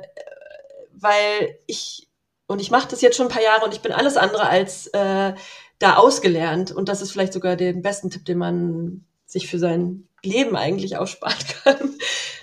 weil 0.92 1.58
ich, 1.66 2.05
und 2.46 2.60
ich 2.60 2.70
mache 2.70 2.88
das 2.88 3.00
jetzt 3.00 3.16
schon 3.16 3.26
ein 3.26 3.32
paar 3.32 3.42
Jahre 3.42 3.64
und 3.64 3.74
ich 3.74 3.80
bin 3.80 3.92
alles 3.92 4.16
andere 4.16 4.48
als 4.48 4.86
äh, 4.88 5.34
da 5.78 5.96
ausgelernt. 5.96 6.72
Und 6.72 6.88
das 6.88 7.02
ist 7.02 7.12
vielleicht 7.12 7.32
sogar 7.32 7.56
den 7.56 7.82
besten 7.82 8.10
Tipp, 8.10 8.24
den 8.24 8.38
man 8.38 9.04
sich 9.26 9.48
für 9.48 9.58
sein 9.58 10.08
Leben 10.22 10.56
eigentlich 10.56 10.96
aussparen 10.96 11.36
kann. 11.64 11.98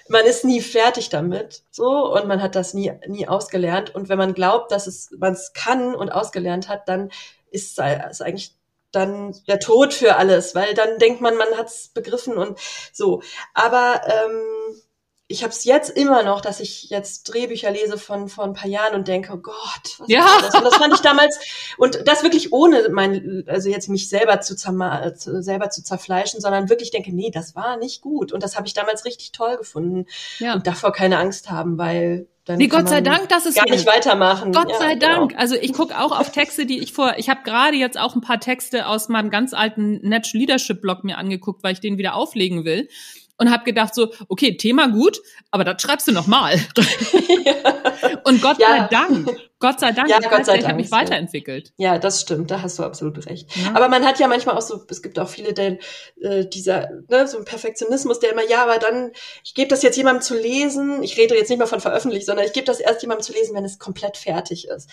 man 0.09 0.25
ist 0.25 0.45
nie 0.45 0.61
fertig 0.61 1.09
damit, 1.09 1.63
so, 1.71 2.13
und 2.13 2.27
man 2.27 2.41
hat 2.41 2.55
das 2.55 2.73
nie, 2.73 2.91
nie 3.07 3.27
ausgelernt. 3.27 3.95
Und 3.95 4.09
wenn 4.09 4.17
man 4.17 4.33
glaubt, 4.33 4.71
dass 4.71 4.87
es, 4.87 5.09
man 5.17 5.33
es 5.33 5.53
kann 5.53 5.95
und 5.95 6.09
ausgelernt 6.09 6.67
hat, 6.67 6.87
dann 6.87 7.09
ist 7.49 7.79
es 7.79 8.21
eigentlich 8.21 8.55
dann 8.91 9.35
der 9.47 9.59
Tod 9.59 9.93
für 9.93 10.17
alles, 10.17 10.53
weil 10.53 10.73
dann 10.75 10.99
denkt 10.99 11.19
man, 11.19 11.35
man 11.35 11.57
hat 11.57 11.67
es 11.67 11.89
begriffen 11.89 12.37
und 12.37 12.59
so. 12.91 13.23
Aber 13.53 14.01
ähm, 14.05 14.81
ich 15.27 15.41
habe 15.41 15.51
es 15.51 15.63
jetzt 15.63 15.89
immer 15.89 16.23
noch, 16.23 16.41
dass 16.41 16.59
ich 16.59 16.89
jetzt 16.89 17.23
Drehbücher 17.23 17.71
lese 17.71 17.97
von 17.97 18.27
vor 18.27 18.43
ein 18.43 18.53
paar 18.53 18.69
Jahren 18.69 18.93
und 18.93 19.07
denke, 19.07 19.33
oh 19.33 19.37
Gott, 19.37 19.97
was 19.97 20.09
ja. 20.09 20.25
ist 20.25 20.45
das? 20.47 20.55
Und 20.55 20.65
das 20.65 20.75
fand 20.75 20.93
ich 20.93 20.99
damals 20.99 21.39
und 21.77 22.07
das 22.07 22.23
wirklich 22.23 22.51
ohne 22.51 22.89
mein, 22.91 23.43
also 23.47 23.69
jetzt 23.69 23.87
mich 23.87 24.09
selber 24.09 24.41
zu, 24.41 24.55
selber 24.55 25.69
zu 25.69 25.83
zerfleischen, 25.83 26.41
sondern 26.41 26.69
wirklich 26.69 26.91
denke, 26.91 27.15
nee, 27.15 27.31
das 27.31 27.55
war 27.55 27.77
nicht 27.77 28.01
gut 28.01 28.33
und 28.33 28.43
das 28.43 28.57
habe 28.57 28.67
ich 28.67 28.73
damals 28.73 29.05
richtig 29.05 29.31
toll 29.31 29.55
gefunden 29.55 30.05
ja. 30.39 30.55
und 30.55 30.67
davor 30.67 30.91
keine 30.91 31.17
Angst 31.17 31.49
haben, 31.49 31.77
weil 31.77 32.27
dann 32.45 32.57
nee, 32.57 32.67
Gott 32.67 32.89
sei 32.89 32.99
Dank, 32.99 33.29
dass 33.29 33.45
es 33.45 33.55
gar 33.55 33.69
nicht 33.69 33.85
weitermachen. 33.85 34.51
Gott 34.51 34.69
ja, 34.69 34.77
sei 34.77 34.95
genau. 34.95 35.19
Dank. 35.19 35.35
Also 35.37 35.55
ich 35.55 35.71
gucke 35.71 35.97
auch 35.97 36.11
auf 36.11 36.29
Texte, 36.33 36.65
die 36.65 36.79
ich 36.79 36.91
vor, 36.91 37.13
ich 37.15 37.29
habe 37.29 37.39
gerade 37.45 37.77
jetzt 37.77 37.97
auch 37.97 38.15
ein 38.15 38.21
paar 38.21 38.41
Texte 38.41 38.85
aus 38.85 39.07
meinem 39.07 39.29
ganz 39.29 39.53
alten 39.53 40.05
Natural 40.05 40.41
Leadership 40.41 40.81
Blog 40.81 41.05
mir 41.05 41.17
angeguckt, 41.17 41.63
weil 41.63 41.71
ich 41.71 41.79
den 41.79 41.97
wieder 41.97 42.15
auflegen 42.15 42.65
will 42.65 42.89
und 43.37 43.51
habe 43.51 43.63
gedacht 43.63 43.95
so, 43.95 44.13
okay, 44.29 44.57
Thema 44.57 44.87
gut, 44.87 45.19
aber 45.51 45.63
das 45.63 45.81
schreibst 45.81 46.07
du 46.07 46.11
noch 46.11 46.27
mal. 46.27 46.55
ja. 47.45 47.92
Und 48.23 48.41
Gott 48.41 48.59
ja. 48.59 48.67
sei 48.67 48.87
Dank, 48.89 49.39
Gott 49.59 49.79
sei 49.79 49.91
Dank, 49.91 50.09
ja, 50.09 50.19
Gott 50.19 50.45
sei 50.45 50.53
Dank. 50.53 50.59
ich 50.59 50.67
habe 50.67 50.75
mich 50.75 50.91
weiterentwickelt. 50.91 51.71
Ja, 51.77 51.97
das 51.97 52.21
stimmt, 52.21 52.51
da 52.51 52.61
hast 52.61 52.79
du 52.79 52.83
absolut 52.83 53.25
recht. 53.25 53.49
Ja. 53.55 53.75
Aber 53.75 53.87
man 53.87 54.05
hat 54.05 54.19
ja 54.19 54.27
manchmal 54.27 54.57
auch 54.57 54.61
so, 54.61 54.83
es 54.89 55.01
gibt 55.01 55.17
auch 55.19 55.29
viele, 55.29 55.53
der 55.53 55.77
äh, 56.21 56.45
dieser, 56.45 56.89
ne, 57.09 57.27
so 57.27 57.37
ein 57.37 57.45
Perfektionismus, 57.45 58.19
der 58.19 58.31
immer, 58.31 58.47
ja, 58.47 58.63
aber 58.63 58.77
dann, 58.77 59.11
ich 59.43 59.53
gebe 59.53 59.69
das 59.69 59.81
jetzt 59.81 59.95
jemandem 59.95 60.21
zu 60.21 60.37
lesen, 60.37 61.01
ich 61.03 61.17
rede 61.17 61.35
jetzt 61.35 61.49
nicht 61.49 61.59
mal 61.59 61.65
von 61.65 61.79
veröffentlicht, 61.79 62.25
sondern 62.25 62.45
ich 62.45 62.53
gebe 62.53 62.65
das 62.65 62.79
erst 62.79 63.01
jemandem 63.01 63.23
zu 63.23 63.33
lesen, 63.33 63.55
wenn 63.55 63.65
es 63.65 63.79
komplett 63.79 64.17
fertig 64.17 64.67
ist. 64.67 64.89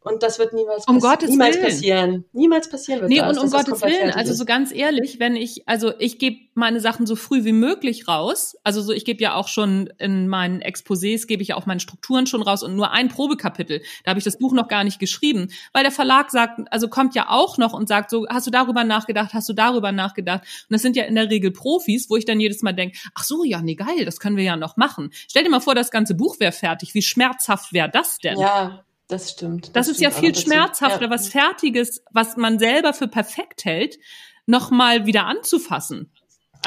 Und 0.00 0.22
das 0.22 0.38
wird 0.38 0.52
niemals, 0.52 0.86
um 0.86 1.00
Gottes 1.00 1.28
niemals 1.28 1.56
Willen. 1.56 1.66
passieren. 1.66 2.24
Niemals 2.32 2.70
passieren 2.70 3.00
wird 3.00 3.10
nee, 3.10 3.18
das. 3.18 3.36
und 3.36 3.44
um 3.44 3.50
Gottes 3.50 3.82
Willen, 3.82 4.10
also 4.12 4.32
so 4.32 4.44
ganz 4.44 4.72
ehrlich, 4.72 5.18
wenn 5.18 5.36
ich, 5.36 5.68
also 5.68 5.92
ich 5.98 6.18
gebe 6.18 6.38
meine 6.54 6.80
Sachen 6.80 7.06
so 7.06 7.16
früh 7.16 7.44
wie 7.44 7.52
möglich 7.52 8.08
raus. 8.08 8.56
Also 8.62 8.80
so, 8.80 8.92
ich 8.92 9.04
gebe 9.04 9.22
ja 9.22 9.34
auch 9.34 9.48
schon 9.48 9.92
in 9.98 10.28
meinen 10.28 10.60
Exposés, 10.62 11.26
gebe 11.26 11.42
ich 11.42 11.48
ja 11.48 11.56
auch 11.56 11.66
meine 11.66 11.80
Strukturen 11.80 12.26
schon 12.26 12.42
raus 12.48 12.62
und 12.62 12.74
nur 12.74 12.90
ein 12.90 13.08
Probekapitel. 13.08 13.82
Da 14.04 14.10
habe 14.10 14.18
ich 14.18 14.24
das 14.24 14.38
Buch 14.38 14.52
noch 14.52 14.68
gar 14.68 14.84
nicht 14.84 14.98
geschrieben, 14.98 15.48
weil 15.72 15.82
der 15.82 15.92
Verlag 15.92 16.30
sagt, 16.30 16.60
also 16.70 16.88
kommt 16.88 17.14
ja 17.14 17.28
auch 17.28 17.58
noch 17.58 17.72
und 17.72 17.88
sagt 17.88 18.10
so, 18.10 18.26
hast 18.28 18.46
du 18.46 18.50
darüber 18.50 18.84
nachgedacht, 18.84 19.34
hast 19.34 19.48
du 19.48 19.52
darüber 19.52 19.92
nachgedacht? 19.92 20.42
Und 20.42 20.74
das 20.74 20.82
sind 20.82 20.96
ja 20.96 21.04
in 21.04 21.14
der 21.14 21.30
Regel 21.30 21.50
Profis, 21.50 22.10
wo 22.10 22.16
ich 22.16 22.24
dann 22.24 22.40
jedes 22.40 22.62
Mal 22.62 22.72
denke, 22.72 22.98
ach 23.14 23.24
so, 23.24 23.44
ja, 23.44 23.62
nee, 23.62 23.74
geil, 23.74 24.04
das 24.04 24.20
können 24.20 24.36
wir 24.36 24.44
ja 24.44 24.56
noch 24.56 24.76
machen. 24.76 25.10
Stell 25.28 25.44
dir 25.44 25.50
mal 25.50 25.60
vor, 25.60 25.74
das 25.74 25.90
ganze 25.90 26.14
Buch 26.14 26.40
wäre 26.40 26.52
fertig. 26.52 26.94
Wie 26.94 27.02
schmerzhaft 27.02 27.72
wäre 27.72 27.88
das 27.88 28.18
denn? 28.18 28.38
Ja, 28.38 28.84
das 29.08 29.30
stimmt. 29.30 29.68
Das, 29.68 29.72
das 29.72 29.88
ist 29.88 29.96
stimmt 29.96 30.14
ja 30.14 30.20
viel 30.20 30.34
schmerzhafter, 30.34 31.04
ja. 31.04 31.10
was 31.10 31.28
Fertiges, 31.28 32.02
was 32.10 32.36
man 32.36 32.58
selber 32.58 32.92
für 32.92 33.08
perfekt 33.08 33.64
hält, 33.64 33.98
nochmal 34.46 35.06
wieder 35.06 35.26
anzufassen. 35.26 36.10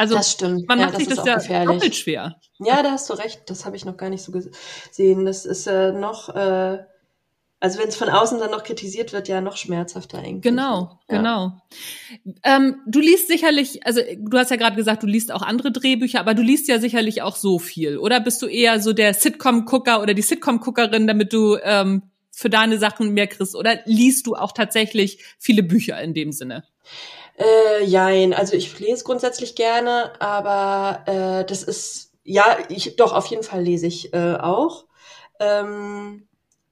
Also 0.02 0.16
das 0.16 0.32
stimmt. 0.32 0.68
man 0.68 0.80
ja, 0.80 0.88
macht 0.88 0.98
sich 0.98 1.08
das, 1.08 1.24
das 1.24 1.48
ja 1.48 1.64
doppelt 1.64 1.96
schwer. 1.96 2.36
Ja, 2.58 2.82
da 2.82 2.90
hast 2.90 3.08
du 3.08 3.14
recht. 3.14 3.44
Das 3.46 3.66
habe 3.66 3.76
ich 3.76 3.86
noch 3.86 3.98
gar 3.98 4.10
nicht 4.10 4.24
so 4.24 4.32
gesehen. 4.32 5.26
Das 5.26 5.46
ist 5.46 5.68
äh, 5.68 5.92
noch, 5.92 6.30
äh, 6.30 6.80
also 7.60 7.80
wenn 7.80 7.88
es 7.88 7.96
von 7.96 8.10
außen 8.10 8.40
dann 8.40 8.50
noch 8.50 8.64
kritisiert 8.64 9.14
wird, 9.14 9.28
ja 9.28 9.42
noch 9.42 9.58
schmerzhafter 9.58 10.18
eigentlich. 10.18 10.42
Genau, 10.42 11.00
ja. 11.08 11.18
genau. 11.18 11.52
Ähm, 12.42 12.78
du 12.88 13.00
liest 13.00 13.28
sicherlich, 13.28 13.86
also 13.86 14.02
du 14.18 14.38
hast 14.40 14.50
ja 14.50 14.58
gerade 14.58 14.76
gesagt, 14.76 15.04
du 15.04 15.08
liest 15.08 15.32
auch 15.32 15.44
andere 15.44 15.72
Drehbücher, 15.72 16.20
aber 16.20 16.34
du 16.34 16.42
liest 16.42 16.68
ja 16.68 16.80
sicherlich 16.80 17.22
auch 17.22 17.36
so 17.36 17.60
viel. 17.60 18.00
Oder 18.00 18.22
bist 18.22 18.42
du 18.42 18.48
eher 18.48 18.80
so 18.80 18.94
der 18.94 19.14
Sitcom-Gucker 19.14 20.02
oder 20.02 20.16
die 20.16 20.24
Sitcom-Guckerin, 20.24 21.06
damit 21.06 21.32
du 21.32 21.58
ähm, 21.62 22.02
für 22.32 22.50
deine 22.50 22.80
Sachen 22.80 23.14
mehr 23.14 23.28
kriegst? 23.28 23.56
Oder 23.56 23.82
liest 23.86 24.26
du 24.26 24.34
auch 24.34 24.52
tatsächlich 24.52 25.20
viele 25.38 25.62
Bücher 25.62 26.02
in 26.02 26.16
dem 26.16 26.32
Sinne? 26.32 26.64
Äh, 27.42 27.84
jein, 27.86 28.34
also 28.34 28.54
ich 28.54 28.78
lese 28.80 29.04
grundsätzlich 29.04 29.56
gerne, 29.56 30.14
aber 30.20 31.04
äh, 31.08 31.46
das 31.46 31.64
ist, 31.64 32.14
ja, 32.24 32.58
ich 32.70 32.96
doch, 32.98 33.14
auf 33.14 33.26
jeden 33.28 33.44
Fall 33.44 33.64
lese 33.64 33.88
ich 33.88 34.14
äh, 34.14 34.36
auch. 34.36 34.86
Ähm, 35.40 36.28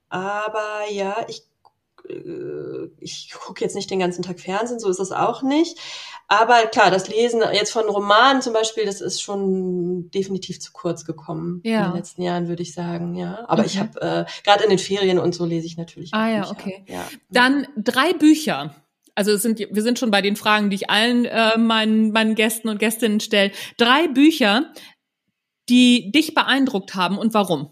aber 0.10 0.82
ja, 0.92 1.26
ich 1.28 1.50
äh, 2.08 2.90
ich 3.00 3.32
gucke 3.34 3.64
jetzt 3.64 3.76
nicht 3.76 3.90
den 3.90 4.00
ganzen 4.00 4.22
Tag 4.22 4.40
Fernsehen, 4.40 4.80
so 4.80 4.90
ist 4.90 5.00
es 5.00 5.12
auch 5.12 5.42
nicht. 5.42 5.80
Aber 6.28 6.68
klar, 6.68 6.92
das 6.92 7.10
Lesen 7.10 7.42
jetzt 7.54 7.72
von 7.72 7.90
Romanen 7.90 8.44
zum 8.44 8.54
Beispiel, 8.54 8.86
das 8.86 9.02
ist 9.02 9.22
schon 9.22 10.12
definitiv 10.12 10.60
zu 10.60 10.72
kurz 10.72 11.04
gekommen 11.04 11.62
ja. 11.64 11.80
in 11.80 11.92
den 11.92 11.98
letzten 11.98 12.22
Jahren, 12.22 12.48
würde 12.48 12.62
ich 12.62 12.74
sagen. 12.74 13.16
Ja, 13.16 13.46
aber 13.48 13.62
okay. 13.64 13.72
ich 13.72 13.80
habe 13.80 14.02
äh, 14.02 14.26
gerade 14.44 14.64
in 14.64 14.70
den 14.70 14.80
Ferien 14.80 15.18
und 15.18 15.34
so 15.34 15.46
lese 15.46 15.66
ich 15.66 15.78
natürlich. 15.78 16.14
Ah 16.14 16.30
ja, 16.30 16.52
okay. 16.52 16.84
Ja. 16.88 17.08
Dann 17.32 17.68
drei 17.76 18.14
Bücher. 18.14 18.76
Also 19.20 19.34
es 19.34 19.42
sind, 19.42 19.60
wir 19.60 19.82
sind 19.84 20.00
schon 20.00 20.12
bei 20.12 20.22
den 20.22 20.38
Fragen, 20.38 20.70
die 20.70 20.78
ich 20.78 20.90
allen 20.90 21.26
äh, 21.26 21.58
meinen, 21.58 22.14
meinen 22.14 22.36
Gästen 22.36 22.70
und 22.70 22.80
Gästinnen 22.80 23.20
stelle. 23.20 23.52
Drei 23.76 24.08
Bücher, 24.08 24.72
die 25.68 26.10
dich 26.14 26.34
beeindruckt 26.34 26.96
haben 26.96 27.18
und 27.18 27.34
warum? 27.34 27.70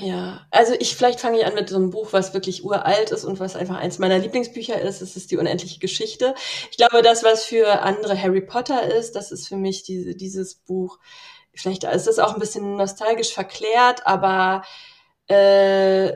Ja, 0.00 0.46
also 0.50 0.72
ich 0.78 0.96
vielleicht 0.96 1.20
fange 1.20 1.40
ich 1.40 1.44
an 1.44 1.52
mit 1.52 1.68
so 1.68 1.76
einem 1.76 1.90
Buch, 1.90 2.14
was 2.14 2.32
wirklich 2.32 2.64
uralt 2.64 3.10
ist 3.10 3.26
und 3.26 3.38
was 3.38 3.54
einfach 3.54 3.76
eins 3.76 3.98
meiner 3.98 4.16
Lieblingsbücher 4.18 4.80
ist. 4.80 5.02
Es 5.02 5.14
ist 5.14 5.30
die 5.30 5.36
unendliche 5.36 5.78
Geschichte. 5.78 6.34
Ich 6.70 6.78
glaube, 6.78 7.02
das, 7.02 7.22
was 7.22 7.44
für 7.44 7.82
andere 7.82 8.18
Harry 8.18 8.40
Potter 8.40 8.94
ist, 8.94 9.14
das 9.14 9.30
ist 9.30 9.46
für 9.46 9.56
mich 9.56 9.82
diese, 9.82 10.14
dieses 10.14 10.54
Buch. 10.54 10.98
Vielleicht 11.52 11.84
ist 11.84 12.08
es 12.08 12.18
auch 12.18 12.32
ein 12.32 12.40
bisschen 12.40 12.76
nostalgisch 12.76 13.34
verklärt, 13.34 14.06
aber 14.06 14.62
äh, 15.26 16.12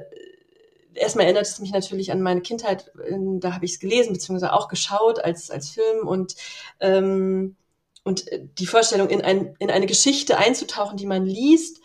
erstmal 0.95 1.27
erinnert 1.27 1.47
es 1.47 1.59
mich 1.59 1.73
natürlich 1.73 2.13
an 2.13 2.23
meine 2.23 2.43
Kindheit. 2.43 2.93
Da 3.41 3.55
habe 3.55 3.65
ich 3.65 3.73
es 3.73 3.81
gelesen 3.81 4.13
beziehungsweise 4.13 4.53
auch 4.53 4.69
geschaut 4.69 5.19
als 5.25 5.51
als 5.51 5.71
Film 5.71 6.07
und 6.07 6.37
ähm, 6.81 7.57
und 8.05 8.25
die 8.59 8.67
Vorstellung 8.67 9.09
in 9.09 9.23
ein 9.23 9.55
in 9.59 9.71
eine 9.71 9.87
Geschichte 9.87 10.39
einzutauchen, 10.39 10.97
die 10.97 11.07
man 11.07 11.25
liest 11.25 11.81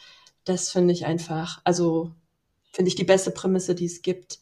das 0.47 0.69
finde 0.71 0.93
ich 0.93 1.05
einfach, 1.05 1.61
also 1.65 2.11
finde 2.71 2.89
ich 2.89 2.95
die 2.95 3.03
beste 3.03 3.31
Prämisse, 3.31 3.75
die 3.75 3.85
es 3.85 4.01
gibt. 4.01 4.39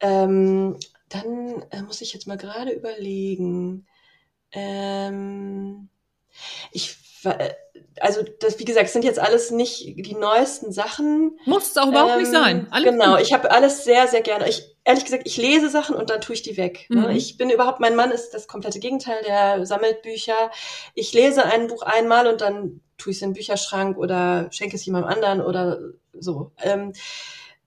Ähm, 0.00 0.76
dann 1.08 1.62
äh, 1.70 1.82
muss 1.82 2.00
ich 2.00 2.12
jetzt 2.12 2.26
mal 2.26 2.36
gerade 2.36 2.72
überlegen. 2.72 3.86
Ähm, 4.52 5.88
ich 6.72 6.90
äh, 6.92 6.94
also 8.00 8.22
das, 8.40 8.58
wie 8.58 8.64
gesagt, 8.64 8.88
sind 8.88 9.04
jetzt 9.04 9.18
alles 9.18 9.50
nicht 9.50 9.84
die 9.86 10.14
neuesten 10.14 10.72
Sachen. 10.72 11.38
Muss 11.44 11.70
es 11.70 11.76
auch 11.76 11.88
überhaupt 11.88 12.12
ähm, 12.12 12.18
nicht 12.20 12.32
sein. 12.32 12.66
Alles 12.70 12.90
genau, 12.90 13.16
gut. 13.16 13.22
ich 13.22 13.32
habe 13.32 13.50
alles 13.50 13.84
sehr, 13.84 14.08
sehr 14.08 14.22
gerne. 14.22 14.48
Ich 14.48 14.76
ehrlich 14.84 15.04
gesagt, 15.04 15.22
ich 15.26 15.36
lese 15.36 15.68
Sachen 15.68 15.96
und 15.96 16.10
dann 16.10 16.20
tue 16.20 16.34
ich 16.34 16.42
die 16.42 16.56
weg. 16.56 16.86
Ne? 16.88 17.02
Mhm. 17.02 17.10
Ich 17.10 17.36
bin 17.36 17.50
überhaupt, 17.50 17.80
mein 17.80 17.96
Mann 17.96 18.10
ist 18.10 18.30
das 18.30 18.48
komplette 18.48 18.80
Gegenteil, 18.80 19.22
der 19.26 19.66
sammelt 19.66 20.02
Bücher. 20.02 20.50
Ich 20.94 21.12
lese 21.12 21.44
ein 21.44 21.66
Buch 21.68 21.82
einmal 21.82 22.26
und 22.26 22.40
dann 22.40 22.80
tue 22.96 23.10
ich 23.10 23.18
es 23.18 23.22
in 23.22 23.30
den 23.30 23.34
Bücherschrank 23.34 23.98
oder 23.98 24.48
schenke 24.50 24.76
es 24.76 24.84
jemandem 24.84 25.10
anderen 25.10 25.40
oder 25.42 25.80
so. 26.12 26.52
Ähm, 26.62 26.92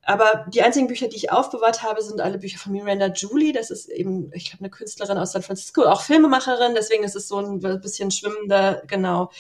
aber 0.05 0.45
die 0.49 0.61
einzigen 0.61 0.87
Bücher, 0.87 1.07
die 1.07 1.15
ich 1.15 1.31
aufbewahrt 1.31 1.81
habe, 1.81 2.01
sind 2.01 2.19
alle 2.19 2.37
Bücher 2.37 2.57
von 2.57 2.73
Miranda 2.73 3.07
Julie. 3.07 3.53
Das 3.53 3.71
ist 3.71 3.87
eben, 3.87 4.31
ich 4.33 4.49
glaube, 4.49 4.59
eine 4.59 4.69
Künstlerin 4.69 5.17
aus 5.17 5.31
San 5.31 5.43
Francisco, 5.43 5.83
auch 5.83 6.01
Filmemacherin. 6.01 6.75
Deswegen 6.75 7.05
ist 7.05 7.15
es 7.15 7.29
so 7.29 7.37
ein 7.37 7.59
bisschen 7.59 8.11
schwimmender, 8.11 8.83
genau, 8.87 9.31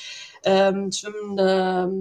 ähm, 0.45 0.89
schwimmender, 0.91 1.91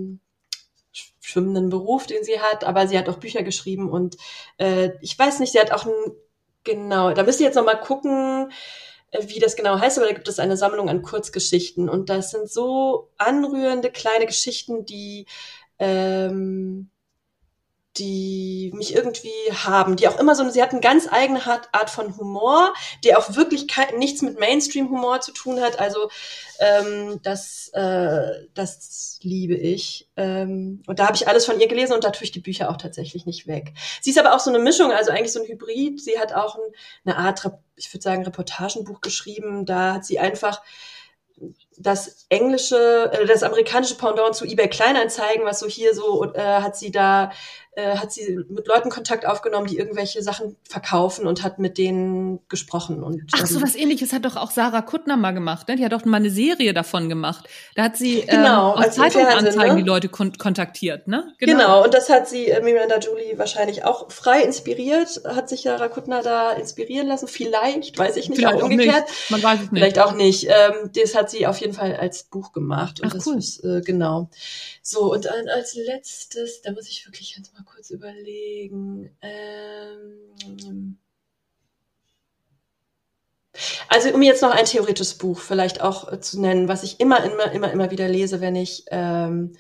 schwimmenden 1.20 1.70
Beruf, 1.70 2.06
den 2.06 2.22
sie 2.22 2.40
hat. 2.40 2.62
Aber 2.62 2.86
sie 2.86 2.96
hat 2.96 3.08
auch 3.08 3.18
Bücher 3.18 3.42
geschrieben 3.42 3.90
und 3.90 4.16
äh, 4.58 4.90
ich 5.00 5.18
weiß 5.18 5.40
nicht, 5.40 5.52
sie 5.52 5.60
hat 5.60 5.72
auch 5.72 5.86
ein, 5.86 5.92
genau, 6.62 7.12
da 7.12 7.24
müsst 7.24 7.40
ihr 7.40 7.46
jetzt 7.46 7.56
noch 7.56 7.64
mal 7.64 7.80
gucken, 7.80 8.52
äh, 9.10 9.26
wie 9.26 9.40
das 9.40 9.56
genau 9.56 9.80
heißt, 9.80 9.98
aber 9.98 10.06
da 10.06 10.14
gibt 10.14 10.28
es 10.28 10.38
eine 10.38 10.56
Sammlung 10.56 10.88
an 10.88 11.02
Kurzgeschichten 11.02 11.88
und 11.88 12.10
das 12.10 12.30
sind 12.30 12.48
so 12.48 13.10
anrührende 13.18 13.90
kleine 13.90 14.26
Geschichten, 14.26 14.84
die 14.84 15.26
ähm, 15.80 16.91
die 17.98 18.72
mich 18.74 18.94
irgendwie 18.94 19.30
haben, 19.52 19.96
die 19.96 20.08
auch 20.08 20.18
immer 20.18 20.34
so, 20.34 20.48
sie 20.48 20.62
hat 20.62 20.70
eine 20.70 20.80
ganz 20.80 21.08
eigene 21.10 21.40
Art 21.44 21.90
von 21.90 22.16
Humor, 22.16 22.72
die 23.04 23.14
auch 23.14 23.36
wirklich 23.36 23.66
nichts 23.96 24.22
mit 24.22 24.40
Mainstream-Humor 24.40 25.20
zu 25.20 25.32
tun 25.32 25.60
hat. 25.60 25.78
Also 25.78 26.08
ähm, 26.58 27.20
das, 27.22 27.68
äh, 27.74 28.46
das 28.54 29.18
liebe 29.22 29.54
ich. 29.54 30.08
Ähm, 30.16 30.82
und 30.86 30.98
da 30.98 31.06
habe 31.06 31.16
ich 31.16 31.28
alles 31.28 31.44
von 31.44 31.60
ihr 31.60 31.68
gelesen 31.68 31.92
und 31.92 32.04
da 32.04 32.10
tue 32.10 32.24
ich 32.24 32.32
die 32.32 32.40
Bücher 32.40 32.70
auch 32.70 32.78
tatsächlich 32.78 33.26
nicht 33.26 33.46
weg. 33.46 33.72
Sie 34.00 34.10
ist 34.10 34.18
aber 34.18 34.34
auch 34.34 34.40
so 34.40 34.50
eine 34.50 34.58
Mischung, 34.58 34.90
also 34.90 35.10
eigentlich 35.10 35.32
so 35.32 35.40
ein 35.40 35.48
Hybrid. 35.48 36.00
Sie 36.00 36.18
hat 36.18 36.32
auch 36.32 36.56
ein, 36.56 36.62
eine 37.04 37.18
Art, 37.18 37.42
ich 37.76 37.92
würde 37.92 38.02
sagen, 38.02 38.24
Reportagenbuch 38.24 39.02
geschrieben. 39.02 39.66
Da 39.66 39.94
hat 39.94 40.06
sie 40.06 40.18
einfach 40.18 40.62
das 41.78 42.26
englische, 42.28 43.10
äh, 43.12 43.26
das 43.26 43.42
amerikanische 43.42 43.96
Pendant 43.96 44.34
zu 44.34 44.44
eBay 44.44 44.68
Kleinanzeigen, 44.68 45.44
was 45.44 45.60
so 45.60 45.66
hier 45.66 45.94
so, 45.94 46.32
äh, 46.34 46.40
hat 46.40 46.76
sie 46.76 46.90
da 46.90 47.32
äh, 47.74 47.96
hat 47.96 48.12
sie 48.12 48.38
mit 48.50 48.66
Leuten 48.66 48.90
Kontakt 48.90 49.26
aufgenommen, 49.26 49.66
die 49.66 49.78
irgendwelche 49.78 50.22
Sachen 50.22 50.56
verkaufen 50.68 51.26
und 51.26 51.42
hat 51.42 51.58
mit 51.58 51.78
denen 51.78 52.40
gesprochen. 52.48 53.02
Und 53.02 53.22
Ach, 53.32 53.46
so 53.46 53.62
was 53.62 53.76
ähnliches 53.76 54.12
hat 54.12 54.26
doch 54.26 54.36
auch 54.36 54.50
Sarah 54.50 54.82
Kuttner 54.82 55.16
mal 55.16 55.30
gemacht. 55.30 55.68
Ne? 55.68 55.76
Die 55.76 55.84
hat 55.84 55.92
doch 55.92 56.04
mal 56.04 56.18
eine 56.18 56.28
Serie 56.28 56.74
davon 56.74 57.08
gemacht. 57.08 57.48
Da 57.74 57.84
hat 57.84 57.96
sie 57.96 58.26
genau, 58.26 58.76
ähm, 58.76 58.82
aus 58.82 58.94
Zeitungsanzeigen 58.94 59.76
ne? 59.76 59.82
die 59.82 59.88
Leute 59.88 60.10
kon 60.10 60.36
kontaktiert. 60.36 61.08
Ne? 61.08 61.32
Genau. 61.38 61.52
genau, 61.52 61.84
und 61.84 61.94
das 61.94 62.10
hat 62.10 62.28
sie 62.28 62.48
äh, 62.48 62.60
Miranda 62.62 62.98
Julie 62.98 63.38
wahrscheinlich 63.38 63.84
auch 63.86 64.10
frei 64.12 64.42
inspiriert. 64.42 65.22
Hat 65.24 65.48
sich 65.48 65.62
Sarah 65.62 65.88
Kuttner 65.88 66.22
da 66.22 66.52
inspirieren 66.52 67.06
lassen? 67.06 67.26
Vielleicht, 67.26 67.98
weiß 67.98 68.16
ich 68.16 68.28
nicht, 68.28 68.38
Vielleicht 68.38 68.62
auch 68.62 68.64
umgekehrt. 68.64 69.08
Nicht. 69.08 69.30
Man 69.30 69.42
weiß 69.42 69.60
es 69.60 69.72
nicht. 69.72 69.80
Vielleicht 69.80 69.98
auch 69.98 70.12
nicht. 70.12 70.44
Ähm, 70.44 70.90
das 70.94 71.14
hat 71.14 71.30
sie 71.30 71.46
auf 71.46 71.56
jeden 71.56 71.72
Fall 71.72 71.96
als 71.96 72.24
Buch 72.24 72.52
gemacht. 72.52 73.00
Und 73.00 73.08
Ach, 73.08 73.14
das 73.14 73.26
cool. 73.26 73.38
ist, 73.38 73.64
äh, 73.64 73.80
genau. 73.80 74.28
So, 74.82 75.10
und 75.10 75.26
als 75.26 75.74
letztes, 75.74 76.60
da 76.60 76.72
muss 76.72 76.88
ich 76.88 77.06
wirklich 77.06 77.34
jetzt 77.36 77.54
mal 77.54 77.61
kurz 77.64 77.90
überlegen. 77.90 79.16
Ähm, 79.20 80.98
also 83.88 84.10
um 84.10 84.22
jetzt 84.22 84.42
noch 84.42 84.50
ein 84.50 84.64
theoretisches 84.64 85.18
Buch 85.18 85.38
vielleicht 85.38 85.82
auch 85.82 86.10
äh, 86.10 86.20
zu 86.20 86.40
nennen, 86.40 86.68
was 86.68 86.82
ich 86.82 87.00
immer, 87.00 87.22
immer, 87.24 87.52
immer, 87.52 87.70
immer 87.70 87.90
wieder 87.90 88.08
lese, 88.08 88.40
wenn 88.40 88.56
ich, 88.56 88.84
ähm, 88.90 89.52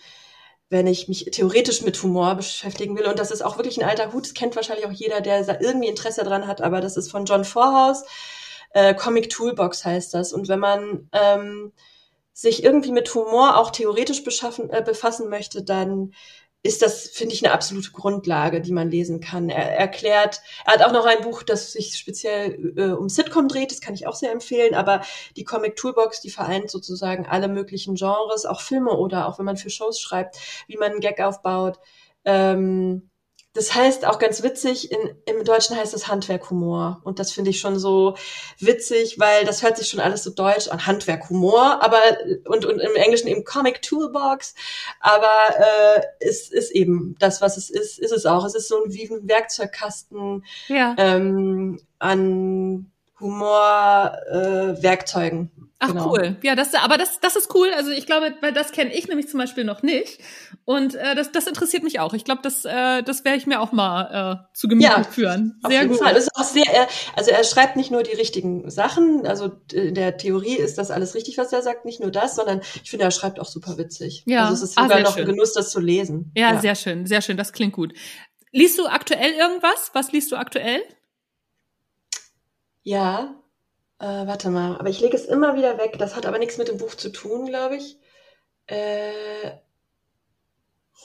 wenn 0.70 0.86
ich 0.86 1.08
mich 1.08 1.26
theoretisch 1.32 1.82
mit 1.82 2.02
Humor 2.02 2.34
beschäftigen 2.34 2.96
will. 2.96 3.06
Und 3.06 3.18
das 3.18 3.30
ist 3.30 3.42
auch 3.42 3.58
wirklich 3.58 3.80
ein 3.80 3.88
alter 3.88 4.12
Hut. 4.12 4.24
Das 4.24 4.34
kennt 4.34 4.56
wahrscheinlich 4.56 4.86
auch 4.86 4.92
jeder, 4.92 5.20
der 5.20 5.60
irgendwie 5.60 5.88
Interesse 5.88 6.24
dran 6.24 6.46
hat. 6.46 6.62
Aber 6.62 6.80
das 6.80 6.96
ist 6.96 7.10
von 7.10 7.26
John 7.26 7.44
Vorhaus. 7.44 8.04
Äh, 8.70 8.94
Comic 8.94 9.28
Toolbox 9.28 9.84
heißt 9.84 10.14
das. 10.14 10.32
Und 10.32 10.48
wenn 10.48 10.60
man 10.60 11.10
ähm, 11.12 11.72
sich 12.32 12.64
irgendwie 12.64 12.92
mit 12.92 13.14
Humor 13.14 13.58
auch 13.58 13.70
theoretisch 13.70 14.24
beschaffen, 14.24 14.70
äh, 14.70 14.82
befassen 14.82 15.28
möchte, 15.28 15.62
dann 15.62 16.14
ist 16.64 16.82
das, 16.82 17.08
finde 17.08 17.34
ich, 17.34 17.44
eine 17.44 17.52
absolute 17.52 17.90
Grundlage, 17.90 18.60
die 18.60 18.72
man 18.72 18.90
lesen 18.90 19.20
kann. 19.20 19.48
Er 19.48 19.76
erklärt, 19.76 20.40
er 20.64 20.74
hat 20.74 20.82
auch 20.82 20.92
noch 20.92 21.06
ein 21.06 21.22
Buch, 21.22 21.42
das 21.42 21.72
sich 21.72 21.96
speziell 21.96 22.74
äh, 22.76 22.92
um 22.92 23.08
Sitcom 23.08 23.48
dreht, 23.48 23.72
das 23.72 23.80
kann 23.80 23.94
ich 23.94 24.06
auch 24.06 24.14
sehr 24.14 24.32
empfehlen, 24.32 24.74
aber 24.74 25.02
die 25.36 25.44
Comic 25.44 25.76
Toolbox, 25.76 26.20
die 26.20 26.30
vereint 26.30 26.70
sozusagen 26.70 27.26
alle 27.26 27.48
möglichen 27.48 27.96
Genres, 27.96 28.46
auch 28.46 28.60
Filme 28.60 28.92
oder 28.92 29.26
auch 29.26 29.38
wenn 29.38 29.46
man 29.46 29.56
für 29.56 29.70
Shows 29.70 30.00
schreibt, 30.00 30.38
wie 30.68 30.76
man 30.76 30.92
einen 30.92 31.00
Gag 31.00 31.20
aufbaut. 31.20 31.80
Ähm, 32.24 33.10
das 33.54 33.74
heißt 33.74 34.06
auch 34.06 34.18
ganz 34.18 34.42
witzig, 34.42 34.90
in, 34.90 35.14
im 35.26 35.44
Deutschen 35.44 35.76
heißt 35.76 35.92
es 35.92 36.08
Handwerkhumor. 36.08 37.02
Und 37.04 37.18
das 37.18 37.32
finde 37.32 37.50
ich 37.50 37.60
schon 37.60 37.78
so 37.78 38.16
witzig, 38.58 39.18
weil 39.18 39.44
das 39.44 39.62
hört 39.62 39.76
sich 39.76 39.88
schon 39.88 40.00
alles 40.00 40.24
so 40.24 40.30
deutsch 40.30 40.68
an, 40.68 40.86
Handwerkhumor, 40.86 41.82
aber 41.82 42.00
und, 42.46 42.64
und 42.64 42.80
im 42.80 42.96
Englischen 42.96 43.28
eben 43.28 43.44
Comic 43.44 43.82
Toolbox. 43.82 44.54
Aber 45.00 45.26
äh, 45.58 46.00
es 46.20 46.50
ist 46.50 46.70
eben 46.70 47.14
das, 47.18 47.42
was 47.42 47.58
es 47.58 47.68
ist, 47.68 47.98
ist 47.98 48.12
es 48.12 48.24
auch. 48.24 48.46
Es 48.46 48.54
ist 48.54 48.68
so 48.68 48.82
ein, 48.82 48.94
wie 48.94 49.10
ein 49.10 49.28
Werkzeugkasten 49.28 50.46
ja. 50.68 50.94
ähm, 50.96 51.78
an 51.98 52.90
Humor-Werkzeugen. 53.20 55.50
Äh, 55.56 55.58
Ach 55.82 55.88
genau. 55.88 56.12
cool. 56.12 56.36
Ja, 56.42 56.54
das, 56.54 56.74
aber 56.74 56.96
das, 56.96 57.18
das 57.18 57.34
ist 57.34 57.52
cool. 57.56 57.68
Also 57.74 57.90
ich 57.90 58.06
glaube, 58.06 58.34
weil 58.40 58.52
das 58.52 58.70
kenne 58.70 58.94
ich 58.94 59.08
nämlich 59.08 59.28
zum 59.28 59.40
Beispiel 59.40 59.64
noch 59.64 59.82
nicht. 59.82 60.20
Und 60.64 60.94
äh, 60.94 61.16
das, 61.16 61.32
das 61.32 61.48
interessiert 61.48 61.82
mich 61.82 61.98
auch. 61.98 62.14
Ich 62.14 62.24
glaube, 62.24 62.40
das, 62.40 62.64
äh, 62.64 63.02
das 63.02 63.24
werde 63.24 63.38
ich 63.38 63.48
mir 63.48 63.60
auch 63.60 63.72
mal 63.72 64.46
äh, 64.52 64.56
zu 64.56 64.68
Gemüte 64.68 64.88
ja, 64.88 65.02
führen. 65.02 65.58
Sehr 65.60 65.66
auf 65.66 65.72
jeden 65.72 65.88
gut. 65.88 65.98
Fall. 65.98 66.14
Das 66.14 66.22
ist 66.22 66.36
auch 66.36 66.44
sehr, 66.44 66.72
äh, 66.72 66.86
also 67.16 67.32
er 67.32 67.42
schreibt 67.42 67.74
nicht 67.74 67.90
nur 67.90 68.04
die 68.04 68.12
richtigen 68.12 68.70
Sachen. 68.70 69.26
Also 69.26 69.50
in 69.72 69.96
der 69.96 70.16
Theorie 70.16 70.54
ist 70.54 70.78
das 70.78 70.92
alles 70.92 71.16
richtig, 71.16 71.36
was 71.36 71.52
er 71.52 71.62
sagt. 71.62 71.84
Nicht 71.84 71.98
nur 71.98 72.12
das, 72.12 72.36
sondern 72.36 72.60
ich 72.84 72.88
finde, 72.88 73.06
er 73.06 73.10
schreibt 73.10 73.40
auch 73.40 73.48
super 73.48 73.76
witzig. 73.76 74.22
Ja. 74.26 74.44
Also 74.44 74.54
es 74.54 74.70
ist 74.70 74.78
ah, 74.78 74.82
sogar 74.82 74.98
ah, 74.98 75.00
noch 75.00 75.14
schön. 75.14 75.24
ein 75.24 75.32
Genuss, 75.32 75.52
das 75.52 75.70
zu 75.70 75.80
lesen. 75.80 76.30
Ja, 76.36 76.52
ja, 76.52 76.60
sehr 76.60 76.76
schön, 76.76 77.06
sehr 77.06 77.22
schön. 77.22 77.36
Das 77.36 77.52
klingt 77.52 77.72
gut. 77.72 77.92
Liest 78.52 78.78
du 78.78 78.86
aktuell 78.86 79.32
irgendwas? 79.32 79.90
Was 79.94 80.12
liest 80.12 80.30
du 80.30 80.36
aktuell? 80.36 80.80
Ja, 82.84 83.41
äh, 84.02 84.26
warte 84.26 84.50
mal, 84.50 84.76
aber 84.78 84.88
ich 84.88 85.00
lege 85.00 85.16
es 85.16 85.26
immer 85.26 85.54
wieder 85.54 85.78
weg. 85.78 85.96
Das 85.98 86.16
hat 86.16 86.26
aber 86.26 86.38
nichts 86.38 86.58
mit 86.58 86.66
dem 86.66 86.76
Buch 86.76 86.96
zu 86.96 87.10
tun, 87.10 87.46
glaube 87.46 87.76
ich. 87.76 87.98
Äh, 88.66 89.52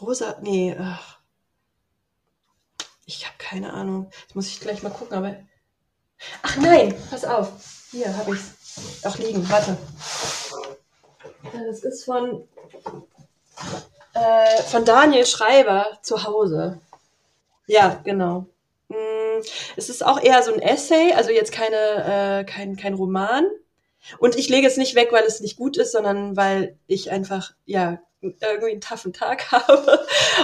Rosa, 0.02 0.38
nee, 0.42 0.76
ach. 0.80 1.20
ich 3.06 3.26
habe 3.26 3.38
keine 3.38 3.74
Ahnung. 3.74 4.10
Das 4.28 4.36
muss 4.36 4.48
ich 4.48 4.60
gleich 4.60 4.82
mal 4.82 4.90
gucken, 4.90 5.16
aber. 5.16 5.36
Ach 6.42 6.58
nein, 6.58 6.96
pass 7.12 7.24
auf. 7.24 7.52
Hier 7.92 8.16
habe 8.18 8.34
ich 8.34 8.42
es. 8.42 9.06
Auch 9.06 9.18
liegen, 9.18 9.48
warte. 9.50 9.78
Das 11.54 11.84
ist 11.84 12.06
von, 12.06 12.48
äh, 14.14 14.64
von 14.64 14.86
Daniel 14.86 15.26
Schreiber 15.26 16.00
zu 16.02 16.24
Hause. 16.24 16.82
Ja, 17.68 18.02
genau. 18.04 18.48
Mm, 18.88 19.17
es 19.76 19.90
ist 19.90 20.06
auch 20.06 20.22
eher 20.22 20.42
so 20.44 20.54
ein 20.54 20.62
Essay, 20.62 21.14
also 21.14 21.32
jetzt 21.32 21.52
keine, 21.52 21.76
äh, 21.76 22.44
kein, 22.46 22.76
kein 22.76 22.94
Roman. 22.94 23.46
Und 24.20 24.36
ich 24.36 24.50
lege 24.50 24.68
es 24.68 24.78
nicht 24.78 24.96
weg, 24.96 25.10
weil 25.12 25.26
es 25.26 25.42
nicht 25.42 25.58
gut 25.58 25.78
ist, 25.78 25.92
sondern 25.92 26.38
weil 26.38 26.78
ich 26.88 27.12
einfach, 27.12 27.52
ja, 27.66 28.00
irgendwie 28.22 28.72
einen 28.72 28.82
taffen 28.82 29.14
Tag 29.14 29.52
habe 29.52 30.00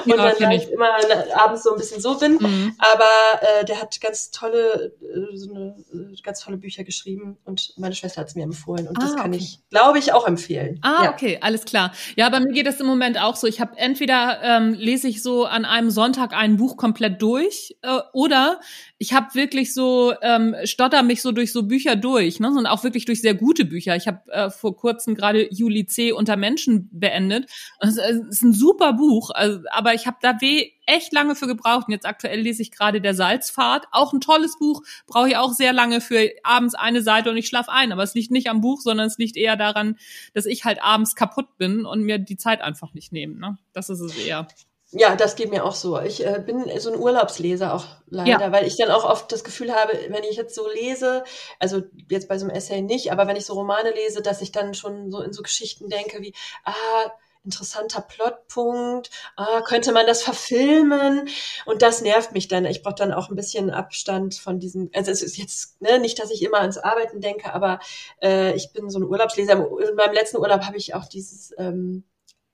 und 0.06 0.12
ja, 0.12 0.16
dann 0.16 0.36
vielleicht 0.36 0.70
immer 0.70 0.90
abends 1.36 1.64
so 1.64 1.72
ein 1.72 1.78
bisschen 1.78 2.02
so 2.02 2.18
bin. 2.18 2.34
Mhm. 2.34 2.76
Aber 2.78 3.42
äh, 3.42 3.66
der 3.66 3.82
hat 3.82 4.00
ganz 4.00 4.32
tolle, 4.32 4.94
äh, 5.02 5.36
so 5.36 5.54
eine, 5.54 5.76
äh, 5.92 6.22
ganz 6.22 6.42
tolle 6.42 6.58
Bücher 6.58 6.84
geschrieben 6.84 7.38
und 7.46 7.74
meine 7.78 7.96
Schwester 7.96 8.22
hat 8.22 8.28
es 8.28 8.36
mir 8.36 8.44
empfohlen 8.44 8.88
und 8.88 8.98
ah, 8.98 9.02
das 9.02 9.16
kann 9.16 9.34
okay. 9.34 9.40
ich, 9.42 9.60
glaube 9.70 9.98
ich, 9.98 10.14
auch 10.14 10.28
empfehlen. 10.28 10.80
Ah, 10.82 11.06
ja. 11.06 11.14
okay, 11.14 11.40
alles 11.42 11.66
klar. 11.66 11.94
Ja, 12.16 12.30
bei 12.30 12.40
mir 12.40 12.54
geht 12.54 12.68
es 12.68 12.80
im 12.80 12.86
Moment 12.86 13.20
auch 13.20 13.36
so. 13.36 13.48
Ich 13.48 13.60
habe 13.60 13.78
entweder 13.78 14.40
ähm, 14.44 14.74
lese 14.74 15.08
ich 15.08 15.24
so 15.24 15.46
an 15.46 15.66
einem 15.66 15.90
Sonntag 15.90 16.34
ein 16.34 16.58
Buch 16.58 16.78
komplett 16.78 17.22
durch 17.22 17.76
äh, 17.82 18.00
oder 18.14 18.60
ich 19.04 19.14
habe 19.14 19.34
wirklich 19.34 19.74
so 19.74 20.14
ähm, 20.22 20.56
stotter 20.64 21.04
mich 21.04 21.22
so 21.22 21.32
durch 21.32 21.52
so 21.52 21.64
Bücher 21.64 21.96
durch, 21.96 22.40
ne, 22.40 22.48
und 22.48 22.66
auch 22.66 22.84
wirklich 22.84 23.06
durch 23.06 23.22
sehr 23.22 23.34
gute 23.34 23.66
Bücher. 23.66 23.96
Ich 23.96 24.08
habe 24.08 24.22
äh, 24.32 24.50
vor 24.50 24.78
kurzem 24.78 25.16
gerade 25.16 25.48
Juli 25.52 25.86
C. 25.86 26.14
unter 26.14 26.38
Menschen 26.38 26.90
beendet. 26.92 27.50
Es 27.80 27.98
ist 27.98 28.42
ein 28.42 28.54
super 28.54 28.94
Buch, 28.94 29.32
also, 29.32 29.60
aber 29.72 29.94
ich 29.94 30.08
habe 30.08 30.18
da 30.22 30.40
weh 30.42 30.72
echt 30.86 31.14
lange 31.14 31.36
für 31.36 31.48
gebraucht. 31.48 31.88
Und 31.88 31.94
jetzt 31.94 32.06
aktuell 32.06 32.40
lese 32.42 32.62
ich 32.62 32.72
gerade 32.72 33.02
Der 33.02 33.14
Salzpfad, 33.14 33.86
auch 33.92 34.14
ein 34.14 34.22
tolles 34.22 34.58
Buch, 34.60 34.82
brauche 35.08 35.30
ich 35.30 35.38
auch 35.38 35.54
sehr 35.54 35.74
lange 35.74 36.02
für 36.02 36.30
abends 36.44 36.76
eine 36.76 37.02
Seite 37.02 37.30
und 37.30 37.38
ich 37.38 37.48
schlaf 37.48 37.70
ein. 37.70 37.92
Aber 37.92 38.04
es 38.04 38.14
liegt 38.14 38.32
nicht 38.32 38.50
am 38.50 38.62
Buch, 38.62 38.82
sondern 38.82 39.08
es 39.08 39.18
liegt 39.18 39.38
eher 39.38 39.56
daran, 39.56 39.98
dass 40.34 40.46
ich 40.46 40.66
halt 40.66 40.82
abends 40.82 41.16
kaputt 41.16 41.58
bin 41.58 41.86
und 41.86 42.04
mir 42.04 42.20
die 42.20 42.38
Zeit 42.38 42.62
einfach 42.62 42.94
nicht 42.94 43.12
nehme. 43.12 43.40
Ne? 43.40 43.58
Das 43.74 43.90
ist 43.90 44.02
es 44.02 44.18
eher. 44.18 44.48
Ja, 44.96 45.16
das 45.16 45.36
geht 45.36 45.50
mir 45.50 45.66
auch 45.66 45.74
so. 45.74 46.00
Ich 46.00 46.24
äh, 46.24 46.40
bin 46.46 46.66
so 46.80 46.92
ein 46.92 47.00
Urlaubsleser 47.00 47.74
auch 47.74 47.86
leider, 48.10 48.46
ja. 48.46 48.52
weil 48.52 48.68
ich 48.68 48.78
dann 48.78 48.92
auch 48.92 49.06
oft 49.06 49.32
das 49.32 49.44
Gefühl 49.44 49.74
habe, 49.74 49.98
wenn 50.10 50.24
ich 50.24 50.38
jetzt 50.38 50.54
so 50.54 50.70
lese, 50.70 51.24
also 51.58 51.82
jetzt 52.10 52.28
bei 52.28 52.38
so 52.38 52.46
einem 52.46 52.56
Essay 52.56 52.82
nicht, 52.82 53.12
aber 53.12 53.26
wenn 53.26 53.36
ich 53.36 53.46
so 53.46 53.54
Romane 53.54 53.92
lese, 53.92 54.22
dass 54.22 54.42
ich 54.42 54.52
dann 54.52 54.76
schon 54.76 55.10
so 55.10 55.22
in 55.22 55.34
so 55.34 55.42
Geschichten 55.42 55.90
denke 55.90 56.22
wie, 56.22 56.34
ah, 56.64 57.12
interessanter 57.44 58.02
Plotpunkt, 58.02 59.10
ah, 59.36 59.62
könnte 59.62 59.92
man 59.92 60.08
das 60.08 60.24
verfilmen? 60.24 61.28
Und 61.66 61.82
das 61.82 62.02
nervt 62.02 62.32
mich 62.32 62.48
dann. 62.48 62.66
Ich 62.66 62.84
brauche 62.84 62.96
dann 62.96 63.14
auch 63.14 63.30
ein 63.30 63.36
bisschen 63.36 63.70
Abstand 63.70 64.36
von 64.36 64.60
diesem, 64.60 64.90
also 64.94 65.12
es 65.12 65.22
ist 65.22 65.38
jetzt 65.38 65.82
ne, 65.82 66.00
nicht, 66.00 66.20
dass 66.20 66.32
ich 66.32 66.44
immer 66.44 66.60
ans 66.60 66.78
Arbeiten 66.78 67.22
denke, 67.22 67.54
aber 67.54 67.80
äh, 68.22 68.54
ich 68.56 68.72
bin 68.74 68.90
so 68.90 69.00
ein 69.00 69.04
Urlaubsleser. 69.04 69.54
In 69.54 69.96
meinem 69.96 70.14
letzten 70.14 70.38
Urlaub 70.38 70.62
habe 70.62 70.78
ich 70.78 70.96
auch 70.96 71.06
dieses, 71.06 71.54
ähm, 71.58 72.04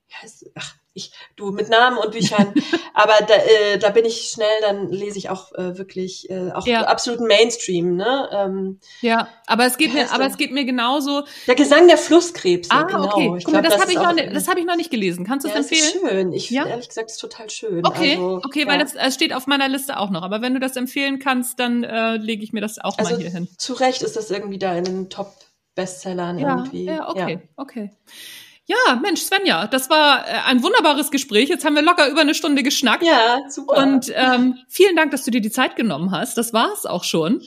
wie 0.07 0.15
heißt, 0.15 0.49
ach, 0.55 0.75
ich, 0.93 1.11
du 1.35 1.51
mit 1.51 1.69
Namen 1.69 1.97
und 1.97 2.11
Büchern, 2.11 2.53
aber 2.93 3.13
da, 3.27 3.35
äh, 3.35 3.77
da 3.77 3.89
bin 3.89 4.05
ich 4.05 4.29
schnell, 4.29 4.47
dann 4.61 4.89
lese 4.89 5.17
ich 5.17 5.29
auch 5.29 5.51
äh, 5.53 5.77
wirklich 5.77 6.29
äh, 6.29 6.51
auch 6.51 6.65
ja. 6.65 6.81
absoluten 6.83 7.27
Mainstream, 7.27 7.95
ne? 7.95 8.29
Ähm, 8.31 8.79
ja, 9.01 9.27
aber 9.47 9.65
es 9.65 9.77
geht 9.77 9.93
mir, 9.93 10.11
aber 10.11 10.25
es 10.25 10.37
geht 10.37 10.51
mir 10.51 10.65
genauso. 10.65 11.23
Der 11.47 11.55
Gesang 11.55 11.87
der 11.87 11.97
Flusskrebse, 11.97 12.71
ah, 12.71 12.83
genau. 12.83 13.05
Okay. 13.05 13.33
Ich 13.37 13.45
Guck 13.45 13.53
glaub, 13.53 13.63
das, 13.63 13.73
das 13.73 13.81
habe 13.81 13.91
ich 13.91 13.97
noch, 13.97 14.13
nicht, 14.13 14.35
das 14.35 14.47
habe 14.47 14.59
ich 14.59 14.65
noch 14.65 14.75
nicht 14.75 14.91
gelesen. 14.91 15.25
Kannst 15.25 15.45
du 15.45 15.49
es 15.49 15.53
ja, 15.53 15.59
empfehlen? 15.61 15.83
Ist 15.83 16.09
schön. 16.09 16.33
Ich 16.33 16.49
ja? 16.49 16.65
ehrlich 16.65 16.87
gesagt, 16.89 17.11
ist 17.11 17.17
total 17.17 17.49
schön. 17.49 17.85
Okay, 17.85 18.13
also, 18.13 18.41
okay, 18.43 18.67
weil 18.67 18.79
das, 18.79 18.93
das 18.93 19.13
steht 19.13 19.33
auf 19.33 19.47
meiner 19.47 19.67
Liste 19.67 19.97
auch 19.97 20.09
noch. 20.09 20.23
Aber 20.23 20.41
wenn 20.41 20.53
du 20.53 20.59
das 20.59 20.75
empfehlen 20.75 21.19
kannst, 21.19 21.59
dann 21.59 21.83
äh, 21.83 22.17
lege 22.17 22.43
ich 22.43 22.53
mir 22.53 22.61
das 22.61 22.79
auch 22.79 22.97
also 22.97 23.11
mal 23.11 23.21
hier 23.21 23.31
hin. 23.31 23.47
Zu 23.57 23.73
Recht 23.73 24.01
ist 24.01 24.15
das 24.15 24.31
irgendwie 24.31 24.59
da 24.59 24.75
in 24.75 24.83
den 24.83 25.09
Top 25.09 25.33
Bestsellern 25.75 26.39
ja, 26.39 26.57
irgendwie. 26.57 26.85
Ja, 26.85 27.09
okay, 27.09 27.39
okay. 27.55 27.91
Ja, 28.69 28.95
Mensch, 29.01 29.21
Svenja, 29.21 29.65
das 29.65 29.89
war 29.89 30.27
äh, 30.27 30.31
ein 30.45 30.61
wunderbares 30.61 31.09
Gespräch. 31.09 31.49
Jetzt 31.49 31.65
haben 31.65 31.75
wir 31.75 31.81
locker 31.81 32.07
über 32.07 32.21
eine 32.21 32.35
Stunde 32.35 32.61
geschnackt. 32.61 33.03
Ja, 33.03 33.39
super. 33.49 33.77
Und 33.77 34.13
ähm, 34.13 34.59
vielen 34.67 34.95
Dank, 34.95 35.09
dass 35.09 35.23
du 35.23 35.31
dir 35.31 35.41
die 35.41 35.49
Zeit 35.49 35.75
genommen 35.75 36.11
hast. 36.11 36.37
Das 36.37 36.53
war's 36.53 36.85
auch 36.85 37.03
schon. 37.03 37.41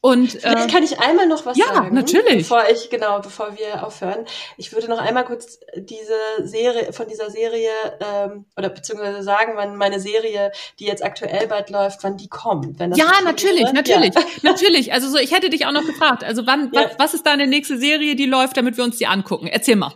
Und 0.00 0.32
vielleicht 0.32 0.68
äh, 0.68 0.72
kann 0.72 0.82
ich 0.82 0.98
einmal 0.98 1.28
noch 1.28 1.44
was 1.44 1.58
ja, 1.58 1.66
sagen. 1.66 1.88
Ja, 1.88 1.92
natürlich. 1.92 2.48
Bevor 2.48 2.64
ich 2.72 2.88
genau, 2.88 3.20
bevor 3.20 3.56
wir 3.58 3.86
aufhören, 3.86 4.24
ich 4.56 4.72
würde 4.72 4.88
noch 4.88 4.98
einmal 4.98 5.26
kurz 5.26 5.60
diese 5.76 6.16
Serie 6.42 6.94
von 6.94 7.06
dieser 7.06 7.30
Serie 7.30 7.70
ähm, 8.00 8.46
oder 8.56 8.70
beziehungsweise 8.70 9.22
sagen, 9.22 9.52
wann 9.56 9.76
meine 9.76 10.00
Serie, 10.00 10.52
die 10.78 10.86
jetzt 10.86 11.04
aktuell 11.04 11.46
bald 11.48 11.68
läuft, 11.68 12.02
wann 12.02 12.16
die 12.16 12.28
kommt. 12.28 12.78
Wenn 12.78 12.90
das 12.90 12.98
ja, 12.98 13.12
natürlich, 13.22 13.64
wäre. 13.64 13.74
natürlich, 13.74 14.14
ja. 14.14 14.22
natürlich. 14.42 14.92
Also 14.92 15.08
so, 15.08 15.18
ich 15.18 15.32
hätte 15.32 15.50
dich 15.50 15.66
auch 15.66 15.72
noch 15.72 15.86
gefragt. 15.86 16.24
Also 16.24 16.46
wann, 16.46 16.72
ja. 16.72 16.84
was, 16.84 16.98
was 16.98 17.14
ist 17.14 17.26
deine 17.26 17.46
nächste 17.46 17.76
Serie, 17.76 18.16
die 18.16 18.26
läuft, 18.26 18.56
damit 18.56 18.78
wir 18.78 18.84
uns 18.84 18.96
die 18.96 19.06
angucken? 19.06 19.46
Erzähl 19.48 19.76
mal. 19.76 19.92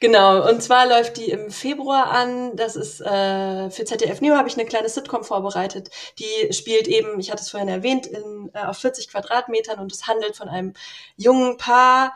Genau, 0.00 0.48
und 0.48 0.62
zwar 0.62 0.86
läuft 0.86 1.16
die 1.18 1.30
im 1.30 1.50
Februar 1.50 2.10
an. 2.10 2.56
Das 2.56 2.76
ist 2.76 3.00
äh, 3.00 3.70
für 3.70 3.84
ZDF 3.84 4.20
Neo 4.20 4.36
habe 4.36 4.48
ich 4.48 4.54
eine 4.56 4.66
kleine 4.66 4.88
Sitcom 4.88 5.24
vorbereitet. 5.24 5.90
Die 6.18 6.52
spielt 6.52 6.88
eben, 6.88 7.20
ich 7.20 7.30
hatte 7.30 7.42
es 7.42 7.50
vorhin 7.50 7.68
erwähnt, 7.68 8.06
in, 8.06 8.50
äh, 8.54 8.60
auf 8.60 8.78
40 8.78 9.08
Quadratmetern 9.08 9.78
und 9.78 9.92
es 9.92 10.06
handelt 10.06 10.36
von 10.36 10.48
einem 10.48 10.72
jungen 11.16 11.58
Paar, 11.58 12.14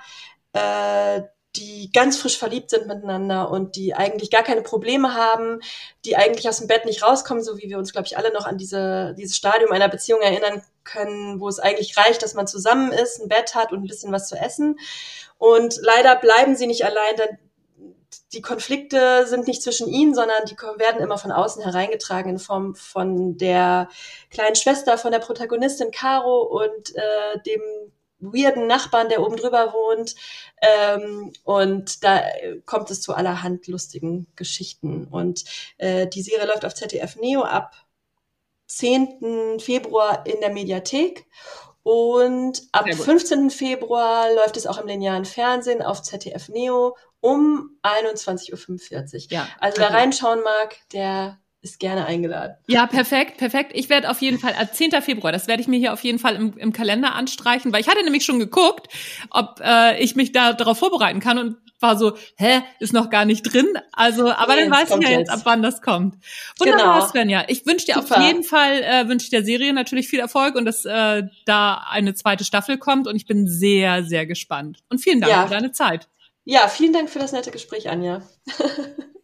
äh, 0.53 1.23
die 1.57 1.91
ganz 1.93 2.19
frisch 2.19 2.39
verliebt 2.39 2.71
sind 2.71 2.87
miteinander 2.87 3.51
und 3.51 3.77
die 3.77 3.95
eigentlich 3.95 4.31
gar 4.31 4.43
keine 4.43 4.63
Probleme 4.63 5.15
haben, 5.15 5.61
die 6.05 6.17
eigentlich 6.17 6.49
aus 6.49 6.59
dem 6.59 6.69
Bett 6.69 6.85
nicht 6.85 7.03
rauskommen, 7.03 7.43
so 7.43 7.59
wie 7.59 7.69
wir 7.69 7.79
uns, 7.79 7.93
glaube 7.93 8.07
ich, 8.07 8.17
alle 8.17 8.33
noch 8.33 8.47
an 8.47 8.59
diese, 8.59 9.15
dieses 9.19 9.37
Stadium 9.37 9.73
einer 9.73 9.89
Beziehung 9.89 10.21
erinnern 10.21 10.63
können, 10.85 11.41
wo 11.41 11.49
es 11.49 11.59
eigentlich 11.59 11.97
reicht, 11.97 12.23
dass 12.23 12.35
man 12.35 12.47
zusammen 12.47 12.93
ist, 12.93 13.21
ein 13.21 13.29
Bett 13.29 13.55
hat 13.55 13.73
und 13.73 13.83
ein 13.83 13.89
bisschen 13.89 14.13
was 14.13 14.29
zu 14.29 14.37
essen. 14.37 14.79
Und 15.39 15.79
leider 15.83 16.17
bleiben 16.17 16.57
sie 16.57 16.67
nicht 16.67 16.85
allein, 16.85 17.17
denn 17.17 17.39
die 18.33 18.43
Konflikte 18.43 19.27
sind 19.27 19.47
nicht 19.47 19.63
zwischen 19.63 19.89
ihnen, 19.89 20.15
sondern 20.15 20.45
die 20.47 20.57
werden 20.57 21.01
immer 21.01 21.19
von 21.19 21.33
außen 21.33 21.63
hereingetragen 21.63 22.33
in 22.33 22.39
Form 22.39 22.75
von 22.75 23.39
der 23.39 23.89
kleinen 24.31 24.57
Schwester 24.57 24.99
von 24.99 25.13
der 25.13 25.19
Protagonistin 25.19 25.91
Caro 25.91 26.43
und 26.43 26.95
äh, 26.95 27.41
dem 27.47 27.63
weirden 28.21 28.67
Nachbarn, 28.67 29.09
der 29.09 29.23
oben 29.23 29.37
drüber 29.37 29.73
wohnt. 29.73 30.15
Ähm, 30.61 31.33
und 31.45 32.05
da 32.05 32.23
kommt 32.67 32.91
es 32.91 33.01
zu 33.01 33.15
allerhand 33.15 33.67
lustigen 33.69 34.27
Geschichten. 34.37 35.07
Und 35.07 35.45
äh, 35.79 36.07
die 36.07 36.23
Serie 36.23 36.47
läuft 36.47 36.65
auf 36.65 36.75
ZDF 36.75 37.17
Neo 37.17 37.43
ab 37.43 37.73
10. 38.67 39.61
Februar 39.61 40.27
in 40.27 40.41
der 40.41 40.51
Mediathek. 40.51 41.27
Und 41.83 42.63
ab 42.73 42.93
15. 42.93 43.51
Februar 43.51 44.33
läuft 44.35 44.57
es 44.57 44.67
auch 44.67 44.79
im 44.79 44.87
linearen 44.87 45.25
Fernsehen 45.25 45.83
auf 45.83 46.03
ZDF 46.03 46.49
Neo 46.49 46.97
um 47.21 47.71
21.45 47.83 48.53
Uhr. 48.53 49.21
Ja, 49.31 49.49
also 49.59 49.81
wer 49.81 49.93
reinschauen 49.93 50.43
mag, 50.43 50.77
der 50.93 51.39
ist 51.61 51.81
gerne 51.81 52.07
eingeladen. 52.07 52.57
Ja, 52.69 52.87
perfekt, 52.87 53.39
perfekt. 53.39 53.73
Ich 53.75 53.89
werde 53.89 54.11
auf 54.11 54.21
jeden 54.21 54.39
Fall, 54.39 54.55
äh, 54.59 54.67
10. 54.71 55.03
Februar, 55.03 55.33
das 55.33 55.49
werde 55.49 55.61
ich 55.61 55.69
mir 55.69 55.79
hier 55.79 55.93
auf 55.93 56.05
jeden 56.05 56.19
Fall 56.19 56.37
im, 56.37 56.57
im 56.57 56.73
Kalender 56.73 57.15
anstreichen, 57.15 57.73
weil 57.73 57.81
ich 57.81 57.89
hatte 57.89 58.05
nämlich 58.05 58.25
schon 58.25 58.39
geguckt, 58.39 58.89
ob 59.31 59.61
äh, 59.61 60.01
ich 60.01 60.15
mich 60.15 60.31
da 60.33 60.53
darauf 60.53 60.79
vorbereiten 60.79 61.21
kann 61.21 61.39
und 61.39 61.57
war 61.81 61.97
so, 61.97 62.17
hä, 62.37 62.63
ist 62.81 62.93
noch 62.93 63.11
gar 63.11 63.25
nicht 63.25 63.43
drin. 63.43 63.67
Also, 63.93 64.31
aber 64.31 64.55
nee, 64.55 64.63
dann 64.63 64.71
weiß 64.71 64.91
ich 64.91 65.03
ja 65.03 65.19
jetzt, 65.19 65.31
ab 65.31 65.41
wann 65.45 65.63
das 65.63 65.81
kommt. 65.83 66.17
Wunderbar, 66.59 67.01
genau. 67.01 67.09
Svenja. 67.09 67.45
Ich 67.49 67.67
wünsche 67.67 67.87
dir 67.87 67.95
Super. 67.95 68.19
auf 68.19 68.23
jeden 68.23 68.45
Fall, 68.45 68.83
äh, 68.83 69.09
wünsche 69.09 69.25
ich 69.25 69.31
der 69.31 69.45
Serie 69.45 69.73
natürlich 69.73 70.09
viel 70.09 70.21
Erfolg 70.21 70.55
und 70.55 70.65
dass 70.65 70.85
äh, 70.85 71.25
da 71.45 71.85
eine 71.91 72.15
zweite 72.15 72.45
Staffel 72.45 72.79
kommt 72.79 73.07
und 73.07 73.17
ich 73.17 73.27
bin 73.27 73.47
sehr, 73.47 74.05
sehr 74.05 74.27
gespannt. 74.27 74.79
Und 74.89 74.99
vielen 74.99 75.21
Dank 75.21 75.33
ja. 75.33 75.47
für 75.47 75.55
deine 75.55 75.73
Zeit. 75.73 76.09
Ja, 76.45 76.69
vielen 76.69 76.93
Dank 76.93 77.11
für 77.11 77.19
das 77.19 77.33
nette 77.33 77.51
Gespräch, 77.51 77.91
Anja. 77.91 78.23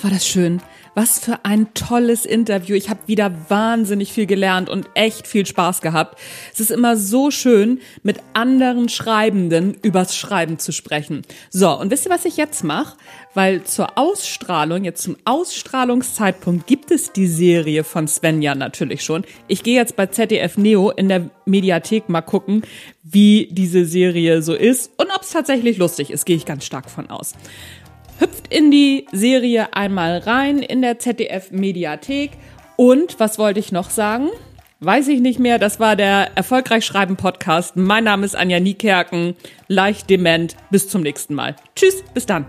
Ach, 0.00 0.04
war 0.04 0.10
das 0.10 0.26
schön. 0.26 0.62
Was 0.94 1.18
für 1.18 1.44
ein 1.44 1.72
tolles 1.74 2.24
Interview. 2.24 2.74
Ich 2.74 2.90
habe 2.90 3.00
wieder 3.06 3.32
wahnsinnig 3.48 4.12
viel 4.12 4.26
gelernt 4.26 4.68
und 4.68 4.88
echt 4.94 5.26
viel 5.26 5.46
Spaß 5.46 5.82
gehabt. 5.82 6.18
Es 6.52 6.60
ist 6.60 6.70
immer 6.70 6.96
so 6.96 7.30
schön, 7.30 7.80
mit 8.02 8.18
anderen 8.32 8.88
Schreibenden 8.88 9.74
übers 9.82 10.16
Schreiben 10.16 10.58
zu 10.58 10.72
sprechen. 10.72 11.22
So, 11.50 11.78
und 11.78 11.90
wisst 11.90 12.06
ihr, 12.06 12.10
was 12.10 12.24
ich 12.24 12.36
jetzt 12.36 12.64
mache? 12.64 12.96
Weil 13.34 13.62
zur 13.62 13.96
Ausstrahlung, 13.98 14.84
jetzt 14.84 15.02
zum 15.02 15.16
Ausstrahlungszeitpunkt 15.24 16.66
gibt 16.66 16.90
es 16.90 17.12
die 17.12 17.28
Serie 17.28 17.84
von 17.84 18.08
Svenja 18.08 18.54
natürlich 18.54 19.04
schon. 19.04 19.24
Ich 19.46 19.62
gehe 19.62 19.76
jetzt 19.76 19.96
bei 19.96 20.06
ZDF 20.06 20.56
Neo 20.56 20.90
in 20.90 21.08
der 21.08 21.30
Mediathek 21.44 22.08
mal 22.08 22.22
gucken, 22.22 22.62
wie 23.02 23.48
diese 23.52 23.84
Serie 23.84 24.42
so 24.42 24.54
ist 24.54 24.90
und 24.96 25.10
ob 25.14 25.22
es 25.22 25.30
tatsächlich 25.30 25.78
lustig 25.78 26.10
ist, 26.10 26.24
gehe 26.24 26.36
ich 26.36 26.46
ganz 26.46 26.64
stark 26.64 26.90
von 26.90 27.10
aus. 27.10 27.34
Hüpft 28.20 28.52
in 28.52 28.70
die 28.70 29.06
Serie 29.12 29.72
einmal 29.74 30.18
rein 30.18 30.58
in 30.58 30.82
der 30.82 30.98
ZDF 30.98 31.50
Mediathek. 31.50 32.32
Und 32.76 33.18
was 33.18 33.38
wollte 33.38 33.60
ich 33.60 33.72
noch 33.72 33.88
sagen? 33.88 34.28
Weiß 34.80 35.08
ich 35.08 35.20
nicht 35.20 35.38
mehr. 35.38 35.58
Das 35.58 35.80
war 35.80 35.96
der 35.96 36.36
Erfolgreich 36.36 36.84
Schreiben 36.84 37.16
Podcast. 37.16 37.76
Mein 37.76 38.04
Name 38.04 38.26
ist 38.26 38.36
Anja 38.36 38.60
Niekerken. 38.60 39.36
Leicht 39.68 40.10
dement. 40.10 40.54
Bis 40.70 40.88
zum 40.88 41.02
nächsten 41.02 41.34
Mal. 41.34 41.56
Tschüss. 41.74 42.04
Bis 42.12 42.26
dann. 42.26 42.44